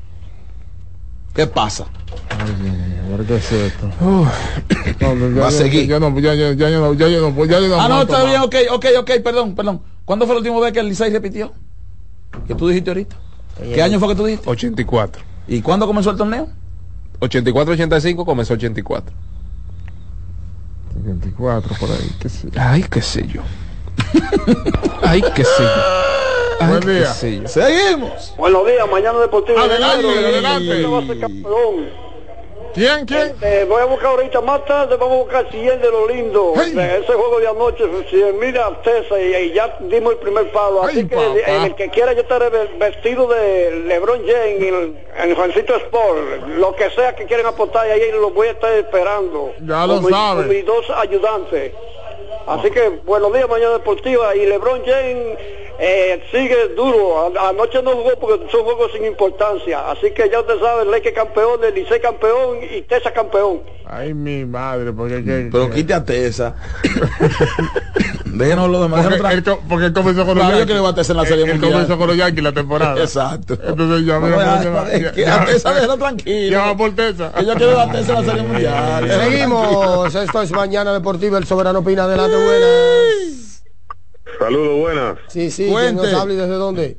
¿Qué 1.33 1.47
pasa? 1.47 1.85
¿Qué 3.27 3.35
es 3.35 3.51
esto? 3.51 3.89
No, 4.01 4.27
Va 5.41 5.47
a 5.47 5.51
seguir. 5.51 5.87
Ya, 5.87 5.99
no, 5.99 6.17
ya, 6.19 6.33
ya, 6.33 6.53
ya, 6.53 6.69
no, 6.69 6.93
ya, 6.93 7.07
no, 7.07 7.45
ya, 7.45 7.59
no 7.59 7.79
Ah, 7.81 7.87
no, 7.87 8.01
está 8.01 8.23
bien, 8.23 8.41
ok, 8.41 8.55
ok, 8.71 8.85
ok, 8.99 9.11
perdón, 9.23 9.55
perdón. 9.55 9.81
¿Cuándo 10.03 10.25
fue 10.25 10.35
la 10.35 10.39
última 10.39 10.59
vez 10.59 10.73
que 10.73 10.79
el 10.79 10.89
Licey 10.89 11.11
repitió? 11.11 11.53
Que 12.47 12.55
tú 12.55 12.67
dijiste 12.67 12.89
ahorita. 12.89 13.15
¿Qué 13.73 13.81
año 13.81 13.99
fue 13.99 14.09
que 14.09 14.15
tú 14.15 14.25
dijiste? 14.25 14.49
84. 14.49 15.23
¿Y 15.47 15.61
cuándo 15.61 15.87
comenzó 15.87 16.11
el 16.11 16.17
torneo? 16.17 16.49
84-85 17.19 18.25
comenzó 18.25 18.53
84. 18.53 19.15
24 20.95 21.75
por 21.79 21.89
ahí. 21.91 22.11
qué 22.19 22.29
sé 22.29 22.49
yo. 22.49 22.61
Ay, 22.61 22.83
qué 22.89 23.01
sé 23.01 23.27
yo. 23.27 23.41
Ay, 25.01 25.21
qué 25.35 25.43
sé 25.43 25.63
yo. 25.63 25.81
Ay, 26.61 26.69
Buen 26.69 26.79
qué 26.81 26.91
día. 26.91 27.13
sé 27.13 27.41
yo. 27.41 27.47
Seguimos. 27.47 28.33
Buenos 28.37 28.65
días, 28.65 28.87
mañana 28.91 29.19
deportivo. 29.19 29.59
Adelante, 29.59 30.07
Ingeniero, 30.07 30.97
adelante. 30.97 32.04
¿Quién, 32.75 33.05
quién? 33.05 33.33
Eh, 33.41 33.65
voy 33.67 33.81
a 33.81 33.85
buscar 33.85 34.09
ahorita 34.11 34.41
más 34.41 34.65
tarde, 34.65 34.97
vamos 34.97 35.15
a 35.15 35.21
buscar 35.23 35.49
100 35.49 35.81
de 35.81 35.89
lo 35.91 36.07
lindo. 36.07 36.53
Hey. 36.57 36.73
Ese 37.01 37.13
juego 37.13 37.39
de 37.39 37.47
anoche, 37.47 37.83
100 38.09 38.37
mil 38.37 38.57
Alteza 38.57 39.19
y, 39.19 39.33
y 39.33 39.53
ya 39.53 39.77
dimos 39.79 40.11
el 40.13 40.19
primer 40.19 40.51
palo. 40.51 40.83
Así 40.83 41.07
que 41.07 41.15
el, 41.15 41.37
el 41.65 41.75
que 41.75 41.89
quiera 41.89 42.11
yo 42.13 42.21
estaré 42.21 42.49
ve- 42.49 42.69
vestido 42.77 43.27
de 43.27 43.71
LeBron 43.87 44.19
James 44.27 44.61
en 44.61 44.75
el, 44.75 44.97
en 45.23 45.35
Juancito 45.35 45.75
Sport, 45.77 46.19
lo 46.57 46.75
que 46.75 46.89
sea 46.89 47.15
que 47.15 47.25
quieran 47.25 47.45
apostar, 47.45 47.89
ahí 47.89 48.11
lo 48.11 48.31
voy 48.31 48.47
a 48.49 48.51
estar 48.51 48.71
esperando. 48.73 49.53
Ya 49.65 49.87
lo. 49.87 50.01
Con 50.01 50.49
mis 50.49 50.65
dos 50.65 50.85
ayudantes. 50.89 51.71
Así 52.47 52.69
que 52.69 52.89
buenos 53.05 53.33
días, 53.33 53.49
mañana 53.49 53.73
deportiva. 53.73 54.35
Y 54.35 54.45
LeBron 54.45 54.81
James 54.85 55.37
eh, 55.79 56.23
sigue 56.31 56.69
duro. 56.75 57.33
Anoche 57.39 57.81
no 57.81 57.91
jugó 57.91 58.11
porque 58.19 58.49
son 58.51 58.63
juegos 58.63 58.91
sin 58.93 59.05
importancia. 59.05 59.89
Así 59.91 60.11
que 60.11 60.29
ya 60.29 60.39
usted 60.39 60.59
sabe, 60.59 60.85
Leque 60.85 61.13
campeón, 61.13 61.63
el 61.63 61.73
Licey 61.73 61.99
campeón 61.99 62.59
y 62.71 62.81
Tesa 62.83 63.11
campeón. 63.11 63.61
Ay, 63.85 64.13
mi 64.13 64.45
madre, 64.45 64.91
porque 64.93 65.23
que, 65.23 65.49
Pero 65.51 65.69
quítate 65.69 66.25
esa. 66.25 66.55
Déjenos 68.37 68.69
lo 68.69 68.83
demás. 68.83 69.05
porque, 69.07 69.33
él, 69.33 69.43
porque 69.69 69.85
él 69.85 69.93
comenzó 69.93 70.25
con 70.25 70.37
los 70.37 70.47
Yankees. 70.47 70.65
quiero 70.65 70.83
baterse 70.83 71.11
en 71.13 71.17
la 71.17 71.25
Serie 71.25 71.43
Él- 71.43 71.49
él 71.49 71.53
Mundial. 71.55 71.71
comenzó 71.73 71.97
con 71.97 72.07
los 72.07 72.17
Yankees 72.17 72.43
la 72.43 72.51
temporada. 72.51 73.01
Exacto. 73.01 73.57
Entonces 73.65 74.05
ya 74.05 74.19
va. 74.19 74.59
que 75.13 75.23
Tesa 75.51 75.73
déjalo 75.73 75.97
tranquilo. 75.97 76.51
Ya 76.51 76.65
va 76.65 76.77
por 76.77 76.95
Tesa. 76.95 77.31
Ella 77.37 77.55
quiere 77.55 77.73
baterse 77.73 78.11
en 78.11 78.25
la 78.25 78.31
Serie 78.31 78.43
Mundial. 78.43 79.09
Seguimos, 79.09 80.15
esto 80.15 80.41
es 80.41 80.51
Mañana 80.51 80.93
Deportiva, 80.93 81.37
el 81.37 81.45
Soberano 81.45 81.83
Pina, 81.83 82.03
adelante, 82.03 82.35
buenas. 82.35 83.63
Saludos, 84.39 84.79
buenas. 84.79 85.17
Sí, 85.27 85.49
sí, 85.49 85.63
¿quién 85.63 85.73
Cuente. 85.73 86.03
nos 86.11 86.13
habla 86.13 86.33
y 86.33 86.37
desde 86.37 86.53
dónde? 86.55 86.97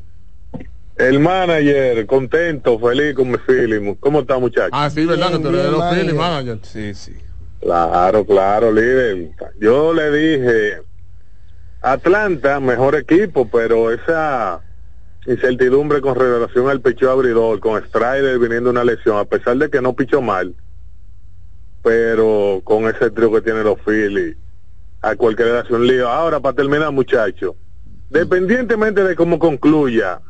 El 0.96 1.20
manager, 1.20 2.06
contento, 2.06 2.78
feliz 2.78 3.14
con 3.14 3.30
mi 3.30 3.36
feeling. 3.38 3.94
¿Cómo 4.00 4.20
está, 4.20 4.38
muchachos? 4.38 4.70
Ah, 4.72 4.88
sí, 4.88 5.04
¿verdad? 5.04 5.28
Bien, 5.28 5.42
que 5.42 5.48
tú 5.48 5.54
eres 5.54 5.64
de 5.64 5.70
los 5.70 5.80
manager. 5.80 6.14
manager. 6.14 6.58
Sí, 6.62 6.94
sí. 6.94 7.12
Claro, 7.60 8.24
claro, 8.24 8.72
líder. 8.72 9.32
Yo 9.60 9.92
le 9.92 10.10
dije, 10.10 10.82
Atlanta, 11.92 12.58
mejor 12.58 12.96
equipo, 12.96 13.48
pero 13.48 13.92
esa 13.92 14.60
incertidumbre 15.24 16.00
con 16.00 16.16
relación 16.16 16.68
al 16.68 16.80
pichó 16.80 17.12
abridor, 17.12 17.60
con 17.60 17.80
Strider 17.84 18.40
viniendo 18.40 18.70
una 18.70 18.82
lesión, 18.82 19.18
a 19.18 19.24
pesar 19.24 19.56
de 19.56 19.70
que 19.70 19.80
no 19.80 19.94
pichó 19.94 20.20
mal, 20.20 20.52
pero 21.82 22.60
con 22.64 22.88
ese 22.88 23.10
trío 23.12 23.30
que 23.32 23.40
tienen 23.40 23.62
los 23.62 23.78
Phillies, 23.86 24.36
a 25.00 25.14
cualquier 25.14 25.48
le 25.48 25.58
hace 25.58 25.74
un 25.74 25.86
lío. 25.86 26.08
Ahora, 26.08 26.40
para 26.40 26.56
terminar, 26.56 26.90
muchachos, 26.90 27.54
dependientemente 28.10 29.04
de 29.04 29.14
cómo 29.14 29.38
concluya, 29.38 30.20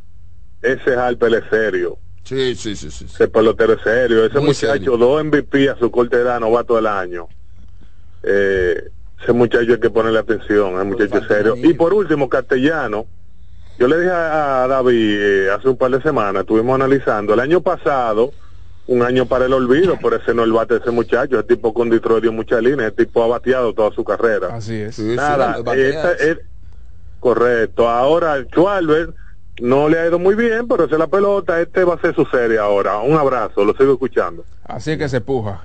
ese 0.60 0.94
Harper 0.94 1.34
es 1.36 1.44
serio. 1.48 1.98
Sí, 2.24 2.54
sí, 2.54 2.76
sí, 2.76 2.90
sí. 2.90 3.06
Ese 3.06 3.28
pelotero 3.28 3.74
es 3.74 3.82
serio. 3.82 4.26
Ese 4.26 4.38
Muy 4.38 4.48
muchacho, 4.48 4.72
serio. 4.72 4.96
dos 4.98 5.24
MVP 5.24 5.70
a 5.70 5.78
su 5.78 5.90
corta 5.90 6.18
edad, 6.18 6.38
novato 6.38 6.76
del 6.76 6.86
año. 6.86 7.28
eh, 8.24 8.90
ese 9.22 9.32
muchacho 9.32 9.72
hay 9.72 9.80
que 9.80 9.90
ponerle 9.90 10.18
atención, 10.18 10.78
es 10.80 10.84
muchacho 10.86 11.18
serio. 11.28 11.54
Y 11.56 11.74
por 11.74 11.94
último, 11.94 12.28
Castellano, 12.28 13.06
yo 13.78 13.88
le 13.88 13.98
dije 14.00 14.10
a, 14.12 14.66
David 14.68 15.18
eh, 15.20 15.50
hace 15.50 15.68
un 15.68 15.76
par 15.76 15.90
de 15.90 16.00
semanas, 16.02 16.42
estuvimos 16.42 16.74
analizando, 16.74 17.34
el 17.34 17.40
año 17.40 17.60
pasado, 17.60 18.32
un 18.86 19.02
año 19.02 19.26
para 19.26 19.46
el 19.46 19.52
olvido, 19.52 19.98
por 19.98 20.14
ese 20.14 20.32
no 20.32 20.44
el 20.44 20.52
bate 20.52 20.74
de 20.74 20.80
ese 20.80 20.90
muchacho, 20.90 21.36
ese 21.38 21.48
tipo 21.48 21.74
con 21.74 21.90
Detroit 21.90 22.22
dio 22.22 22.32
mucha 22.32 22.60
línea, 22.60 22.86
ese 22.88 22.96
tipo 23.04 23.22
ha 23.22 23.26
bateado 23.26 23.72
toda 23.74 23.90
su 23.92 24.04
carrera. 24.04 24.48
Así 24.54 24.74
es. 24.76 24.98
Nada, 24.98 25.56
sí, 25.56 25.80
esta- 25.80 26.12
es- 26.12 26.38
correcto. 27.18 27.88
Ahora, 27.88 28.40
Schwarber 28.44 29.12
no 29.60 29.88
le 29.88 29.98
ha 29.98 30.06
ido 30.06 30.18
muy 30.18 30.34
bien, 30.34 30.68
pero 30.68 30.84
esa 30.84 30.94
es 30.94 30.98
la 31.00 31.06
pelota, 31.08 31.60
este 31.60 31.82
va 31.84 31.94
a 31.94 32.00
ser 32.00 32.14
su 32.14 32.24
serie 32.26 32.58
ahora. 32.58 32.98
Un 32.98 33.16
abrazo, 33.16 33.64
lo 33.64 33.72
sigo 33.74 33.94
escuchando. 33.94 34.44
Así 34.64 34.96
que 34.96 35.08
se 35.08 35.20
puja. 35.20 35.64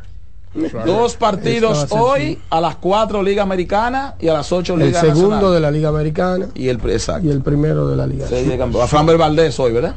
Dos 0.85 1.15
partidos 1.15 1.87
hoy 1.91 2.37
a 2.49 2.59
las 2.59 2.75
4 2.75 3.23
Liga 3.23 3.41
Americana 3.43 4.15
y 4.19 4.27
a 4.27 4.33
las 4.33 4.51
8 4.51 4.73
El 4.73 4.79
Liga 4.79 4.99
segundo 4.99 5.29
Nacional. 5.29 5.53
de 5.53 5.59
la 5.61 5.71
Liga 5.71 5.89
Americana 5.89 6.47
y 6.55 6.67
el 6.67 6.77
exacto. 6.89 7.25
y 7.27 7.31
el 7.31 7.41
primero 7.41 7.87
de 7.87 7.95
la 7.95 8.05
Liga. 8.05 8.27
Sí. 8.27 8.45
Va 8.57 8.87
Framber 8.87 9.17
Valdés 9.17 9.57
hoy, 9.59 9.71
¿verdad? 9.71 9.95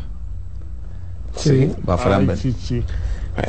Sí, 1.37 1.73
Va 1.89 1.99
Framber. 1.99 2.37
sí, 2.37 2.53
sí. 2.53 2.85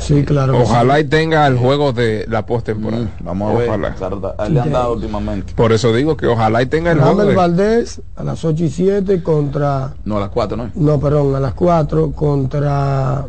sí, 0.00 0.24
claro. 0.24 0.58
Ojalá 0.60 0.98
y 0.98 1.04
tenga 1.04 1.46
el 1.46 1.56
juego 1.56 1.92
de 1.92 2.26
la 2.28 2.44
postemporada. 2.44 3.04
Mm, 3.04 3.24
Vamos 3.24 3.54
a 3.54 3.58
ver. 3.58 3.68
Ojalá. 3.68 3.94
Claro, 3.94 4.34
a 4.36 4.46
él 4.46 4.54
le 4.54 4.60
han 4.60 4.72
dado 4.72 4.94
últimamente. 4.94 5.52
Por 5.54 5.72
eso 5.72 5.92
digo 5.92 6.16
que 6.16 6.26
ojalá 6.26 6.60
y 6.62 6.66
tenga 6.66 6.90
el 6.90 6.98
juego 6.98 7.18
Ramel 7.20 7.28
de... 7.28 7.34
Valdés 7.36 8.00
a 8.16 8.24
las 8.24 8.44
8 8.44 8.64
y 8.64 8.68
7 8.70 9.22
contra. 9.22 9.94
No, 10.04 10.16
a 10.16 10.20
las 10.20 10.30
4, 10.30 10.56
¿no? 10.56 10.70
No, 10.74 10.98
perdón, 10.98 11.36
a 11.36 11.40
las 11.40 11.54
4 11.54 12.10
contra. 12.10 13.26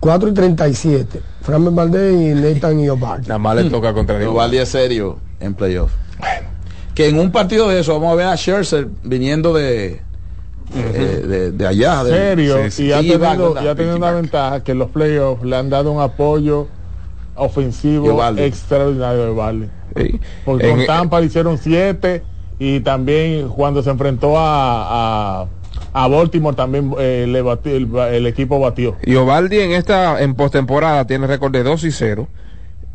4 0.00 0.28
y 0.28 0.32
37. 0.34 1.20
Framel 1.42 1.74
Valdés 1.74 2.14
y 2.14 2.40
Nathan 2.40 2.80
Iobar. 2.84 3.20
Nada 3.22 3.38
más 3.38 3.56
le 3.56 3.64
toca 3.70 3.92
contra 3.92 4.14
Pero 4.16 4.30
Diego. 4.30 4.34
Valdi 4.34 4.58
es 4.58 4.68
serio 4.68 5.18
en 5.40 5.54
playoff. 5.54 5.92
Que 6.94 7.08
en 7.08 7.18
un 7.18 7.30
partido 7.30 7.68
de 7.68 7.80
eso 7.80 7.94
vamos 7.94 8.12
a 8.12 8.16
ver 8.16 8.26
a 8.26 8.36
Scherzer 8.36 8.88
viniendo 9.04 9.52
de, 9.54 10.00
eh, 10.74 11.24
de, 11.26 11.52
de 11.52 11.66
allá. 11.66 12.02
de- 12.04 12.10
serio 12.10 12.56
Sí, 12.64 12.70
sí. 12.70 12.84
y 12.86 12.92
ha 12.92 12.98
tenido, 13.00 13.54
y 13.62 13.66
ha 13.68 13.74
tenido 13.74 13.96
una 13.96 14.10
ventaja 14.10 14.64
que 14.64 14.72
en 14.72 14.78
los 14.80 14.90
playoffs 14.90 15.44
le 15.44 15.56
han 15.56 15.70
dado 15.70 15.92
un 15.92 16.00
apoyo 16.00 16.66
Y 16.66 16.68
ofensivo 17.36 18.14
Ovaldi. 18.14 18.42
extraordinario 18.42 19.34
de. 19.34 19.68
Sí. 19.96 20.20
Porque 20.44 20.68
En- 20.70 20.76
con 20.76 20.86
Tampa 20.86 21.20
le 21.20 21.26
hicieron 21.26 21.56
siete 21.58 22.24
y 22.58 22.80
también 22.80 23.48
cuando 23.48 23.80
se 23.82 23.90
enfrentó 23.90 24.36
a, 24.36 25.42
a, 25.42 25.46
a 26.04 26.08
Baltimore 26.08 26.56
también 26.56 26.92
eh, 26.98 27.26
le 27.28 27.42
batió- 27.42 27.74
el, 27.76 27.88
el 28.14 28.26
equipo 28.26 28.58
batió. 28.60 28.96
Y 29.04 29.14
Ovaldi 29.16 29.58
en 29.60 29.72
esta 29.72 30.22
en 30.22 30.34
postemporada 30.34 31.06
tiene 31.06 31.26
récord 31.26 31.52
de 31.52 31.62
2 31.62 31.84
y 31.84 31.90
0 31.90 32.28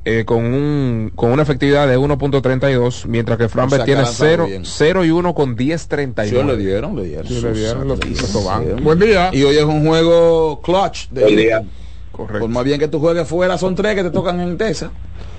eh, 0.05 0.25
con 0.25 0.43
un 0.43 1.11
con 1.15 1.31
una 1.31 1.43
efectividad 1.43 1.87
de 1.87 1.97
1.32 1.97 3.05
mientras 3.05 3.37
que 3.37 3.47
Framber 3.47 3.81
O 3.81 3.85
sea, 3.85 3.85
que 3.85 3.89
tiene 3.91 4.01
ha 4.01 4.03
lanzado 4.05 4.29
0, 4.29 4.45
bien. 4.47 4.61
0 4.65 5.05
y 5.05 5.11
1 5.11 5.33
con 5.33 5.57
Sí, 5.57 5.65
le 5.65 5.75
10.39. 5.75 6.55
dieron, 6.57 6.95
le 6.97 7.03
dieron. 7.05 7.27
Sí, 7.27 7.41
le 7.41 7.53
dieron 7.53 7.87
los- 7.87 7.99
los. 8.05 8.83
Buen 8.83 8.99
día. 8.99 9.29
Y 9.33 9.43
hoy 9.43 9.55
es 9.57 9.63
un 9.63 9.85
juego 9.87 10.61
clutch. 10.61 11.09
De 11.09 11.21
Buen 11.21 11.35
día. 11.37 11.63
Correcto. 12.11 12.39
Por 12.41 12.49
más 12.49 12.63
bien 12.63 12.79
que 12.79 12.87
tú 12.87 12.99
juegues 12.99 13.27
fuera, 13.27 13.57
son 13.57 13.75
tres 13.75 13.95
que 13.95 14.03
te 14.03 14.11
tocan 14.11 14.39
en 14.39 14.57
Tesa. 14.57 14.91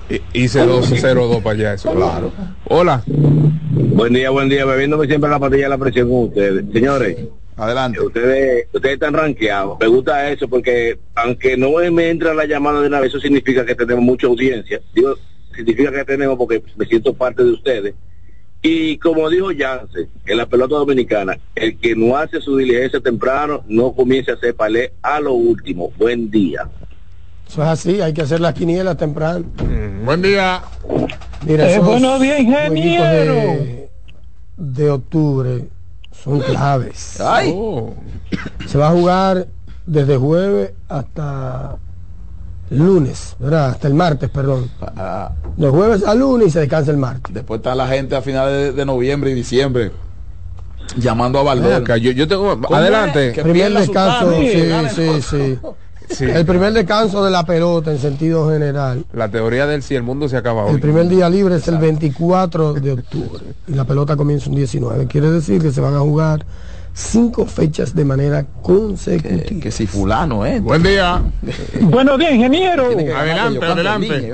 Y- 0.09 0.21
Hice 0.43 0.65
2 0.65 0.93
0 0.99 1.27
2 1.27 1.41
para 1.43 1.55
allá 1.55 1.73
eso. 1.73 1.91
Claro. 1.93 2.31
Hola. 2.67 3.03
Buen 3.07 4.13
día, 4.13 4.29
buen 4.29 4.49
día, 4.49 4.65
bebiéndome 4.65 5.07
siempre 5.07 5.29
la 5.29 5.39
patilla 5.39 5.63
de 5.63 5.69
la 5.69 5.77
presión 5.77 6.09
con 6.09 6.23
ustedes. 6.25 6.65
Señores, 6.73 7.17
Adelante. 7.57 8.01
ustedes 8.01 8.67
ustedes 8.73 8.95
están 8.95 9.13
rankeados. 9.13 9.77
Me 9.79 9.87
gusta 9.87 10.29
eso 10.29 10.47
porque 10.47 10.99
aunque 11.15 11.55
no 11.55 11.71
me 11.91 12.09
entra 12.09 12.33
la 12.33 12.45
llamada 12.45 12.81
de 12.81 12.87
una 12.87 12.99
vez, 12.99 13.09
eso 13.09 13.19
significa 13.19 13.65
que 13.65 13.75
tenemos 13.75 14.03
mucha 14.03 14.27
audiencia. 14.27 14.81
Digo, 14.93 15.15
significa 15.55 15.91
que 15.91 16.03
tenemos 16.03 16.37
porque 16.37 16.61
me 16.75 16.85
siento 16.85 17.13
parte 17.13 17.43
de 17.43 17.51
ustedes. 17.51 17.95
Y 18.61 18.97
como 18.97 19.29
dijo 19.29 19.51
Yance, 19.51 20.07
en 20.25 20.37
la 20.37 20.47
pelota 20.47 20.75
dominicana, 20.75 21.37
el 21.53 21.77
que 21.79 21.95
no 21.95 22.17
hace 22.17 22.41
su 22.41 22.57
diligencia 22.57 22.99
temprano, 22.99 23.63
no 23.67 23.93
comience 23.93 24.31
a 24.31 24.33
hacer 24.33 24.55
palé 24.55 24.91
a 25.03 25.19
lo 25.19 25.33
último. 25.33 25.91
Buen 25.97 26.31
día. 26.31 26.67
Eso 27.47 27.61
es 27.61 27.67
así, 27.69 28.01
hay 28.01 28.11
que 28.11 28.23
hacer 28.23 28.39
las 28.41 28.55
quinielas 28.55 28.97
temprano. 28.97 29.45
Buen 30.03 30.21
día. 30.23 30.63
Mira, 31.45 31.71
Eh, 31.71 31.79
buenos 31.79 32.19
días, 32.19 32.39
ingeniero. 32.39 33.33
De, 33.35 33.89
de 34.57 34.89
octubre 34.89 35.65
son 36.25 36.39
claves. 36.41 37.21
Ay, 37.21 37.53
Oh. 37.55 37.93
Se 38.67 38.77
va 38.77 38.89
a 38.89 38.91
jugar 38.91 39.47
desde 39.85 40.17
jueves 40.17 40.73
hasta 40.89 41.77
lunes, 42.71 43.35
¿verdad? 43.39 43.69
Hasta 43.69 43.87
el 43.87 43.93
martes, 43.93 44.29
perdón. 44.29 44.69
ah, 44.81 45.31
De 45.55 45.69
jueves 45.69 46.03
a 46.05 46.13
lunes 46.15 46.47
y 46.47 46.51
se 46.51 46.59
descansa 46.61 46.91
el 46.91 46.97
martes. 46.97 47.33
después 47.33 47.59
está 47.59 47.75
la 47.75 47.87
gente 47.87 48.15
a 48.15 48.21
finales 48.21 48.51
de, 48.51 48.71
de 48.73 48.85
noviembre 48.85 49.31
y 49.31 49.33
diciembre 49.35 49.91
llamando 50.97 51.39
a 51.39 51.75
acá, 51.77 51.97
yo, 51.97 52.11
yo 52.11 52.27
tengo 52.27 52.59
¿Cómo 52.61 52.75
adelante. 52.75 53.31
Que 53.33 53.41
primer 53.41 53.73
descanso, 53.73 54.31
sí, 54.31 54.61
sí, 54.95 55.21
sí. 55.21 55.59
Sí. 56.09 56.25
El 56.25 56.45
primer 56.45 56.73
descanso 56.73 57.23
de 57.23 57.31
la 57.31 57.43
pelota 57.45 57.91
en 57.91 57.99
sentido 57.99 58.49
general. 58.49 59.05
La 59.13 59.29
teoría 59.29 59.65
del 59.65 59.83
si 59.83 59.95
el 59.95 60.03
mundo 60.03 60.27
se 60.29 60.37
acaba 60.37 60.67
El 60.69 60.75
hoy. 60.75 60.81
primer 60.81 61.07
día 61.07 61.29
libre 61.29 61.55
es 61.55 61.67
el 61.67 61.77
24 61.77 62.73
de 62.73 62.91
octubre 62.93 63.43
y 63.67 63.73
la 63.73 63.85
pelota 63.85 64.15
comienza 64.15 64.49
un 64.49 64.55
19. 64.55 65.07
Quiere 65.07 65.31
decir 65.31 65.61
que 65.61 65.71
se 65.71 65.81
van 65.81 65.95
a 65.95 65.99
jugar 65.99 66.45
cinco 66.93 67.45
fechas 67.45 67.93
de 67.93 68.05
manera 68.05 68.45
consecutiva. 68.61 69.61
que 69.61 69.71
si 69.71 69.85
fulano, 69.87 70.45
¿eh? 70.45 70.59
Buen 70.59 70.81
día. 70.83 71.21
Buenos 71.81 72.17
días, 72.19 72.33
ingeniero. 72.33 72.85
Adelante, 72.87 73.65
adelante. 73.65 74.31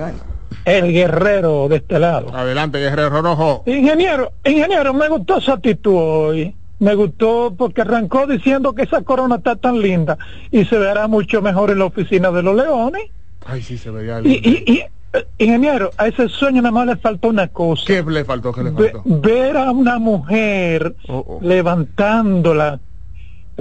El 0.64 0.92
guerrero 0.94 1.68
de 1.70 1.78
este 1.78 1.98
lado. 1.98 2.36
Adelante, 2.36 2.78
Guerrero 2.78 3.22
Rojo. 3.22 3.64
Ingeniero, 3.66 4.32
ingeniero, 4.46 4.94
me 4.94 5.10
gustó 5.10 5.40
esa 5.40 5.54
actitud 5.54 5.96
hoy. 5.96 6.56
Me 6.82 6.96
gustó 6.96 7.54
porque 7.56 7.82
arrancó 7.82 8.26
diciendo 8.26 8.74
que 8.74 8.82
esa 8.82 9.04
corona 9.04 9.36
está 9.36 9.56
tan 9.56 9.80
linda 9.80 10.18
y 10.50 10.66
se 10.66 10.80
verá 10.80 11.08
mucho 11.08 11.40
mejor 11.40 11.70
en 11.70 11.78
la 11.78 11.86
oficina 11.86 12.32
de 12.32 12.42
los 12.42 12.56
leones. 12.56 13.04
Ay, 13.46 13.62
sí, 13.62 13.78
se 13.78 13.92
veía 13.92 14.20
Y, 14.20 14.24
lindo. 14.24 14.50
y, 14.50 14.64
y, 14.66 14.78
eh, 15.14 15.28
ingeniero, 15.38 15.92
a 15.98 16.08
ese 16.08 16.28
sueño 16.28 16.64
nada 16.64 16.72
más 16.72 16.88
le 16.88 16.96
faltó 16.96 17.28
una 17.30 17.48
cosa. 17.50 17.84
¿Qué 17.86 18.02
le 18.02 18.26
faltó? 18.26 18.52
¿Qué 18.52 18.64
le 18.64 18.72
Ve- 18.72 18.94
faltó? 18.94 19.04
ver 19.06 19.58
a 19.58 19.70
una 19.70 20.00
mujer 20.00 20.96
Oh, 21.08 21.24
oh. 21.28 21.40
levantando 21.44 22.56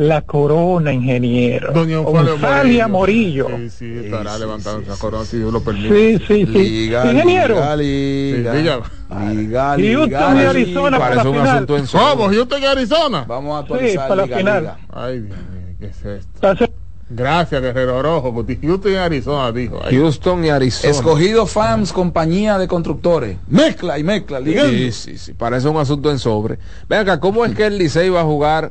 la, 0.07 0.23
corona, 0.23 0.93
ingeniero. 0.93 1.73
Doña 1.73 2.01
Onfalia 2.01 2.89
Morillo. 2.89 3.49
Sí, 3.57 3.71
sí, 3.71 3.99
estará 4.05 4.39
levantando 4.39 4.81
esa 4.83 5.01
corona 5.01 5.25
si 5.25 5.39
Dios 5.39 5.53
lo 5.53 5.63
permite. 5.63 6.19
Sí, 6.19 6.25
sí, 6.27 6.47
sí. 6.47 6.59
Liga, 6.59 7.11
ingeniero. 7.13 7.55
liga, 7.77 7.77
liga, 7.77 8.83
Sí, 9.11 9.37
liga, 9.37 9.65
Houston 9.77 9.79
liga, 9.81 10.31
y 10.31 10.35
liga. 10.39 10.51
Arizona 10.51 10.99
para 10.99 11.15
la 11.17 11.23
un 11.29 11.35
final. 11.35 11.49
asunto 11.49 11.77
en 11.77 11.87
¿Cómo? 11.87 12.29
¿Houston 12.29 12.63
y 12.63 12.67
Arizona? 12.67 13.25
Vamos 13.27 13.53
a 13.55 13.67
Sí, 13.67 13.73
actualizar 13.73 14.09
para 14.09 14.17
la 14.17 14.25
liga, 14.27 14.37
final. 14.39 14.61
liga. 14.63 14.79
Ay, 14.93 15.21
Dios 15.21 15.39
mío, 15.39 15.77
¿qué 15.81 15.87
es 15.87 16.05
esto? 16.05 16.71
Gracias, 17.13 17.61
Guerrero 17.61 18.01
Rojo. 18.03 18.33
porque 18.33 18.57
Houston 18.63 18.93
y 18.93 18.95
Arizona 18.95 19.51
dijo. 19.51 19.81
Ay, 19.85 19.97
Houston 19.97 20.45
y 20.45 20.51
Arizona. 20.51 20.93
Escogido 20.93 21.45
Fans, 21.47 21.93
compañía 21.93 22.57
de 22.57 22.69
constructores. 22.69 23.37
Mezcla 23.49 23.99
y 23.99 24.05
mezcla, 24.05 24.39
ligando. 24.39 24.71
Sí, 24.71 24.93
sí, 24.93 25.19
sí. 25.19 25.33
Parece 25.35 25.67
un 25.69 25.77
asunto 25.77 26.11
en 26.11 26.21
sobre. 26.21 26.59
Ven 26.89 27.01
acá, 27.01 27.19
¿cómo 27.19 27.45
es 27.45 27.55
que 27.57 27.67
el 27.67 27.79
Licey 27.79 28.11
va 28.11 28.21
a 28.21 28.25
jugar 28.25 28.71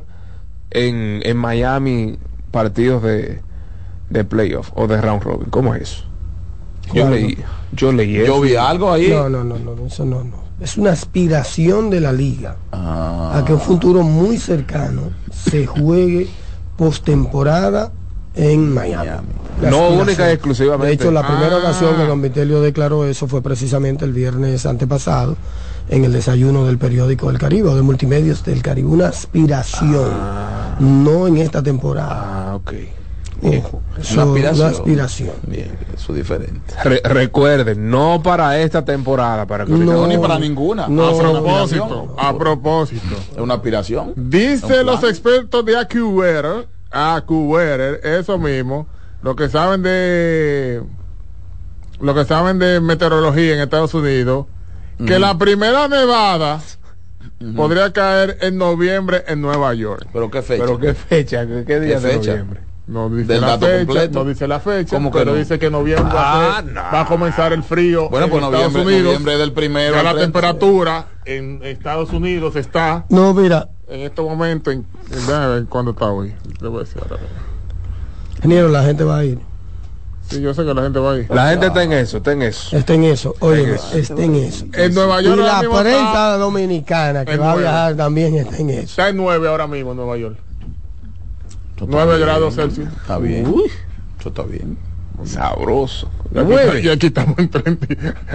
en, 0.70 1.20
en 1.24 1.36
Miami 1.36 2.18
partidos 2.50 3.02
de, 3.02 3.40
de 4.10 4.24
playoff 4.24 4.70
o 4.74 4.86
de 4.86 5.00
round 5.00 5.22
robin? 5.22 5.48
¿Cómo 5.50 5.74
es 5.74 5.82
eso? 5.82 6.04
Yo 6.86 6.92
Claro. 6.92 7.10
leí, 7.10 7.38
yo 7.72 7.92
leí 7.92 8.16
eso. 8.16 8.26
Yo 8.34 8.40
vi 8.40 8.56
algo 8.56 8.92
ahí. 8.92 9.08
No, 9.10 9.28
no, 9.28 9.44
no, 9.44 9.58
no, 9.58 9.74
no, 9.76 9.86
eso 9.86 10.04
no, 10.04 10.24
no. 10.24 10.40
Es 10.60 10.76
una 10.76 10.90
aspiración 10.92 11.88
de 11.88 12.00
la 12.00 12.12
liga 12.12 12.56
Ah, 12.72 13.32
a 13.38 13.44
que 13.44 13.54
un 13.54 13.60
futuro 13.60 14.02
muy 14.02 14.36
cercano 14.38 15.04
se 15.32 15.66
juegue 15.66 16.28
postemporada 16.76 17.92
en 18.34 18.72
Miami. 18.74 19.28
No 19.62 19.88
única 19.90 20.28
y 20.30 20.32
exclusivamente. 20.34 20.86
De 20.88 20.92
hecho, 20.94 21.10
la 21.10 21.26
primera 21.26 21.56
Ah. 21.56 21.58
ocasión 21.58 21.96
que 21.96 22.04
Don 22.04 22.20
Vitelio 22.22 22.60
declaró 22.60 23.04
eso 23.06 23.26
fue 23.28 23.42
precisamente 23.42 24.04
el 24.04 24.12
viernes 24.12 24.66
antepasado 24.66 25.36
en 25.90 26.04
el 26.04 26.12
desayuno 26.12 26.64
del 26.66 26.78
periódico 26.78 27.26
del 27.28 27.38
Caribe 27.38 27.68
o 27.68 27.74
de 27.76 27.82
Multimedios 27.82 28.44
del 28.44 28.62
Caribe. 28.62 28.88
Una 28.88 29.08
aspiración, 29.08 30.08
no 30.78 31.26
en 31.26 31.36
esta 31.38 31.62
temporada. 31.62 32.50
Ah, 32.52 32.54
ok. 32.56 32.72
Ojo, 33.42 33.80
una 34.12 34.22
aspiración. 34.22 34.66
una 34.68 34.76
aspiración. 34.76 35.30
Bien, 35.46 35.70
eso 35.94 36.12
es 36.12 36.18
diferente. 36.18 36.74
Re- 36.84 37.00
recuerden, 37.04 37.90
no 37.90 38.20
para 38.22 38.58
esta 38.60 38.84
temporada, 38.84 39.46
para 39.46 39.64
que 39.64 39.72
No, 39.72 40.06
ni 40.06 40.18
para 40.18 40.38
ninguna. 40.38 40.86
no, 40.88 41.08
Ah, 41.08 41.12
a 41.12 41.18
propósito, 41.18 42.14
a 42.18 42.36
propósito. 42.38 43.16
Es 43.34 43.38
una 43.40 43.54
aspiración. 43.54 44.12
Dice 44.14 44.80
Un 44.80 44.86
los 44.86 45.02
expertos 45.04 45.64
de 45.64 45.76
AccuWeather, 45.76 46.68
AccuWeather, 46.90 48.00
eso 48.04 48.38
mismo, 48.38 48.86
lo 49.22 49.34
que 49.34 49.48
saben 49.48 49.82
de 49.82 50.82
lo 52.00 52.14
que 52.14 52.24
saben 52.26 52.58
de 52.58 52.80
meteorología 52.80 53.54
en 53.54 53.60
Estados 53.60 53.92
Unidos, 53.94 54.46
que 55.06 55.18
la 55.18 55.36
primera 55.38 55.88
nevada 55.88 56.60
podría 57.56 57.92
caer 57.92 58.38
en 58.42 58.58
noviembre 58.58 59.24
en 59.26 59.40
Nueva 59.40 59.72
York. 59.74 60.06
Pero 60.12 60.30
qué 60.30 60.42
fecha. 60.42 60.64
Pero 60.64 60.78
qué 60.78 60.94
fecha, 60.94 61.46
qué, 61.46 61.64
qué 61.66 61.80
día 61.80 61.98
¿Qué 61.98 62.06
de 62.06 62.12
fecha? 62.14 62.30
noviembre. 62.32 62.60
No 62.86 63.08
dice 63.08 63.32
Del 63.34 63.40
la 63.42 63.46
dato 63.50 63.66
fecha, 63.66 63.78
completo. 63.86 64.18
no 64.24 64.30
dice 64.30 64.48
la 64.48 64.58
fecha, 64.58 64.96
¿Cómo 64.96 65.12
que 65.12 65.18
pero 65.20 65.30
no? 65.30 65.36
dice 65.36 65.58
que 65.60 65.70
noviembre 65.70 66.12
va, 66.12 66.56
a 66.56 66.58
Ah, 66.58 66.62
va 66.92 67.00
a 67.02 67.06
comenzar 67.06 67.52
el 67.52 67.62
frío. 67.62 68.08
Bueno, 68.10 68.24
en 68.26 68.30
pues 68.32 68.42
Estados 68.42 68.72
noviembre- 68.72 68.82
Unidos. 68.82 69.04
noviembre 69.04 69.38
del 69.38 69.52
primero 69.52 69.94
Ya 69.94 70.02
la 70.02 70.10
30. 70.14 70.22
temperatura 70.24 71.06
en 71.24 71.60
Estados 71.62 72.10
Unidos 72.10 72.56
está 72.56 73.04
No, 73.08 73.32
mira, 73.32 73.68
en 73.88 74.00
este 74.00 74.20
momento, 74.22 74.72
en, 74.72 74.84
en- 75.12 75.26
déjame 75.26 75.48
ver 75.54 75.64
cuándo 75.66 75.92
está 75.92 76.06
hoy. 76.06 76.34
Le 76.60 76.68
voy 76.68 76.78
a 76.80 76.84
decir 76.84 77.00
ahora. 77.08 77.22
ingeniero, 78.38 78.68
la 78.68 78.82
gente 78.82 79.04
va 79.04 79.18
a 79.18 79.24
ir. 79.24 79.38
Sí, 80.30 80.40
yo 80.40 80.54
sé 80.54 80.64
que 80.64 80.72
la 80.74 80.82
gente 80.82 80.98
va 81.00 81.12
a 81.12 81.16
ir. 81.18 81.26
La 81.30 81.50
gente 81.50 81.66
está 81.66 81.82
en 81.82 81.92
eso, 81.92 82.16
está 82.18 82.32
en 82.32 82.42
eso. 82.42 82.76
Está 82.76 82.94
en 82.94 83.04
eso, 83.04 83.34
oye, 83.40 83.74
eso. 83.74 83.96
está 83.98 84.22
en 84.22 84.34
eso. 84.36 84.64
En 84.74 84.94
Nueva 84.94 85.20
Y 85.20 85.24
York 85.24 85.40
ahora 85.40 85.62
la 85.62 85.80
prensa 85.82 85.98
está 86.06 86.36
dominicana 86.38 87.24
que 87.24 87.32
en 87.32 87.40
va 87.40 87.52
a 87.52 87.56
viajar 87.56 87.96
también 87.96 88.36
está 88.36 88.56
en 88.58 88.70
eso. 88.70 88.80
Está 88.82 89.08
en 89.08 89.16
9 89.16 89.48
ahora 89.48 89.66
mismo 89.66 89.90
en 89.90 89.96
Nueva 89.96 90.16
York. 90.16 90.36
9 91.86 92.18
grados 92.18 92.54
Celsius. 92.54 92.88
Está 93.00 93.18
bien. 93.18 93.46
Eso 94.20 94.28
está 94.28 94.42
bien. 94.42 94.78
Sabroso. 95.24 96.08
Y 96.34 96.38
aquí, 96.38 96.46
Nueve. 96.48 96.80
y 96.82 96.88
aquí 96.88 97.06
estamos 97.08 97.38
en 97.38 97.50
30. 97.50 97.86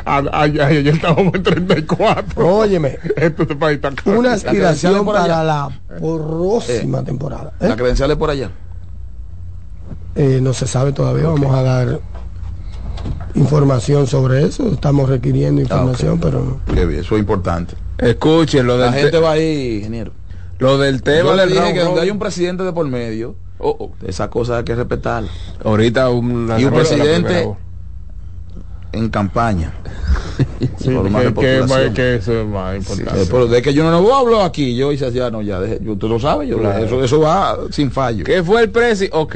a- 0.05 0.17
a- 0.17 0.41
Ayer 0.43 0.87
estábamos 0.87 1.33
en 1.33 1.43
34. 1.43 2.47
Óyeme, 2.57 2.99
Esto 3.15 3.45
se 3.47 3.55
país 3.55 3.79
está 3.81 3.91
una 4.11 4.33
aspiración 4.33 5.03
por 5.05 5.15
allá. 5.15 5.27
para 5.27 5.43
la 5.43 5.69
próxima 5.99 7.03
temporada. 7.03 7.53
¿eh? 7.61 7.69
La 7.69 7.75
credencial 7.75 8.11
es 8.11 8.17
por 8.17 8.29
allá. 8.29 8.51
Eh, 10.15 10.39
no 10.41 10.53
se 10.53 10.65
sabe 10.67 10.91
todavía, 10.93 11.27
vamos 11.27 11.53
a 11.53 11.61
dar 11.61 11.99
información 13.35 14.07
sobre 14.07 14.43
eso. 14.45 14.67
Estamos 14.71 15.09
requiriendo 15.09 15.61
información, 15.61 16.19
pero 16.19 16.43
no. 16.67 16.73
Qué 16.73 16.85
bien, 16.85 17.01
eso 17.01 17.15
es 17.15 17.19
importante. 17.19 17.75
Escuchen 17.97 18.65
lo 18.67 18.77
La 18.77 18.85
del, 18.85 18.93
te- 18.93 19.01
gente 19.01 19.19
va 19.19 19.31
ahí, 19.31 19.77
ingeniero. 19.77 20.11
lo 20.59 20.77
del 20.77 21.01
tema 21.01 21.29
Yo 21.29 21.35
le 21.35 21.47
dije 21.47 21.59
round 21.59 21.73
que 21.73 21.79
donde 21.81 22.01
hay 22.01 22.09
un 22.11 22.19
presidente 22.19 22.63
de 22.63 22.73
por 22.73 22.87
medio, 22.87 23.35
Oh, 23.57 23.75
oh. 23.79 23.91
esa 24.05 24.29
cosa 24.29 24.57
hay 24.57 24.63
que 24.65 24.75
respetarla. 24.75 25.29
Ahorita 25.63 26.09
una 26.09 26.59
Y 26.59 26.65
un 26.65 26.71
de 26.71 26.77
la 26.77 26.83
presidente 26.83 27.49
en 28.91 29.09
campaña. 29.09 29.73
Sí, 30.77 30.89
que, 30.89 31.93
que, 31.93 32.15
eso 32.15 32.41
es 32.41 32.47
más 32.47 32.75
importante. 32.77 33.25
Pero 33.29 33.47
de 33.47 33.61
que 33.61 33.73
yo 33.73 33.83
no 33.89 34.01
lo 34.01 34.13
hablo 34.15 34.41
aquí, 34.43 34.75
yo 34.75 34.91
hice 34.91 35.09
ya 35.11 35.29
no, 35.31 35.41
ya, 35.41 35.59
deje- 35.59 35.79
yo- 35.81 35.93
usted 35.93 36.07
lo 36.07 36.19
sabe, 36.19 36.47
yo, 36.47 36.57
Claro. 36.59 36.83
eso, 36.85 37.03
eso 37.03 37.19
va 37.21 37.57
sin 37.71 37.89
fallo. 37.91 38.23
¿Qué 38.25 38.43
fue 38.43 38.63
el 38.63 38.69
presi? 38.69 39.09
Ok. 39.11 39.35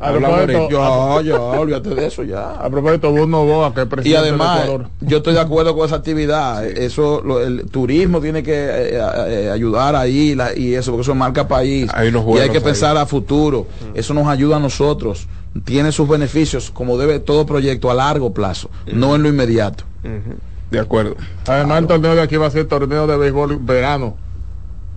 A 0.00 0.12
propósito. 0.12 0.68
Ya, 0.70 1.22
ya, 1.22 1.36
olvídate 1.40 1.94
de 1.94 2.06
eso 2.06 2.22
A 2.22 2.24
ya. 2.24 2.68
propósito, 2.68 3.12
Bruno 3.12 3.44
Boa, 3.44 3.72
que 3.74 3.82
es 3.82 4.06
Y 4.06 4.14
además, 4.14 4.66
de 4.66 4.80
yo 5.00 5.18
estoy 5.18 5.34
de 5.34 5.40
acuerdo 5.40 5.74
con 5.76 5.86
esa 5.86 5.96
actividad. 5.96 6.64
Eso, 6.66 7.22
lo- 7.24 7.40
el 7.40 7.70
turismo 7.70 8.20
tiene 8.20 8.42
que 8.42 8.52
eh, 8.54 9.00
eh, 9.28 9.50
ayudar 9.52 9.94
ahí 9.96 10.34
la- 10.34 10.56
y 10.56 10.74
eso, 10.74 10.90
porque 10.90 11.02
eso 11.02 11.14
marca 11.14 11.46
país. 11.46 11.88
Hay 11.94 12.08
unos 12.08 12.24
y 12.36 12.40
hay 12.40 12.50
que 12.50 12.58
ahí. 12.58 12.64
pensar 12.64 12.96
a 12.96 13.06
futuro. 13.06 13.66
Eso 13.94 14.14
nos 14.14 14.26
ayuda 14.26 14.56
a 14.56 14.60
nosotros. 14.60 15.28
Tiene 15.64 15.92
sus 15.92 16.08
beneficios, 16.08 16.70
como 16.72 16.98
debe 16.98 17.20
todo 17.20 17.46
proyecto 17.46 17.88
a 17.90 17.94
largo 17.94 18.34
plazo, 18.34 18.68
no 18.92 19.14
en 19.14 19.22
lo 19.22 19.28
inmediato. 19.28 19.84
Ujú. 20.02 20.36
De 20.72 20.80
acuerdo. 20.80 21.14
Además, 21.46 21.78
el 21.82 21.86
torneo 21.86 22.14
de 22.16 22.22
aquí 22.22 22.36
va 22.36 22.48
a 22.48 22.50
ser 22.50 22.66
torneo 22.66 23.06
de 23.06 23.16
béisbol 23.16 23.58
verano. 23.60 24.16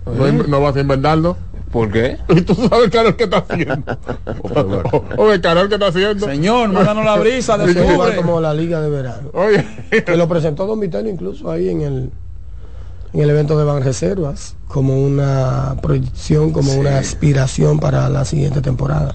No, 0.06 0.26
¿Eh? 0.26 0.30
in- 0.30 0.44
no 0.50 0.60
va 0.60 0.70
a 0.70 0.72
ser. 0.72 1.36
¿Por 1.70 1.90
qué? 1.90 2.18
Y 2.28 2.40
tú 2.42 2.54
sabes 2.54 2.84
el 2.84 2.90
calor 2.90 3.16
que 3.16 3.24
está 3.24 3.38
haciendo. 3.38 3.98
o, 4.42 5.04
o 5.22 5.32
el 5.32 5.40
calor 5.40 5.68
que 5.68 5.74
está 5.74 5.88
haciendo. 5.88 6.26
Señor, 6.26 6.70
mándanos 6.72 7.04
la 7.04 7.16
brisa 7.16 7.58
de 7.58 7.72
va 7.74 7.80
octubre. 7.92 8.16
como 8.16 8.40
la 8.40 8.54
liga 8.54 8.80
de 8.80 8.90
verano. 8.90 9.30
Oye, 9.34 9.64
Que 10.04 10.16
lo 10.16 10.28
presentó 10.28 10.66
Don 10.66 10.80
Vitelio 10.80 11.10
incluso 11.12 11.50
ahí 11.50 11.68
en 11.68 11.80
el 11.82 12.10
en 13.14 13.22
el 13.22 13.30
evento 13.30 13.56
de 13.58 13.64
Banreservas 13.64 14.54
como 14.66 14.98
una 15.02 15.76
proyección, 15.80 16.52
como 16.52 16.74
una 16.74 16.98
aspiración 16.98 17.80
para 17.80 18.08
la 18.10 18.24
siguiente 18.26 18.60
temporada. 18.60 19.14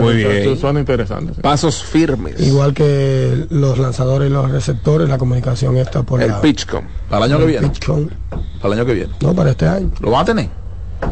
Muy 0.00 0.20
eso- 0.20 0.28
bien. 0.28 0.42
eso 0.42 0.56
suena 0.56 0.78
interesante. 0.80 1.34
sí. 1.34 1.40
Pasos 1.40 1.82
firmes. 1.82 2.40
Igual 2.40 2.72
que 2.74 3.46
los 3.50 3.78
lanzadores 3.78 4.28
y 4.30 4.32
los 4.32 4.50
receptores, 4.50 5.08
la 5.08 5.18
comunicación 5.18 5.76
está 5.76 6.02
por 6.04 6.22
el 6.22 6.28
la, 6.30 6.40
Pitchcom. 6.40 6.84
Para 7.10 7.26
el 7.26 7.32
año 7.32 7.38
que 7.38 7.44
el 7.44 7.50
viene. 7.50 7.68
pitchcom. 7.68 8.08
Para 8.60 8.66
el 8.74 8.80
año 8.80 8.86
que 8.86 8.94
viene. 8.94 9.12
No, 9.20 9.34
para 9.34 9.50
este 9.50 9.66
año. 9.66 9.90
¿Lo 10.00 10.10
van 10.12 10.22
a 10.22 10.24
tener? 10.24 10.48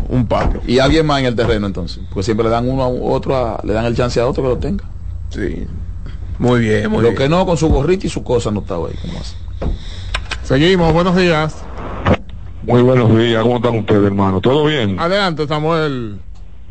Un 0.09 0.27
palo. 0.27 0.61
Y 0.67 0.79
alguien 0.79 1.07
más 1.07 1.21
en 1.21 1.27
el 1.27 1.37
terreno 1.37 1.67
entonces. 1.67 2.01
Porque 2.09 2.23
siempre 2.23 2.45
le 2.45 2.51
dan 2.51 2.69
uno 2.69 2.83
a 2.83 2.89
otro, 2.89 3.37
a- 3.37 3.61
le 3.65 3.73
dan 3.73 3.85
el 3.87 3.97
chance 3.97 4.21
a 4.21 4.27
otro 4.27 4.43
que 4.43 4.49
lo 4.51 4.59
tenga. 4.59 4.85
Sí. 5.31 5.67
Muy 6.39 6.61
bien, 6.61 6.91
muy 6.91 6.99
lo 7.03 7.09
bien. 7.09 7.17
que 7.17 7.29
no, 7.29 7.47
con 7.47 7.57
su 7.57 7.69
gorrito 7.69 8.07
y 8.07 8.11
su 8.11 8.23
cosa 8.25 8.51
no 8.51 8.61
estaba 8.61 8.89
ahí. 8.89 8.95
¿Cómo 9.03 9.19
hace? 9.21 9.37
Seguimos, 10.43 10.93
buenos 10.93 11.17
días. 11.17 11.57
Muy 12.63 12.83
buenos 12.83 13.17
días, 13.17 13.43
¿cómo 13.43 13.57
están 13.57 13.79
ustedes, 13.79 14.05
hermano? 14.05 14.41
¿Todo 14.41 14.65
bien? 14.67 14.99
Adelante, 14.99 15.47
Samuel. 15.47 16.19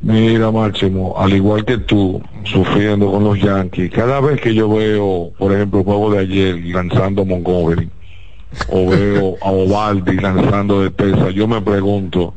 Mira, 0.02 0.52
Máximo, 0.52 1.16
al 1.18 1.34
igual 1.34 1.64
que 1.64 1.78
tú, 1.78 2.22
sufriendo 2.44 3.10
con 3.12 3.24
los 3.24 3.40
Yankees, 3.40 3.90
cada 3.92 4.20
vez 4.20 4.42
que 4.42 4.54
yo 4.54 4.68
veo, 4.70 5.32
por 5.38 5.54
ejemplo, 5.54 5.80
el 5.80 5.86
juego 5.86 6.12
de 6.12 6.20
ayer 6.20 6.60
lanzando 6.66 7.22
a 7.22 7.26
Montgomery, 7.26 7.90
o 8.70 8.90
veo 8.90 9.36
a 9.42 9.50
Ovaldi 9.50 10.18
lanzando 10.18 10.82
de 10.82 10.90
Texas, 10.90 11.34
yo 11.34 11.48
me 11.48 11.62
pregunto, 11.62 12.34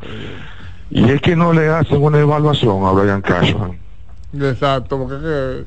¿y 0.91 1.11
es 1.11 1.21
que 1.21 1.37
no 1.37 1.53
le 1.53 1.69
hacen 1.69 2.03
una 2.03 2.19
evaluación 2.19 2.85
a 2.85 2.93
Brian 2.93 3.21
Cashman? 3.23 3.79
Exacto, 4.39 4.99
porque 4.99 5.65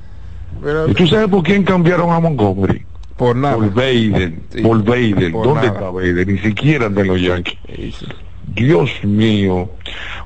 mira, 0.61 0.85
¿Y 0.87 0.93
tú 0.93 1.07
sabes 1.07 1.27
por 1.29 1.43
quién 1.43 1.63
cambiaron 1.63 2.11
a 2.11 2.19
Montgomery? 2.19 2.85
Por 3.17 3.35
nada. 3.35 3.55
Por 3.55 3.73
Bader, 3.73 4.33
Sí. 4.49 4.61
por 4.61 4.83
Bader. 4.83 5.31
Por 5.31 5.45
¿Dónde 5.45 5.67
nada. 5.67 5.73
está 5.79 5.89
Bader? 5.91 6.27
Ni 6.27 6.37
siquiera 6.39 6.89
de 6.89 7.05
los 7.05 7.21
Yankees. 7.21 7.57
Sí. 7.75 7.93
Dios 8.55 8.89
mío. 9.03 9.69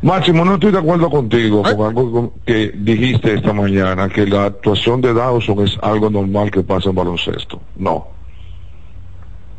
Máximo, 0.02 0.46
no 0.46 0.54
estoy 0.54 0.72
de 0.72 0.78
acuerdo 0.80 1.10
contigo 1.10 1.62
con 1.64 1.82
algo 1.88 2.34
que 2.46 2.72
dijiste 2.76 3.34
esta 3.34 3.52
mañana, 3.52 4.08
que 4.10 4.26
la 4.26 4.46
actuación 4.46 5.02
de 5.02 5.14
Dawson 5.14 5.66
es 5.66 5.78
algo 5.82 6.10
normal 6.10 6.50
que 6.52 6.62
pasa 6.64 6.90
en 6.90 6.96
baloncesto. 6.96 7.60
No. 7.76 8.08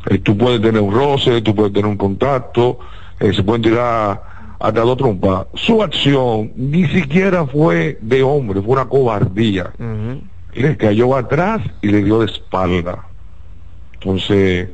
Eh, 0.08 0.18
tú 0.18 0.36
puedes 0.36 0.60
tener 0.62 0.80
un 0.80 0.94
roce, 0.94 1.42
tú 1.42 1.54
puedes 1.54 1.72
tener 1.72 1.86
un 1.90 1.96
contacto, 1.96 2.78
eh, 3.20 3.32
se 3.34 3.42
pueden 3.42 3.62
tirar 3.62 4.22
hasta 4.58 4.80
dos 4.80 4.96
trompas. 4.96 5.46
Su 5.54 5.82
acción 5.82 6.52
ni 6.56 6.86
siquiera 6.88 7.46
fue 7.46 7.98
de 8.00 8.22
hombre, 8.22 8.60
fue 8.62 8.72
una 8.74 8.86
cobardía. 8.88 9.72
Ujú. 9.78 10.22
Le 10.54 10.76
cayó 10.76 11.16
atrás 11.16 11.60
y 11.82 11.88
le 11.88 12.02
dio 12.02 12.20
de 12.20 12.26
espalda. 12.26 13.06
Entonces, 13.94 14.68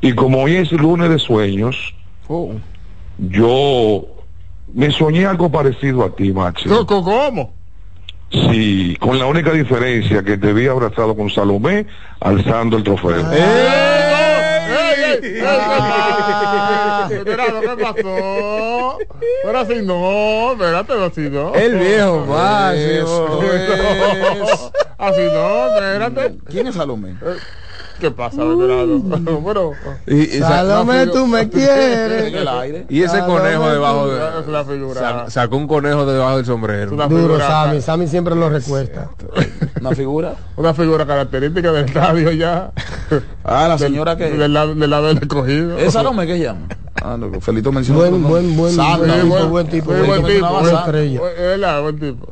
y 0.00 0.12
como 0.12 0.42
hoy 0.42 0.56
es 0.56 0.70
lunes 0.72 1.08
de 1.10 1.18
sueños, 1.18 1.76
Oh. 2.28 2.52
yo 3.18 4.04
me 4.72 4.90
soñé 4.90 5.26
algo 5.26 5.50
parecido 5.50 6.04
a 6.04 6.14
ti, 6.16 6.32
Máximo. 6.32 6.84
¿Cómo? 6.86 7.04
¿Cómo? 7.04 7.52
Sí, 8.50 8.96
con 8.98 9.18
la 9.18 9.26
única 9.26 9.52
diferencia 9.52 10.22
que 10.24 10.36
te 10.38 10.52
vi 10.52 10.66
abrazado 10.66 11.14
con 11.14 11.30
Salomé 11.30 11.86
alzando 12.20 12.76
el 12.78 12.82
trofeo. 12.82 13.30
¡Ey, 13.30 13.40
ey, 15.22 15.22
ey, 15.22 15.40
ey! 17.10 17.18
Veterano, 17.18 17.60
¿qué 17.60 17.82
pasó? 17.82 18.98
Pero 19.44 19.58
así 19.58 19.74
no, 19.82 20.52
espérate, 20.52 20.92
así 21.04 21.20
no. 21.30 21.54
El 21.54 21.74
viejo 21.78 22.24
es. 22.72 23.04
Así 24.98 25.20
no, 25.32 25.66
espérate. 25.74 26.38
¿Quién 26.48 26.66
es 26.68 26.74
Salomé? 26.74 27.16
¿Qué 28.00 28.10
pasa, 28.10 28.42
veterano? 28.42 28.98
bueno, 29.40 29.70
Y, 30.06 30.22
y 30.22 30.38
sa- 30.40 30.48
Salomé, 30.48 31.06
tú 31.06 31.26
me 31.28 31.40
En 31.42 31.48
quieres. 31.48 32.34
el 32.34 32.48
aire. 32.48 32.86
y 32.88 33.02
ese 33.02 33.20
conejo 33.20 33.70
debajo 33.70 34.12
es 34.12 34.44
de. 34.46 34.50
una 34.50 34.64
figura. 34.64 35.00
sa- 35.00 35.30
Sacó 35.30 35.56
un 35.56 35.68
conejo 35.68 36.04
debajo 36.04 36.36
del 36.36 36.44
sombrero. 36.44 36.92
Una 36.92 37.06
Duro, 37.06 37.22
figura, 37.22 37.46
Sammy. 37.46 37.80
Sammy 37.80 38.06
siempre 38.08 38.34
lo 38.34 38.48
recuesta. 38.50 39.10
Una 39.80 39.92
figura. 39.92 40.34
una 40.56 40.74
figura 40.74 41.06
característica 41.06 41.70
del 41.70 41.84
estadio 41.84 42.32
ya. 42.32 42.72
Ah, 43.44 43.68
la 43.68 43.76
señora 43.78 44.16
que. 44.16 44.30
Del 44.30 44.52
lado 44.54 44.74
del 44.74 44.88
lado 44.90 45.08
del 45.08 45.18
escogido. 45.18 45.78
¿Es 45.78 45.92
Salomé 45.92 46.26
que 46.26 46.38
llama? 46.38 46.66
Ah, 47.02 47.16
no, 47.18 47.40
Felito 47.40 47.72
mencionó. 47.72 48.00
Buen, 48.00 48.22
buen, 48.22 48.56
buen, 48.56 48.76
buen 48.76 48.98
buen- 48.98 49.20
tipo, 49.20 49.48
buen 49.48 49.66
tipo. 49.68 49.86
buen 49.92 50.24
tipo, 50.24 50.46
Buena 50.48 50.60
buen- 50.60 50.74
estrella. 50.76 51.20
Es 51.30 51.36
verdad, 51.38 51.82
buen 51.82 51.98
tipo. 51.98 52.26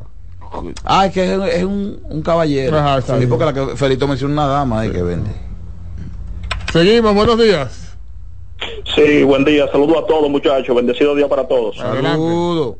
Ah, 0.84 1.06
es 1.06 1.12
que 1.12 1.24
es, 1.34 1.54
es 1.56 1.64
un, 1.64 2.00
un 2.08 2.22
caballero. 2.22 2.78
Ajá, 2.78 3.00
sí, 3.00 3.12
sí. 3.20 3.26
porque 3.26 3.44
la 3.44 3.52
que 3.54 3.76
Felito 3.76 4.06
menciona 4.06 4.32
una 4.34 4.46
dama 4.46 4.80
ahí 4.80 4.90
que 4.90 5.02
vende. 5.02 5.30
Seguimos, 6.72 7.14
buenos 7.14 7.38
días. 7.38 7.96
Sí, 8.94 9.22
buen 9.24 9.44
día. 9.44 9.66
Saludos 9.72 10.04
a 10.04 10.06
todos, 10.06 10.30
muchachos. 10.30 10.74
Bendecido 10.74 11.14
día 11.14 11.28
para 11.28 11.46
todos. 11.48 11.76
Saludos. 11.76 12.76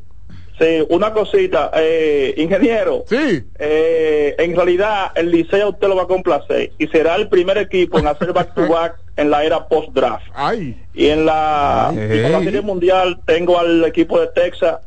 Sí, 0.58 0.86
una 0.90 1.12
cosita. 1.12 1.70
Eh, 1.74 2.34
ingeniero, 2.36 3.04
Sí. 3.08 3.42
eh, 3.58 4.34
en 4.38 4.54
realidad 4.54 5.10
el 5.16 5.30
Liceo 5.30 5.70
usted 5.70 5.88
lo 5.88 5.96
va 5.96 6.02
a 6.04 6.06
complacer 6.06 6.72
y 6.78 6.86
será 6.88 7.16
el 7.16 7.28
primer 7.28 7.58
equipo 7.58 7.98
en 7.98 8.06
hacer 8.06 8.32
back-to-back 8.32 8.96
en 9.16 9.30
la 9.30 9.44
era 9.44 9.68
post-draft. 9.68 10.24
Y 10.94 11.08
en 11.08 11.26
la, 11.26 11.88
Ay. 11.88 11.96
y 11.98 12.18
en 12.24 12.32
la 12.32 12.42
Serie 12.42 12.60
Mundial 12.62 13.20
tengo 13.26 13.58
al 13.58 13.84
equipo 13.84 14.20
de 14.20 14.28
Texas 14.28 14.78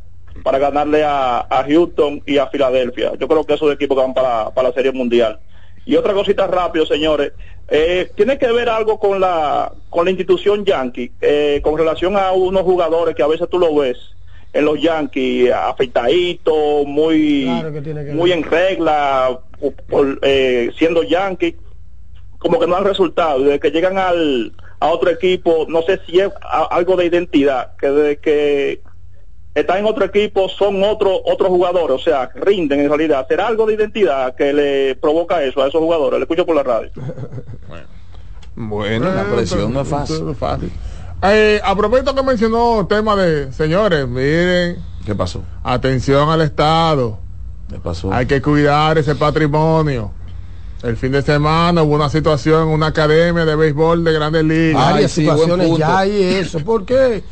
para 0.43 0.57
ganarle 0.57 1.03
a, 1.03 1.39
a 1.49 1.63
Houston 1.63 2.21
y 2.25 2.37
a 2.37 2.47
Filadelfia. 2.47 3.13
Yo 3.19 3.27
creo 3.27 3.43
que 3.43 3.53
esos 3.53 3.71
equipos 3.73 3.97
que 3.97 4.03
van 4.03 4.13
para, 4.13 4.49
para 4.51 4.69
la 4.69 4.73
Serie 4.73 4.91
Mundial. 4.91 5.39
Y 5.85 5.95
otra 5.95 6.13
cosita 6.13 6.47
rápido, 6.47 6.85
señores. 6.85 7.31
Eh, 7.67 8.09
tiene 8.15 8.37
que 8.37 8.51
ver 8.51 8.69
algo 8.69 8.99
con 8.99 9.19
la 9.19 9.71
con 9.89 10.05
la 10.05 10.11
institución 10.11 10.65
Yankee, 10.65 11.11
eh, 11.21 11.61
con 11.63 11.77
relación 11.77 12.15
a 12.17 12.31
unos 12.31 12.61
jugadores 12.63 13.15
que 13.15 13.23
a 13.23 13.27
veces 13.27 13.47
tú 13.49 13.57
lo 13.57 13.73
ves 13.75 13.97
en 14.53 14.65
los 14.65 14.79
Yankees 14.81 15.51
afeitadito, 15.51 16.85
muy, 16.85 17.43
Claro 17.45 17.73
que 17.73 17.81
tiene 17.81 18.05
que 18.05 18.13
muy 18.13 18.29
ver. 18.29 18.39
en 18.39 18.43
regla, 18.45 19.39
por, 19.89 20.19
eh, 20.21 20.71
siendo 20.77 21.03
Yankee, 21.03 21.55
como 22.45 22.59
que 22.59 22.67
no 22.67 22.75
han 22.75 22.83
resultado. 22.85 23.39
Desde 23.39 23.59
que 23.59 23.71
llegan 23.71 23.97
al, 23.97 24.53
a 24.79 24.87
otro 24.89 25.09
equipo, 25.09 25.65
no 25.67 25.81
sé 25.81 25.99
si 26.05 26.19
es 26.19 26.29
a- 26.41 26.67
algo 26.69 26.95
de 26.95 27.05
identidad, 27.07 27.71
que 27.79 27.87
desde 27.89 28.17
que 28.19 28.81
están 29.55 29.79
en 29.79 29.85
otro 29.85 30.05
equipo 30.05 30.47
son 30.49 30.83
otro, 30.83 31.21
otros 31.25 31.49
jugadores, 31.49 31.95
o 31.95 31.99
sea, 31.99 32.29
rinden 32.35 32.81
en 32.81 32.89
realidad. 32.89 33.25
¿Será 33.27 33.47
algo 33.47 33.65
de 33.65 33.73
identidad 33.73 34.35
que 34.35 34.53
le 34.53 34.95
provoca 34.95 35.41
eso 35.43 35.63
a 35.63 35.67
esos 35.69 35.81
jugadores? 35.81 36.19
Le 36.19 36.23
escucho 36.25 36.45
por 36.45 36.55
la 36.55 36.63
radio. 36.63 36.91
Bueno, 38.57 39.07
Eh, 39.09 39.45
pero- 39.49 39.67
no 39.69 39.81
es 39.81 39.87
fácil. 40.37 40.71
Eh, 41.23 41.59
a 41.61 41.75
propósito 41.75 42.15
que 42.15 42.23
mencionó 42.23 42.85
tema 42.87 43.15
de, 43.15 43.51
señores, 43.51 44.07
miren, 44.07 44.77
¿Qué 45.05 45.13
pasó? 45.13 45.43
atención 45.63 46.29
al 46.29 46.39
Estado. 46.41 47.19
¿Qué 47.69 47.79
pasó? 47.79 48.13
Hay 48.13 48.25
que 48.27 48.41
cuidar 48.41 48.97
ese 48.97 49.15
patrimonio. 49.15 50.11
El 50.85 50.97
fin 50.97 51.11
de 51.11 51.23
semana 51.23 51.81
hubo 51.81 51.95
una 51.95 52.09
situación 52.09 52.67
en 52.67 52.67
una 52.67 52.87
academia 52.87 53.43
de 53.43 53.55
béisbol 53.55 54.03
de 54.03 54.13
grandes 54.13 54.43
ligas. 54.43 54.91
Varias 54.91 55.11
situaciones 55.13 55.77
ya 55.79 55.97
hay 55.97 56.21
eso. 56.21 56.59
¿Por 56.59 56.85
qué? 56.85 57.23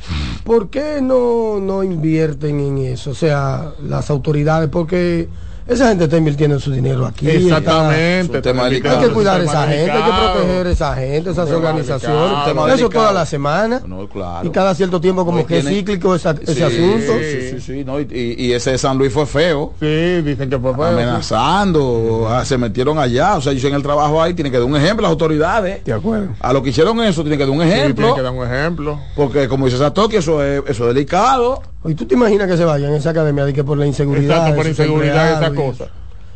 ¿Por 0.43 0.71
qué 0.71 1.01
no, 1.03 1.59
no 1.59 1.84
invierten 1.84 2.59
en 2.59 2.80
eso? 2.80 3.11
O 3.11 3.13
sea, 3.13 3.73
las 3.84 4.09
autoridades, 4.09 4.69
porque 4.69 5.30
esa 5.68 5.88
gente 5.90 6.03
está 6.06 6.18
invirtiendo 6.18 6.60
su 6.60 6.72
dinero 6.72 7.06
aquí. 7.06 7.30
Exactamente. 7.30 8.41
tema 8.41 8.65
hay 8.65 8.81
que 8.81 9.10
cuidar 9.10 9.41
a 9.41 9.44
esa 9.44 9.68
gente, 9.68 9.91
hay 9.91 10.03
que 10.03 10.10
proteger 10.10 10.68
a 10.68 10.72
esa 10.72 10.95
gente, 10.95 11.30
esas 11.31 11.49
organizaciones. 11.49 12.48
Eso 12.48 12.65
delicado. 12.65 12.90
toda 12.90 13.11
la 13.14 13.26
semana. 13.26 13.81
No, 13.85 14.07
claro. 14.07 14.48
Y 14.48 14.52
cada 14.52 14.73
cierto 14.76 14.99
tiempo 14.99 15.26
como 15.26 15.40
No, 15.40 15.45
que 15.45 15.57
es 15.60 15.64
tiene- 15.65 15.77
cíclico 15.77 16.15
esa- 16.15 16.35
ese 16.41 16.64
asunto. 16.64 17.14
Sí, 17.19 17.49
sí, 17.52 17.61
sí, 17.61 17.84
no, 17.85 17.99
y, 17.99 18.52
ese 18.53 18.72
de 18.72 18.77
San 18.77 18.98
Luis 18.98 19.11
fue 19.14 19.26
feo. 19.26 19.73
Sí, 19.80 20.22
dicen 20.22 20.49
que 20.49 20.57
fue 20.60 20.73
feo. 20.73 20.84
Amenazando, 20.85 22.27
ah, 22.30 22.45
se 22.45 22.57
metieron 22.57 22.99
allá. 22.99 23.35
O 23.38 23.41
sea, 23.41 23.52
ellos 23.52 23.64
en 23.65 23.73
el 23.76 23.84
trabajo 23.84 24.22
ahí 24.22 24.34
tienen 24.34 24.52
que 24.52 24.57
dar 24.60 24.68
un 24.68 24.76
ejemplo 24.76 25.06
a 25.06 25.10
las 25.10 25.11
autoridades. 25.11 25.84
De 25.84 25.94
acuerdo. 25.94 26.30
A 26.40 26.53
lo 26.53 26.61
que 26.64 26.69
hicieron 26.69 27.02
eso 27.02 27.22
tienen 27.22 27.38
que 27.40 27.45
dar 27.45 27.53
un 27.56 27.61
Sí, 27.64 27.69
ejemplo. 27.69 28.06
tiene 28.07 28.15
que 28.18 28.22
dar 28.23 28.34
un 28.34 28.45
ejemplo. 28.45 28.99
Porque 29.15 29.48
como 29.48 29.65
dice 29.65 29.77
Satoki, 29.77 30.18
eso 30.18 30.44
es, 30.44 30.64
eso 30.68 30.90
es 30.90 30.95
delicado. 30.95 31.61
¿Y 31.85 31.95
tú 31.95 32.05
te 32.05 32.15
imaginas 32.15 32.47
que 32.47 32.55
se 32.57 32.64
vayan 32.65 32.93
a 32.93 32.97
esa 32.97 33.10
academia 33.10 33.45
de 33.45 33.53
que 33.53 33.64
por 33.64 33.77
la 33.77 33.85
inseguridad? 33.85 34.38
Exacto, 34.38 34.55
por 34.57 34.68
inseguridad, 34.68 35.15
esa 35.38 35.47
empleados 35.47 35.76
y 35.76 35.77
cosa. 35.80 35.91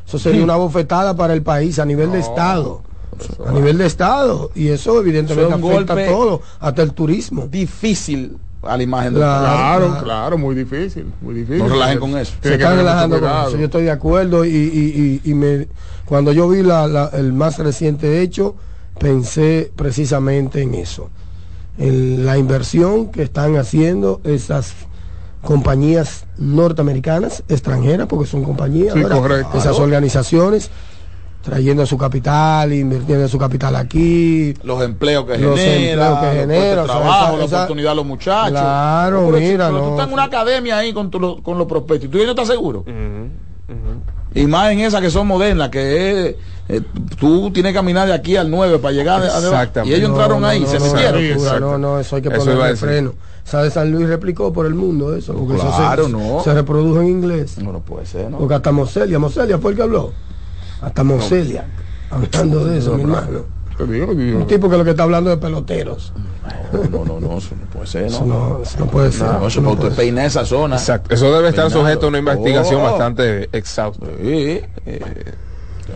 Eso, 0.08 0.20
sería 0.20 0.44
una 0.44 0.56
bofetada 0.56 1.16
para 1.16 1.34
el 1.34 1.42
país 1.42 1.80
a 1.80 1.86
nivel 1.86 2.12
de 2.12 2.20
Estado. 2.20 2.82
A 3.46 3.52
nivel 3.52 3.78
de 3.78 3.86
Estado. 3.86 4.52
Y 4.56 4.68
eso 4.70 5.00
evidentemente 5.00 5.48
Eso 5.54 5.58
es 5.58 5.64
un 5.64 5.72
afecta 5.74 5.94
a 5.94 6.06
todo, 6.06 6.42
hasta 6.60 6.82
el 6.84 6.94
turismo. 6.94 7.48
Difícil 7.48 8.38
a 8.64 8.76
la 8.78 8.84
imagen 8.84 9.14
del 9.14 9.24
Claro, 9.24 9.90
país. 9.92 10.04
claro, 10.04 10.38
muy 10.38 10.56
difícil, 10.56 11.06
muy 11.22 11.36
difícil. 11.36 11.60
No 11.60 11.70
relajen 11.70 12.00
con 12.00 12.18
eso. 12.18 12.34
Se 12.42 12.54
están 12.56 12.76
relajando 12.78 13.20
con 13.20 13.30
eso. 13.30 13.58
Yo 13.58 13.66
estoy 13.66 13.84
de 13.84 13.92
acuerdo 13.92 14.44
y, 14.46 14.50
y- 14.50 15.22
y- 15.26 15.32
y 15.32 15.34
me, 15.34 15.68
cuando 16.06 16.32
yo 16.34 16.48
vi 16.50 16.64
la- 16.64 16.88
la- 16.88 17.10
el 17.14 17.32
más 17.34 17.58
reciente 17.60 18.22
hecho, 18.22 18.56
pensé 19.00 19.72
precisamente 19.76 20.62
en 20.62 20.74
eso. 20.76 21.10
En 21.78 22.26
la 22.26 22.38
inversión 22.38 23.08
que 23.12 23.24
están 23.24 23.56
haciendo 23.56 24.20
esas 24.24 24.74
compañías 25.42 26.26
norteamericanas, 26.38 27.44
extranjeras, 27.48 28.08
porque 28.08 28.28
son 28.28 28.44
compañías, 28.44 28.94
Sí, 28.94 29.00
¿verdad? 29.02 29.18
correcto. 29.20 29.58
esas 29.58 29.80
organizaciones, 29.80 30.70
trayendo 31.44 31.86
su 31.86 31.98
capital, 31.98 32.74
invirtiendo 32.74 33.28
su 33.30 33.38
capital 33.38 33.76
aquí. 33.78 34.54
Los 34.64 34.84
empleos 34.84 35.26
que 35.26 35.38
Los 35.38 35.58
genera, 35.58 36.08
empleos 36.08 36.20
que 36.20 36.26
los 36.26 36.36
genera, 36.36 36.84
o 36.84 36.86
sea, 36.86 36.96
trabajo, 36.96 37.28
esa- 37.28 37.38
la 37.38 37.46
esa- 37.46 37.56
oportunidad 37.58 37.92
a 37.92 37.96
los 37.96 38.06
muchachos. 38.06 38.52
Claro, 38.52 39.26
Pero 39.28 39.38
si- 39.38 39.44
mira, 39.46 39.68
pero 39.68 39.78
no, 39.78 39.84
tú 39.86 39.90
estás 39.92 40.08
en 40.08 40.14
una 40.14 40.24
academia 40.24 40.78
ahí 40.78 40.92
con, 40.94 41.10
tu- 41.10 41.42
con 41.44 41.58
los 41.58 41.68
prospectos 41.68 42.06
y 42.06 42.12
tú 42.12 42.18
no 42.18 42.30
estás 42.32 42.48
seguro. 42.48 42.84
Y 44.36 44.46
más 44.46 44.72
en 44.72 44.82
esas 44.82 45.02
que 45.02 45.10
son 45.10 45.26
modernas, 45.28 45.70
que 45.70 46.30
es, 46.30 46.36
eh, 46.70 46.82
tú 47.18 47.50
tienes 47.52 47.72
que 47.72 47.76
caminar 47.78 48.08
de 48.08 48.14
aquí 48.14 48.36
al 48.36 48.52
9 48.52 48.78
para 48.78 48.92
llegar 48.94 49.24
a-. 49.24 49.84
Y 49.86 49.94
ellos 49.94 50.10
entraron 50.10 50.42
No, 50.42 50.48
ahí, 50.48 50.60
no, 50.60 50.68
se 50.68 50.80
no, 50.80 50.86
metieron. 50.94 51.44
no, 51.44 51.60
no, 51.60 51.78
no, 51.78 52.00
eso 52.00 52.18
hay 52.18 52.22
que 52.22 52.30
ponerle 52.30 52.64
decir. 52.66 52.78
freno. 52.78 53.14
¿Sabe? 53.48 53.72
San 53.72 53.90
Luis 53.92 54.08
replicó 54.10 54.52
por 54.52 54.66
el 54.66 54.76
mundo 54.76 55.16
eso, 55.16 55.34
porque 55.34 55.56
eso 55.56 55.68
Claro, 55.78 56.06
se, 56.08 56.12
no. 56.12 56.44
se 56.44 56.54
reprodujo 56.54 57.00
en 57.02 57.08
inglés. 57.08 57.58
No, 57.60 57.72
no 57.72 57.80
puede 57.80 58.06
ser, 58.06 58.30
¿no? 58.30 58.40
Porque 58.40 58.56
hasta 58.56 58.72
Moselia, 58.74 59.20
Moselia 59.20 59.58
fue 59.58 59.72
el 59.72 59.78
que 59.78 59.84
habló. 59.84 60.12
Hasta 60.82 61.04
Moselia, 61.06 61.66
hablando 62.12 62.66
de 62.66 62.78
eso, 62.80 62.96
mi 62.96 63.04
hermano. 63.04 63.46
Un 63.80 64.48
tipo 64.48 64.70
que 64.70 64.78
lo 64.78 64.84
que 64.84 64.90
está 64.90 65.04
hablando 65.04 65.30
de 65.30 65.38
peloteros. 65.38 66.12
No, 66.92 67.06
no, 67.06 67.20
no, 67.20 67.38
eso 67.38 67.56
no 67.56 67.68
puede 67.72 67.88
ser, 67.88 68.06
Eso 68.06 68.26
¿no? 68.26 68.50
no, 68.58 68.62
eso 68.64 68.80
no 68.80 68.86
puede 68.88 69.12
ser. 69.12 69.28
No, 69.28 69.48
eso 69.48 69.62
Eso 69.62 69.62
no 69.62 69.90
peinar 69.96 70.26
esa 70.26 70.46
zona. 70.46 70.76
Exacto. 70.76 71.14
Eso 71.14 71.32
debe 71.32 71.50
estar 71.50 71.66
Peinado. 71.68 71.82
sujeto 71.86 72.06
a 72.08 72.10
una 72.10 72.18
investigación 72.20 72.82
Oh. 72.82 72.84
bastante 72.84 73.50
exhausta. 73.58 74.06
Sí. 74.22 74.62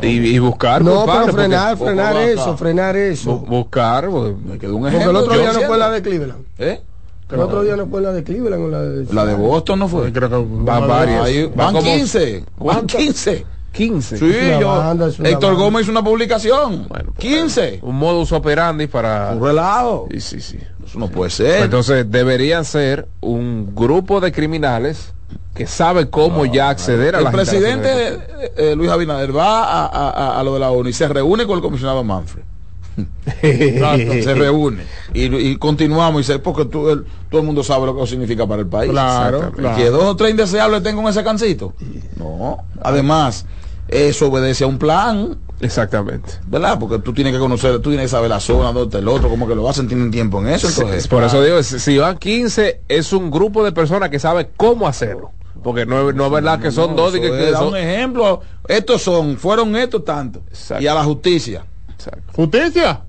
Y, 0.01 0.07
y 0.07 0.39
buscar 0.39 0.83
No, 0.83 0.97
culpables, 0.97 1.25
pero 1.25 1.37
frenar, 1.37 1.77
frenar 1.77 2.15
eso, 2.17 2.57
frenar 2.57 2.95
eso. 2.95 3.41
bu- 3.41 3.45
buscar 3.47 4.09
pues, 4.09 4.33
Me 4.45 4.57
quedó 4.57 4.75
un 4.77 4.81
Porque 4.83 4.95
el 4.95 5.01
ejemplo. 5.01 5.19
otro 5.19 5.37
día 5.37 5.53
no 5.53 5.59
fue 5.61 5.77
la 5.77 5.89
de 5.91 6.01
Cleveland. 6.01 6.43
¿Eh? 6.59 6.81
El 7.31 7.39
otro 7.39 7.63
día 7.63 7.75
no 7.75 7.87
fue 7.87 8.01
la 8.01 8.11
de 8.11 8.23
Cleveland 8.23 8.63
o 8.65 8.67
la 8.69 8.81
de... 8.81 9.13
La 9.13 9.25
de 9.25 9.33
Boston 9.35 9.79
no 9.79 9.87
fue. 9.87 10.11
Creo 10.11 10.29
que 10.29 10.63
Va 10.63 10.79
varias. 10.79 11.23
Ahí 11.25 11.51
van 11.55 11.73
como- 11.73 11.81
15. 11.85 12.43
Van 12.59 12.85
15. 12.87 13.45
15. 13.71 14.17
Sí, 14.17 14.33
yo. 14.59 14.67
banda, 14.67 15.07
Héctor 15.07 15.23
banda. 15.51 15.51
Gómez 15.51 15.81
hizo 15.83 15.91
una 15.91 16.03
publicación. 16.03 16.87
Bueno, 16.89 17.11
pues, 17.15 17.17
15. 17.19 17.79
un 17.83 17.95
modus 17.95 18.31
operandi 18.33 18.87
para 18.87 19.31
Un 19.31 19.41
relajo. 19.41 20.07
sí 20.11 20.19
sí 20.19 20.41
sí 20.41 20.57
Eso 20.85 20.99
no 20.99 21.07
puede 21.07 21.29
Pues 21.29 21.33
ser. 21.35 21.63
entonces 21.63 22.11
deberían 22.11 22.65
ser 22.65 23.07
un 23.21 23.73
grupo 23.73 24.19
de 24.19 24.33
criminales 24.33 25.13
que 25.55 25.67
sabe 25.67 26.09
cómo 26.09 26.45
ya 26.45 26.69
acceder 26.69 27.15
a 27.15 27.19
el 27.19 27.23
las 27.25 27.33
presidente 27.33 27.89
eh, 28.09 28.51
eh, 28.57 28.75
Luis 28.75 28.89
Abinader 28.89 29.35
va 29.35 29.63
a, 29.63 29.85
a- 29.85 30.09
a- 30.09 30.39
a 30.39 30.43
lo 30.43 30.53
de 30.53 30.59
la 30.59 30.71
ONU 30.71 30.89
y 30.89 30.93
se 30.93 31.07
reúne 31.07 31.45
con 31.45 31.55
el 31.55 31.61
comisionado 31.61 32.03
Manfred. 32.03 32.43
se 33.41 34.33
reúne. 34.33 34.83
Y, 35.13 35.23
y 35.35 35.57
continuamos 35.57 36.21
y 36.21 36.23
dice 36.23 36.39
porque 36.39 36.65
tú, 36.65 36.89
el- 36.89 37.05
todo 37.29 37.41
el 37.41 37.47
mundo 37.47 37.63
sabe 37.63 37.85
lo 37.85 37.95
que 37.97 38.07
significa 38.07 38.45
para 38.47 38.61
el 38.61 38.67
país. 38.67 38.91
Claro, 38.91 39.51
claro. 39.51 39.77
que 39.77 39.89
dos 39.89 40.03
o 40.03 40.15
tres 40.15 40.31
indeseables 40.31 40.83
tengan 40.83 41.07
ese 41.07 41.23
cancito. 41.23 41.73
No. 42.17 42.57
Además 42.81 43.45
eso 43.87 44.27
obedece 44.27 44.63
a 44.63 44.67
un 44.67 44.77
plan. 44.77 45.37
Exactamente. 45.59 46.31
¿verdad? 46.47 46.79
porque 46.79 46.97
tú 46.99 47.13
tienes 47.13 47.33
que 47.33 47.39
conocer 47.39 47.73
tú 47.81 47.89
tienes 47.91 48.05
que 48.05 48.09
saber 48.09 48.29
la 48.31 48.39
zona 48.39 48.65
donde 48.71 48.83
está 48.85 48.97
el 48.97 49.07
otro 49.07 49.29
cómo 49.29 49.47
que 49.47 49.53
lo 49.53 49.69
hacen 49.69 49.87
tienen 49.87 50.09
tiempo 50.09 50.39
en 50.41 50.47
eso 50.47 50.67
entonces 50.67 51.07
por 51.07 51.23
eso 51.23 51.43
digo 51.43 51.61
si 51.61 51.97
van 51.99 52.17
15 52.17 52.81
es 52.87 53.13
un 53.13 53.29
grupo 53.29 53.63
de 53.63 53.71
personas 53.71 54.09
que 54.09 54.17
sabe 54.17 54.49
cómo 54.57 54.87
hacerlo. 54.87 55.29
Porque 55.63 55.85
no, 55.85 56.09
es- 56.09 56.15
no 56.15 56.25
es 56.25 56.31
verdad 56.31 56.59
que 56.59 56.71
son 56.71 56.91
No, 56.95 57.03
dos 57.03 57.15
y 57.15 57.21
que, 57.21 57.29
que 57.29 57.51
son- 57.51 57.67
un 57.67 57.77
ejemplo. 57.77 58.41
Estos 58.67 59.03
son 59.03 59.37
fueron 59.37 59.75
estos 59.75 60.03
tantos. 60.03 60.41
Y 60.79 60.87
a 60.87 60.95
la 60.95 61.03
justicia 61.03 61.63
Exacto. 62.07 62.31
Justicia. 62.35 63.01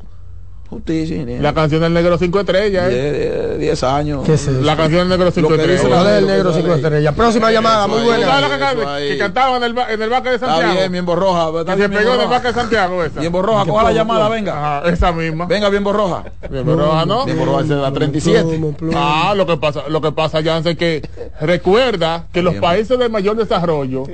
justicia 0.69 1.23
La 1.41 1.53
canción 1.53 1.83
del 1.83 1.93
negro 1.93 2.17
cinco 2.17 2.41
estrellas. 2.41 2.89
¿eh? 2.91 3.57
10 3.61 3.83
años 3.85 4.25
¿Qué 4.25 4.35
es 4.35 4.49
eso? 4.49 4.63
La 4.63 4.75
canción 4.75 5.07
del 5.07 5.19
negro 5.19 5.31
cinco 5.31 5.51
Lo 5.51 5.57
que 5.57 5.63
dice 5.65 5.75
estrellas. 5.75 5.99
¿Cuál 6.03 6.13
es 6.13 6.19
el 6.19 6.25
Lo 6.27 6.31
negro 6.33 6.49
que 6.51 6.57
cinco 6.57 6.69
sale. 6.71 6.83
estrellas? 6.83 7.15
Próxima 7.15 7.51
llamada, 7.53 7.87
muy 7.87 7.99
ahí. 7.99 8.05
¿Tú 8.05 8.11
sabes 8.11 8.27
buena. 8.27 8.49
la 8.59 8.75
que, 8.75 8.83
Eso 8.83 9.13
que 9.13 9.19
cantaba 9.19 9.57
en 9.59 9.63
el, 9.65 9.75
ba- 9.75 9.93
en 9.93 10.01
el 10.03 10.09
Baque 10.09 10.29
de 10.31 10.35
Está 10.37 10.47
Santiago? 10.47 10.73
bien, 10.73 10.93
bien 10.93 11.05
borroja. 11.07 11.61
Está 11.61 11.77
que 11.77 11.83
se 11.83 11.89
pegó 11.91 12.01
en 12.01 12.07
el 12.07 12.13
borroja. 12.17 12.27
Baque 12.31 12.49
de 12.49 12.55
Santiago 12.55 13.05
esa. 13.05 13.21
Bien 13.21 13.33
borroja, 13.33 13.65
coja 13.67 13.83
la 13.85 13.93
llamada, 13.93 14.29
venga. 14.31 14.79
Ajá, 14.79 14.89
esa 14.89 15.13
misma. 15.13 15.45
Venga, 15.47 15.69
bien 15.69 15.85
borroja. 15.85 16.25
Bien, 16.51 16.65
pero, 16.65 17.05
¿no? 17.07 17.25
Bien 17.27 17.39
borroja, 17.39 17.61
es 17.61 17.69
la 17.69 17.93
37. 17.93 18.43
Plomo, 18.43 18.73
plomo. 18.75 18.93
Ah, 18.99 19.35
lo 19.37 19.47
que 19.47 19.57
pasa, 19.59 19.83
lo 19.91 20.01
que 20.01 20.13
pasa, 20.13 20.43
Jansen, 20.43 20.77
que 20.79 21.07
recuerda 21.39 22.27
que 22.33 22.41
los 22.41 22.55
países 22.55 22.99
de 22.99 23.09
mayor 23.11 23.37
desarrollo 23.37 24.05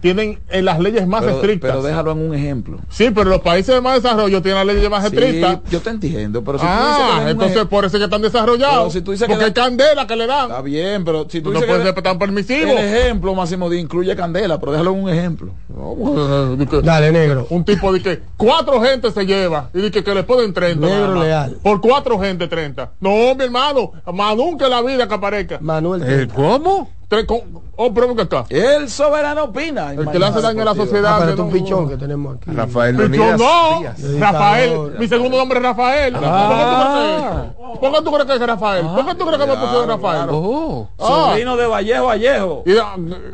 tienen 0.00 0.38
en 0.48 0.64
las 0.64 0.78
leyes 0.78 1.06
más 1.06 1.22
Pero, 1.22 1.34
estrictas. 1.36 1.70
pero 1.70 1.82
déjalo 1.82 2.12
en 2.12 2.28
un 2.28 2.34
ejemplo. 2.34 2.78
Sí, 2.88 3.10
pero 3.14 3.30
los 3.30 3.40
países 3.40 3.74
de 3.74 3.80
más 3.80 4.02
desarrollo 4.02 4.42
tienen 4.42 4.66
las 4.66 4.74
leyes 4.76 4.90
más 4.90 5.02
Sí, 5.08 5.14
estrictas. 5.14 5.58
yo 5.70 5.80
te 5.80 5.90
entiendo, 5.90 6.42
pero 6.44 6.58
si 6.58 6.64
tú 6.66 6.70
dices 6.72 6.96
que 6.96 7.02
ah, 7.02 7.20
un 7.22 7.28
entonces 7.28 7.64
por 7.66 7.84
eso 7.84 7.96
es 7.96 8.00
que 8.00 8.04
están 8.04 8.22
desarrollados. 8.22 8.92
Si 8.92 9.00
tú 9.02 9.12
dices 9.12 9.26
que 9.26 9.34
porque 9.34 9.50
da- 9.50 9.62
hay 9.64 9.68
candela 9.70 10.06
que 10.06 10.16
le 10.16 10.26
dan. 10.26 10.50
Está 10.50 10.62
bien, 10.62 11.04
pero 11.04 11.26
si 11.28 11.40
tú 11.40 11.50
no 11.50 11.54
dices 11.54 11.68
puede 11.68 11.80
que 11.88 11.92
ser 11.94 12.02
tan 12.02 12.18
permisivo. 12.18 12.70
el 12.72 12.78
ejemplo, 12.78 13.34
Máximo 13.34 13.68
Díaz, 13.70 13.82
incluye 13.82 14.14
candela, 14.16 14.58
pero 14.60 14.72
déjalo 14.72 14.92
en 14.92 15.02
un 15.04 15.10
ejemplo. 15.10 15.52
Que- 16.70 16.82
Dale, 16.82 17.12
negro. 17.12 17.46
Un 17.50 17.64
tipo 17.64 17.92
de 17.92 18.00
que 18.02 18.22
cuatro 18.36 18.80
gente 18.82 19.10
se 19.10 19.24
lleva 19.26 19.70
y 19.74 19.80
de 19.82 19.90
que, 19.90 20.02
que 20.02 20.14
le 20.14 20.22
ponen 20.24 20.52
30. 20.52 20.86
Negro 20.86 21.22
leal. 21.22 21.58
Por 21.62 21.80
cuatro 21.80 22.18
gente 22.18 22.48
30. 22.48 22.92
No, 23.00 23.34
mi 23.34 23.44
hermano, 23.44 23.92
más 24.12 24.36
nunca 24.36 24.64
en 24.66 24.70
la 24.70 24.82
vida 24.82 25.06
que 25.08 25.14
aparezca. 25.14 25.58
Manuel. 25.60 26.02
Eh, 26.04 26.28
¿Cómo? 26.34 26.90
Tres 27.08 27.24
con- 27.24 27.40
oh, 27.76 27.94
pero 27.94 28.10
acá. 28.20 28.46
El 28.48 28.90
soberano 28.90 29.44
opina. 29.44 29.92
El 29.92 30.08
que 30.10 30.18
le 30.18 30.26
hace 30.26 30.40
daño 30.40 30.62
a 30.62 30.64
la 30.64 30.70
Ah, 30.72 30.74
sociedad. 30.74 31.16
pero 31.20 31.26
que 31.28 31.32
es 31.34 31.38
un 31.38 31.50
pichón 31.52 31.88
que 31.88 31.96
tenemos 31.96 32.36
aquí. 32.36 32.50
Rafael 32.50 32.96
Leonidas 32.96 33.38
no, 33.38 33.78
Díaz. 33.78 34.18
Rafael, 34.18 34.96
mi 34.98 35.06
segundo 35.06 35.38
nombre 35.38 35.58
es 35.60 35.64
Rafael. 35.64 36.16
Ah. 36.16 36.24
¿Por 36.26 36.32
qué 36.58 36.66
tú 36.66 36.74
crees 36.82 37.46
que- 37.46 37.78
¿Por 37.78 37.92
qué 37.92 38.02
tú 38.02 38.12
crees 38.12 38.26
que 38.26 38.32
es 38.34 38.40
Rafael? 38.40 38.86
¿Por 38.86 39.06
qué 39.06 39.14
tú 39.14 39.24
crees 39.26 39.40
que 39.40 39.46
me 39.46 39.56
pusieron 39.56 39.88
Rafael? 39.88 40.28
Oh. 40.32 40.88
Ah. 40.98 41.06
Sobrino 41.30 41.56
de 41.56 41.66
Vallejo 41.66 42.06
Vallejo. 42.06 42.64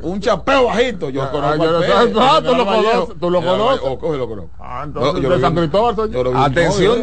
Un 0.02 0.20
chapeo 0.20 0.66
bajito. 0.66 1.08
Yo 1.08 1.22
Ah, 1.22 1.30
conozco 1.30 1.64
ah, 2.20 2.40
tú 2.44 2.54
lo 2.54 2.64
conoces, 2.66 3.18
tú 3.20 3.30
lo 3.30 3.40
conoces. 3.40 3.80
Oh. 3.84 4.48
Ah, 4.60 4.82
entonces 4.84 5.22
de 5.22 5.28
lo 5.28 5.40
San 5.40 5.54
Cristóbal 5.54 5.94
Atención. 6.36 7.02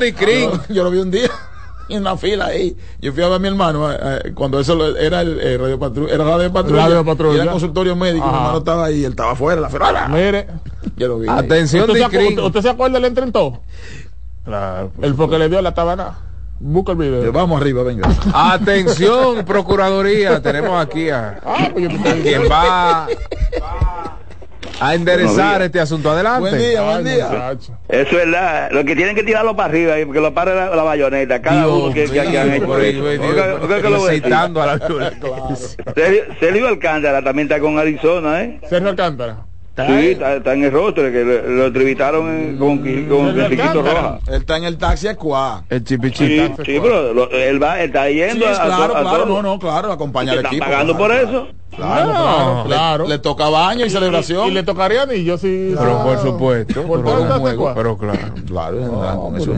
Yo 0.69 0.83
lo 0.83 0.91
vi 0.91 0.99
un 0.99 1.09
día. 1.09 1.29
En 1.89 2.01
una 2.01 2.15
fila 2.17 2.45
ahí. 2.47 2.75
Yo 3.01 3.11
fui 3.13 3.23
a 3.23 3.27
ver 3.27 3.35
a 3.35 3.39
mi 3.39 3.47
hermano 3.47 3.91
eh, 3.91 3.97
eh, 4.25 4.31
cuando 4.33 4.59
eso 4.59 4.75
lo- 4.75 4.95
era 4.97 5.21
el 5.21 5.39
eh, 5.39 5.57
radio 5.57 5.79
patrulla, 5.79 6.13
era 6.13 6.23
radio 6.23 6.51
patrulla, 6.53 6.83
Radio 6.85 7.05
Patrulla. 7.05 7.31
y 7.33 7.35
era 7.35 7.43
el 7.45 7.49
consultorio 7.51 7.95
médico, 7.95 8.25
mi 8.27 8.33
hermano 8.33 8.57
estaba 8.59 8.85
ahí, 8.85 9.03
él 9.03 9.11
estaba 9.11 9.31
afuera, 9.31 9.59
la 9.61 9.69
fila. 9.69 10.07
Mire. 10.09 10.47
Yo 10.97 11.07
lo 11.07 11.19
vi. 11.19 11.27
Atención, 11.29 11.89
¿Usted 11.89 12.09
se, 12.09 12.41
usted- 12.41 12.61
se 12.61 12.69
acuerda 12.69 12.95
del 12.95 13.05
entrentó? 13.05 13.61
Claro. 14.45 14.91
El 15.01 15.15
porque 15.15 15.37
le 15.37 15.49
dio 15.49 15.61
la 15.61 15.73
tabana. 15.73 16.17
Busca 16.61 16.91
el 16.91 16.97
video. 16.97 17.31
Vamos 17.31 17.61
arriba, 17.61 17.83
venga. 17.83 18.09
Atención, 18.33 19.45
Procuraduría. 19.45 20.41
Tenemos 20.41 20.81
aquí 20.81 21.09
a 21.09 21.39
Ah, 21.45 21.69
pues 21.71 21.87
yo 21.89 21.99
quien 22.21 22.41
va 22.51 23.07
a 24.79 24.95
enderezar 24.95 25.61
este 25.61 25.79
asunto. 25.79 26.11
Adelante. 26.11 26.49
Buen 26.49 26.57
día, 26.57 26.81
buen 26.81 27.03
día. 27.03 27.51
Eso 27.53 27.71
es 27.89 28.11
verdad. 28.11 28.71
Lo 28.71 28.83
que 28.85 28.95
tienen 28.95 29.15
que 29.15 29.23
tirarlo 29.23 29.55
para 29.55 29.69
arriba, 29.69 29.93
ahí, 29.95 30.05
porque 30.05 30.21
lo 30.21 30.33
para 30.33 30.53
la, 30.55 30.75
la 30.75 30.83
bayoneta. 30.83 31.41
Cada 31.41 31.61
Dios 31.65 31.71
uno 31.71 31.93
que, 31.93 32.05
que, 32.05 32.11
que 32.11 32.39
han 32.39 32.53
hecho. 32.53 32.67
Sergio, 35.95 36.23
Sergio 36.39 36.67
Alcántara 36.67 37.23
también 37.23 37.47
está 37.47 37.59
con 37.59 37.77
Arizona, 37.77 38.43
¿eh? 38.43 38.59
Sergio 38.69 38.89
Alcántara. 38.89 39.45
Sí, 39.77 40.09
está, 40.09 40.35
está 40.35 40.53
en 40.53 40.63
el 40.65 40.71
rostro, 40.73 41.03
que 41.09 41.23
lo, 41.23 41.41
lo 41.55 41.65
entrevistaron 41.67 42.27
en- 42.29 42.57
con, 42.57 42.83
Sergio 42.83 43.47
Chiquito. 43.49 43.81
Roja. 43.81 44.19
Él 44.27 44.33
está 44.33 44.57
en 44.57 44.63
el 44.65 44.77
taxi 44.77 45.07
Ecuá. 45.07 45.63
El 45.69 45.79
Sí, 45.79 45.85
chipichita. 45.85 46.55
sí, 46.65 46.79
pero 46.81 47.13
lo- 47.13 47.31
él 47.31 47.63
va, 47.63 47.79
él 47.79 47.85
está 47.87 48.07
Sí, 48.07 48.15
yendo 48.15 48.45
a, 48.45 48.51
a 48.51 48.55
claro, 48.65 48.91
to- 48.93 48.97
a 48.97 49.01
claro, 49.01 49.23
todo. 49.23 49.27
no, 49.27 49.41
no, 49.41 49.59
claro, 49.59 49.91
acompaña 49.93 50.33
¿Y 50.35 50.37
al 50.39 50.45
equipo. 50.47 50.55
están 50.65 50.69
pagando 50.69 50.97
claro, 50.97 51.07
por 51.13 51.21
claro. 51.21 51.29
eso? 51.47 51.59
Claro, 51.77 52.07
No, 52.07 52.13
claro, 52.13 52.63
claro. 52.65 53.03
Le, 53.05 53.09
le 53.11 53.19
toca 53.19 53.47
baño 53.47 53.85
y 53.85 53.89
celebración. 53.89 54.47
Y 54.49 54.51
le 54.51 54.63
tocaría 54.63 55.03
anillo 55.03 55.37
si. 55.37 55.73
Pero 55.79 56.03
por 56.03 56.17
supuesto. 56.19 56.81
Por 56.83 57.03
pero, 57.05 57.15
todo 57.19 57.33
el 57.35 57.39
juego, 57.39 57.71
pero 57.73 57.97
claro. 57.97 58.19
Claro, 58.47 59.19
con 59.21 59.37
eso. 59.37 59.53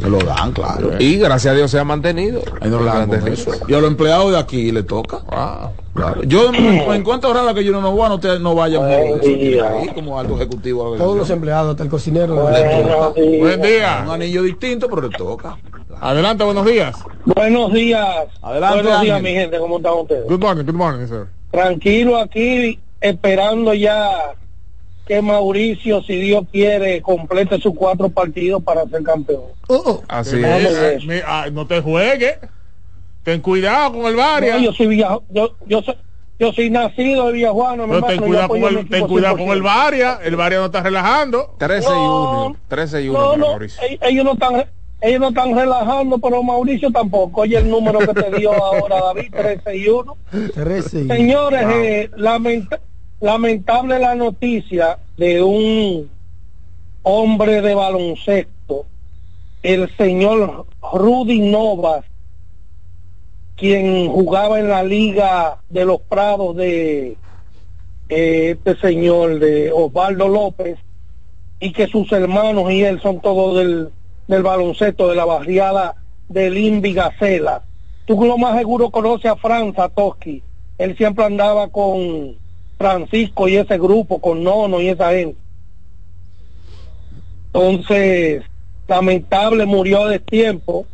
Se 0.00 0.08
lo 0.08 0.18
dan, 0.20 0.52
claro. 0.52 0.92
Y 0.98 1.16
gracias 1.18 1.52
a 1.52 1.56
Dios 1.56 1.70
se 1.70 1.78
ha 1.78 1.84
mantenido. 1.84 2.40
Ahí 2.62 2.70
no 2.70 2.78
lo 2.78 2.84
dan 2.86 3.08
con 3.08 3.10
Grandes 3.20 3.40
eso. 3.40 3.52
ligas. 3.52 3.68
Y 3.68 3.74
a 3.74 3.78
los 3.80 3.90
empleados 3.90 4.32
de 4.32 4.38
aquí 4.38 4.72
le 4.72 4.84
toca. 4.84 5.18
Ah. 5.30 5.68
Claro. 5.94 6.22
Yo 6.24 6.50
me 6.50 6.96
encuentro 6.96 7.32
raro 7.32 7.54
que 7.54 7.62
yo 7.64 7.80
no 7.80 7.92
voy, 7.92 8.08
no, 8.08 8.18
te, 8.18 8.38
no 8.40 8.54
vaya 8.56 8.84
ahí 8.84 9.88
como 9.94 10.18
algo 10.18 10.34
ejecutivo. 10.36 10.88
a 10.88 10.90
la 10.90 10.96
Todos 10.98 11.16
los 11.16 11.30
empleados, 11.30 11.70
hasta 11.70 11.84
el 11.84 11.88
cocinero. 11.88 12.34
Buen 12.34 13.60
Un 13.60 13.62
día. 13.62 14.02
anillo 14.12 14.42
distinto, 14.42 14.88
pero 14.88 15.02
le 15.08 15.16
toca. 15.16 15.56
Adelante, 16.00 16.42
buenos 16.42 16.66
días. 16.66 16.96
Buenos 17.24 17.72
días. 17.72 18.06
Adelante, 18.42 18.82
Buenos 18.82 19.00
días, 19.02 19.16
Ángel. 19.16 19.32
mi 19.32 19.38
gente. 19.40 19.58
¿Cómo 19.58 19.76
están 19.76 19.92
ustedes? 19.94 20.24
Good 20.28 20.40
morning, 20.40 20.64
good 20.64 20.74
morning, 20.74 21.06
sir. 21.06 21.26
Tranquilo 21.52 22.18
aquí, 22.18 22.80
esperando 23.00 23.72
ya 23.74 24.34
que 25.06 25.22
Mauricio, 25.22 26.02
si 26.02 26.16
Dios 26.16 26.44
quiere, 26.50 27.00
complete 27.02 27.60
sus 27.60 27.74
cuatro 27.74 28.08
partidos 28.08 28.62
para 28.64 28.84
ser 28.88 29.02
campeón. 29.04 29.42
Oh, 29.68 29.82
oh. 29.86 30.02
Así 30.08 30.36
es. 30.36 30.42
ver. 30.42 31.06
Mi- 31.06 31.20
ah, 31.24 31.46
no 31.52 31.66
te 31.66 31.80
juegues. 31.80 32.38
Ten 33.24 33.40
cuidado 33.40 33.92
con 33.94 34.06
el 34.06 34.14
Varia. 34.16 34.54
No, 34.56 34.60
yo 34.62 34.72
soy 34.72 34.86
villa, 34.86 35.18
yo, 35.30 35.56
yo 35.66 35.82
soy, 35.82 35.96
yo 36.38 36.52
soy 36.52 36.70
nacido 36.70 37.26
de 37.26 37.32
Villajuana, 37.32 37.86
mi 37.86 37.94
Pero 37.94 38.06
ten 38.06 38.20
cuidado, 38.20 38.48
con 38.48 38.62
el, 38.64 38.88
ten 38.88 39.06
cuidado 39.08 39.36
con 39.38 39.46
100%. 39.46 39.52
el 39.54 39.62
Varia. 39.62 40.18
El 40.22 40.36
Varia 40.36 40.58
no 40.58 40.66
está 40.66 40.82
relajando. 40.82 41.54
13 41.58 41.88
y 41.88 41.92
No, 41.92 42.46
1. 42.46 42.56
13 42.68 43.02
y 43.02 43.08
1 43.08 43.18
No, 43.18 43.36
no, 43.36 43.46
Mauricio. 43.48 43.82
ellos 44.02 44.24
no 44.24 44.32
están 44.34 44.64
ellos 45.00 45.20
no 45.20 45.28
están 45.28 45.54
relajando, 45.54 46.18
pero 46.18 46.42
Mauricio 46.42 46.90
tampoco. 46.90 47.42
Oye 47.42 47.58
el 47.58 47.68
número 47.68 47.98
que 47.98 48.14
te 48.14 48.30
dio 48.38 48.52
ahora 48.52 49.00
David, 49.02 49.30
13 49.32 49.76
y 49.76 49.88
1. 49.88 50.16
13 50.54 51.00
y- 51.02 51.06
Señores, 51.08 51.66
eh, 51.74 52.10
lamenta- 52.16 52.80
lamentable 53.20 53.98
la 53.98 54.14
noticia 54.14 54.98
de 55.18 55.42
un 55.42 56.10
hombre 57.02 57.60
de 57.60 57.74
baloncesto, 57.74 58.86
el 59.62 59.94
señor 59.96 60.66
Rudy 60.92 61.40
Novas, 61.40 62.04
quien 63.56 64.08
jugaba 64.08 64.58
en 64.58 64.68
la 64.68 64.82
Liga 64.82 65.58
de 65.68 65.84
los 65.84 66.00
Prados 66.00 66.56
de 66.56 67.16
eh, 68.08 68.56
este 68.56 68.76
señor, 68.80 69.38
de 69.38 69.70
Osvaldo 69.72 70.28
López, 70.28 70.78
y 71.60 71.72
que 71.72 71.86
sus 71.86 72.10
hermanos 72.12 72.70
y 72.70 72.82
él 72.82 73.00
son 73.00 73.20
todos 73.20 73.56
del, 73.56 74.42
baloncesto 74.42 75.08
de 75.08 75.14
la 75.14 75.24
barriada 75.24 75.94
del 76.28 76.58
Invi 76.58 76.92
Gacela. 76.92 77.62
Tú 78.06 78.22
lo 78.24 78.36
más 78.36 78.58
seguro 78.58 78.90
conoces 78.90 79.30
a 79.30 79.36
Fran 79.36 79.74
Satoshi. 79.74 80.42
Él 80.76 80.96
siempre 80.96 81.24
andaba 81.24 81.68
con 81.68 82.36
Francisco 82.76 83.48
y 83.48 83.56
ese 83.56 83.78
grupo, 83.78 84.20
con 84.20 84.42
Nono 84.42 84.80
y 84.80 84.88
esa 84.88 85.12
gente. 85.12 85.38
Entonces, 87.46 88.42
lamentable, 88.88 89.64
murió 89.64 90.06
de 90.06 90.18
tiempo. 90.18 90.86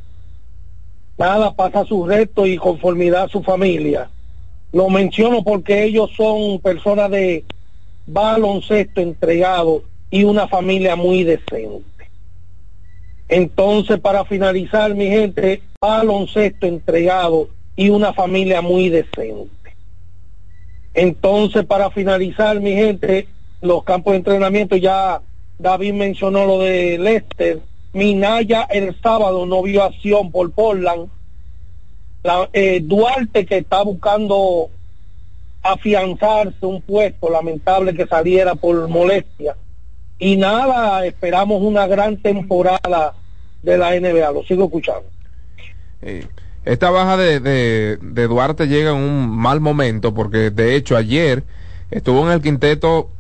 Nada, 1.21 1.53
pasa 1.53 1.85
su 1.85 2.07
resto 2.07 2.47
y 2.47 2.57
conformidad 2.57 3.25
a 3.25 3.29
su 3.29 3.43
familia. 3.43 4.09
Lo 4.73 4.89
menciono 4.89 5.45
porque 5.45 5.85
ellos 5.85 6.11
son 6.17 6.59
personas 6.61 7.11
de 7.11 7.45
baloncesto 8.07 9.03
entregado 9.03 9.83
y 10.11 10.25
una 10.25 10.49
familia 10.49 10.97
muy 10.97 11.25
decente. 11.25 12.09
Entonces, 13.29 14.01
para 14.01 14.25
finalizar, 14.25 14.95
mi 14.95 15.09
gente, 15.09 15.63
baloncesto 15.79 16.67
entregado 16.67 17.51
y 17.77 17.91
una 17.91 18.15
familia 18.15 18.63
muy 18.63 18.89
decente. 18.89 19.77
Entonces, 20.95 21.67
para 21.67 21.91
finalizar, 21.91 22.59
mi 22.61 22.73
gente, 22.73 23.29
los 23.61 23.85
campos 23.85 24.13
de 24.13 24.17
entrenamiento, 24.21 24.75
ya 24.75 25.21
David 25.59 25.93
mencionó 25.93 26.47
lo 26.47 26.61
de 26.61 26.97
Lester. 26.97 27.61
Minaya 27.93 28.63
el 28.71 28.99
sábado 29.01 29.47
no 29.47 29.63
vio 29.63 29.83
acción 29.83 30.31
por 30.31 30.51
Portland. 30.53 31.09
La- 32.23 32.49
eh, 32.53 32.81
Duarte 32.83 33.47
que 33.47 33.59
está 33.59 33.83
buscando 33.83 34.69
afianzarse 35.63 36.65
un 36.65 36.81
puesto, 36.83 37.29
lamentable 37.31 37.95
que 37.95 38.07
saliera 38.07 38.55
por 38.55 38.89
molestia. 38.89 39.57
Y 40.19 40.37
nada, 40.37 41.05
esperamos 41.07 41.63
una 41.63 41.87
gran 41.87 42.17
temporada 42.19 43.15
de 43.63 43.79
la 43.79 43.95
NBA. 43.95 44.33
Lo 44.33 44.43
sigo 44.45 44.65
escuchando. 44.65 45.05
Esta 46.65 46.91
baja 46.91 47.17
de, 47.17 47.41
de 47.41 48.27
Duarte 48.27 48.67
llega 48.67 48.91
en 48.91 48.97
un 48.97 49.29
mal 49.31 49.61
momento 49.61 50.15
porque 50.15 50.51
de 50.51 50.77
hecho 50.77 50.97
ayer 50.97 51.43
estuvo 51.91 52.27
en 52.27 52.33
el 52.33 52.43
quinteto 52.43 53.11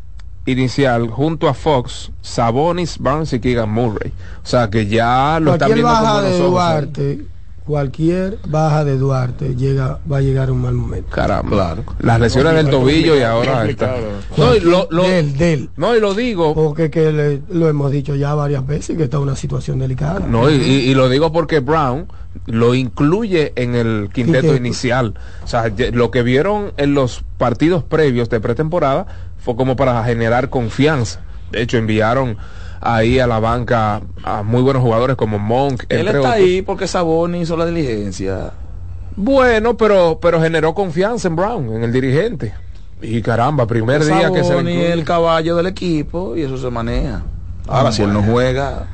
inicial 0.47 1.09
junto 1.09 1.49
a 1.49 1.55
Fox, 1.55 2.11
Sabonis, 2.23 2.99
Barnes 2.99 3.33
y 3.33 3.41
Keegan 3.41 3.71
Murray. 3.71 4.12
O 4.43 4.47
sea 4.47 4.71
que 4.71 4.87
ya 4.87 5.39
lo 5.41 5.53
están 5.55 5.69
Cualquier 5.71 5.75
viendo 5.75 5.93
baja 5.93 6.11
como 6.12 6.21
de 6.23 6.35
ojos. 6.41 6.51
Duarte, 6.51 7.25
cualquier 7.67 8.39
baja 8.49 8.85
de 8.85 8.97
Duarte 8.99 9.55
llega, 9.55 10.01
va 10.11 10.17
a 10.17 10.21
llegar 10.23 10.49
a 10.49 10.53
un 10.53 10.62
mal 10.62 10.75
momento. 10.75 11.09
Caramba. 11.11 11.51
Claro. 11.51 11.85
Las 12.01 12.19
lesiones 12.21 12.55
del 12.55 12.71
tobillo 12.71 13.17
y 13.17 13.23
ahora 13.23 13.65
está. 13.69 13.95
No, 14.37 14.57
y 14.57 14.61
lo, 14.61 14.89
lo- 14.91 15.03
Del, 15.05 15.37
del. 15.37 15.71
no, 15.77 15.95
y 15.95 16.01
lo 16.01 16.15
digo. 16.15 16.55
Porque 16.55 16.91
que 16.91 17.12
le- 17.12 17.43
lo 17.51 17.69
hemos 17.69 17.93
dicho 17.93 18.17
ya 18.17 18.35
varias 18.35 18.67
veces 18.67 18.97
que 18.97 19.05
está 19.05 19.19
en 19.19 19.25
una 19.25 19.37
situación 19.37 19.79
delicada. 19.79 20.21
No, 20.21 20.51
y, 20.51 20.55
y- 20.55 20.91
y 20.91 20.95
lo 20.95 21.09
digo 21.09 21.31
porque 21.33 21.61
Brown 21.61 22.09
lo 22.47 22.75
incluye 22.75 23.53
en 23.57 23.75
el 23.75 24.09
quinteto, 24.12 24.41
Quinteto. 24.43 24.57
inicial. 24.57 25.15
O 25.45 25.47
sea, 25.47 25.71
lo 25.93 26.11
que 26.11 26.23
vieron 26.23 26.73
en 26.77 26.95
los 26.95 27.23
partidos 27.39 27.83
previos 27.85 28.31
de 28.31 28.41
pretemporada 28.41 29.07
fue 29.41 29.57
como 29.57 29.77
para 29.77 30.03
generar 30.05 30.51
confianza. 30.51 31.21
De 31.51 31.62
hecho, 31.62 31.79
enviaron 31.79 32.37
ahí 32.81 33.19
a 33.19 33.27
la 33.27 33.41
banca 33.41 34.01
a 34.23 34.43
muy 34.43 34.62
buenos 34.62 34.83
jugadores 34.83 35.17
como 35.17 35.39
Monk, 35.39 35.85
Él 35.89 36.01
entre 36.01 36.19
está 36.19 36.31
otros. 36.31 36.35
ahí 36.35 36.62
porque 36.62 36.87
Saboni 36.87 37.41
hizo 37.41 37.57
la 37.57 37.67
diligencia. 37.67 38.53
Bueno, 39.17 39.77
pero, 39.77 40.19
pero 40.21 40.41
generó 40.41 40.75
confianza 40.75 41.29
en 41.29 41.37
Brown, 41.37 41.75
en 41.75 41.85
el 41.85 41.93
dirigente. 41.93 42.55
Y 43.03 43.23
caramba, 43.23 43.67
primer 43.67 44.05
día 44.05 44.31
que 44.31 44.43
se 44.43 44.43
le 44.43 44.45
Saboni 44.45 44.77
el 44.77 45.05
caballo 45.05 45.57
del 45.57 45.67
equipo 45.67 46.37
y 46.37 46.43
eso 46.43 46.57
se 46.57 46.71
maneja. 46.71 47.23
Ahora, 47.67 47.93
si 47.93 48.03
él 48.03 48.12
no 48.12 48.23
juega, 48.23 48.87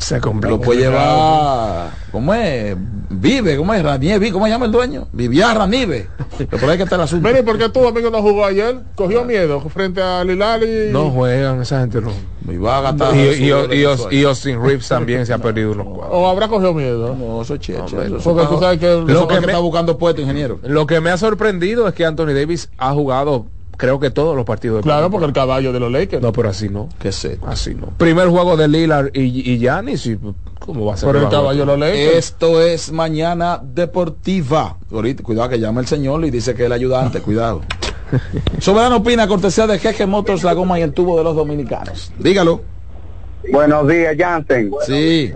se 0.00 0.20
complica. 0.20 0.50
lo 0.56 0.60
puede 0.60 0.80
llevar. 0.80 1.90
¿Cómo 2.10 2.34
es? 2.34 2.76
Vive, 3.12 3.56
¿cómo 3.56 3.74
es? 3.74 3.82
Ranieve, 3.82 4.32
¿cómo 4.32 4.46
se 4.46 4.50
llama 4.52 4.66
el 4.66 4.72
dueño? 4.72 5.08
Vivía 5.12 5.52
Ranive. 5.54 6.08
Pero 6.38 6.58
por 6.58 6.70
ahí 6.70 6.76
que 6.76 6.84
está 6.84 6.96
el 6.96 7.02
asunto. 7.02 7.26
Mire, 7.28 7.42
¿por 7.42 7.58
qué 7.58 7.68
tu 7.68 7.86
amigo 7.86 8.08
no 8.10 8.22
jugó 8.22 8.44
ayer? 8.44 8.76
Cogió 8.94 9.24
miedo 9.24 9.60
frente 9.68 10.00
a 10.02 10.24
Lilali. 10.24 10.90
No 10.90 11.10
juegan, 11.10 11.60
esa 11.62 11.80
gente 11.80 12.00
no. 12.00 12.10
Y 12.50 12.56
va 12.56 12.78
a 12.78 12.80
gastar. 12.80 13.14
Y, 13.14 13.18
y, 13.20 13.52
y, 13.52 13.84
y- 13.84 14.16
y 14.20 14.24
Austin 14.24 14.62
Reeves 14.62 14.88
también 14.88 15.26
se 15.26 15.32
ha 15.32 15.38
perdido 15.38 15.72
unos 15.72 15.86
cuadros. 15.88 16.08
O 16.12 16.28
habrá 16.28 16.48
cogido 16.48 16.72
miedo. 16.72 17.14
No, 17.14 17.42
eso 17.42 17.54
es 17.54 17.60
cheche. 17.60 17.80
Hombre, 17.80 18.06
eso 18.06 18.16
es 18.16 18.22
Porque 18.24 18.46
tú 18.46 18.58
sabes 18.58 18.78
que 18.80 18.86
eso 18.86 19.00
Lo 19.06 19.20
es 19.22 19.26
que 19.26 19.34
que 19.34 19.40
me- 19.42 19.46
está 19.48 19.58
buscando 19.58 19.98
puesto, 19.98 20.22
ingeniero. 20.22 20.58
Lo 20.62 20.86
que 20.86 21.00
me 21.00 21.10
ha 21.10 21.18
sorprendido 21.18 21.86
es 21.86 21.94
que 21.94 22.06
Anthony 22.06 22.32
Davis 22.32 22.70
ha 22.78 22.92
jugado, 22.92 23.46
creo 23.80 23.98
que 23.98 24.10
todos 24.10 24.36
los 24.36 24.44
partidos 24.44 24.76
de 24.78 24.82
Claro, 24.82 25.10
porque 25.10 25.26
el 25.26 25.32
caballo 25.32 25.72
de 25.72 25.80
los 25.80 25.90
Lakers. 25.90 26.22
No, 26.22 26.32
pero 26.32 26.50
así 26.50 26.68
no. 26.68 26.90
Que 26.98 27.12
sé. 27.12 27.38
Así 27.46 27.74
no. 27.74 27.86
Primer 27.96 28.28
juego 28.28 28.54
de 28.58 28.68
Lillard 28.68 29.08
y, 29.14 29.52
y 29.52 29.58
Giannis, 29.58 30.04
y 30.06 30.18
¿cómo 30.58 30.84
va 30.84 30.94
a 30.94 30.96
ser? 30.98 31.08
Pero 31.08 31.22
el 31.24 31.28
caballo 31.30 31.60
de 31.60 31.66
los 31.66 31.78
Lakers. 31.78 32.14
Esto 32.16 32.60
es 32.60 32.92
Mañana 32.92 33.58
Deportiva. 33.62 34.76
Ahorita, 34.92 35.22
cuidado 35.22 35.48
que 35.48 35.58
llama 35.58 35.80
el 35.80 35.86
señor 35.86 36.22
y 36.26 36.30
dice 36.30 36.54
que 36.54 36.62
es 36.62 36.66
el 36.66 36.72
ayudante, 36.72 37.20
cuidado. 37.22 37.62
Soberano 38.58 38.96
opina, 38.96 39.26
cortesía 39.26 39.66
de 39.66 39.78
Jeje 39.78 40.04
Motors, 40.04 40.42
la 40.42 40.52
goma 40.52 40.78
y 40.78 40.82
el 40.82 40.92
tubo 40.92 41.16
de 41.16 41.24
los 41.24 41.34
dominicanos. 41.34 42.12
Dígalo. 42.18 42.60
Buenos 43.50 43.88
días, 43.88 44.14
Jansen. 44.18 44.70
Sí. 44.86 45.32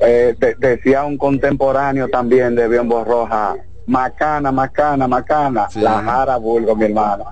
Eh, 0.00 0.34
de- 0.38 0.54
decía 0.58 1.04
un 1.04 1.18
contemporáneo 1.18 2.08
también 2.08 2.54
de 2.54 2.66
Biombo 2.68 3.04
Roja, 3.04 3.56
macana, 3.88 4.52
macana, 4.52 5.08
macana, 5.08 5.68
la 5.74 6.02
jara 6.02 6.36
vulgo, 6.36 6.76
mi 6.76 6.84
hermano. 6.84 7.24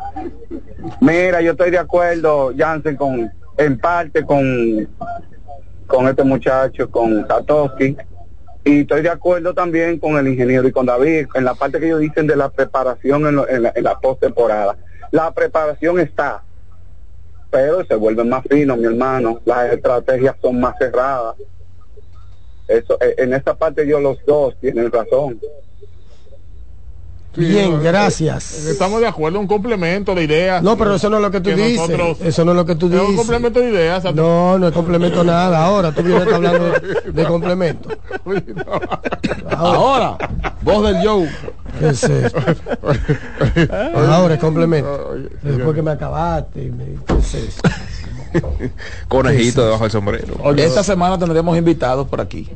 Mira, 1.00 1.40
yo 1.42 1.52
estoy 1.52 1.70
de 1.70 1.78
acuerdo, 1.78 2.52
Jansen, 2.56 2.96
con, 2.96 3.30
en 3.58 3.78
parte 3.78 4.24
con, 4.24 4.88
con 5.86 6.08
este 6.08 6.24
muchacho, 6.24 6.90
con 6.90 7.26
Satoshi, 7.28 7.96
y 8.64 8.80
estoy 8.80 9.02
de 9.02 9.10
acuerdo 9.10 9.54
también 9.54 9.98
con 10.00 10.16
el 10.16 10.26
ingeniero 10.28 10.66
y 10.66 10.72
con 10.72 10.86
David, 10.86 11.28
en 11.34 11.44
la 11.44 11.54
parte 11.54 11.78
que 11.78 11.86
ellos 11.86 12.00
dicen 12.00 12.26
de 12.26 12.34
la 12.36 12.48
preparación 12.48 13.26
en, 13.26 13.36
lo- 13.36 13.48
en 13.48 13.62
la, 13.62 13.72
en 13.76 13.84
la 13.84 13.98
postemporada. 14.00 14.76
La 15.12 15.30
preparación 15.32 16.00
está, 16.00 16.42
pero 17.50 17.84
se 17.84 17.94
vuelven 17.94 18.28
más 18.28 18.42
finos, 18.48 18.76
mi 18.78 18.86
hermano. 18.86 19.40
Las 19.44 19.72
estrategias 19.72 20.34
son 20.42 20.58
más 20.58 20.74
cerradas. 20.78 21.36
Eso, 22.66 22.98
eh, 23.00 23.14
en 23.18 23.32
esta 23.34 23.54
parte 23.54 23.86
yo 23.86 24.00
los 24.00 24.18
dos 24.26 24.56
tienen 24.60 24.90
razón. 24.90 25.40
Bien, 27.36 27.82
gracias. 27.82 28.66
Estamos 28.66 29.00
de 29.00 29.06
acuerdo, 29.06 29.38
un 29.40 29.46
complemento 29.46 30.14
de 30.14 30.24
ideas. 30.24 30.62
No, 30.62 30.76
pero 30.76 30.94
eso 30.94 31.10
no 31.10 31.16
es 31.16 31.22
lo 31.22 31.30
que 31.30 31.40
tú 31.40 31.50
dices. 31.50 31.76
nosotros- 31.76 32.18
Eso 32.22 32.44
no 32.44 32.52
es 32.52 32.56
lo 32.56 32.64
que 32.66 32.74
tú 32.74 32.86
Es 32.86 32.92
dices. 32.92 33.08
un 33.08 33.16
complemento 33.16 33.60
de 33.60 33.70
ideas. 33.70 34.04
No, 34.14 34.58
no 34.58 34.68
es 34.68 34.72
complemento 34.74 35.22
nada. 35.24 35.64
Ahora 35.64 35.92
tú 35.92 36.02
vienes 36.02 36.26
hablando 36.32 36.64
de, 36.70 37.12
de 37.12 37.24
complemento. 37.26 37.88
Ahora, 39.50 40.16
voz 40.62 40.86
del 40.86 41.06
Joe. 41.06 41.28
¿Qué 41.78 41.88
es 41.90 42.04
eso? 42.04 42.36
Ahora 43.94 44.34
es 44.34 44.40
complemento. 44.40 45.14
Después 45.42 45.74
que 45.74 45.82
me 45.82 45.90
acabaste. 45.90 46.64
y 46.64 46.70
me- 46.70 46.96
¿Qué 47.06 47.14
es 47.18 47.34
eso? 47.34 47.60
Conejito 49.08 49.64
debajo 49.64 49.84
del 49.84 49.90
sombrero. 49.90 50.34
Esta 50.56 50.82
semana 50.82 51.18
tendremos 51.18 51.56
invitados 51.56 52.06
por 52.08 52.20
aquí. 52.20 52.48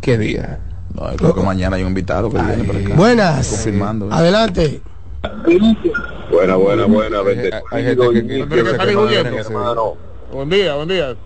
¿Qué 0.00 0.18
día? 0.18 0.58
No, 0.94 1.10
creo 1.16 1.34
que 1.34 1.40
mañana 1.42 1.76
hay 1.76 1.82
un 1.82 1.88
invitado 1.88 2.30
que 2.30 2.38
viene 2.38 2.64
por 2.64 2.76
acá. 2.76 2.94
Buenas. 2.94 3.48
Confirmando. 3.48 4.06
¿eh? 4.06 4.10
Adelante. 4.12 4.80
Buena, 6.30 6.56
buena, 6.56 6.86
buena. 6.86 7.18
Hermano, 9.36 9.96
Buen 10.32 10.50
día, 10.50 10.74
buen 10.76 10.88
día. 10.88 11.16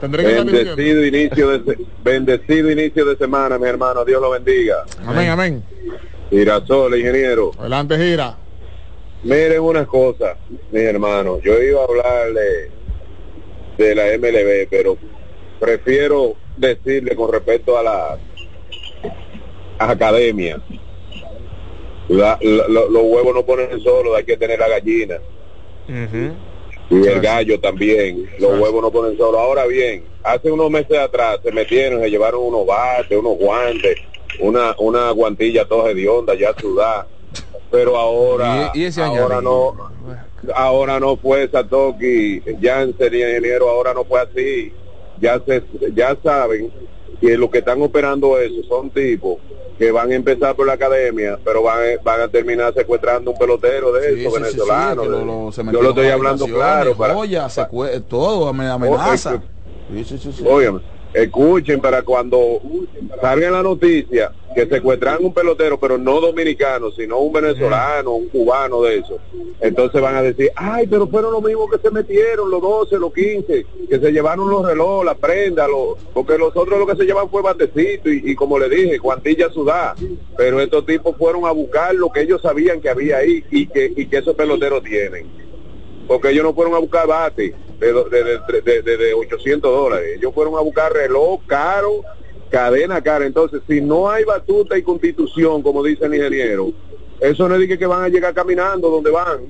Tendré 0.00 0.24
que 0.24 0.34
bendecido 0.34 1.06
inicio 1.06 1.48
de 1.58 1.74
se- 1.76 1.84
bendecido 2.02 2.70
inicio 2.70 3.04
de 3.04 3.16
semana, 3.16 3.58
mi 3.58 3.66
hermano. 3.68 4.04
Dios 4.04 4.20
lo 4.20 4.30
bendiga. 4.30 4.84
Amén, 5.06 5.28
amén. 5.30 5.62
Girasol, 6.30 6.96
ingeniero. 6.96 7.52
Adelante, 7.58 7.96
gira. 7.96 8.36
Miren 9.22 9.60
una 9.60 9.86
cosa, 9.86 10.36
mis 10.72 10.82
hermanos. 10.82 11.38
Yo 11.44 11.60
iba 11.62 11.80
a 11.82 11.84
hablarle 11.84 12.70
de 13.78 13.94
la 13.94 14.04
MLB, 14.18 14.68
pero 14.68 14.96
prefiero 15.60 16.34
decirle 16.56 17.14
con 17.14 17.30
respecto 17.32 17.78
a 17.78 17.82
la 17.84 18.18
academia. 19.90 20.60
La- 22.08 22.38
la- 22.40 22.68
lo- 22.68 22.88
los 22.90 23.02
huevos 23.04 23.34
no 23.34 23.44
ponen 23.44 23.80
solo, 23.80 24.14
hay 24.14 24.24
que 24.24 24.36
tener 24.36 24.58
la 24.58 24.68
gallina. 24.68 25.18
Y 26.90 27.06
el 27.06 27.20
gallo 27.20 27.58
también, 27.60 28.28
los 28.38 28.50
huevos 28.60 28.82
no 28.82 28.90
ponen 28.90 29.16
solo. 29.16 29.38
Ahora 29.38 29.66
bien, 29.66 30.04
hace 30.22 30.50
unos 30.50 30.70
meses 30.70 30.98
atrás 30.98 31.38
se 31.42 31.50
metieron, 31.52 32.00
se 32.02 32.10
llevaron 32.10 32.42
unos 32.42 32.66
bates, 32.66 33.16
unos 33.16 33.38
guantes, 33.38 33.96
una, 34.40 34.74
una 34.78 35.10
guantilla 35.12 35.64
toda 35.64 35.90
hedionda, 35.90 36.34
ya 36.34 36.52
sudada. 36.60 37.06
Pero 37.70 37.96
ahora, 37.96 38.70
Y- 38.74 38.80
y 38.80 38.84
ese 38.84 39.00
ahora 39.02 39.40
no, 39.40 39.74
ahora 40.54 41.00
no 41.00 41.16
fue 41.16 41.48
Satoki, 41.48 42.42
Janssen 42.60 43.14
y 43.14 43.22
ingeniero, 43.22 43.70
ahora 43.70 43.94
no 43.94 44.04
fue 44.04 44.20
así. 44.20 44.74
Ya 45.18 45.40
se, 45.46 45.62
ya 45.94 46.16
saben 46.22 46.70
que 47.20 47.36
los 47.36 47.50
que 47.50 47.58
están 47.58 47.80
operando 47.82 48.38
eso 48.38 48.62
son 48.68 48.90
tipos 48.90 49.38
que 49.78 49.90
van 49.90 50.12
a 50.12 50.14
empezar 50.14 50.54
por 50.54 50.66
la 50.66 50.74
academia, 50.74 51.38
pero 51.44 51.62
van, 51.62 51.78
a- 51.78 52.02
van 52.04 52.20
a 52.20 52.28
terminar 52.28 52.72
secuestrando 52.74 53.30
un 53.32 53.36
pelotero 53.38 53.90
de 53.92 54.00
Sí, 54.14 54.20
eso, 54.20 54.30
sí, 54.30 54.36
sí, 54.36 54.50
sí, 54.50 54.58
venezolano. 54.60 55.04
lo- 55.04 55.24
lo- 55.24 55.50
Yo 55.72 55.82
lo 55.82 55.88
estoy 55.90 56.08
hablando 56.08 56.44
claro. 56.46 56.96
Para, 56.96 57.14
joyas, 57.14 57.58
secue- 57.58 58.04
todo, 58.06 58.48
ame- 58.48 58.68
amenaza. 58.68 59.42
Sí, 59.88 60.42
escuchen 61.14 61.80
para 61.80 62.02
cuando 62.02 62.60
salga 63.20 63.50
la 63.50 63.62
noticia 63.62 64.32
que 64.54 64.66
secuestran 64.66 65.24
un 65.24 65.32
pelotero, 65.32 65.78
pero 65.78 65.96
no 65.96 66.20
dominicano, 66.20 66.90
sino 66.90 67.18
un 67.18 67.32
venezolano, 67.32 68.12
un 68.12 68.28
cubano 68.28 68.82
de 68.82 68.98
eso. 68.98 69.18
Entonces 69.60 70.00
van 70.00 70.16
a 70.16 70.22
decir, 70.22 70.50
ay, 70.56 70.86
pero 70.86 71.06
fueron 71.06 71.32
los 71.32 71.42
mismos 71.42 71.70
que 71.70 71.78
se 71.78 71.90
metieron, 71.90 72.50
los 72.50 72.60
12, 72.60 72.98
los 72.98 73.12
15, 73.12 73.66
que 73.88 73.98
se 73.98 74.12
llevaron 74.12 74.50
los 74.50 74.64
relojes, 74.64 75.06
la 75.06 75.14
prenda, 75.14 75.66
los, 75.66 75.96
porque 76.12 76.36
los 76.36 76.54
otros 76.56 76.78
lo 76.78 76.86
que 76.86 76.96
se 76.96 77.04
llevan 77.04 77.30
fue 77.30 77.42
bandecito 77.42 78.10
y, 78.10 78.22
y 78.24 78.34
como 78.34 78.58
le 78.58 78.68
dije, 78.68 78.98
guantilla 78.98 79.48
sudá. 79.50 79.94
Pero 80.36 80.60
estos 80.60 80.84
tipos 80.84 81.16
fueron 81.16 81.46
a 81.46 81.52
buscar 81.52 81.94
lo 81.94 82.10
que 82.10 82.22
ellos 82.22 82.42
sabían 82.42 82.80
que 82.80 82.90
había 82.90 83.18
ahí 83.18 83.44
y 83.50 83.66
que, 83.66 83.92
y 83.96 84.06
que 84.06 84.18
esos 84.18 84.34
peloteros 84.34 84.82
tienen 84.82 85.42
porque 86.06 86.30
ellos 86.30 86.44
no 86.44 86.52
fueron 86.52 86.74
a 86.74 86.78
buscar 86.78 87.06
bate 87.06 87.54
de, 87.82 87.92
de, 87.92 88.38
de, 88.38 88.60
de- 88.62 88.82
de- 88.82 88.96
de 88.96 89.14
800 89.14 89.70
dólares, 89.70 90.10
ellos 90.16 90.32
fueron 90.34 90.54
a 90.56 90.60
buscar 90.60 90.92
reloj 90.92 91.40
caro, 91.46 92.02
cadena 92.50 93.00
cara. 93.02 93.26
Entonces, 93.26 93.60
si 93.68 93.80
no 93.80 94.08
hay 94.10 94.24
batuta 94.24 94.76
y 94.78 94.82
constitución, 94.82 95.62
como 95.62 95.82
dice 95.82 96.04
el 96.06 96.14
ingeniero, 96.14 96.70
eso 97.20 97.48
no 97.48 97.54
es 97.56 97.68
de 97.68 97.78
que, 97.78 97.86
van 97.86 98.02
a 98.04 98.08
llegar 98.08 98.32
caminando 98.34 98.88
donde 98.90 99.10
van. 99.10 99.40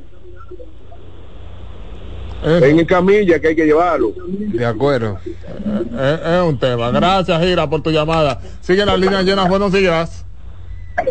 En 2.44 2.84
camilla 2.86 3.38
que 3.38 3.48
hay 3.48 3.56
que 3.56 3.64
llevarlo. 3.64 4.12
De 4.26 4.66
acuerdo. 4.66 5.16
Es, 5.24 6.20
es 6.26 6.42
un 6.42 6.59
tema. 6.59 6.90
Gracias, 6.90 7.40
Gira, 7.40 7.70
por 7.70 7.82
tu 7.82 7.90
llamada. 7.90 8.40
Sigue 8.60 8.84
las 8.84 8.98
líneas 8.98 9.24
llenas. 9.24 9.48
Buenos 9.48 9.72
días. 9.72 10.24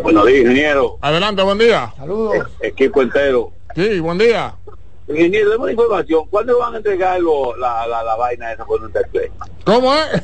Buenos 0.02 0.26
días, 0.26 0.40
ingeniero. 0.42 0.98
Adelante, 1.00 1.42
buen 1.42 1.56
día. 1.58 1.92
Saludos. 1.96 2.46
Equipo 2.60 3.00
entero. 3.00 3.50
Sí, 3.74 3.98
buen 4.00 4.18
día. 4.18 4.54
Ingeniero, 5.08 5.50
demos 5.50 5.70
información. 5.70 6.24
¿Cuándo 6.30 6.58
van 6.58 6.74
a 6.74 6.76
entregar 6.78 7.20
lo- 7.20 7.56
la, 7.56 7.86
la, 7.86 8.02
la 8.02 8.16
vaina 8.16 8.52
esa 8.52 8.64
con 8.64 8.82
un 8.82 8.92
tercer? 8.92 9.30
¿Cómo 9.64 9.92
es? 9.94 10.22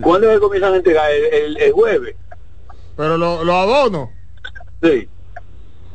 ¿Cuándo 0.00 0.28
que 0.28 0.38
comienzan 0.40 0.74
a 0.74 0.76
entregar? 0.76 1.10
¿El, 1.10 1.24
el, 1.34 1.56
el 1.58 1.72
jueves? 1.72 2.16
Pero 2.96 3.16
los 3.16 3.44
lo 3.44 3.54
abonos. 3.54 4.08
Sí. 4.82 5.08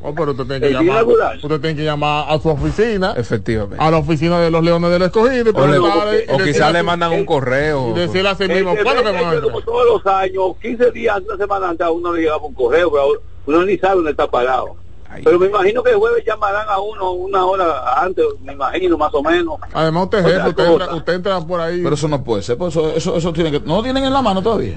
Oh, 0.03 0.15
pero 0.15 0.31
usted 0.31 0.45
tiene 0.45 0.59
que 0.61 0.65
¿El 0.67 0.71
día 0.71 0.79
llamar. 0.81 0.95
inaugural? 1.03 1.39
Usted 1.43 1.61
tiene 1.61 1.75
que 1.75 1.83
llamar 1.83 2.25
a 2.29 2.39
su 2.39 2.49
oficina. 2.49 3.13
Efectivamente. 3.15 3.77
A 3.83 3.91
la 3.91 3.97
oficina 3.97 4.39
de 4.39 4.49
los 4.49 4.63
Leones 4.63 4.89
del 4.91 5.01
Escogido. 5.03 5.51
O, 5.53 5.67
le- 5.67 6.43
quizás 6.43 6.61
a 6.61 6.71
le 6.71 6.81
mandan 6.83 7.11
un 7.13 7.25
correo. 7.25 7.89
Y 7.91 7.99
decirle 7.99 8.29
así 8.29 8.47
mismo, 8.47 8.73
Eh, 8.73 8.79
¿cuándo 8.83 9.03
que 9.03 9.11
van 9.11 9.15
a 9.17 9.21
entrar? 9.33 9.41
como 9.43 9.61
todos 9.61 9.85
los 9.85 10.05
años, 10.13 10.55
15 10.61 10.91
días 10.91 11.19
una 11.27 11.37
semana 11.37 11.69
antes, 11.69 11.85
a 11.85 11.91
uno 11.91 12.13
le 12.13 12.21
llegaba 12.21 12.43
un 12.43 12.53
correo, 12.55 12.91
pero 12.91 13.21
uno 13.45 13.65
ni 13.65 13.77
sabe 13.77 13.95
dónde 13.95 14.11
está 14.11 14.27
parado. 14.27 14.75
Pero 15.23 15.39
me 15.39 15.47
imagino 15.47 15.83
que 15.83 15.91
el 15.91 15.97
jueves 15.97 16.23
llamarán 16.25 16.67
a 16.69 16.79
uno 16.79 17.11
una 17.11 17.45
hora 17.45 18.01
antes, 18.01 18.25
me 18.41 18.53
imagino, 18.53 18.97
más 18.97 19.13
o 19.13 19.21
menos. 19.21 19.55
Además, 19.73 20.03
usted 20.05 20.19
es 20.19 20.45
usted 20.45 20.65
entra, 20.65 20.95
usted 20.95 21.13
entra 21.13 21.41
por 21.41 21.59
ahí. 21.59 21.81
Pero 21.81 21.95
eso 21.95 22.07
no 22.07 22.23
puede 22.23 22.43
ser, 22.43 22.57
pues 22.57 22.75
eso, 22.75 22.95
eso, 22.95 23.17
eso 23.17 23.33
tiene 23.33 23.51
que, 23.51 23.59
no 23.59 23.77
lo 23.77 23.83
tienen 23.83 24.03
en 24.03 24.13
la 24.13 24.21
mano 24.21 24.41
todavía. 24.41 24.75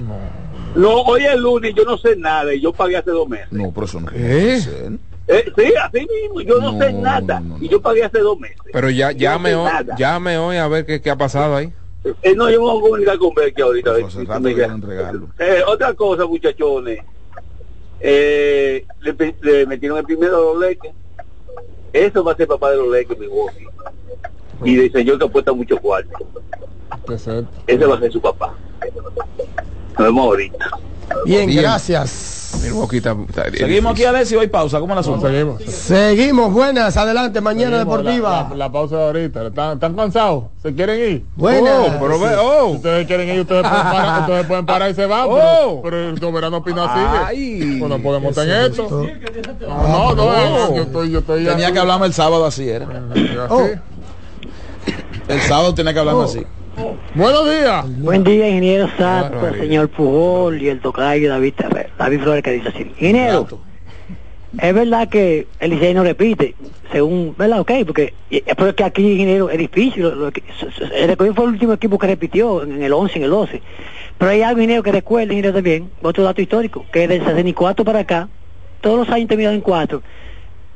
No, 0.75 1.01
hoy 1.03 1.23
es 1.23 1.37
lunes, 1.37 1.73
yo 1.73 1.85
no 1.85 1.97
sé 1.97 2.17
nada 2.17 2.53
y 2.53 2.59
yo 2.59 2.73
pagué 2.73 2.97
hace 2.97 3.11
dos 3.11 3.27
meses. 3.29 3.47
No, 3.51 3.71
pero 3.71 3.85
eso 3.85 3.99
no 4.01 4.07
puede 4.07 4.59
ser. 4.59 4.91
Eh, 5.27 5.51
sí, 5.55 5.73
así 5.81 5.99
mismo, 6.05 6.41
yo 6.41 6.59
no, 6.59 6.77
sé 6.77 6.93
nada 6.93 7.41
y 7.59 7.67
yo 7.67 7.81
pagué 7.81 8.03
hace 8.03 8.19
dos 8.19 8.37
meses. 8.37 8.57
Pero 8.71 8.89
ya 8.89 9.11
llame 9.11 9.53
no 9.53 9.67
sé 9.67 9.75
hoy, 9.77 9.85
llame 9.97 10.37
hoy 10.37 10.57
a 10.57 10.67
ver 10.67 10.85
qué, 10.85 11.01
qué 11.01 11.09
ha 11.09 11.15
pasado 11.15 11.55
ahí. 11.55 11.73
Eh, 12.21 12.35
no, 12.35 12.49
yo 12.51 12.59
me 12.59 12.67
voy 12.67 12.77
a 12.77 12.81
comunicar 12.81 13.17
con 13.17 13.33
Becky 13.33 13.61
ahorita. 13.61 13.89
a 13.89 13.93
ver 13.93 14.11
si 14.11 14.23
rato 14.25 14.39
me 14.41 14.49
que 14.49 14.55
diga. 14.55 14.67
van 14.67 14.71
a 14.71 14.75
entregarlo. 14.75 15.29
Eh, 15.39 15.61
otra 15.65 15.93
cosa, 15.95 16.25
muchachones. 16.25 16.99
Eh, 17.99 18.85
le, 19.01 19.35
le 19.41 19.65
metieron 19.65 19.97
el 19.97 20.03
primero 20.03 20.37
a 20.37 20.39
los 20.53 20.59
leques. 20.59 20.91
Eso 21.93 22.23
va 22.23 22.33
a 22.33 22.35
ser 22.35 22.47
papá 22.47 22.71
de 22.71 22.77
los 22.77 22.89
leques, 22.89 23.17
mi 23.17 23.27
voz. 23.27 23.51
Y 24.63 24.75
del 24.75 24.91
señor 24.91 25.17
que 25.17 25.25
apuesta 25.25 25.53
mucho 25.53 25.77
cuarto. 25.77 26.17
Ese 27.67 27.85
va 27.85 27.95
a 27.95 27.99
ser 27.99 28.11
su 28.11 28.21
papá. 28.21 28.53
Nos 29.97 30.07
vemos 30.07 30.25
ahorita. 30.25 30.69
Bien, 31.25 31.47
Bien. 31.47 31.61
gracias. 31.61 32.59
Milwaukee 32.63 32.97
está- 32.97 33.15
está- 33.27 33.43
Seguimos 33.51 33.91
aquí, 33.93 34.05
Alessio, 34.05 34.39
hay 34.39 34.47
pausa, 34.47 34.79
¿cómo 34.79 34.93
la 34.95 35.01
asunto? 35.01 35.27
Seguimos. 35.27 35.61
Seguimos, 35.63 36.53
buenas, 36.53 36.95
adelante, 36.95 37.41
mañana 37.41 37.79
Seguimos 37.79 37.97
deportiva. 37.97 38.29
La, 38.43 38.49
la- 38.49 38.55
la 38.55 38.71
pausa 38.71 38.95
de 38.97 39.03
ahorita. 39.03 39.47
¿Están, 39.47 39.73
están 39.73 39.93
cansados? 39.95 40.45
¿Se 40.63 40.73
quieren 40.73 40.99
ir? 40.99 41.25
Buenas. 41.35 41.73
Oh, 41.79 41.97
pero 41.99 42.19
ve, 42.19 42.35
oh. 42.39 42.69
Si 42.69 42.75
ustedes 42.77 43.07
quieren 43.07 43.29
ir, 43.29 43.41
ustedes 43.41 43.61
pueden 43.67 43.83
parar, 43.83 44.21
ustedes 44.21 44.45
pueden 44.47 44.65
parar 44.65 44.89
y 44.91 44.93
se 44.93 45.05
van. 45.05 45.27
Oh. 45.29 45.35
Pero, 45.35 45.81
pero 45.83 46.09
el 46.11 46.19
soberano 46.19 46.63
Pina 46.63 47.25
Ay. 47.27 47.35
sigue. 47.61 47.77
Pues 47.79 47.89
no 47.91 47.99
podemos 47.99 48.33
¿Qué 48.33 48.41
tener 48.41 48.61
es 48.63 48.69
esto. 48.71 48.89
No, 49.67 50.15
no, 50.15 50.15
no, 50.15 50.69
no. 50.69 50.75
yo 50.75 50.81
estoy, 50.83 51.11
yo 51.11 51.19
estoy 51.19 51.45
Tenía 51.45 51.71
que 51.73 51.79
hablarme 51.79 52.05
el 52.07 52.13
sábado 52.13 52.45
así, 52.45 52.69
era. 52.69 52.85
así. 53.11 53.29
Oh. 53.49 53.67
El 55.27 55.41
sábado 55.41 55.73
tenía 55.73 55.93
que 55.93 55.99
hablarme 55.99 56.23
así. 56.23 56.43
Buenos 57.15 57.45
días. 57.49 57.85
Buen 57.99 58.23
día, 58.23 58.49
ingeniero 58.49 58.87
barbaridad. 58.99 59.53
señor 59.59 59.89
Pujol 59.89 60.61
y 60.61 60.69
el 60.69 60.81
tocayo 60.81 61.29
David 61.29 61.53
Terrer. 61.55 61.89
David 61.97 62.19
Flores 62.21 62.43
que 62.43 62.51
dice 62.51 62.67
así. 62.69 62.91
Ingeniero, 62.99 63.47
es 64.59 64.73
verdad 64.73 65.07
que 65.07 65.47
el 65.59 65.69
Licey 65.71 65.93
no 65.93 66.03
repite, 66.03 66.55
según, 66.91 67.33
¿verdad? 67.37 67.61
Ok, 67.61 67.71
porque 67.85 68.13
pero 68.57 68.69
es 68.69 68.75
que 68.75 68.83
aquí 68.83 69.11
ingeniero 69.13 69.49
es 69.49 69.57
difícil. 69.57 70.03
lo- 70.03 70.15
lo 70.15 70.31
que- 70.31 70.43
el 70.95 71.07
Recogido 71.07 71.33
fue 71.35 71.45
el 71.45 71.51
último 71.51 71.73
equipo 71.73 71.97
que 71.97 72.07
repitió 72.07 72.63
en 72.63 72.83
el 72.83 72.91
11, 72.91 73.17
en 73.19 73.23
el 73.23 73.29
12. 73.29 73.61
Pero 74.17 74.31
hay 74.31 74.41
algo, 74.41 74.59
ingeniero, 74.59 74.83
que 74.83 74.91
recuerda, 74.91 75.33
ingeniero, 75.33 75.53
también, 75.55 75.89
otro 76.01 76.23
dato 76.23 76.41
histórico, 76.41 76.85
que 76.91 77.07
desde 77.07 77.25
64 77.25 77.85
para 77.85 77.99
acá, 77.99 78.27
todos 78.81 78.97
los 78.99 79.09
años 79.09 79.27
terminados 79.29 79.55
en 79.55 79.61
4, 79.61 80.01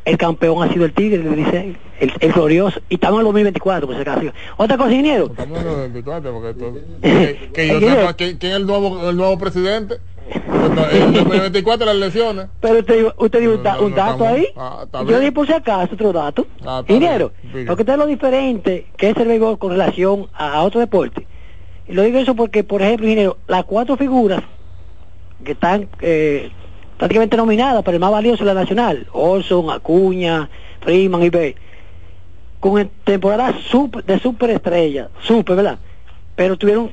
el 0.06 0.18
campeón 0.18 0.64
ha 0.64 0.72
sido 0.74 0.86
el 0.86 0.94
Tigre 0.94 1.20
del 1.20 1.36
Licey, 1.36 1.78
el, 2.00 2.14
el 2.20 2.32
glorioso, 2.32 2.80
y 2.90 2.96
estamos 2.96 3.18
en 3.18 3.20
el 3.22 3.26
2024, 3.26 3.88
por 3.88 3.96
si 3.96 4.02
acaso. 4.02 4.32
Otra 4.58 4.78
cosa, 4.78 4.92
ingeniero, 4.92 5.26
Estamos 5.28 5.60
en 5.60 5.66
los 5.66 5.78
24 5.78 6.34
porque 6.34 6.50
esto- 6.50 6.74
que, 7.02 7.50
que 7.54 7.68
yo 7.68 7.74
Ingeniero. 7.76 8.00
sepa 8.02 8.14
quién, 8.14 8.38
quién 8.38 8.52
es 8.54 8.58
el 8.60 8.66
nuevo, 8.66 9.10
el 9.10 9.16
nuevo 9.18 9.38
presidente. 9.38 9.98
En 10.32 10.78
el 11.08 11.14
2024 11.14 11.86
las 11.88 11.96
elecciones. 11.96 12.46
Pero 12.62 12.80
usted, 12.80 13.08
usted 13.18 13.40
dio 13.40 13.56
un, 13.56 13.64
da- 13.64 13.80
un 13.82 13.96
dato 13.96 14.24
estamos- 14.26 14.28
ahí. 14.28 14.48
Ah, 14.56 14.86
Yo 15.08 15.34
por 15.34 15.48
si 15.48 15.54
acaso 15.54 15.94
otro 15.96 16.14
dato. 16.14 16.46
Ah, 16.64 16.84
Dinero. 16.88 17.32
bien. 17.52 17.66
Porque 17.66 17.82
usted 17.82 17.94
es 17.94 18.00
lo 18.00 18.06
diferente 18.06 18.86
que 18.96 19.10
es 19.10 19.18
el 19.18 19.28
béisbol 19.28 19.58
con 19.58 19.72
relación 19.72 20.28
a, 20.34 20.54
a 20.54 20.62
otro 20.64 20.80
deporte. 20.80 21.26
Y 21.88 21.94
lo 21.94 22.04
digo 22.04 22.20
eso 22.20 22.36
porque, 22.36 22.64
por 22.64 22.84
ejemplo, 22.84 23.08
dinero, 23.08 23.38
las 23.48 23.64
cuatro 23.66 23.98
figuras 23.98 24.44
que 25.44 25.54
están 25.54 25.88
eh, 26.02 26.52
prácticamente 27.00 27.38
nominadas 27.38 27.82
para 27.84 27.96
el 27.96 28.02
más 28.02 28.12
valioso 28.12 28.44
de 28.46 28.54
la 28.54 28.60
nacional, 28.62 29.08
Olson, 29.14 29.72
Acuña, 29.72 30.50
Freeman 30.82 31.24
y 31.24 31.30
Bay, 31.32 31.56
con 32.60 32.90
temporadas 33.06 33.56
super, 33.72 34.04
de 34.04 34.20
superestrella, 34.20 35.10
super, 35.22 35.56
¿verdad? 35.56 35.80
Pero 36.36 36.58
tuvieron 36.58 36.92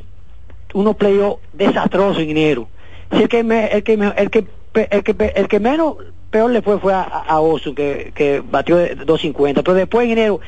unos 0.74 0.94
playoffs 0.96 1.42
desastrosos 1.52 2.22
en 2.22 2.30
enero. 2.30 2.68
Si 3.12 3.22
el 3.22 3.28
que 3.28 3.42
me- 3.42 3.66
el 3.66 3.82
que 3.82 3.92
el 3.94 4.30
que 4.30 4.46
el 4.90 5.02
que 5.02 5.32
el 5.34 5.48
que 5.48 5.60
menos 5.60 5.96
peor 6.30 6.50
le 6.50 6.62
fue 6.62 6.78
fue 6.78 6.92
a, 6.94 7.02
a 7.02 7.40
Oso 7.40 7.74
que, 7.74 8.42
batió 8.48 8.76
de 8.76 8.94
250 8.94 9.62
pero 9.62 9.74
después 9.74 10.04
en 10.04 10.12
enero 10.12 10.40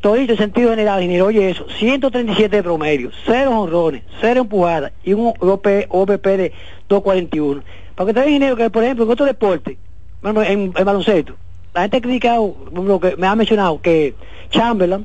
todito 0.00 0.32
en 0.32 0.38
sentido 0.38 0.70
general 0.70 1.00
en 1.02 1.10
enero 1.10 1.26
oye 1.26 1.50
eso 1.50 1.66
137 1.78 2.54
de 2.56 2.62
promedio 2.62 3.10
cero 3.24 3.58
honrones 3.58 4.02
cero 4.20 4.42
empujadas 4.42 4.92
y 5.02 5.14
un 5.14 5.32
OP, 5.40 5.66
de 5.66 6.52
241 6.88 7.62
para 7.98 8.06
que 8.06 8.14
te 8.14 8.20
vean 8.20 8.34
enero 8.34 8.54
que 8.54 8.70
por 8.70 8.84
ejemplo 8.84 9.04
en 9.04 9.10
otro 9.10 9.26
deporte 9.26 9.76
en, 10.22 10.72
en 10.76 10.84
baloncesto 10.84 11.34
la 11.74 11.82
gente 11.82 11.96
ha 11.96 12.00
criticado 12.00 12.54
ejemplo, 12.70 13.00
que 13.00 13.16
me 13.16 13.26
ha 13.26 13.34
mencionado 13.34 13.80
que 13.80 14.14
Chamberlain 14.50 15.04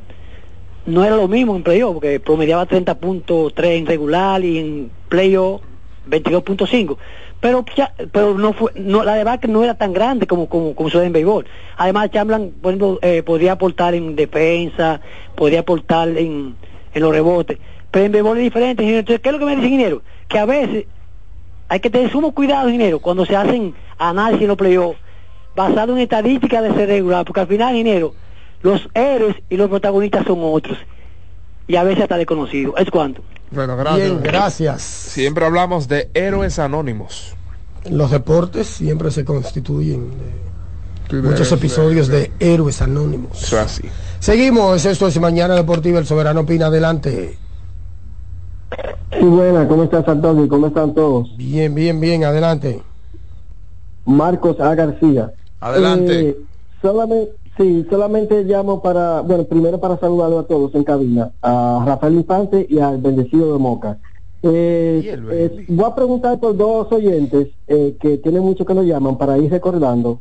no 0.85 1.03
era 1.03 1.15
lo 1.15 1.27
mismo 1.27 1.55
en 1.55 1.63
playoff, 1.63 1.93
porque 1.93 2.19
promediaba 2.19 2.67
30.3 2.67 3.63
en 3.77 3.85
regular 3.85 4.43
y 4.43 4.57
en 4.57 4.91
playoff 5.09 5.61
22.5. 6.09 6.97
Pero 7.39 7.65
pero 8.11 8.37
no 8.37 8.53
fue, 8.53 8.71
no, 8.75 9.03
la 9.03 9.15
debacle 9.15 9.51
no 9.51 9.63
era 9.63 9.75
tan 9.75 9.91
grande 9.93 10.27
como, 10.27 10.47
como, 10.47 10.75
como 10.75 10.89
sucede 10.89 11.07
en 11.07 11.13
béisbol. 11.13 11.45
Además, 11.77 12.09
Chamberlain, 12.11 12.51
por 12.53 12.71
ejemplo, 12.71 12.99
eh, 13.01 13.21
podría 13.21 13.53
aportar 13.53 13.95
en 13.95 14.15
defensa, 14.15 15.01
podría 15.35 15.59
aportar 15.59 16.07
en, 16.09 16.55
en 16.93 17.01
los 17.01 17.11
rebotes. 17.11 17.57
Pero 17.91 18.05
en 18.05 18.11
béisbol 18.13 18.37
es 18.37 18.43
diferente. 18.43 18.83
Entonces, 18.83 19.19
¿qué 19.19 19.29
es 19.29 19.33
lo 19.33 19.39
que 19.39 19.45
me 19.45 19.55
dice 19.55 19.67
ingeniero? 19.67 20.01
Que 20.29 20.39
a 20.39 20.45
veces 20.45 20.85
hay 21.69 21.79
que 21.79 21.89
tener 21.89 22.11
sumo 22.11 22.33
cuidado, 22.33 22.69
ingeniero, 22.69 22.99
cuando 22.99 23.25
se 23.25 23.35
hacen 23.35 23.73
análisis 23.97 24.43
en 24.43 24.47
los 24.47 24.57
playoffs, 24.57 24.99
basado 25.55 25.93
en 25.93 25.99
estadísticas 25.99 26.63
de 26.63 26.73
ser 26.73 26.87
regular, 26.87 27.25
porque 27.25 27.41
al 27.41 27.47
final, 27.47 27.75
ingeniero, 27.75 28.13
los 28.61 28.89
héroes 28.93 29.35
y 29.49 29.57
los 29.57 29.69
protagonistas 29.69 30.25
son 30.25 30.39
otros. 30.41 30.77
Y 31.67 31.75
a 31.75 31.83
veces 31.83 32.03
hasta 32.03 32.17
desconocidos. 32.17 32.75
¿Es 32.77 32.89
cuánto? 32.89 33.21
Bueno, 33.51 33.77
Bien, 33.95 34.19
gracias. 34.21 34.81
Siempre 34.81 35.45
hablamos 35.45 35.87
de 35.87 36.09
héroes 36.13 36.59
anónimos. 36.59 37.35
Los 37.89 38.11
deportes 38.11 38.67
siempre 38.67 39.11
se 39.11 39.23
constituyen 39.23 40.11
de 41.09 41.21
muchos 41.21 41.51
episodios 41.51 42.07
de 42.07 42.31
héroes 42.39 42.81
anónimos. 42.81 43.43
Eso 43.43 43.57
es 43.57 43.65
así. 43.65 43.83
Seguimos, 44.19 44.85
esto 44.85 45.07
es 45.07 45.19
Mañana 45.19 45.53
Deportiva, 45.53 45.99
el 45.99 46.05
Soberano 46.05 46.41
opina 46.41 46.67
adelante. 46.67 47.37
Sí, 49.19 49.25
buena, 49.25 49.67
¿cómo 49.67 49.83
estás, 49.83 50.07
Antonio? 50.07 50.47
¿Cómo 50.47 50.67
están 50.67 50.93
todos? 50.93 51.35
Bien, 51.37 51.73
bien, 51.73 51.99
bien, 51.99 52.23
adelante. 52.23 52.81
Marcos 54.05 54.59
A. 54.59 54.73
García. 54.75 55.33
Adelante. 55.59 56.29
Eh, 56.29 56.37
solamente, 56.81 57.33
sí, 57.57 57.85
solamente 57.89 58.43
llamo 58.43 58.81
para, 58.81 59.21
bueno, 59.21 59.45
primero 59.45 59.79
para 59.79 59.97
saludarlo 59.97 60.39
a 60.39 60.47
todos 60.47 60.73
en 60.75 60.83
cabina, 60.83 61.31
a 61.41 61.83
Rafael 61.85 62.15
Infante 62.15 62.65
y 62.69 62.79
al 62.79 62.97
bendecido 62.97 63.53
de 63.53 63.59
Moca. 63.59 63.99
Eh, 64.41 65.23
eh, 65.31 65.65
voy 65.69 65.85
a 65.85 65.95
preguntar 65.95 66.37
por 66.39 66.57
dos 66.57 66.91
oyentes 66.91 67.47
eh, 67.67 67.95
que 67.99 68.17
tienen 68.17 68.43
mucho 68.43 68.65
que 68.65 68.73
nos 68.73 68.85
llaman 68.85 69.17
para 69.17 69.37
ir 69.37 69.49
recordando, 69.49 70.19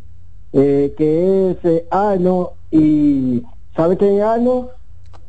eh, 0.52 0.94
que 0.96 1.50
es 1.50 1.82
Arno 1.90 2.52
y 2.70 3.42
¿sabe 3.74 3.96
quién 3.96 4.18
es 4.18 4.22
Arno? 4.22 4.68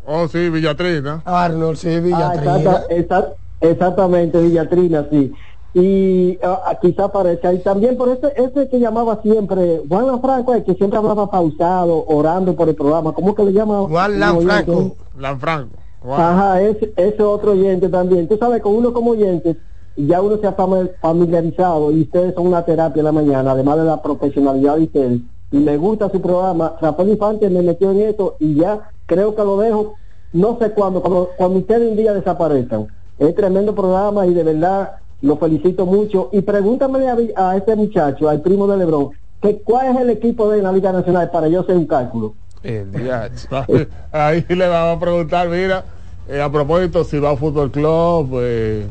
Oh, 0.05 0.27
sí, 0.27 0.49
Villatrina. 0.49 1.21
Arnold, 1.25 1.77
sí, 1.77 1.89
Ah, 1.89 1.99
Villatrina. 1.99 2.57
exacta- 2.57 2.87
exact- 2.89 3.35
exactamente, 3.59 4.41
Villatrina, 4.41 5.07
sí. 5.09 5.33
Y 5.75 6.37
ah, 6.43 6.77
quizá 6.81 7.07
parezca, 7.11 7.51
y 7.51 7.59
también 7.63 7.97
por 7.97 8.09
ese, 8.09 8.31
ese 8.35 8.69
que 8.69 8.79
llamaba 8.79 9.19
siempre, 9.23 9.81
Juan 9.89 10.05
Lanfranco, 10.05 10.53
el 10.53 10.63
que 10.63 10.75
siempre 10.75 10.99
hablaba 10.99 11.31
pausado, 11.31 12.05
orando 12.07 12.55
por 12.55 12.69
el 12.69 12.75
programa, 12.75 13.11
¿cómo 13.13 13.33
que 13.33 13.43
le 13.43 13.53
llama? 13.53 13.79
Juan 13.87 14.19
Lanfranco. 14.19 14.95
Lanfranco. 15.17 15.77
Ajá, 16.05 16.61
ese, 16.61 16.93
ese 16.97 17.23
otro 17.23 17.53
oyente 17.53 17.87
también. 17.89 18.27
Tú 18.27 18.37
sabes, 18.37 18.61
con 18.61 18.75
uno 18.75 18.91
como 18.93 19.11
oyente, 19.11 19.57
ya 19.95 20.21
uno 20.21 20.37
se 20.37 20.45
ha 20.45 20.55
fami- 20.55 20.91
familiarizado 21.01 21.91
y 21.91 22.01
ustedes 22.01 22.35
son 22.35 22.47
una 22.47 22.63
terapia 22.65 22.99
en 22.99 23.05
la 23.05 23.11
mañana, 23.11 23.51
además 23.51 23.77
de 23.77 23.85
la 23.85 24.01
profesionalidad 24.01 24.75
de 24.75 24.83
ustedes. 24.83 25.21
Y 25.51 25.57
me 25.57 25.77
gusta 25.77 26.09
su 26.11 26.19
programa. 26.21 26.75
Rafael 26.81 27.09
Infante 27.09 27.49
me 27.49 27.61
metió 27.61 27.91
en 27.91 28.01
esto 28.01 28.35
y 28.39 28.55
ya 28.55 28.91
creo 29.13 29.35
que 29.35 29.43
lo 29.43 29.57
dejo, 29.57 29.95
no 30.33 30.57
sé 30.59 30.71
cuándo, 30.71 31.01
cuando, 31.01 31.29
cuando 31.37 31.59
ustedes 31.59 31.89
un 31.89 31.97
día 31.97 32.13
desaparezcan. 32.13 32.87
Es 33.19 33.35
tremendo 33.35 33.75
programa 33.75 34.25
y 34.25 34.33
de 34.33 34.43
verdad 34.43 34.93
lo 35.21 35.37
felicito 35.37 35.85
mucho. 35.85 36.29
Y 36.31 36.41
pregúntame 36.41 37.07
a, 37.07 37.15
a 37.49 37.57
este 37.57 37.75
muchacho, 37.75 38.27
al 38.27 38.41
primo 38.41 38.67
de 38.67 38.77
Lebron, 38.77 39.11
que 39.41 39.57
cuál 39.59 39.95
es 39.95 40.01
el 40.01 40.09
equipo 40.09 40.49
de 40.49 40.61
la 40.61 40.71
Liga 40.71 40.91
Nacional 40.91 41.29
para 41.31 41.47
yo 41.47 41.61
hacer 41.61 41.77
un 41.77 41.85
cálculo. 41.85 42.33
El 42.63 42.89
Ahí 44.11 44.45
le 44.47 44.67
vamos 44.67 44.97
a 44.97 44.99
preguntar, 44.99 45.49
mira, 45.49 45.83
eh, 46.27 46.41
a 46.41 46.49
propósito, 46.51 47.03
si 47.03 47.19
va 47.19 47.31
a 47.31 47.35
Fútbol 47.35 47.69
Club, 47.71 48.39
eh, 48.41 48.87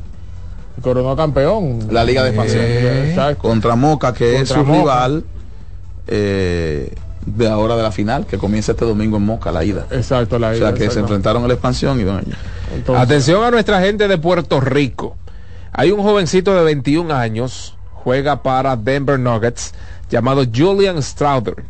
coronó 0.82 1.16
campeón. 1.16 1.80
La 1.90 2.04
Liga 2.04 2.22
de 2.22 2.28
Expansión. 2.28 2.64
Eh, 2.64 3.08
exacto. 3.10 3.42
Contra 3.42 3.76
Moca, 3.76 4.12
que 4.12 4.36
es 4.36 4.48
su 4.50 4.58
Moca. 4.60 4.72
rival 4.72 5.24
eh, 6.06 6.92
de 7.26 7.48
ahora 7.48 7.76
de 7.76 7.82
la 7.82 7.92
final, 7.92 8.26
que 8.26 8.38
comienza 8.38 8.72
este 8.72 8.84
domingo 8.84 9.16
en 9.16 9.24
Moca, 9.24 9.52
la 9.52 9.64
ida. 9.64 9.86
Exacto, 9.90 10.38
la 10.38 10.48
O 10.48 10.54
ida, 10.54 10.70
sea, 10.70 10.74
que 10.74 10.90
se 10.90 11.00
enfrentaron 11.00 11.44
a 11.44 11.48
la 11.48 11.54
expansión 11.54 12.00
y 12.00 12.04
bueno, 12.04 12.20
ya. 12.26 13.00
Atención 13.00 13.44
a 13.44 13.50
nuestra 13.50 13.80
gente 13.80 14.08
de 14.08 14.18
Puerto 14.18 14.60
Rico. 14.60 15.16
Hay 15.72 15.90
un 15.90 16.02
jovencito 16.02 16.54
de 16.54 16.64
21 16.64 17.14
años, 17.14 17.76
juega 17.92 18.42
para 18.42 18.76
Denver 18.76 19.18
Nuggets, 19.18 19.72
llamado 20.10 20.44
Julian 20.54 21.02
Strouder. 21.02 21.64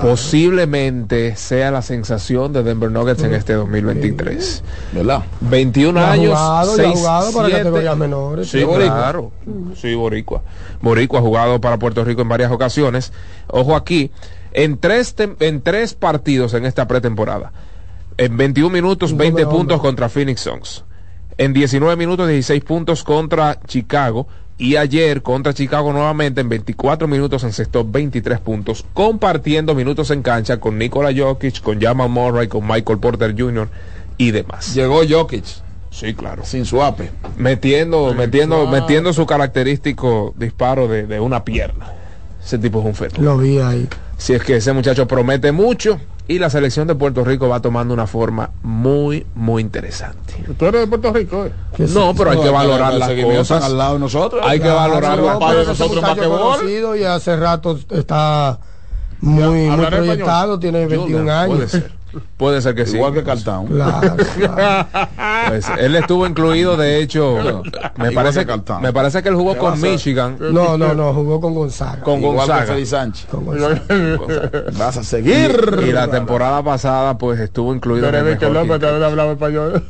Posiblemente 0.00 1.34
sea 1.36 1.70
la 1.72 1.82
sensación 1.82 2.52
de 2.52 2.62
Denver 2.62 2.90
Nuggets 2.90 3.22
en 3.24 3.34
este 3.34 3.54
2023. 3.54 4.62
¿Verdad? 4.92 5.22
21 5.40 5.98
Ya 6.00 6.06
ha 6.08 6.12
años. 6.12 6.38
jugado, 6.38 6.76
ya 6.76 6.82
ha 6.82 6.86
6, 6.86 6.98
jugado 6.98 7.32
para 7.32 7.48
7. 7.48 7.58
categorías 7.62 7.96
menores. 7.96 8.48
Sí, 8.50 8.58
Sí, 8.60 8.64
boricua. 8.64 8.96
claro. 8.96 9.32
Sí, 9.74 9.94
Boricua. 9.94 10.42
Boricua 10.80 11.18
ha 11.18 11.22
jugado 11.22 11.60
para 11.60 11.78
Puerto 11.78 12.04
Rico 12.04 12.22
en 12.22 12.28
varias 12.28 12.52
ocasiones. 12.52 13.12
Ojo 13.48 13.74
aquí, 13.74 14.10
en 14.52 14.78
tres, 14.78 15.14
en 15.40 15.62
tres 15.62 15.94
partidos 15.94 16.54
en 16.54 16.64
esta 16.64 16.88
pretemporada. 16.88 17.52
En 18.16 18.36
21 18.36 18.70
minutos, 18.70 19.16
20 19.16 19.46
puntos 19.46 19.80
contra 19.80 20.08
Phoenix 20.08 20.42
Suns. 20.42 20.84
En 21.38 21.52
19 21.52 21.96
minutos, 21.96 22.28
16 22.28 22.62
puntos 22.64 23.02
contra 23.02 23.58
Chicago. 23.66 24.26
Y 24.58 24.76
ayer 24.76 25.22
contra 25.22 25.54
Chicago 25.54 25.90
nuevamente 25.90 26.42
en 26.42 26.50
24 26.50 27.08
minutos 27.08 27.44
encestó 27.44 27.82
23 27.82 28.40
puntos, 28.40 28.84
compartiendo 28.92 29.74
minutos 29.74 30.10
en 30.10 30.20
cancha 30.20 30.58
con 30.60 30.76
Nikola 30.76 31.14
Jokic, 31.16 31.62
con 31.62 31.80
Jamal 31.80 32.10
Murray, 32.10 32.46
con 32.46 32.68
Michael 32.68 32.98
Porter 32.98 33.34
Jr. 33.34 33.70
y 34.18 34.32
demás. 34.32 34.74
Llegó 34.74 35.00
Jokic. 35.08 35.46
Sí, 35.90 36.12
claro. 36.12 36.44
Sin 36.44 36.66
su 36.66 36.82
ape. 36.82 37.10
Metiendo, 37.38 38.12
metiendo, 38.12 38.64
suave. 38.64 38.80
metiendo 38.82 39.14
su 39.14 39.24
característico 39.24 40.34
disparo 40.36 40.88
de, 40.88 41.06
de 41.06 41.20
una 41.20 41.42
pierna. 41.42 41.94
Ese 42.44 42.58
tipo 42.58 42.80
es 42.80 42.86
un 42.86 42.94
fenómeno. 42.94 43.24
Lo 43.32 43.38
vi 43.38 43.58
ahí. 43.58 43.88
Si 44.16 44.32
es 44.34 44.42
que 44.42 44.56
ese 44.56 44.72
muchacho 44.72 45.06
promete 45.06 45.52
mucho 45.52 45.98
y 46.28 46.38
la 46.38 46.48
selección 46.50 46.86
de 46.86 46.94
Puerto 46.94 47.24
Rico 47.24 47.48
va 47.48 47.60
tomando 47.60 47.92
una 47.92 48.06
forma 48.06 48.50
muy, 48.62 49.26
muy 49.34 49.62
interesante. 49.62 50.44
Tú 50.58 50.66
eres 50.66 50.82
de 50.82 50.86
Puerto 50.86 51.12
Rico, 51.12 51.46
¿eh? 51.46 51.52
No, 51.88 52.14
pero 52.14 52.30
hay 52.30 52.40
que 52.40 52.50
valorar 52.50 52.94
las 52.94 53.10
cosas. 53.10 53.64
al 53.64 53.76
lado 53.78 53.94
de 53.94 54.00
nosotros. 54.00 54.42
Hay 54.46 54.60
que 54.60 54.68
valorar 54.68 55.18
las 55.18 55.38
cosas. 55.38 55.66
Nosotros 55.66 56.04
conocido 56.16 56.96
y 56.96 57.04
hace 57.04 57.36
rato 57.36 57.78
está 57.90 58.58
Muy, 59.20 59.68
muy 59.68 59.86
proyectado, 59.86 60.58
tiene 60.58 60.86
21 60.86 61.24
Puede 61.24 61.30
años. 61.30 61.70
ser. 61.70 61.99
Puede 62.36 62.60
ser 62.60 62.74
que 62.74 62.86
sí. 62.86 62.96
Igual 62.96 63.12
que 63.14 63.22
Cartán. 63.22 63.66
Claro, 63.66 64.16
claro. 64.36 64.86
Pues, 65.48 65.66
él 65.78 65.94
estuvo 65.96 66.26
incluido, 66.26 66.76
de 66.76 66.98
hecho, 67.00 67.62
me 67.96 68.12
parece, 68.12 68.46
que 68.46 68.60
me 68.80 68.92
parece 68.92 69.22
que 69.22 69.28
él 69.28 69.34
jugó 69.34 69.54
¿Qué 69.54 69.60
va 69.60 69.68
a 69.68 69.72
con? 69.72 69.80
Michigan, 69.80 70.36
No, 70.40 70.76
no, 70.76 70.94
no, 70.94 71.12
jugó 71.14 71.40
con 71.40 71.54
Gonzaga. 71.54 72.02
con 72.02 72.18
Igual 72.20 72.48
Gonzaga. 72.48 72.84
Sánchez. 72.84 73.26
Con 73.30 73.46
Gonzaga. 73.46 73.82
Vas 74.78 74.96
a 74.96 75.04
seguir. 75.04 75.80
Y, 75.82 75.90
y 75.90 75.92
la 75.92 76.08
temporada 76.08 76.62
pasada, 76.62 77.16
pues 77.18 77.38
estuvo 77.40 77.74
incluido 77.74 78.08
en 78.08 78.14
el 78.14 78.24
Pero 78.24 78.38
que 78.38 78.46
mejor 78.46 78.66
López 78.66 78.80
también 78.80 79.02
hablaba 79.04 79.32
español. 79.32 79.84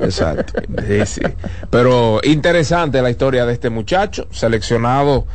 Exacto. 0.00 0.62
Sí, 0.86 1.06
sí. 1.06 1.22
Pero 1.70 2.20
interesante 2.22 3.02
la 3.02 3.10
historia 3.10 3.46
de 3.46 3.52
este 3.52 3.70
muchacho, 3.70 4.26
seleccionado 4.30 5.26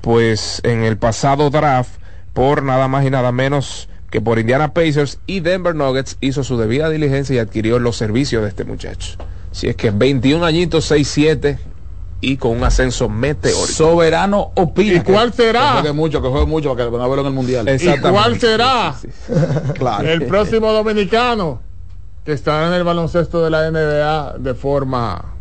pues 0.00 0.60
en 0.64 0.82
el 0.82 0.96
pasado 0.96 1.50
draft 1.50 2.00
por 2.32 2.62
nada 2.62 2.88
más 2.88 3.04
y 3.04 3.10
nada 3.10 3.30
menos 3.32 3.88
que 4.12 4.20
por 4.20 4.38
Indiana 4.38 4.72
Pacers 4.74 5.18
y 5.26 5.40
Denver 5.40 5.74
Nuggets 5.74 6.18
hizo 6.20 6.44
su 6.44 6.56
debida 6.58 6.88
diligencia 6.90 7.34
y 7.34 7.38
adquirió 7.38 7.78
los 7.80 7.96
servicios 7.96 8.42
de 8.42 8.48
este 8.50 8.62
muchacho. 8.64 9.16
Si 9.50 9.68
es 9.68 9.74
que 9.74 9.90
21 9.90 10.44
añitos, 10.44 10.90
6-7 10.92 11.58
y 12.20 12.36
con 12.36 12.52
un 12.58 12.62
ascenso 12.62 13.08
meteórico. 13.08 13.66
Soberano 13.72 14.52
opina. 14.54 14.94
¿Y 14.94 15.00
cuál 15.00 15.30
que- 15.30 15.38
será? 15.38 15.60
Que 15.60 15.72
juegue 15.80 15.92
mucho, 15.92 16.22
que 16.22 16.28
juegue 16.28 16.46
mucho 16.46 16.72
para 16.76 16.84
que 16.84 16.90
van 16.90 17.00
a 17.00 17.08
verlo 17.08 17.22
en 17.22 17.26
el 17.28 17.32
mundial. 17.32 17.66
¿Y 17.68 17.98
cuál 18.00 18.38
será 18.38 18.94
Sí, 19.00 19.08
sí, 19.08 19.32
sí. 19.34 19.72
Claro. 19.78 20.08
el 20.08 20.26
próximo 20.26 20.70
dominicano 20.72 21.60
que 22.24 22.32
estará 22.32 22.68
en 22.68 22.74
el 22.74 22.84
baloncesto 22.84 23.42
de 23.42 23.50
la 23.50 23.66
NBA 23.70 24.34
de 24.38 24.54
forma 24.54 25.34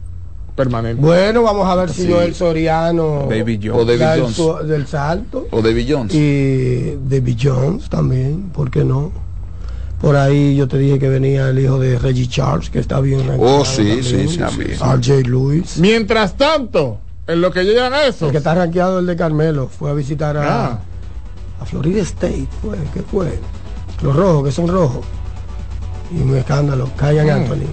permanente? 0.63 1.01
Bueno, 1.01 1.43
vamos 1.43 1.67
a 1.67 1.75
ver 1.75 1.89
si 1.89 2.03
Sí. 2.05 2.11
Joel 2.11 2.33
Soriano 2.35 3.27
David 3.29 3.69
O 3.71 3.73
Jones. 3.73 3.87
David 3.87 3.99
da 4.01 4.15
el 4.15 4.21
Jones. 4.21 4.35
su- 4.35 4.67
del 4.67 4.87
salto. 4.87 5.47
O 5.51 5.61
David 5.61 5.85
Jones. 5.89 6.13
Y 6.15 6.97
David 7.07 7.37
Jones 7.41 7.89
también, 7.89 8.49
¿por 8.53 8.69
qué 8.69 8.83
no? 8.83 9.11
Por 10.01 10.15
ahí 10.15 10.55
yo 10.55 10.67
te 10.67 10.77
dije 10.79 10.97
que 10.97 11.09
venía 11.09 11.49
el 11.49 11.59
hijo 11.59 11.77
de 11.79 11.99
Reggie 11.99 12.27
Charles, 12.27 12.69
que 12.71 12.79
está 12.79 12.99
bien 13.01 13.21
Oh, 13.39 13.63
sí, 13.63 14.01
sí, 14.01 14.11
también. 14.11 14.29
sí, 14.29 14.37
También. 14.37 14.71
RJ 14.79 15.29
Lewis. 15.29 15.77
Mientras 15.77 16.35
tanto, 16.37 16.97
en 17.27 17.39
lo 17.41 17.51
que 17.51 17.63
llegan 17.63 17.93
a 17.93 18.05
eso, 18.05 18.25
El 18.25 18.31
que 18.31 18.37
está 18.39 18.55
rankeado 18.55 18.97
el 18.99 19.05
de 19.05 19.15
Carmelo 19.15 19.67
fue 19.67 19.91
a 19.91 19.93
visitar 19.93 20.35
a, 20.37 20.65
Ah. 20.65 20.79
a 21.61 21.65
Florida 21.65 22.01
State, 22.01 22.47
fue, 22.63 22.77
¿qué 22.95 23.01
fue? 23.03 23.37
Los 24.01 24.15
rojos, 24.15 24.45
que 24.45 24.51
son 24.51 24.67
rojos. 24.67 25.05
Y 26.11 26.19
un 26.21 26.35
escándalo, 26.35 26.89
Cayan 26.97 27.29
Anthony. 27.29 27.67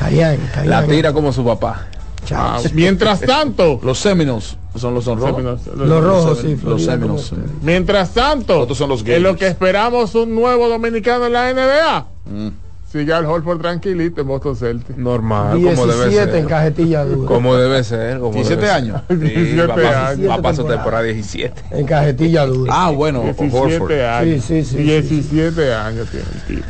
Cayan, 0.00 0.36
Cayan. 0.52 0.68
La 0.68 0.84
tira 0.84 1.12
como 1.12 1.32
su 1.32 1.44
papá. 1.44 1.86
Ah, 2.32 2.58
Chao. 2.62 2.62
mientras 2.74 3.20
tanto, 3.20 3.80
Los 3.84 3.98
Seminoles 3.98 4.56
son 4.76 4.94
los 4.94 5.04
son 5.04 5.20
rojos. 5.20 5.42
Los 5.76 6.02
rojos, 6.04 6.38
sí, 6.40 6.56
Los 6.62 6.86
como- 6.86 7.18
mientras 7.62 8.10
tanto, 8.14 8.60
Otros 8.60 8.78
son 8.78 8.88
los 8.88 9.06
en 9.06 9.22
lo 9.22 9.36
que 9.36 9.46
esperamos 9.48 10.14
un 10.14 10.34
nuevo 10.34 10.68
dominicano 10.68 11.26
en 11.26 11.32
la 11.32 11.50
NBA, 11.52 12.06
Mm. 12.24 12.48
sigue 12.90 13.12
al 13.12 13.26
Holford 13.26 13.60
tranquilito 13.60 14.20
en 14.22 14.28
Boston 14.28 14.56
Celtics. 14.56 14.96
Normal, 14.96 15.60
como 15.60 15.86
debe 15.86 16.08
17 16.08 16.22
en 16.38 16.40
ser. 16.44 16.46
cajetilla 16.46 17.04
dura. 17.04 17.26
Como 17.28 17.56
debe 17.56 17.84
ser. 17.84 18.18
Como 18.20 18.32
17 18.34 18.60
debe 18.62 18.72
ser. 18.72 18.82
años. 18.82 19.02
Sí, 19.08 19.14
17 19.16 19.66
va 19.66 19.74
para- 19.74 20.08
años. 20.08 20.30
Va 20.30 20.36
para 20.42 20.54
su 20.54 20.62
temporada. 20.62 20.82
temporada 20.82 21.02
17. 21.04 21.62
En 21.72 21.86
cajetilla 21.86 22.46
dura. 22.46 22.72
Ah, 22.74 22.90
bueno, 22.90 23.22
17 23.22 23.56
Horford. 23.58 23.92
años. 24.00 24.44
Sí, 24.44 24.62
sí, 24.64 24.76
sí, 24.76 24.82
17 24.82 25.74
años 25.74 26.08
tiene 26.10 26.26
el 26.34 26.40
tipo. 26.56 26.66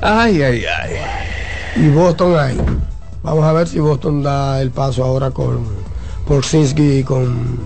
Ay, 0.00 0.42
ay, 0.42 0.64
ay. 0.64 0.96
Y 1.84 1.88
Boston 1.88 2.38
ahí. 2.38 2.58
Vamos 3.22 3.44
a 3.44 3.52
ver 3.52 3.68
si 3.68 3.78
Boston 3.78 4.22
da 4.22 4.60
el 4.60 4.70
paso 4.70 5.04
ahora 5.04 5.30
con 5.30 5.64
Porzinski 6.26 6.98
y 6.98 7.04
con 7.04 7.60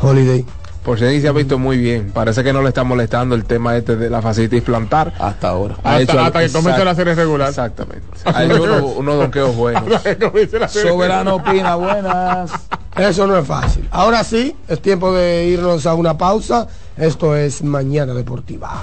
Holiday. 0.00 0.44
Por 0.84 0.98
si 0.98 1.20
se 1.22 1.28
ha 1.28 1.32
visto 1.32 1.58
muy 1.58 1.78
bien. 1.78 2.10
Parece 2.12 2.44
que 2.44 2.52
no 2.52 2.60
le 2.60 2.68
está 2.68 2.84
molestando 2.84 3.34
el 3.34 3.46
tema 3.46 3.74
este 3.74 3.96
de 3.96 4.10
la 4.10 4.20
fascitis 4.20 4.62
plantar. 4.62 5.14
Hasta 5.18 5.48
ahora. 5.48 5.76
Ha 5.82 6.02
hecho 6.02 6.20
Hasta, 6.20 6.40
que 6.40 6.52
comience 6.52 6.84
la 6.84 6.94
serie 6.94 7.14
regular. 7.14 7.48
Exactamente. 7.48 8.06
Ha 8.26 8.44
hecho 8.44 8.86
unos 8.88 9.16
donqueos 9.16 9.56
buenos. 9.56 9.84
Soberano 10.68 11.36
opina, 11.36 11.74
buenas. 11.76 12.50
Eso 12.96 13.26
no 13.26 13.38
es 13.38 13.46
fácil. 13.46 13.88
Ahora 13.90 14.22
sí, 14.24 14.54
es 14.68 14.80
tiempo 14.80 15.12
de 15.12 15.46
irnos 15.46 15.86
a 15.86 15.94
una 15.94 16.18
pausa. 16.18 16.68
Esto 16.98 17.34
es 17.34 17.62
Mañana 17.62 18.12
Deportiva. 18.12 18.82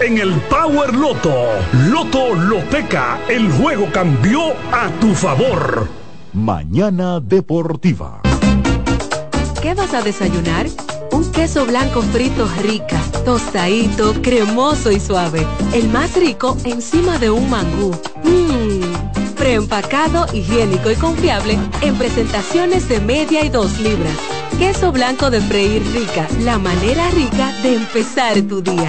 en 0.00 0.18
el 0.18 0.32
Power 0.50 0.94
Loto. 0.94 1.34
Loto 1.88 2.34
Loteca, 2.34 3.18
el 3.28 3.50
juego 3.52 3.86
cambió 3.92 4.52
a 4.72 4.88
tu 5.00 5.14
favor. 5.14 5.88
Mañana 6.32 7.20
Deportiva. 7.20 8.20
¿Qué 9.62 9.74
vas 9.74 9.94
a 9.94 10.02
desayunar? 10.02 10.66
Un 11.12 11.30
queso 11.32 11.64
blanco 11.64 12.02
frito 12.02 12.46
rica, 12.62 13.00
tostadito, 13.24 14.14
cremoso 14.22 14.90
y 14.90 15.00
suave. 15.00 15.46
El 15.72 15.88
más 15.88 16.14
rico 16.16 16.56
encima 16.64 17.18
de 17.18 17.30
un 17.30 17.48
mangú. 17.48 17.92
Mmm, 18.24 19.34
preempacado, 19.36 20.26
higiénico 20.32 20.90
y 20.90 20.96
confiable 20.96 21.58
en 21.80 21.96
presentaciones 21.96 22.88
de 22.88 23.00
media 23.00 23.44
y 23.44 23.48
dos 23.48 23.78
libras. 23.80 24.16
Queso 24.58 24.92
blanco 24.92 25.30
de 25.30 25.40
freír 25.40 25.82
rica, 25.92 26.26
la 26.40 26.58
manera 26.58 27.08
rica 27.10 27.52
de 27.62 27.76
empezar 27.76 28.40
tu 28.42 28.60
día. 28.60 28.88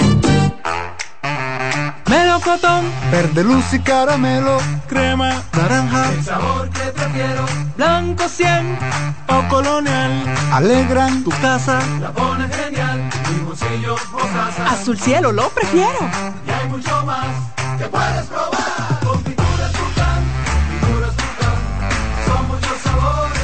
Melocotón, 2.10 2.86
verde 3.12 3.44
luz 3.44 3.74
y 3.74 3.80
caramelo, 3.80 4.58
crema, 4.88 5.44
naranja, 5.54 6.10
el 6.12 6.24
sabor 6.24 6.70
que 6.70 6.80
prefiero, 6.92 7.46
blanco 7.78 8.28
100 8.28 8.80
o 9.28 9.48
colonial, 9.48 10.12
alegran 10.52 11.24
tu 11.24 11.30
casa, 11.30 11.80
la 12.02 12.12
pones 12.12 12.56
genial, 12.56 13.10
mi 13.30 13.46
bolsillo 13.46 13.96
mostaza. 14.12 14.72
Azul 14.72 15.00
cielo 15.00 15.32
lo 15.32 15.50
prefiero. 15.50 16.00
Y 16.48 16.50
hay 16.50 16.68
mucho 16.70 17.06
más 17.06 17.28
que 17.78 17.86
puedes 17.86 18.26
probar, 18.26 18.59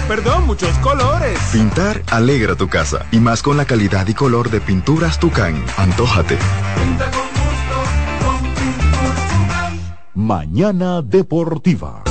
Perdón, 0.07 0.45
muchos 0.45 0.77
colores. 0.79 1.39
Pintar 1.51 2.03
alegra 2.11 2.55
tu 2.55 2.69
casa 2.69 3.07
y 3.11 3.17
más 3.17 3.41
con 3.41 3.57
la 3.57 3.65
calidad 3.65 4.07
y 4.07 4.13
color 4.13 4.51
de 4.51 4.61
pinturas 4.61 5.19
Tucán. 5.19 5.63
Antójate. 5.77 6.37
Pinta 6.75 7.05
con 7.09 7.21
gusto, 7.21 8.23
con 8.23 8.53
pinturas 8.53 9.27
Tucán. 9.27 9.97
Mañana 10.13 11.01
Deportiva. 11.01 12.03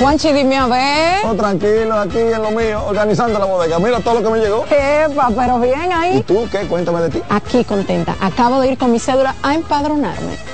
Juanchi, 0.00 0.32
dime 0.32 0.56
a 0.56 0.66
ver. 0.66 1.24
Oh, 1.24 1.34
tranquilo, 1.34 1.94
aquí 1.94 2.18
en 2.18 2.42
lo 2.42 2.50
mío, 2.50 2.84
organizando 2.84 3.38
la 3.38 3.44
bodega. 3.44 3.78
Mira 3.78 4.00
todo 4.00 4.14
lo 4.14 4.22
que 4.24 4.30
me 4.30 4.44
llegó. 4.44 4.66
Epa, 4.66 5.30
pero 5.36 5.60
bien 5.60 5.92
ahí. 5.92 6.18
¿Y 6.18 6.22
tú 6.24 6.48
qué? 6.50 6.66
Cuéntame 6.66 7.00
de 7.02 7.10
ti. 7.10 7.22
Aquí 7.30 7.62
contenta. 7.62 8.16
Acabo 8.20 8.60
de 8.60 8.72
ir 8.72 8.78
con 8.78 8.90
mi 8.90 8.98
cédula 8.98 9.36
a 9.40 9.54
empadronarme. 9.54 10.53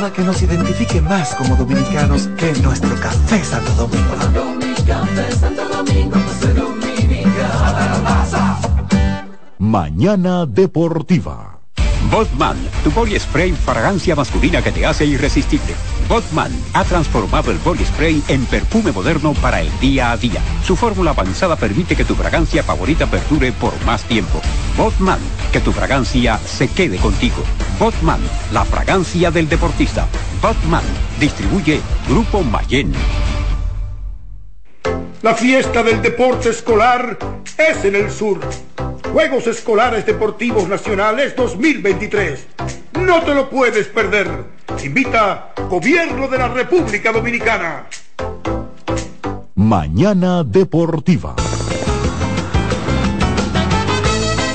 nada 0.00 0.12
que 0.14 0.22
nos 0.22 0.40
identifique 0.40 1.02
más 1.02 1.34
como 1.34 1.56
dominicanos 1.56 2.28
que 2.38 2.52
nuestro 2.62 2.94
café 3.00 3.44
Santo 3.44 3.70
Domingo. 3.72 4.14
Tomando 4.14 4.44
mi 4.54 4.74
café 4.86 5.30
Santo 5.32 5.68
Domingo, 5.68 6.16
soy 6.40 6.54
dominicano. 6.54 8.00
Mañana 9.58 10.46
Deportiva. 10.46 11.58
Botman, 12.10 12.56
tu 12.82 12.90
body 12.90 13.18
spray 13.20 13.52
fragancia 13.52 14.16
masculina 14.16 14.62
que 14.62 14.72
te 14.72 14.86
hace 14.86 15.04
irresistible. 15.04 15.74
Botman 16.08 16.50
ha 16.72 16.82
transformado 16.84 17.50
el 17.50 17.58
body 17.58 17.84
spray 17.84 18.22
en 18.28 18.46
perfume 18.46 18.92
moderno 18.92 19.34
para 19.34 19.60
el 19.60 19.70
día 19.80 20.12
a 20.12 20.16
día. 20.16 20.40
Su 20.64 20.76
fórmula 20.76 21.10
avanzada 21.10 21.56
permite 21.56 21.94
que 21.94 22.06
tu 22.06 22.14
fragancia 22.14 22.62
favorita 22.62 23.06
perdure 23.06 23.52
por 23.52 23.74
más 23.84 24.02
tiempo. 24.04 24.40
Botman, 24.80 25.20
que 25.52 25.60
tu 25.60 25.72
fragancia 25.72 26.38
se 26.38 26.66
quede 26.66 26.96
contigo. 26.96 27.42
Botman, 27.78 28.18
la 28.50 28.64
fragancia 28.64 29.30
del 29.30 29.46
deportista. 29.46 30.08
Botman, 30.40 30.82
distribuye 31.18 31.82
Grupo 32.08 32.42
Mayen. 32.42 32.90
La 35.20 35.34
fiesta 35.34 35.82
del 35.82 36.00
deporte 36.00 36.48
escolar 36.48 37.18
es 37.58 37.84
en 37.84 37.94
el 37.94 38.10
sur. 38.10 38.40
Juegos 39.12 39.48
Escolares 39.48 40.06
Deportivos 40.06 40.66
Nacionales 40.66 41.36
2023. 41.36 42.46
No 43.02 43.20
te 43.20 43.34
lo 43.34 43.50
puedes 43.50 43.86
perder. 43.88 44.30
Invita 44.82 45.52
Gobierno 45.68 46.26
de 46.26 46.38
la 46.38 46.48
República 46.48 47.12
Dominicana. 47.12 47.84
Mañana 49.56 50.42
Deportiva. 50.42 51.36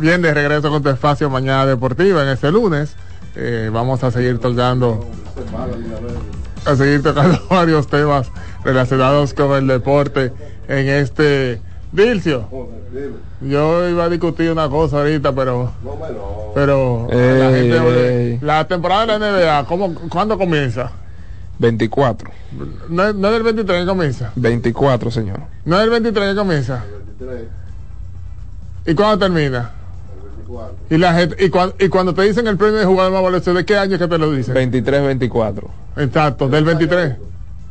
Bien, 0.00 0.22
de 0.22 0.32
regreso 0.32 0.70
con 0.70 0.82
tu 0.82 0.88
espacio 0.88 1.28
Mañana 1.28 1.66
Deportiva 1.66 2.22
en 2.22 2.28
este 2.28 2.50
lunes. 2.50 2.94
Eh, 3.36 3.70
vamos 3.72 4.02
a 4.02 4.10
seguir 4.10 4.38
tocando 4.38 5.06
a 6.66 6.76
seguir 6.76 7.02
tocando 7.02 7.38
varios 7.50 7.86
temas 7.86 8.30
relacionados 8.64 9.34
con 9.34 9.52
el 9.56 9.66
deporte 9.66 10.32
en 10.68 10.88
este 10.88 11.60
Dilcio. 11.92 12.48
Yo 13.42 13.88
iba 13.88 14.04
a 14.04 14.08
discutir 14.08 14.50
una 14.50 14.68
cosa 14.68 14.98
ahorita, 14.98 15.32
pero 15.34 15.72
pero 16.54 17.06
la, 17.38 17.50
gente- 17.50 18.38
la 18.42 18.68
temporada 18.68 19.06
de 19.06 19.18
la 19.18 19.32
NBA, 19.62 19.66
¿cómo, 19.66 19.94
¿cuándo 20.08 20.36
comienza? 20.38 20.90
24. 21.58 22.30
No, 22.88 23.06
es- 23.08 23.14
no 23.14 23.28
es 23.28 23.34
del 23.34 23.42
23 23.42 23.80
que 23.80 23.86
comienza. 23.86 24.32
24, 24.36 25.10
señor. 25.10 25.40
No 25.64 25.78
es 25.78 25.84
el 25.84 25.90
23 25.90 26.30
que 26.30 26.36
comienza. 26.36 26.84
¿Y 28.86 28.94
cuándo 28.94 29.18
termina? 29.18 29.72
Y, 30.90 30.98
la 30.98 31.14
gente, 31.14 31.36
y, 31.44 31.48
cuan- 31.50 31.72
y 31.78 31.88
cuando 31.88 32.14
te 32.14 32.22
dicen 32.22 32.46
el 32.46 32.56
premio 32.56 32.78
de 32.78 32.84
jugador 32.84 33.12
más 33.12 33.22
valioso, 33.22 33.54
¿de 33.54 33.64
qué 33.64 33.76
año 33.76 33.98
que 33.98 34.08
te 34.08 34.18
lo 34.18 34.32
dicen? 34.32 34.54
23, 34.54 35.02
24. 35.04 35.70
Exacto, 35.96 36.48
del 36.48 36.64
23. 36.64 37.14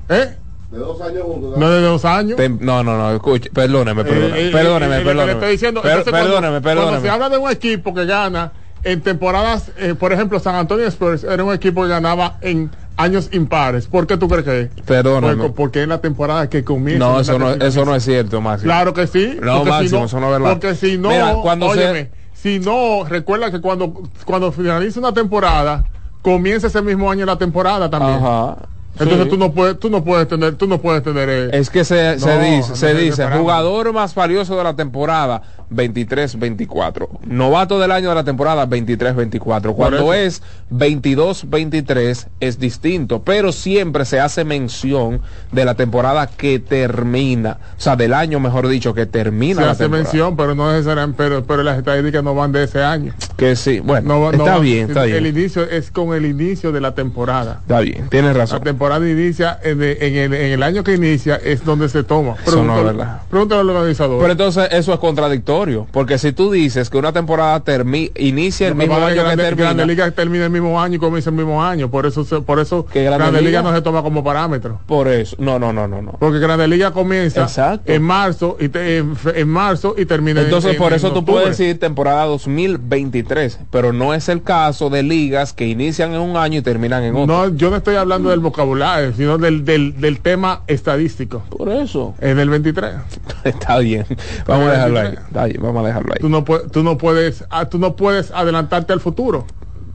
¿Eh? 0.10 0.36
De 0.72 0.78
dos 0.78 1.02
años 1.02 1.24
juntos. 1.24 1.58
No 1.58 1.70
de 1.70 1.82
dos 1.82 2.06
años. 2.06 2.38
Tem- 2.40 2.60
no, 2.60 2.84
no, 2.84 2.98
no, 2.98 3.12
escuche, 3.16 3.50
perdóneme, 3.52 4.04
perdóneme, 4.04 4.40
Eh, 4.40 4.48
eh, 4.50 4.52
perdóneme, 4.52 4.96
eh, 4.96 5.00
que 5.00 5.04
le 5.04 5.10
perdóneme. 5.10 5.32
estoy 5.34 5.52
diciendo, 5.52 5.82
Per- 5.82 5.92
entonces, 5.92 6.12
cuando- 6.12 6.28
perdóneme, 6.30 6.62
Cuando 6.62 6.82
perdóneme. 6.82 7.02
se 7.02 7.10
habla 7.10 7.30
de 7.30 7.38
un 7.38 7.50
equipo 7.50 7.94
que 7.94 8.06
gana 8.06 8.52
en 8.84 9.02
temporadas, 9.02 9.72
eh, 9.78 9.96
por 9.96 10.14
ejemplo, 10.14 10.40
San 10.40 10.56
Antonio 10.56 10.86
Spurs 10.88 11.24
era 11.24 11.44
un 11.44 11.54
equipo 11.54 11.82
que 11.84 11.90
ganaba 11.90 12.38
en 12.42 12.70
años 12.98 13.30
impares. 13.32 13.88
¿Por 13.88 14.06
qué 14.08 14.18
tú 14.18 14.28
crees 14.28 14.44
que 14.46 14.60
es? 14.62 14.70
Perdóname. 14.86 15.36
Porque, 15.38 15.54
porque 15.54 15.82
es 15.84 15.88
la 15.88 16.00
temporada 16.02 16.50
que 16.50 16.64
comienza. 16.64 17.00
No, 17.00 17.20
es 17.20 17.28
eso 17.30 17.40
no, 17.40 17.52
eso 17.52 17.84
no 17.86 17.96
es 17.96 18.04
cierto, 18.04 18.40
Máximo. 18.42 18.72
Claro 18.72 18.94
que 18.94 19.08
sí. 19.08 19.38
No, 19.42 19.64
si 19.64 19.70
Máximo, 19.70 20.06
eso 20.06 20.20
no 20.20 20.28
es 20.28 20.32
verdad. 20.40 20.52
Porque 20.52 20.76
si 20.76 20.98
no, 20.98 21.10
Mira, 21.10 21.34
cuando 21.42 21.74
se- 21.74 22.12
si 22.41 22.60
no, 22.60 23.03
recuerda 23.03 23.52
que 23.52 23.60
cuando, 23.61 23.94
cuando 24.26 24.52
finaliza 24.52 24.99
una 24.99 25.14
temporada, 25.14 25.84
comienza 26.22 26.68
ese 26.68 26.82
mismo 26.82 27.10
año 27.11 27.26
la 27.26 27.38
temporada 27.38 27.90
también. 27.90 28.18
Ajá. 28.18 28.57
Entonces 28.94 29.24
Sí. 29.26 29.30
tú 29.30 29.38
no 29.38 29.52
puedes, 29.53 29.80
tú 29.80 29.90
no 29.90 30.03
puedes 30.03 30.28
tener, 30.28 30.56
tú 30.56 30.68
no 30.68 30.80
puedes 30.80 31.03
tener. 31.03 31.30
eh, 31.30 31.49
Es 31.53 31.70
que 31.70 31.86
se, 31.86 32.20
se 32.20 32.36
no, 32.36 32.41
dice, 32.44 32.76
se 32.76 32.94
dice, 32.94 33.28
jugador 33.28 33.94
más 33.94 34.14
valioso 34.16 34.57
de 34.57 34.64
la 34.64 34.76
temporada, 34.76 35.41
23-24. 35.72 37.08
Novato 37.26 37.80
del 37.80 37.91
año 37.91 38.10
de 38.10 38.16
la 38.16 38.24
temporada 38.24 38.68
23-24. 38.68 39.74
Cuando 39.76 40.14
es 40.14 40.41
22-23 40.72 42.28
es 42.40 42.60
distinto, 42.60 43.24
pero 43.24 43.52
siempre 43.52 44.06
se 44.06 44.20
hace 44.20 44.44
mención 44.44 45.22
de 45.52 45.66
la 45.66 45.76
temporada 45.76 46.28
que 46.28 46.60
termina, 46.60 47.58
o 47.78 47.82
sea, 47.82 47.96
del 47.96 48.14
año 48.14 48.40
mejor 48.40 48.68
dicho, 48.68 48.94
que 48.94 49.06
termina 49.06 49.62
Se 49.62 49.66
la 49.66 49.72
hace 49.72 49.84
temporada. 49.84 50.04
mención, 50.04 50.36
pero 50.38 50.56
no 50.56 50.72
necesariamente, 50.72 51.18
pero, 51.18 51.44
pero 51.44 51.64
las 51.64 51.78
estadísticas 51.78 52.24
no 52.24 52.36
van 52.36 52.52
de 52.52 52.64
ese 52.64 52.84
año. 52.84 53.14
Que 53.38 53.56
sí, 53.56 53.80
bueno, 53.80 54.08
No 54.10 54.22
va- 54.22 54.32
no 54.32 54.46
está 54.46 54.60
bien, 54.60 54.88
está 54.90 55.06
El 55.06 55.24
bien. 55.24 55.38
inicio 55.38 55.64
es 55.64 55.91
con 55.91 56.14
el 56.14 56.26
inicio 56.26 56.72
de 56.72 56.82
la 56.82 56.94
temporada. 56.96 57.60
Está 57.62 57.80
bien, 57.80 58.10
tienes 58.10 58.34
La 58.34 58.40
razón. 58.40 58.62
temporada 58.62 59.08
inicia 59.10 59.60
en 59.64 59.82
el, 59.82 59.98
en 60.02 60.16
el- 60.16 60.34
en 60.34 60.52
el 60.54 60.64
año 60.64 60.84
que 60.84 60.96
inicia 60.96 61.36
es 61.36 61.64
donde 61.64 61.90
se 61.90 62.04
toma. 62.04 62.36
Eso 62.46 62.64
no 62.64 62.78
es 62.78 62.84
verdad. 62.84 63.22
Pregúntale 63.30 63.62
al 63.62 63.70
organizador. 63.70 64.20
Pero 64.20 64.32
entonces 64.32 64.68
eso 64.72 64.94
es 64.94 65.00
contradictorio, 65.00 65.59
porque 65.91 66.18
si 66.18 66.31
tú 66.31 66.52
dices 66.52 66.90
que 66.90 66.98
una 66.98 67.11
temporada 67.11 67.60
termi 67.61 68.11
inicia 68.15 68.68
el 68.68 68.76
mismo 68.76 68.95
año 68.95 69.07
que 69.07 69.15
Grande- 69.22 69.44
termina, 69.44 69.65
Grande 69.73 69.86
Liga 69.86 70.11
termina 70.11 70.45
el 70.45 70.49
mismo 70.52 70.81
año 70.81 70.95
y 70.95 70.99
comienza 70.99 71.30
el 71.30 71.36
mismo 71.36 71.64
año. 71.64 71.90
Por 71.91 72.06
eso, 72.06 72.23
se- 72.23 72.41
por 72.41 72.60
eso 72.60 72.86
¿Que 72.86 73.03
Grande 73.03 73.18
Grande, 73.26 73.41
Liga? 73.41 73.60
Liga? 73.60 73.69
no 73.72 73.76
se 73.76 73.81
toma 73.81 74.02
como 74.03 74.23
parámetro. 74.23 74.80
por 74.86 75.07
eso, 75.07 75.36
no, 75.40 75.60
no, 75.60 75.73
no, 75.73 75.88
no, 75.88 76.02
no. 76.02 76.11
Porque 76.19 76.40
Grande 76.40 76.68
Liga 76.68 76.91
comienza 76.91 77.44
Exacto. 77.44 77.91
en 77.91 78.02
marzo 78.03 78.57
y 78.60 78.69
te- 78.69 78.98
en, 78.98 79.15
en 79.36 79.48
marzo 79.49 79.95
y 79.98 80.06
termina 80.06 80.40
en- 80.41 80.45
Entonces 80.48 80.72
en- 80.73 80.77
por 80.77 80.91
en 80.91 80.98
eso 80.98 81.11
tú 81.11 81.19
octubre. 81.19 81.41
puedes 81.44 81.57
decir 81.57 81.80
temporada 81.80 82.26
2023, 82.26 83.60
pero 83.72 83.94
no 83.94 84.14
es 84.14 84.30
el 84.30 84.44
caso 84.44 84.90
de 84.90 85.03
ligas 85.03 85.53
que 85.53 85.68
inician 85.68 86.14
en 86.14 86.22
un 86.22 86.38
año 86.38 86.60
y 86.60 86.61
terminan 86.61 87.03
en 87.03 87.15
otro. 87.15 87.26
No, 87.49 87.56
yo 87.56 87.69
no 87.69 87.77
estoy 87.77 87.95
hablando 87.95 88.30
del 88.30 88.40
vocabulario, 88.40 89.14
sino 89.14 89.38
del, 89.38 89.65
del, 89.65 89.99
del 89.99 90.19
tema 90.19 90.61
estadístico. 90.68 91.44
Por 91.49 91.69
eso. 91.69 92.15
En 92.19 92.40
el 92.40 92.49
23. 92.49 92.91
Está 93.44 93.80
bien, 93.80 94.06
vamos 94.48 94.68
a 94.68 94.72
dejarlo 94.72 94.99
ahí. 94.99 95.06
23. 95.07 95.27
Está 95.30 95.45
bien, 95.45 95.49
vamos 95.58 95.84
a 95.84 95.88
dejarlo 95.88 96.14
ahí. 96.14 96.20
Tú 96.20 96.30
no, 96.30 96.44
puedes, 96.46 96.72
tú 96.72 96.84
no 96.84 96.98
puedes, 96.98 97.44
ah, 97.50 97.66
tú 97.70 97.80
no 97.80 97.96
puedes 97.96 98.32
adelantarte 98.32 98.94
al 98.94 99.00
futuro. 99.00 99.46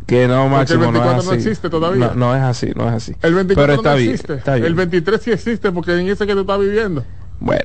Que 0.07 0.29
no, 0.29 0.49
Porque 0.51 0.75
el 0.75 0.79
Máximo, 0.79 0.85
no 0.87 0.93
24 0.93 1.21
es 1.21 1.25
no 1.27 1.31
así. 1.33 1.41
existe 1.49 1.71
todavía. 1.71 2.07
No, 2.09 2.15
no 2.15 2.37
es 2.37 2.43
así, 2.43 2.73
no 2.77 2.87
es 2.89 2.95
así. 2.95 3.17
El 3.23 3.35
24 3.35 3.55
pero 3.55 3.75
está 3.81 3.91
no 3.93 3.97
bien, 3.97 4.11
existe. 4.11 4.35
está 4.35 4.55
bien. 4.55 4.67
El 4.67 4.75
23 4.75 5.23
sí 5.23 5.31
existe 5.33 5.73
porque 5.73 5.99
en 5.99 6.09
ese 6.09 6.27
que 6.27 6.35
tú 6.35 6.41
estás 6.41 6.59
viviendo. 6.59 7.05
Bueno, 7.41 7.65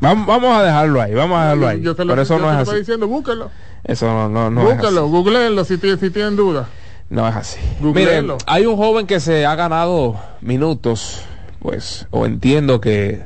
vamos, 0.00 0.26
vamos 0.26 0.56
a 0.58 0.62
dejarlo 0.64 1.00
ahí, 1.00 1.14
vamos 1.14 1.38
a 1.38 1.42
dejarlo 1.42 1.68
ahí. 1.68 1.80
Yo 1.80 1.94
te 1.94 2.04
lo, 2.04 2.12
pero 2.12 2.22
eso 2.22 2.34
yo 2.36 2.40
no 2.46 2.52
lo 2.52 2.60
es 2.60 2.68
así. 2.68 2.78
diciendo, 2.78 3.06
búsquelo. 3.06 3.50
Eso 3.84 4.06
no, 4.06 4.28
no, 4.28 4.50
no 4.50 4.62
es 4.62 4.66
así. 4.70 4.76
búsquelo, 4.78 5.08
googleenlo 5.08 5.64
si, 5.64 5.78
tienen- 5.78 6.00
si 6.00 6.10
tienen 6.10 6.34
dudas. 6.34 6.66
No 7.10 7.26
es 7.28 7.36
así. 7.36 7.58
Googleenlo. 7.80 8.34
Miren, 8.34 8.44
hay 8.48 8.66
un 8.66 8.76
joven 8.76 9.06
que 9.06 9.20
se 9.20 9.46
ha 9.46 9.54
ganado 9.54 10.16
minutos, 10.40 11.22
pues, 11.60 12.06
o 12.10 12.26
entiendo 12.26 12.80
que 12.80 13.22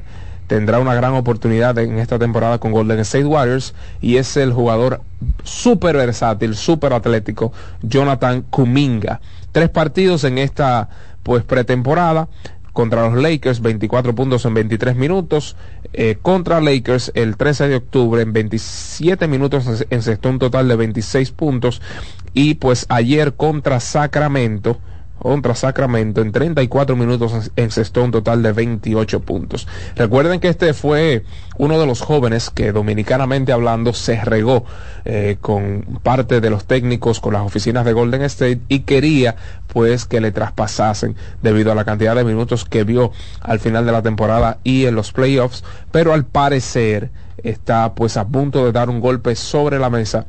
tendrá 0.53 0.79
una 0.81 0.95
gran 0.95 1.15
oportunidad 1.15 1.79
en 1.79 1.99
esta 1.99 2.19
temporada 2.19 2.59
con 2.59 2.73
Golden 2.73 2.99
State 3.01 3.24
Warriors 3.24 3.73
y 4.03 4.19
es 4.19 4.37
el 4.37 4.53
jugador 4.53 5.01
súper 5.45 5.97
versátil, 5.97 6.55
súper 6.57 6.93
atlético, 6.93 7.55
Jonathan 7.81 8.43
Kuminga. 8.43 9.23
Tres 9.51 9.70
partidos 9.70 10.24
en 10.24 10.37
esta, 10.37 10.91
pues, 11.23 11.43
pretemporada. 11.43 12.29
Contra 12.74 13.09
los 13.09 13.23
Lakers, 13.23 13.61
24 13.62 14.15
puntos 14.15 14.45
en 14.45 14.53
23 14.53 14.95
minutos. 14.95 15.57
Eh, 15.95 16.19
contra 16.20 16.61
Lakers, 16.61 17.12
el 17.15 17.39
13 17.39 17.69
de 17.69 17.77
octubre, 17.77 18.20
en 18.20 18.35
27 18.35 19.27
minutos, 19.29 19.66
en- 19.66 19.87
encestó 19.89 20.29
un 20.29 20.39
total 20.39 20.69
de 20.69 20.77
26 20.77 21.31
puntos. 21.33 21.81
Y 22.35 22.55
pues 22.57 22.85
ayer 22.91 23.33
contra 23.35 23.81
Sacramento, 23.81 24.79
contra 25.23 25.55
Sacramento, 25.55 26.20
en 26.20 26.32
34 26.32 26.97
minutos 26.97 27.32
en- 27.57 27.65
encestó 27.65 28.03
un 28.03 28.11
total 28.11 28.43
de 28.43 28.53
28 28.53 29.20
puntos. 29.20 29.69
Recuerden 29.94 30.40
que 30.40 30.49
este 30.49 30.74
fue 30.74 31.24
uno 31.59 31.78
de 31.78 31.86
los 31.86 32.01
jóvenes 32.01 32.51
que 32.51 32.73
dominicanamente 32.73 33.53
hablando 33.53 33.93
se 33.93 34.16
regó 34.24 34.65
eh, 35.05 35.36
con 35.40 36.01
parte 36.03 36.40
de 36.40 36.51
los 36.51 36.65
técnicos, 36.65 37.20
con 37.20 37.35
las 37.35 37.43
oficinas 37.43 37.85
de 37.85 37.93
Golden 37.93 38.23
State 38.23 38.61
y 38.69 38.81
quería 38.81 39.36
pues 39.69 40.05
que 40.07 40.20
le 40.20 40.32
traspasasen 40.32 41.15
debido 41.40 41.70
a 41.73 41.74
la 41.74 41.85
cantidad 41.85 42.15
de 42.16 42.24
minutos 42.24 42.65
que 42.65 42.85
vio 42.85 43.12
al 43.40 43.61
final 43.61 43.86
de 43.86 43.93
la 43.93 44.03
temporada 44.03 44.59
y 44.65 44.86
en 44.86 44.94
los 44.94 45.12
playoffs, 45.12 45.65
pero 45.93 46.12
al 46.12 46.24
parecer 46.24 47.11
está 47.43 47.94
pues 47.94 48.16
a 48.16 48.27
punto 48.27 48.65
de 48.65 48.73
dar 48.73 48.90
un 48.90 49.01
golpe 49.01 49.35
sobre 49.36 49.78
la 49.78 49.89
mesa 49.90 50.27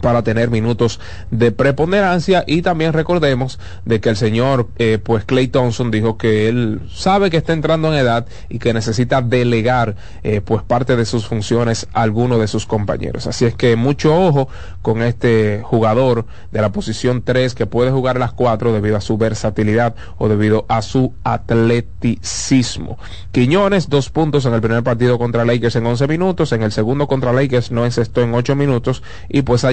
para 0.00 0.22
tener 0.22 0.50
minutos 0.50 1.00
de 1.30 1.52
preponderancia. 1.52 2.44
Y 2.46 2.62
también 2.62 2.92
recordemos 2.92 3.58
de 3.84 4.00
que 4.00 4.10
el 4.10 4.16
señor 4.16 4.68
eh, 4.78 4.98
pues 5.02 5.24
Clay 5.24 5.48
Thompson 5.48 5.90
dijo 5.90 6.16
que 6.18 6.48
él 6.48 6.80
sabe 6.92 7.30
que 7.30 7.36
está 7.36 7.52
entrando 7.52 7.92
en 7.92 7.98
edad 7.98 8.26
y 8.48 8.58
que 8.58 8.74
necesita 8.74 9.22
delegar 9.22 9.96
eh, 10.22 10.40
pues 10.40 10.62
parte 10.62 10.96
de 10.96 11.04
sus 11.04 11.26
funciones 11.26 11.86
a 11.92 12.02
alguno 12.02 12.38
de 12.38 12.48
sus 12.48 12.66
compañeros. 12.66 13.26
Así 13.26 13.44
es 13.44 13.54
que 13.54 13.76
mucho 13.76 14.14
ojo 14.14 14.48
con 14.82 15.02
este 15.02 15.62
jugador 15.62 16.26
de 16.52 16.60
la 16.60 16.72
posición 16.72 17.22
3 17.22 17.54
que 17.54 17.66
puede 17.66 17.90
jugar 17.90 18.18
las 18.18 18.32
4 18.32 18.72
debido 18.72 18.96
a 18.96 19.00
su 19.00 19.16
versatilidad 19.16 19.94
o 20.18 20.28
debido 20.28 20.66
a 20.68 20.82
su 20.82 21.14
atleticismo. 21.24 22.98
Quiñones 23.32 23.88
dos 23.88 24.10
puntos 24.10 24.46
en 24.46 24.54
el 24.54 24.60
primer 24.60 24.82
partido 24.82 25.18
contra 25.18 25.44
Lakers 25.44 25.76
en 25.76 25.86
11 25.86 26.08
minutos 26.08 26.52
en 26.52 26.62
el 26.62 26.72
segundo 26.72 27.06
contra 27.06 27.32
Lakers 27.32 27.70
no 27.70 27.84
encestó 27.84 28.22
en 28.22 28.34
8 28.34 28.56
minutos 28.56 29.02
y 29.28 29.42
pues 29.42 29.64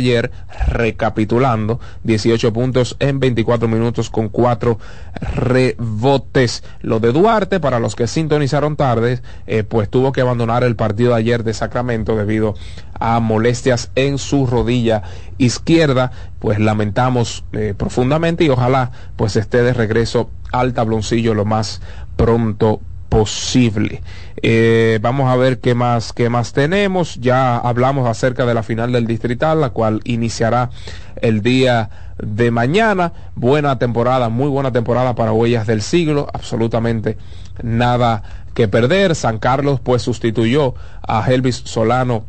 recapitulando 0.67 1.79
18 2.03 2.53
puntos 2.53 2.95
en 2.99 3.19
24 3.19 3.67
minutos 3.67 4.09
con 4.09 4.29
4 4.29 4.77
rebotes. 5.13 6.63
Lo 6.81 6.99
de 6.99 7.11
Duarte 7.11 7.59
para 7.59 7.79
los 7.79 7.95
que 7.95 8.07
sintonizaron 8.07 8.75
tarde 8.75 9.21
eh, 9.47 9.63
pues 9.63 9.89
tuvo 9.89 10.11
que 10.11 10.21
abandonar 10.21 10.63
el 10.63 10.75
partido 10.75 11.11
de 11.11 11.19
ayer 11.19 11.43
de 11.43 11.53
Sacramento 11.53 12.15
debido 12.15 12.55
a 12.99 13.19
molestias 13.19 13.91
en 13.95 14.17
su 14.17 14.45
rodilla 14.45 15.03
izquierda. 15.37 16.11
Pues 16.39 16.59
lamentamos 16.59 17.43
eh, 17.53 17.73
profundamente 17.77 18.43
y 18.43 18.49
ojalá 18.49 18.91
pues 19.15 19.35
esté 19.35 19.63
de 19.63 19.73
regreso 19.73 20.29
al 20.51 20.73
tabloncillo 20.73 21.33
lo 21.33 21.45
más 21.45 21.81
pronto 22.15 22.81
posible. 23.11 24.01
Eh, 24.41 24.97
vamos 25.01 25.29
a 25.29 25.35
ver 25.35 25.59
qué 25.59 25.75
más, 25.75 26.13
qué 26.13 26.29
más 26.29 26.53
tenemos. 26.53 27.15
Ya 27.19 27.57
hablamos 27.57 28.07
acerca 28.07 28.45
de 28.45 28.53
la 28.53 28.63
final 28.63 28.93
del 28.93 29.05
distrital, 29.05 29.59
la 29.59 29.71
cual 29.71 29.99
iniciará 30.05 30.69
el 31.17 31.41
día 31.41 31.89
de 32.23 32.51
mañana. 32.51 33.11
Buena 33.35 33.77
temporada, 33.77 34.29
muy 34.29 34.47
buena 34.47 34.71
temporada 34.71 35.13
para 35.13 35.33
Huellas 35.33 35.67
del 35.67 35.81
Siglo. 35.81 36.27
Absolutamente 36.33 37.17
nada 37.61 38.23
que 38.53 38.69
perder. 38.69 39.13
San 39.13 39.39
Carlos 39.39 39.81
pues 39.81 40.01
sustituyó 40.01 40.73
a 41.05 41.29
Elvis 41.29 41.63
Solano 41.65 42.23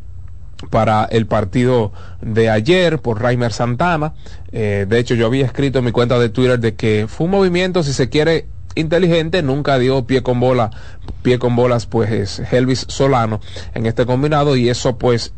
para 0.69 1.05
el 1.05 1.27
partido 1.27 1.93
de 2.21 2.49
ayer 2.49 2.99
por 2.99 3.21
Raimer 3.21 3.53
Santana. 3.53 4.15
Eh, 4.51 4.85
de 4.87 4.99
hecho, 4.99 5.15
yo 5.15 5.27
había 5.27 5.45
escrito 5.45 5.79
en 5.79 5.85
mi 5.85 5.93
cuenta 5.93 6.19
de 6.19 6.27
Twitter 6.27 6.59
de 6.59 6.75
que 6.75 7.05
fue 7.07 7.25
un 7.25 7.31
movimiento, 7.31 7.83
si 7.83 7.93
se 7.93 8.09
quiere, 8.09 8.47
inteligente, 8.75 9.41
nunca 9.41 9.77
dio 9.77 10.05
pie 10.05 10.23
con 10.23 10.39
bola, 10.39 10.71
pie 11.21 11.39
con 11.39 11.55
bolas, 11.55 11.85
pues 11.85 12.11
es 12.11 12.53
Elvis 12.53 12.85
Solano 12.89 13.39
en 13.73 13.85
este 13.85 14.05
combinado 14.05 14.55
y 14.55 14.69
eso 14.69 14.97
pues 14.97 15.33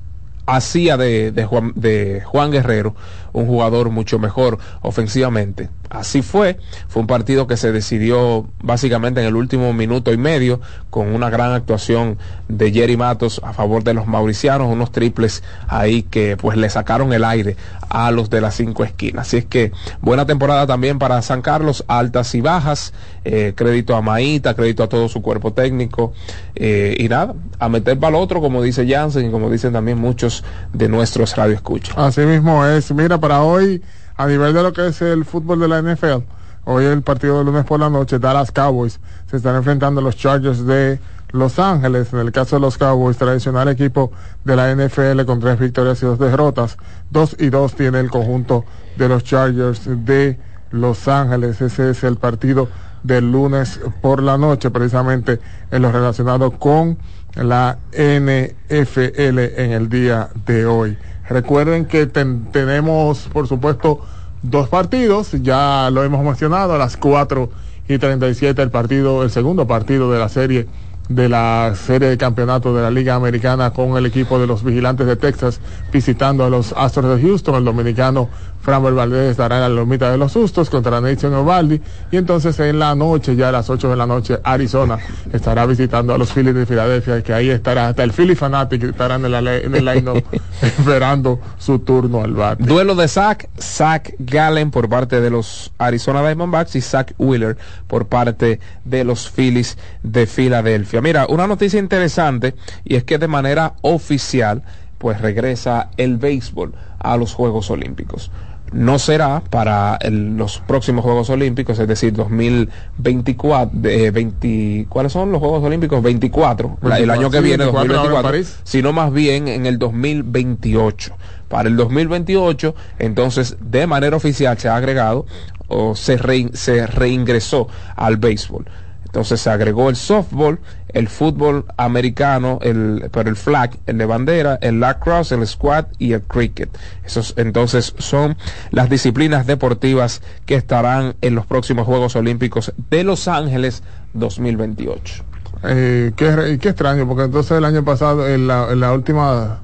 hacía 0.46 0.98
de, 0.98 1.32
de, 1.32 1.46
Juan, 1.46 1.74
de 1.76 2.22
Juan 2.24 2.52
Guerrero 2.52 2.96
un 3.36 3.48
jugador 3.48 3.90
mucho 3.90 4.18
mejor 4.18 4.58
ofensivamente. 4.82 5.70
Así 5.90 6.22
fue, 6.22 6.58
fue 6.88 7.02
un 7.02 7.08
partido 7.08 7.48
que 7.48 7.58
se 7.58 7.72
decidió 7.72 8.48
básicamente 8.64 9.22
en 9.22 9.28
el 9.28 9.36
último 9.36 9.72
minuto 9.74 10.12
y 10.12 10.18
medio 10.18 10.60
con 10.90 11.14
una 11.14 11.30
gran 11.30 11.52
actuación 11.52 12.18
de 12.48 12.72
Jerry 12.72 12.98
Matos 12.98 13.42
a 13.44 13.54
favor 13.54 13.84
de 13.84 13.94
los 13.94 14.08
mauricianos, 14.08 14.72
unos 14.72 14.92
triples 14.92 15.44
ahí 15.68 16.04
que 16.04 16.38
pues 16.38 16.58
le 16.58 16.70
sacaron 16.70 17.14
el 17.14 17.24
aire 17.24 17.56
a 17.90 18.12
los 18.12 18.30
de 18.30 18.42
las 18.42 18.56
cinco 18.56 18.84
esquinas. 18.84 19.28
Así 19.28 19.38
es 19.38 19.46
que 19.46 19.72
buena 20.02 20.26
temporada 20.26 20.66
también 20.66 20.98
para 20.98 21.22
San 21.22 21.42
Carlos, 21.42 21.84
altas 21.88 22.34
y 22.36 22.42
bajas, 22.42 22.94
eh, 23.24 23.54
crédito 23.56 23.96
a 23.96 24.02
Maíta, 24.02 24.54
crédito 24.54 24.84
a 24.84 24.90
todo 24.90 25.08
su 25.08 25.22
cuerpo 25.22 25.54
técnico 25.54 26.14
eh, 26.56 26.96
y 26.98 27.10
nada, 27.10 27.34
a 27.60 27.70
meter 27.70 28.00
para 28.00 28.18
el 28.18 28.24
otro 28.24 28.42
como 28.42 28.62
dice 28.62 28.88
Jansen 28.88 29.28
y 29.28 29.32
como 29.32 29.50
dicen 29.50 29.74
también 29.74 30.00
muchos 30.00 30.44
de 30.74 30.90
nuestros 30.90 31.36
radioescuchas. 31.36 31.98
Así 31.98 32.22
mismo 32.22 32.66
es. 32.66 32.92
Mira, 32.92 33.20
para 33.26 33.42
hoy, 33.42 33.82
a 34.18 34.28
nivel 34.28 34.54
de 34.54 34.62
lo 34.62 34.72
que 34.72 34.86
es 34.86 35.02
el 35.02 35.26
fútbol 35.26 35.60
de 35.60 35.68
la 35.68 35.82
NFL, 35.82 36.24
hoy 36.66 36.86
el 36.86 37.02
partido 37.02 37.40
de 37.40 37.46
lunes 37.46 37.66
por 37.66 37.80
la 37.80 37.90
noche, 37.90 38.20
Dallas 38.20 38.52
Cowboys 38.52 39.00
se 39.28 39.38
están 39.38 39.56
enfrentando 39.56 40.00
a 40.00 40.04
los 40.04 40.16
Chargers 40.16 40.64
de 40.64 41.00
Los 41.32 41.58
Ángeles. 41.58 42.14
En 42.14 42.20
el 42.20 42.32
caso 42.32 42.58
de 42.58 42.60
los 42.60 42.78
Cowboys, 42.78 43.18
tradicional 43.18 43.68
equipo 43.68 44.12
de 44.44 44.56
la 44.56 44.76
NFL 44.76 45.24
con 45.26 45.40
tres 45.40 45.58
victorias 45.58 46.04
y 46.04 46.06
dos 46.06 46.20
derrotas. 46.20 46.78
Dos 47.10 47.36
y 47.40 47.50
dos 47.50 47.74
tiene 47.74 48.00
el 48.00 48.12
conjunto 48.12 48.64
de 48.96 49.10
los 49.10 49.24
Chargers 49.24 49.82
de 50.06 50.38
Los 50.70 51.08
Ángeles. 51.08 51.60
Ese 51.62 51.90
es 51.90 52.04
el 52.04 52.18
partido 52.18 52.70
del 53.02 53.32
lunes 53.32 53.80
por 54.02 54.22
la 54.22 54.38
noche, 54.38 54.70
precisamente 54.70 55.40
en 55.72 55.82
lo 55.82 55.92
relacionado 55.92 56.52
con 56.52 57.00
la 57.34 57.80
NFL 57.92 59.40
en 59.40 59.72
el 59.72 59.90
día 59.90 60.30
de 60.46 60.68
hoy. 60.68 60.96
Recuerden 61.30 61.86
que 61.86 62.06
ten- 62.06 62.46
tenemos, 62.52 63.28
por 63.34 63.48
supuesto, 63.48 64.02
dos 64.42 64.70
partidos, 64.70 65.32
ya 65.42 65.90
lo 65.92 66.04
hemos 66.04 66.24
mencionado, 66.24 66.74
a 66.74 66.78
las 66.78 66.98
4 66.98 67.50
y 67.88 67.98
37 67.98 68.62
el 68.62 68.70
partido, 68.72 69.24
el 69.24 69.32
segundo 69.32 69.66
partido 69.68 70.12
de 70.12 70.20
la 70.20 70.30
serie 70.30 70.68
de 71.08 71.30
la 71.30 71.74
serie 71.76 72.10
de 72.10 72.18
campeonato 72.18 72.76
de 72.76 72.82
la 72.82 72.90
Liga 72.90 73.14
Americana 73.14 73.70
con 73.70 73.96
el 73.96 74.08
equipo 74.08 74.40
de 74.40 74.48
los 74.48 74.64
Vigilantes 74.64 75.06
de 75.06 75.16
Texas 75.16 75.62
visitando 75.94 76.44
a 76.44 76.50
los 76.50 76.74
Astros 76.76 77.16
de 77.16 77.22
Houston. 77.22 77.54
El 77.54 77.64
dominicano 77.66 78.28
Framber 78.66 78.94
Valdez 78.94 79.30
estará 79.30 79.58
en 79.58 79.62
la 79.62 79.70
lomita 79.70 80.10
de 80.10 80.18
los 80.18 80.32
sustos 80.32 80.72
contra 80.72 81.00
Nation 81.00 81.32
Ovaldi 81.36 81.80
y 82.10 82.18
entonces 82.18 82.60
en 82.60 82.80
la 82.80 82.96
noche, 82.96 83.36
ya 83.36 83.50
a 83.50 83.52
las 83.52 83.70
8 83.70 83.92
de 83.92 83.96
la 83.96 84.08
noche, 84.08 84.40
Arizona 84.44 84.98
estará 85.32 85.68
visitando 85.68 86.16
a 86.16 86.18
los 86.18 86.34
Phillies 86.34 86.56
de 86.56 86.66
Filadelfia, 86.66 87.22
que 87.22 87.32
ahí 87.32 87.52
estará 87.52 87.90
hasta 87.90 88.02
el 88.02 88.12
Philly 88.12 88.34
Fanatic 88.34 88.82
estará 88.86 89.16
en 89.16 89.26
el, 89.26 89.36
en 89.36 89.76
el 89.76 89.86
line 89.86 90.24
esperando 90.64 91.40
su 91.60 91.78
turno 91.78 92.24
al 92.24 92.34
bate. 92.34 92.64
Duelo 92.64 92.96
de 92.96 93.08
Zach, 93.08 93.48
Zach 93.60 94.12
Gallen 94.18 94.72
por 94.72 94.90
parte 94.90 95.22
de 95.22 95.30
los 95.30 95.72
Arizona 95.78 96.24
Diamondbacks 96.24 96.76
y 96.76 96.82
Zach 96.82 97.14
Wheeler 97.20 97.58
por 97.86 98.08
parte 98.08 98.60
de 98.84 99.04
los 99.04 99.30
Phillies 99.30 99.78
de 100.02 100.26
Filadelfia. 100.26 101.02
Mira, 101.02 101.28
una 101.30 101.46
noticia 101.46 101.80
interesante 101.80 102.56
y 102.84 102.96
es 102.96 103.04
que 103.04 103.20
de 103.20 103.28
manera 103.28 103.74
oficial 103.82 104.64
pues 104.98 105.22
regresa 105.22 105.92
el 105.98 106.18
béisbol 106.18 106.74
a 106.98 107.16
los 107.16 107.36
Juegos 107.36 107.70
Olímpicos 107.70 108.32
no 108.76 109.00
será 109.00 109.42
para 109.50 109.98
el- 110.02 110.36
los 110.38 110.60
próximos 110.60 111.04
Juegos 111.04 111.30
Olímpicos, 111.30 111.80
es 111.80 111.88
decir, 111.88 112.12
2024, 112.14 113.72
eh, 113.90 114.12
20, 114.12 114.86
¿cuáles 114.90 115.12
son 115.12 115.32
los 115.32 115.40
Juegos 115.40 115.64
Olímpicos? 115.64 116.02
24, 116.04 116.78
la- 116.82 117.00
el 117.00 117.10
año 117.10 117.30
que 117.30 117.38
Sí, 117.38 117.44
viene, 117.44 117.64
24 117.66 117.80
ahora 117.80 117.84
en 117.84 117.88
2024, 118.24 118.32
París. 118.32 118.60
sino 118.64 118.94
más 118.94 119.12
bien 119.14 119.48
en 119.48 119.66
el 119.66 119.80
2028. 119.80 121.16
Para 121.48 121.70
el 121.70 121.78
2028, 121.78 122.76
entonces, 123.00 123.58
de 123.62 123.88
manera 123.88 124.18
oficial 124.18 124.58
se 124.58 124.68
ha 124.68 124.76
agregado 124.76 125.26
o 125.68 125.96
se, 125.96 126.18
rein- 126.20 126.54
se 126.54 126.86
reingresó 126.88 127.68
al 127.96 128.18
béisbol. 128.18 128.66
Entonces 129.06 129.40
se 129.40 129.50
agregó 129.50 129.90
el 129.90 129.96
softball, 129.96 130.60
el 130.96 131.10
fútbol 131.10 131.66
americano, 131.76 132.58
el, 132.62 133.10
pero 133.12 133.30
el 133.30 133.36
flag, 133.36 133.78
el 133.86 133.98
de 133.98 134.06
bandera, 134.06 134.58
el 134.62 134.80
lacrosse, 134.80 135.34
el 135.34 135.46
squad 135.46 135.88
y 136.00 136.14
el 136.14 136.22
cricket. 136.22 136.70
Esos 137.04 137.34
entonces 137.36 137.94
son 137.98 138.38
las 138.72 138.90
disciplinas 138.90 139.46
deportivas 139.46 140.22
que 140.46 140.56
estarán 140.56 141.16
en 141.22 141.36
los 141.36 141.46
próximos 141.46 141.86
Juegos 141.86 142.16
Olímpicos 142.16 142.74
de 142.90 143.04
Los 143.04 143.28
Ángeles 143.28 143.84
2028. 144.14 145.24
Eh, 145.64 146.14
qué, 146.16 146.58
qué 146.62 146.70
extraño, 146.70 147.06
porque 147.06 147.24
entonces 147.24 147.58
el 147.58 147.66
año 147.66 147.84
pasado, 147.84 148.30
en 148.30 148.48
la, 148.48 148.72
en 148.72 148.80
la 148.80 148.94
última 148.94 149.60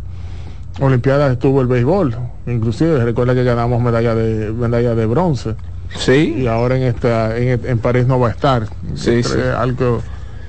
Olimpiada 0.81 1.31
estuvo 1.31 1.61
el 1.61 1.67
béisbol. 1.67 2.13
Inclusive, 2.45 3.01
recuerda 3.05 3.33
que 3.33 3.45
ganamos 3.45 3.81
medalla 3.81 4.15
de 4.15 4.51
medalla 4.51 4.95
de 4.95 5.05
bronce. 5.05 5.55
Sí. 5.95 6.35
Y 6.39 6.47
ahora 6.47 6.75
en 6.75 6.83
esta 6.83 7.37
en, 7.37 7.61
en 7.65 7.79
París 7.79 8.05
no 8.05 8.19
va 8.19 8.27
a 8.27 8.31
estar. 8.31 8.67
Sí, 8.95 9.23
sí. 9.23 9.37
Algo 9.55 10.01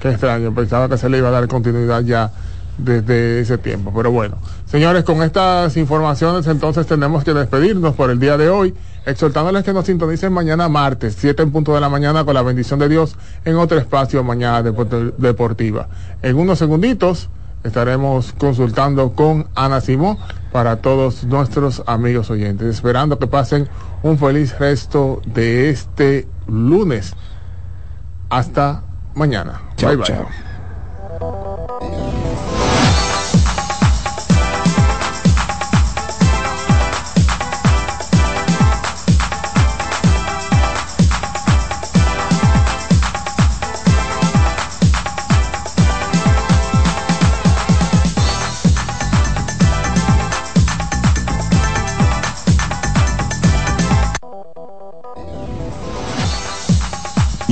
que 0.03 0.11
extraño. 0.11 0.53
Pensaba 0.55 0.89
que 0.89 0.99
se 0.99 1.09
le 1.09 1.19
iba 1.19 1.29
a 1.29 1.31
dar 1.31 1.47
continuidad 1.49 2.03
ya 2.03 2.31
desde 2.77 3.41
ese 3.41 3.57
tiempo. 3.59 3.93
Pero 3.95 4.11
bueno, 4.11 4.37
señores, 4.67 5.05
con 5.05 5.23
estas 5.23 5.77
informaciones 5.77 6.47
entonces 6.49 6.87
tenemos 6.87 7.23
que 7.23 7.33
despedirnos 7.33 7.95
por 7.95 8.11
el 8.11 8.19
día 8.19 8.37
de 8.37 8.49
hoy, 8.51 8.75
exhortándoles 9.07 9.63
que 9.63 9.73
nos 9.73 9.87
sintonicen 9.87 10.33
mañana 10.33 10.69
martes, 10.69 11.17
7 11.19 11.43
en 11.45 11.53
punto 11.53 11.75
de 11.75 11.81
la 11.81 11.89
mañana, 11.89 12.25
con 12.25 12.35
la 12.35 12.43
bendición 12.43 12.81
de 12.81 12.89
Dios, 12.89 13.17
en 13.45 13.57
otro 13.57 13.79
espacio 13.79 14.25
mañana 14.25 14.63
Deport- 14.63 15.15
deportiva. 15.17 15.89
En 16.23 16.37
unos 16.37 16.59
segunditos 16.59 17.29
estaremos 17.63 18.33
consultando 18.39 19.13
con 19.13 19.47
Ana 19.55 19.81
Simón 19.81 20.19
para 20.51 20.77
todos 20.77 21.23
nuestros 21.25 21.83
amigos 21.87 22.29
oyentes, 22.31 22.67
esperando 22.75 23.19
que 23.21 23.29
pasen 23.29 23.69
un 24.03 24.19
feliz 24.19 24.59
resto 24.59 25.23
de 25.27 25.71
este 25.71 26.27
lunes. 26.49 27.15
Hasta 28.31 28.83
mañana. 29.15 29.61
Chao, 29.77 29.91
bye 29.91 29.97
bye. 29.97 30.07
chao. 30.07 30.29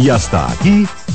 Y 0.01 0.09
hasta 0.09 0.51
aquí, 0.51 0.87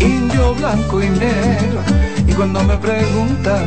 indio, 0.00 0.54
blanco 0.54 1.02
y 1.02 1.08
negro. 1.08 1.80
Y 2.26 2.32
cuando 2.32 2.62
me 2.64 2.76
preguntan 2.78 3.66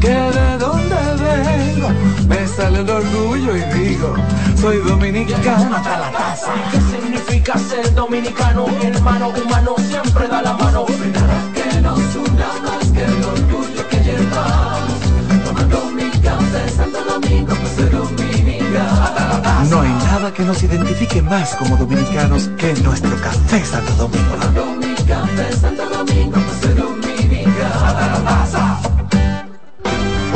que 0.00 0.08
de 0.08 0.58
dónde 0.58 0.96
vengo, 1.24 1.88
me 2.28 2.46
sale 2.46 2.80
el 2.80 2.90
orgullo 2.90 3.56
y 3.56 3.62
digo, 3.78 4.14
soy 4.60 4.78
dominicano 4.78 5.76
hasta 5.76 5.98
la 5.98 6.12
casa. 6.12 6.52
¿Qué 6.70 6.80
significa 6.80 7.58
ser 7.58 7.94
dominicano? 7.94 8.66
Hermano 8.82 9.28
humano 9.30 9.74
siempre 9.78 10.28
da 10.28 10.42
la 10.42 10.52
mano. 10.54 10.86
Nada 11.12 11.42
que 11.54 11.80
nos 11.80 12.16
una 12.16 12.48
más 12.64 12.90
que 12.92 13.04
el 13.04 13.24
orgullo 13.24 13.88
que 13.88 13.98
llevamos. 14.00 15.00
Tomando 15.44 15.90
mi 15.90 16.10
café 16.20 16.68
Santo 16.76 17.04
Domingo, 17.04 17.54
pues 17.54 17.72
soy 17.76 17.88
dominicano. 17.90 19.66
No 19.70 19.80
hay 19.80 19.90
nada 19.90 20.32
que 20.32 20.42
nos 20.42 20.62
identifique 20.62 21.22
más 21.22 21.54
como 21.56 21.76
dominicanos 21.76 22.48
que 22.58 22.74
nuestro 22.82 23.16
café 23.20 23.64
Santo 23.64 23.92
Domingo. 23.94 24.95
Café 25.06 25.52
Santo. 25.52 25.86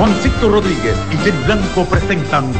Juancito 0.00 0.48
Rodríguez 0.48 0.96
y 1.12 1.16
Jenny 1.18 1.44
Blanco 1.44 1.84
presentan 1.84 2.50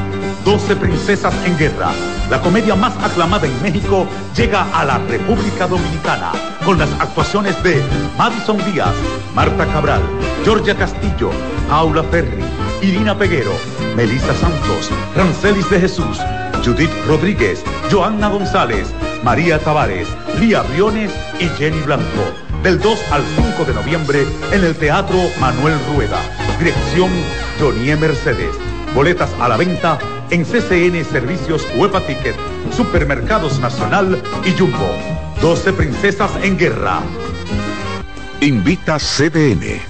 12 0.45 0.77
Princesas 0.77 1.35
en 1.47 1.57
Guerra. 1.57 1.91
La 2.29 2.39
comedia 2.39 2.75
más 2.75 2.93
aclamada 3.03 3.47
en 3.47 3.63
México 3.63 4.07
llega 4.37 4.67
a 4.79 4.85
la 4.85 4.99
República 4.99 5.67
Dominicana 5.67 6.33
con 6.67 6.79
las 6.79 6.91
actuaciones 7.01 7.61
de 7.63 7.83
Madison 8.19 8.59
Díaz, 8.71 8.95
Marta 9.35 9.65
Cabral, 9.69 10.03
Georgia 10.45 10.75
Castillo, 10.77 11.31
Paula 11.71 12.03
Ferri, 12.05 12.45
Irina 12.83 13.17
Peguero, 13.17 13.53
Melissa 13.97 14.35
Santos, 14.35 14.91
Rancelis 15.17 15.71
de 15.71 15.81
Jesús, 15.81 16.21
Judith 16.63 16.93
Rodríguez, 17.07 17.65
Joanna 17.91 18.29
González, 18.29 18.93
María 19.23 19.59
Tavares, 19.59 20.09
Lía 20.39 20.63
Briones 20.63 21.11
y 21.39 21.47
Jenny 21.59 21.81
Blanco. 21.83 22.05
Del 22.63 22.79
2 22.79 22.99
al 23.11 23.23
5 23.57 23.65
de 23.65 23.75
noviembre 23.75 24.27
en 24.53 24.65
el 24.65 24.75
Teatro 24.75 25.19
Manuel 25.41 25.75
Rueda. 25.95 26.21
Dirección 26.59 27.11
Johnny 27.59 27.95
Mercedes. 27.97 28.55
Boletas 28.95 29.31
a 29.41 29.49
la 29.49 29.57
venta 29.57 29.99
en 30.31 30.45
CCN 30.45 31.05
Servicios 31.05 31.67
Huepa 31.77 32.01
Ticket, 32.01 32.35
Supermercados 32.77 33.61
Nacional 33.61 34.21
y 34.45 34.59
Jumbo. 34.59 34.95
12 35.41 35.73
Princesas 35.73 36.31
en 36.43 36.59
Guerra. 36.59 37.01
Invita 38.41 38.99
CDN. 38.99 39.90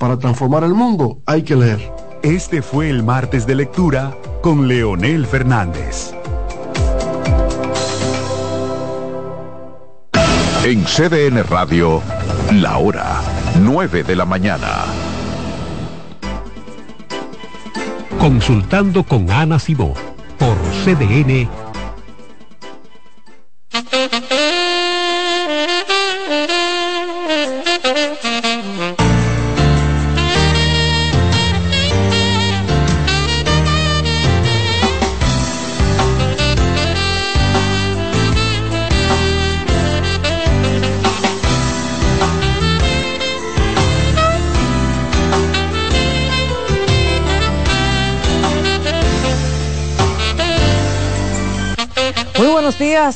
Para 0.00 0.18
transformar 0.18 0.64
el 0.64 0.72
mundo 0.72 1.20
hay 1.26 1.42
que 1.42 1.54
leer. 1.54 1.92
Este 2.22 2.62
fue 2.62 2.88
el 2.88 3.02
martes 3.02 3.46
de 3.46 3.54
lectura 3.54 4.16
con 4.40 4.66
Leonel 4.66 5.26
Fernández. 5.26 6.14
En 10.64 10.84
CDN 10.84 11.44
Radio, 11.44 12.00
la 12.50 12.78
hora 12.78 13.20
9 13.60 14.02
de 14.02 14.16
la 14.16 14.24
mañana. 14.24 14.86
Consultando 18.18 19.04
con 19.04 19.30
Ana 19.30 19.58
Simó 19.58 19.92
por 20.38 20.56
CDN 20.82 21.46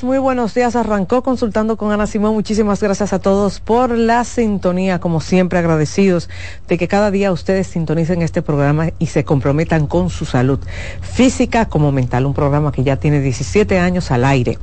muy 0.02 0.18
buenos 0.18 0.54
días. 0.54 0.74
Arrancó 0.74 1.22
consultando 1.22 1.76
con 1.76 1.92
Ana 1.92 2.06
Simón. 2.06 2.34
Muchísimas 2.34 2.82
gracias 2.82 3.12
a 3.12 3.18
todos 3.20 3.60
por 3.60 3.90
la 3.90 4.24
sintonía, 4.24 4.98
como 4.98 5.20
siempre 5.20 5.58
agradecidos 5.58 6.28
de 6.66 6.78
que 6.78 6.88
cada 6.88 7.10
día 7.10 7.30
ustedes 7.30 7.68
sintonicen 7.68 8.22
este 8.22 8.42
programa 8.42 8.88
y 8.98 9.06
se 9.06 9.24
comprometan 9.24 9.86
con 9.86 10.10
su 10.10 10.24
salud 10.24 10.58
física 11.00 11.66
como 11.66 11.92
mental. 11.92 12.26
Un 12.26 12.34
programa 12.34 12.72
que 12.72 12.82
ya 12.82 12.96
tiene 12.96 13.20
17 13.20 13.78
años 13.78 14.10
al 14.10 14.24
aire 14.24 14.58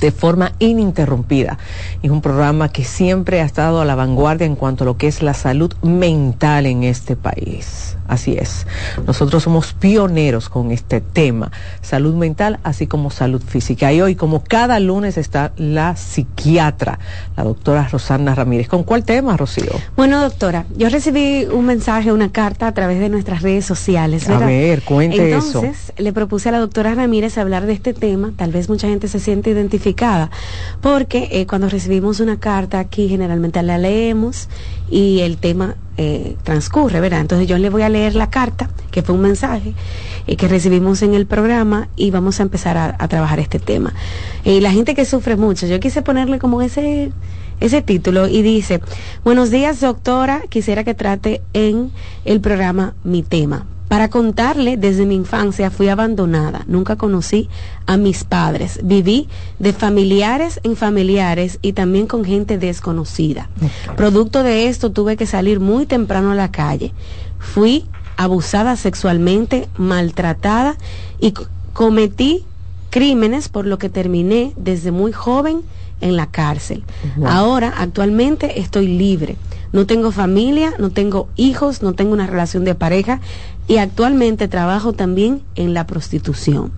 de 0.00 0.10
forma 0.12 0.52
ininterrumpida. 0.58 1.58
Es 2.02 2.10
un 2.10 2.20
programa 2.20 2.68
que 2.68 2.84
siempre 2.84 3.40
ha 3.40 3.44
estado 3.44 3.80
a 3.80 3.84
la 3.84 3.94
vanguardia 3.94 4.46
en 4.46 4.56
cuanto 4.56 4.84
a 4.84 4.86
lo 4.86 4.96
que 4.96 5.06
es 5.06 5.22
la 5.22 5.34
salud 5.34 5.74
mental 5.82 6.66
en 6.66 6.84
este 6.84 7.16
país. 7.16 7.96
Así 8.08 8.36
es. 8.38 8.66
Nosotros 9.06 9.42
somos 9.42 9.74
pioneros 9.74 10.48
con 10.48 10.72
este 10.72 11.02
tema, 11.02 11.52
salud 11.82 12.14
mental 12.14 12.58
así 12.62 12.86
como 12.86 13.10
salud 13.10 13.42
física. 13.42 13.92
Y 13.92 14.00
hoy, 14.00 14.14
como 14.14 14.42
cada 14.42 14.80
lunes, 14.80 15.18
está 15.18 15.52
la 15.58 15.94
psiquiatra, 15.94 16.98
la 17.36 17.44
doctora 17.44 17.86
Rosana 17.86 18.34
Ramírez. 18.34 18.66
¿Con 18.68 18.82
cuál 18.82 19.04
tema, 19.04 19.36
Rocío? 19.36 19.72
Bueno, 19.94 20.22
doctora, 20.22 20.64
yo 20.74 20.88
recibí 20.88 21.44
un 21.44 21.66
mensaje, 21.66 22.10
una 22.10 22.32
carta 22.32 22.66
a 22.66 22.72
través 22.72 22.98
de 22.98 23.10
nuestras 23.10 23.42
redes 23.42 23.66
sociales. 23.66 24.28
A 24.30 24.38
ver, 24.38 24.82
cuente 24.82 25.36
eso. 25.36 25.62
Entonces, 25.62 25.92
le 25.98 26.12
propuse 26.14 26.48
a 26.48 26.52
la 26.52 26.60
doctora 26.60 26.94
Ramírez 26.94 27.36
hablar 27.36 27.66
de 27.66 27.74
este 27.74 27.92
tema. 27.92 28.32
Tal 28.36 28.52
vez 28.52 28.70
mucha 28.70 28.88
gente 28.88 29.08
se 29.08 29.20
siente 29.20 29.50
identificada, 29.50 29.87
porque 30.80 31.28
eh, 31.30 31.46
cuando 31.46 31.68
recibimos 31.68 32.20
una 32.20 32.38
carta 32.38 32.78
aquí, 32.78 33.08
generalmente 33.08 33.62
la 33.62 33.78
leemos 33.78 34.48
y 34.90 35.20
el 35.20 35.36
tema 35.38 35.76
eh, 35.96 36.36
transcurre, 36.42 37.00
¿verdad? 37.00 37.20
Entonces 37.20 37.48
yo 37.48 37.58
le 37.58 37.70
voy 37.70 37.82
a 37.82 37.88
leer 37.88 38.14
la 38.14 38.30
carta, 38.30 38.70
que 38.90 39.02
fue 39.02 39.14
un 39.14 39.22
mensaje 39.22 39.74
eh, 40.26 40.36
que 40.36 40.48
recibimos 40.48 41.02
en 41.02 41.14
el 41.14 41.26
programa 41.26 41.88
y 41.96 42.10
vamos 42.10 42.40
a 42.40 42.42
empezar 42.42 42.76
a, 42.76 42.96
a 42.98 43.08
trabajar 43.08 43.40
este 43.40 43.58
tema. 43.58 43.92
Y 44.44 44.60
la 44.60 44.72
gente 44.72 44.94
que 44.94 45.04
sufre 45.04 45.36
mucho, 45.36 45.66
yo 45.66 45.80
quise 45.80 46.02
ponerle 46.02 46.38
como 46.38 46.62
ese 46.62 47.12
ese 47.60 47.82
título 47.82 48.28
y 48.28 48.42
dice, 48.42 48.80
buenos 49.24 49.50
días 49.50 49.80
doctora, 49.80 50.42
quisiera 50.48 50.84
que 50.84 50.94
trate 50.94 51.42
en 51.52 51.90
el 52.24 52.40
programa 52.40 52.94
mi 53.02 53.22
tema. 53.22 53.66
Para 53.88 54.10
contarle, 54.10 54.76
desde 54.76 55.06
mi 55.06 55.14
infancia 55.14 55.70
fui 55.70 55.88
abandonada, 55.88 56.62
nunca 56.66 56.96
conocí 56.96 57.48
a 57.86 57.96
mis 57.96 58.22
padres, 58.24 58.80
viví 58.82 59.28
de 59.58 59.72
familiares 59.72 60.60
en 60.62 60.76
familiares 60.76 61.58
y 61.62 61.72
también 61.72 62.06
con 62.06 62.22
gente 62.24 62.58
desconocida. 62.58 63.48
Producto 63.96 64.42
de 64.42 64.68
esto 64.68 64.90
tuve 64.92 65.16
que 65.16 65.24
salir 65.26 65.58
muy 65.58 65.86
temprano 65.86 66.32
a 66.32 66.34
la 66.34 66.50
calle. 66.50 66.92
Fui 67.38 67.86
abusada 68.18 68.76
sexualmente, 68.76 69.68
maltratada 69.78 70.76
y 71.18 71.32
co- 71.32 71.46
cometí 71.72 72.44
crímenes 72.90 73.48
por 73.48 73.66
lo 73.66 73.78
que 73.78 73.88
terminé 73.88 74.52
desde 74.56 74.90
muy 74.90 75.12
joven 75.12 75.62
en 76.00 76.16
la 76.16 76.26
cárcel. 76.30 76.84
Wow. 77.16 77.26
Ahora, 77.26 77.74
actualmente 77.76 78.60
estoy 78.60 78.86
libre. 78.86 79.36
No 79.72 79.86
tengo 79.86 80.12
familia, 80.12 80.72
no 80.78 80.90
tengo 80.90 81.28
hijos, 81.36 81.82
no 81.82 81.92
tengo 81.92 82.12
una 82.12 82.26
relación 82.26 82.64
de 82.64 82.74
pareja 82.74 83.20
y 83.66 83.76
actualmente 83.76 84.48
trabajo 84.48 84.92
también 84.92 85.42
en 85.54 85.74
la 85.74 85.86
prostitución. 85.86 86.72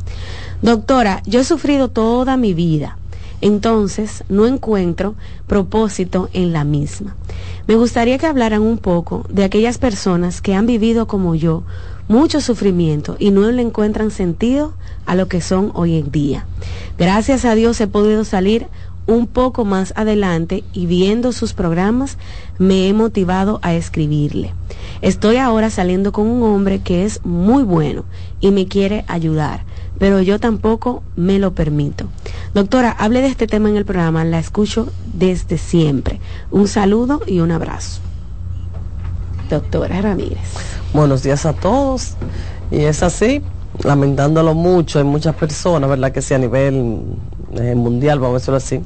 Doctora, 0.63 1.23
yo 1.27 1.41
he 1.41 1.45
sufrido 1.45 1.89
toda 1.89 2.37
mi 2.37 2.53
vida, 2.53 2.99
entonces 3.41 4.25
no 4.29 4.47
encuentro 4.47 5.15
propósito 5.47 6.29
en 6.33 6.53
la 6.53 6.65
misma. 6.65 7.17
Me 7.67 7.77
gustaría 7.77 8.19
que 8.19 8.27
hablaran 8.27 8.63
un 8.63 8.79
poco 8.79 9.25
de 9.31 9.45
aquellas 9.45 9.79
personas 9.79 10.41
que 10.41 10.55
han 10.55 10.67
vivido 10.67 11.07
como 11.07 11.35
yo 11.35 11.63
mucho 12.09 12.41
sufrimiento 12.41 13.15
y 13.21 13.31
no 13.31 13.49
le 13.53 13.63
encuentran 13.63 14.11
sentido 14.11 14.75
a 15.07 15.15
lo 15.15 15.29
que 15.29 15.41
son 15.41 15.71
hoy 15.75 15.97
en 15.97 16.11
día. 16.11 16.45
Gracias 16.99 17.45
a 17.45 17.55
Dios 17.55 17.81
he 17.81 17.87
podido 17.87 18.25
salir 18.25 18.67
un 19.07 19.27
poco 19.27 19.65
más 19.65 19.93
adelante 19.97 20.65
y 20.73 20.87
viendo 20.87 21.33
sus 21.33 21.53
programas 21.53 22.19
me 22.59 22.89
he 22.89 22.93
motivado 22.93 23.59
a 23.63 23.75
escribirle. 23.75 24.55
Estoy 25.03 25.37
ahora 25.37 25.71
saliendo 25.71 26.13
con 26.13 26.27
un 26.27 26.43
hombre 26.43 26.81
que 26.81 27.05
es 27.05 27.25
muy 27.25 27.63
bueno 27.63 28.05
y 28.41 28.51
me 28.51 28.67
quiere 28.67 29.05
ayudar, 29.09 29.65
pero 29.99 30.21
yo 30.21 30.39
tampoco 30.39 31.03
me 31.17 31.39
lo 31.39 31.55
permito. 31.55 32.07
Doctora, 32.55 32.91
hable 32.91 33.21
de 33.21 33.29
este 33.29 33.47
tema 33.47 33.69
en 33.69 33.77
el 33.77 33.85
programa, 33.85 34.25
la 34.25 34.39
escucho 34.39 34.89
desde 35.13 35.59
siempre. 35.59 36.21
Un 36.51 36.69
saludo 36.69 37.23
y 37.27 37.41
un 37.41 37.51
abrazo. 37.51 38.01
Doctora 39.49 40.01
Ramírez. 40.01 40.39
Buenos 40.93 41.23
días 41.23 41.45
a 41.45 41.53
todos. 41.53 42.15
Y 42.71 42.83
es 42.83 43.03
así, 43.03 43.43
lamentándolo 43.83 44.55
mucho, 44.55 44.99
hay 44.99 45.05
muchas 45.05 45.35
personas, 45.35 45.91
¿verdad? 45.91 46.13
Que 46.13 46.23
sí, 46.23 46.35
a 46.35 46.39
nivel 46.39 47.01
mundial, 47.75 48.19
vamos 48.21 48.37
a 48.37 48.39
decirlo 48.39 48.57
así. 48.57 48.81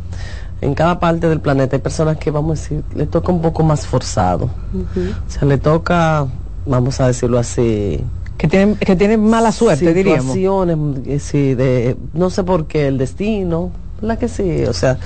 En 0.61 0.75
cada 0.75 0.99
parte 0.99 1.29
del 1.29 1.41
planeta 1.41 1.77
hay 1.77 1.83
personas 1.83 2.17
que, 2.17 2.31
vamos 2.31 2.59
a 2.59 2.63
decir, 2.63 2.83
le 2.95 3.07
toca 3.07 3.31
un 3.33 3.43
poco 3.43 3.63
más 3.63 3.87
forzado. 3.87 4.47
O 4.47 5.31
sea, 5.31 5.47
le 5.47 5.59
toca, 5.59 6.27
vamos 6.67 7.01
a 7.01 7.07
decirlo 7.09 7.39
así. 7.39 8.01
Que 8.39 8.49
tienen, 8.49 8.77
que 8.77 8.97
tienen 8.97 9.23
mala 9.25 9.53
suerte, 9.53 9.93
diríamos. 9.93 10.23
Situaciones, 10.35 10.77
eh, 11.07 11.19
sí, 11.21 11.55
de, 11.55 11.97
no 12.15 12.31
sé 12.31 12.43
por 12.45 12.67
qué, 12.67 12.89
el 12.89 12.99
destino, 12.99 13.71
¿verdad 14.01 14.19
que 14.19 14.29
sí? 14.29 14.65
O 14.65 14.73
sea, 14.73 14.99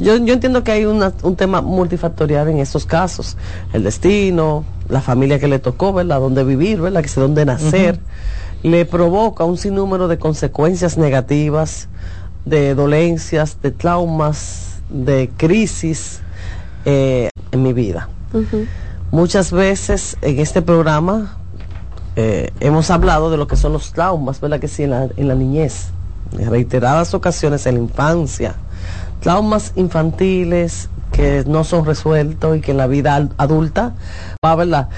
yo, 0.00 0.16
yo 0.18 0.34
entiendo 0.34 0.64
que 0.64 0.72
hay 0.72 0.84
una- 0.84 1.12
un 1.22 1.36
tema 1.36 1.60
multifactorial 1.62 2.48
en 2.48 2.58
estos 2.58 2.84
casos. 2.84 3.36
El 3.72 3.84
destino, 3.84 4.64
la 4.88 5.00
familia 5.00 5.38
que 5.38 5.48
le 5.48 5.60
tocó, 5.60 5.92
¿verdad? 5.92 6.20
Dónde 6.20 6.44
vivir, 6.44 6.80
¿verdad? 6.80 7.02
Que 7.02 7.08
sé 7.08 7.20
dónde 7.20 7.44
nacer. 7.44 8.00
Le 8.62 8.84
provoca 8.84 9.44
un 9.44 9.58
sinnúmero 9.58 10.08
de 10.08 10.18
consecuencias 10.18 10.98
negativas, 10.98 11.88
de 12.44 12.74
dolencias, 12.74 13.60
de 13.62 13.70
traumas, 13.70 14.80
de 14.90 15.30
crisis 15.36 16.20
eh, 16.84 17.30
en 17.52 17.62
mi 17.62 17.72
vida. 17.72 18.08
Muchas 19.10 19.52
veces 19.52 20.16
en 20.22 20.40
este 20.40 20.60
programa 20.60 21.38
eh, 22.16 22.50
hemos 22.60 22.90
hablado 22.90 23.30
de 23.30 23.36
lo 23.36 23.46
que 23.46 23.56
son 23.56 23.72
los 23.72 23.92
traumas, 23.92 24.40
¿verdad 24.40 24.60
que 24.60 24.68
sí? 24.68 24.82
En 24.82 24.90
la, 24.90 25.08
en 25.16 25.28
la 25.28 25.34
niñez, 25.34 25.88
en 26.32 26.50
reiteradas 26.50 27.14
ocasiones 27.14 27.66
en 27.66 27.74
la 27.76 27.80
infancia, 27.80 28.54
traumas 29.20 29.72
infantiles 29.76 30.88
que 31.12 31.44
no 31.46 31.62
son 31.64 31.84
resueltos 31.84 32.56
y 32.56 32.60
que 32.60 32.72
en 32.72 32.76
la 32.76 32.88
vida 32.88 33.28
adulta 33.36 33.94
va, 34.44 34.56
¿verdad? 34.56 34.88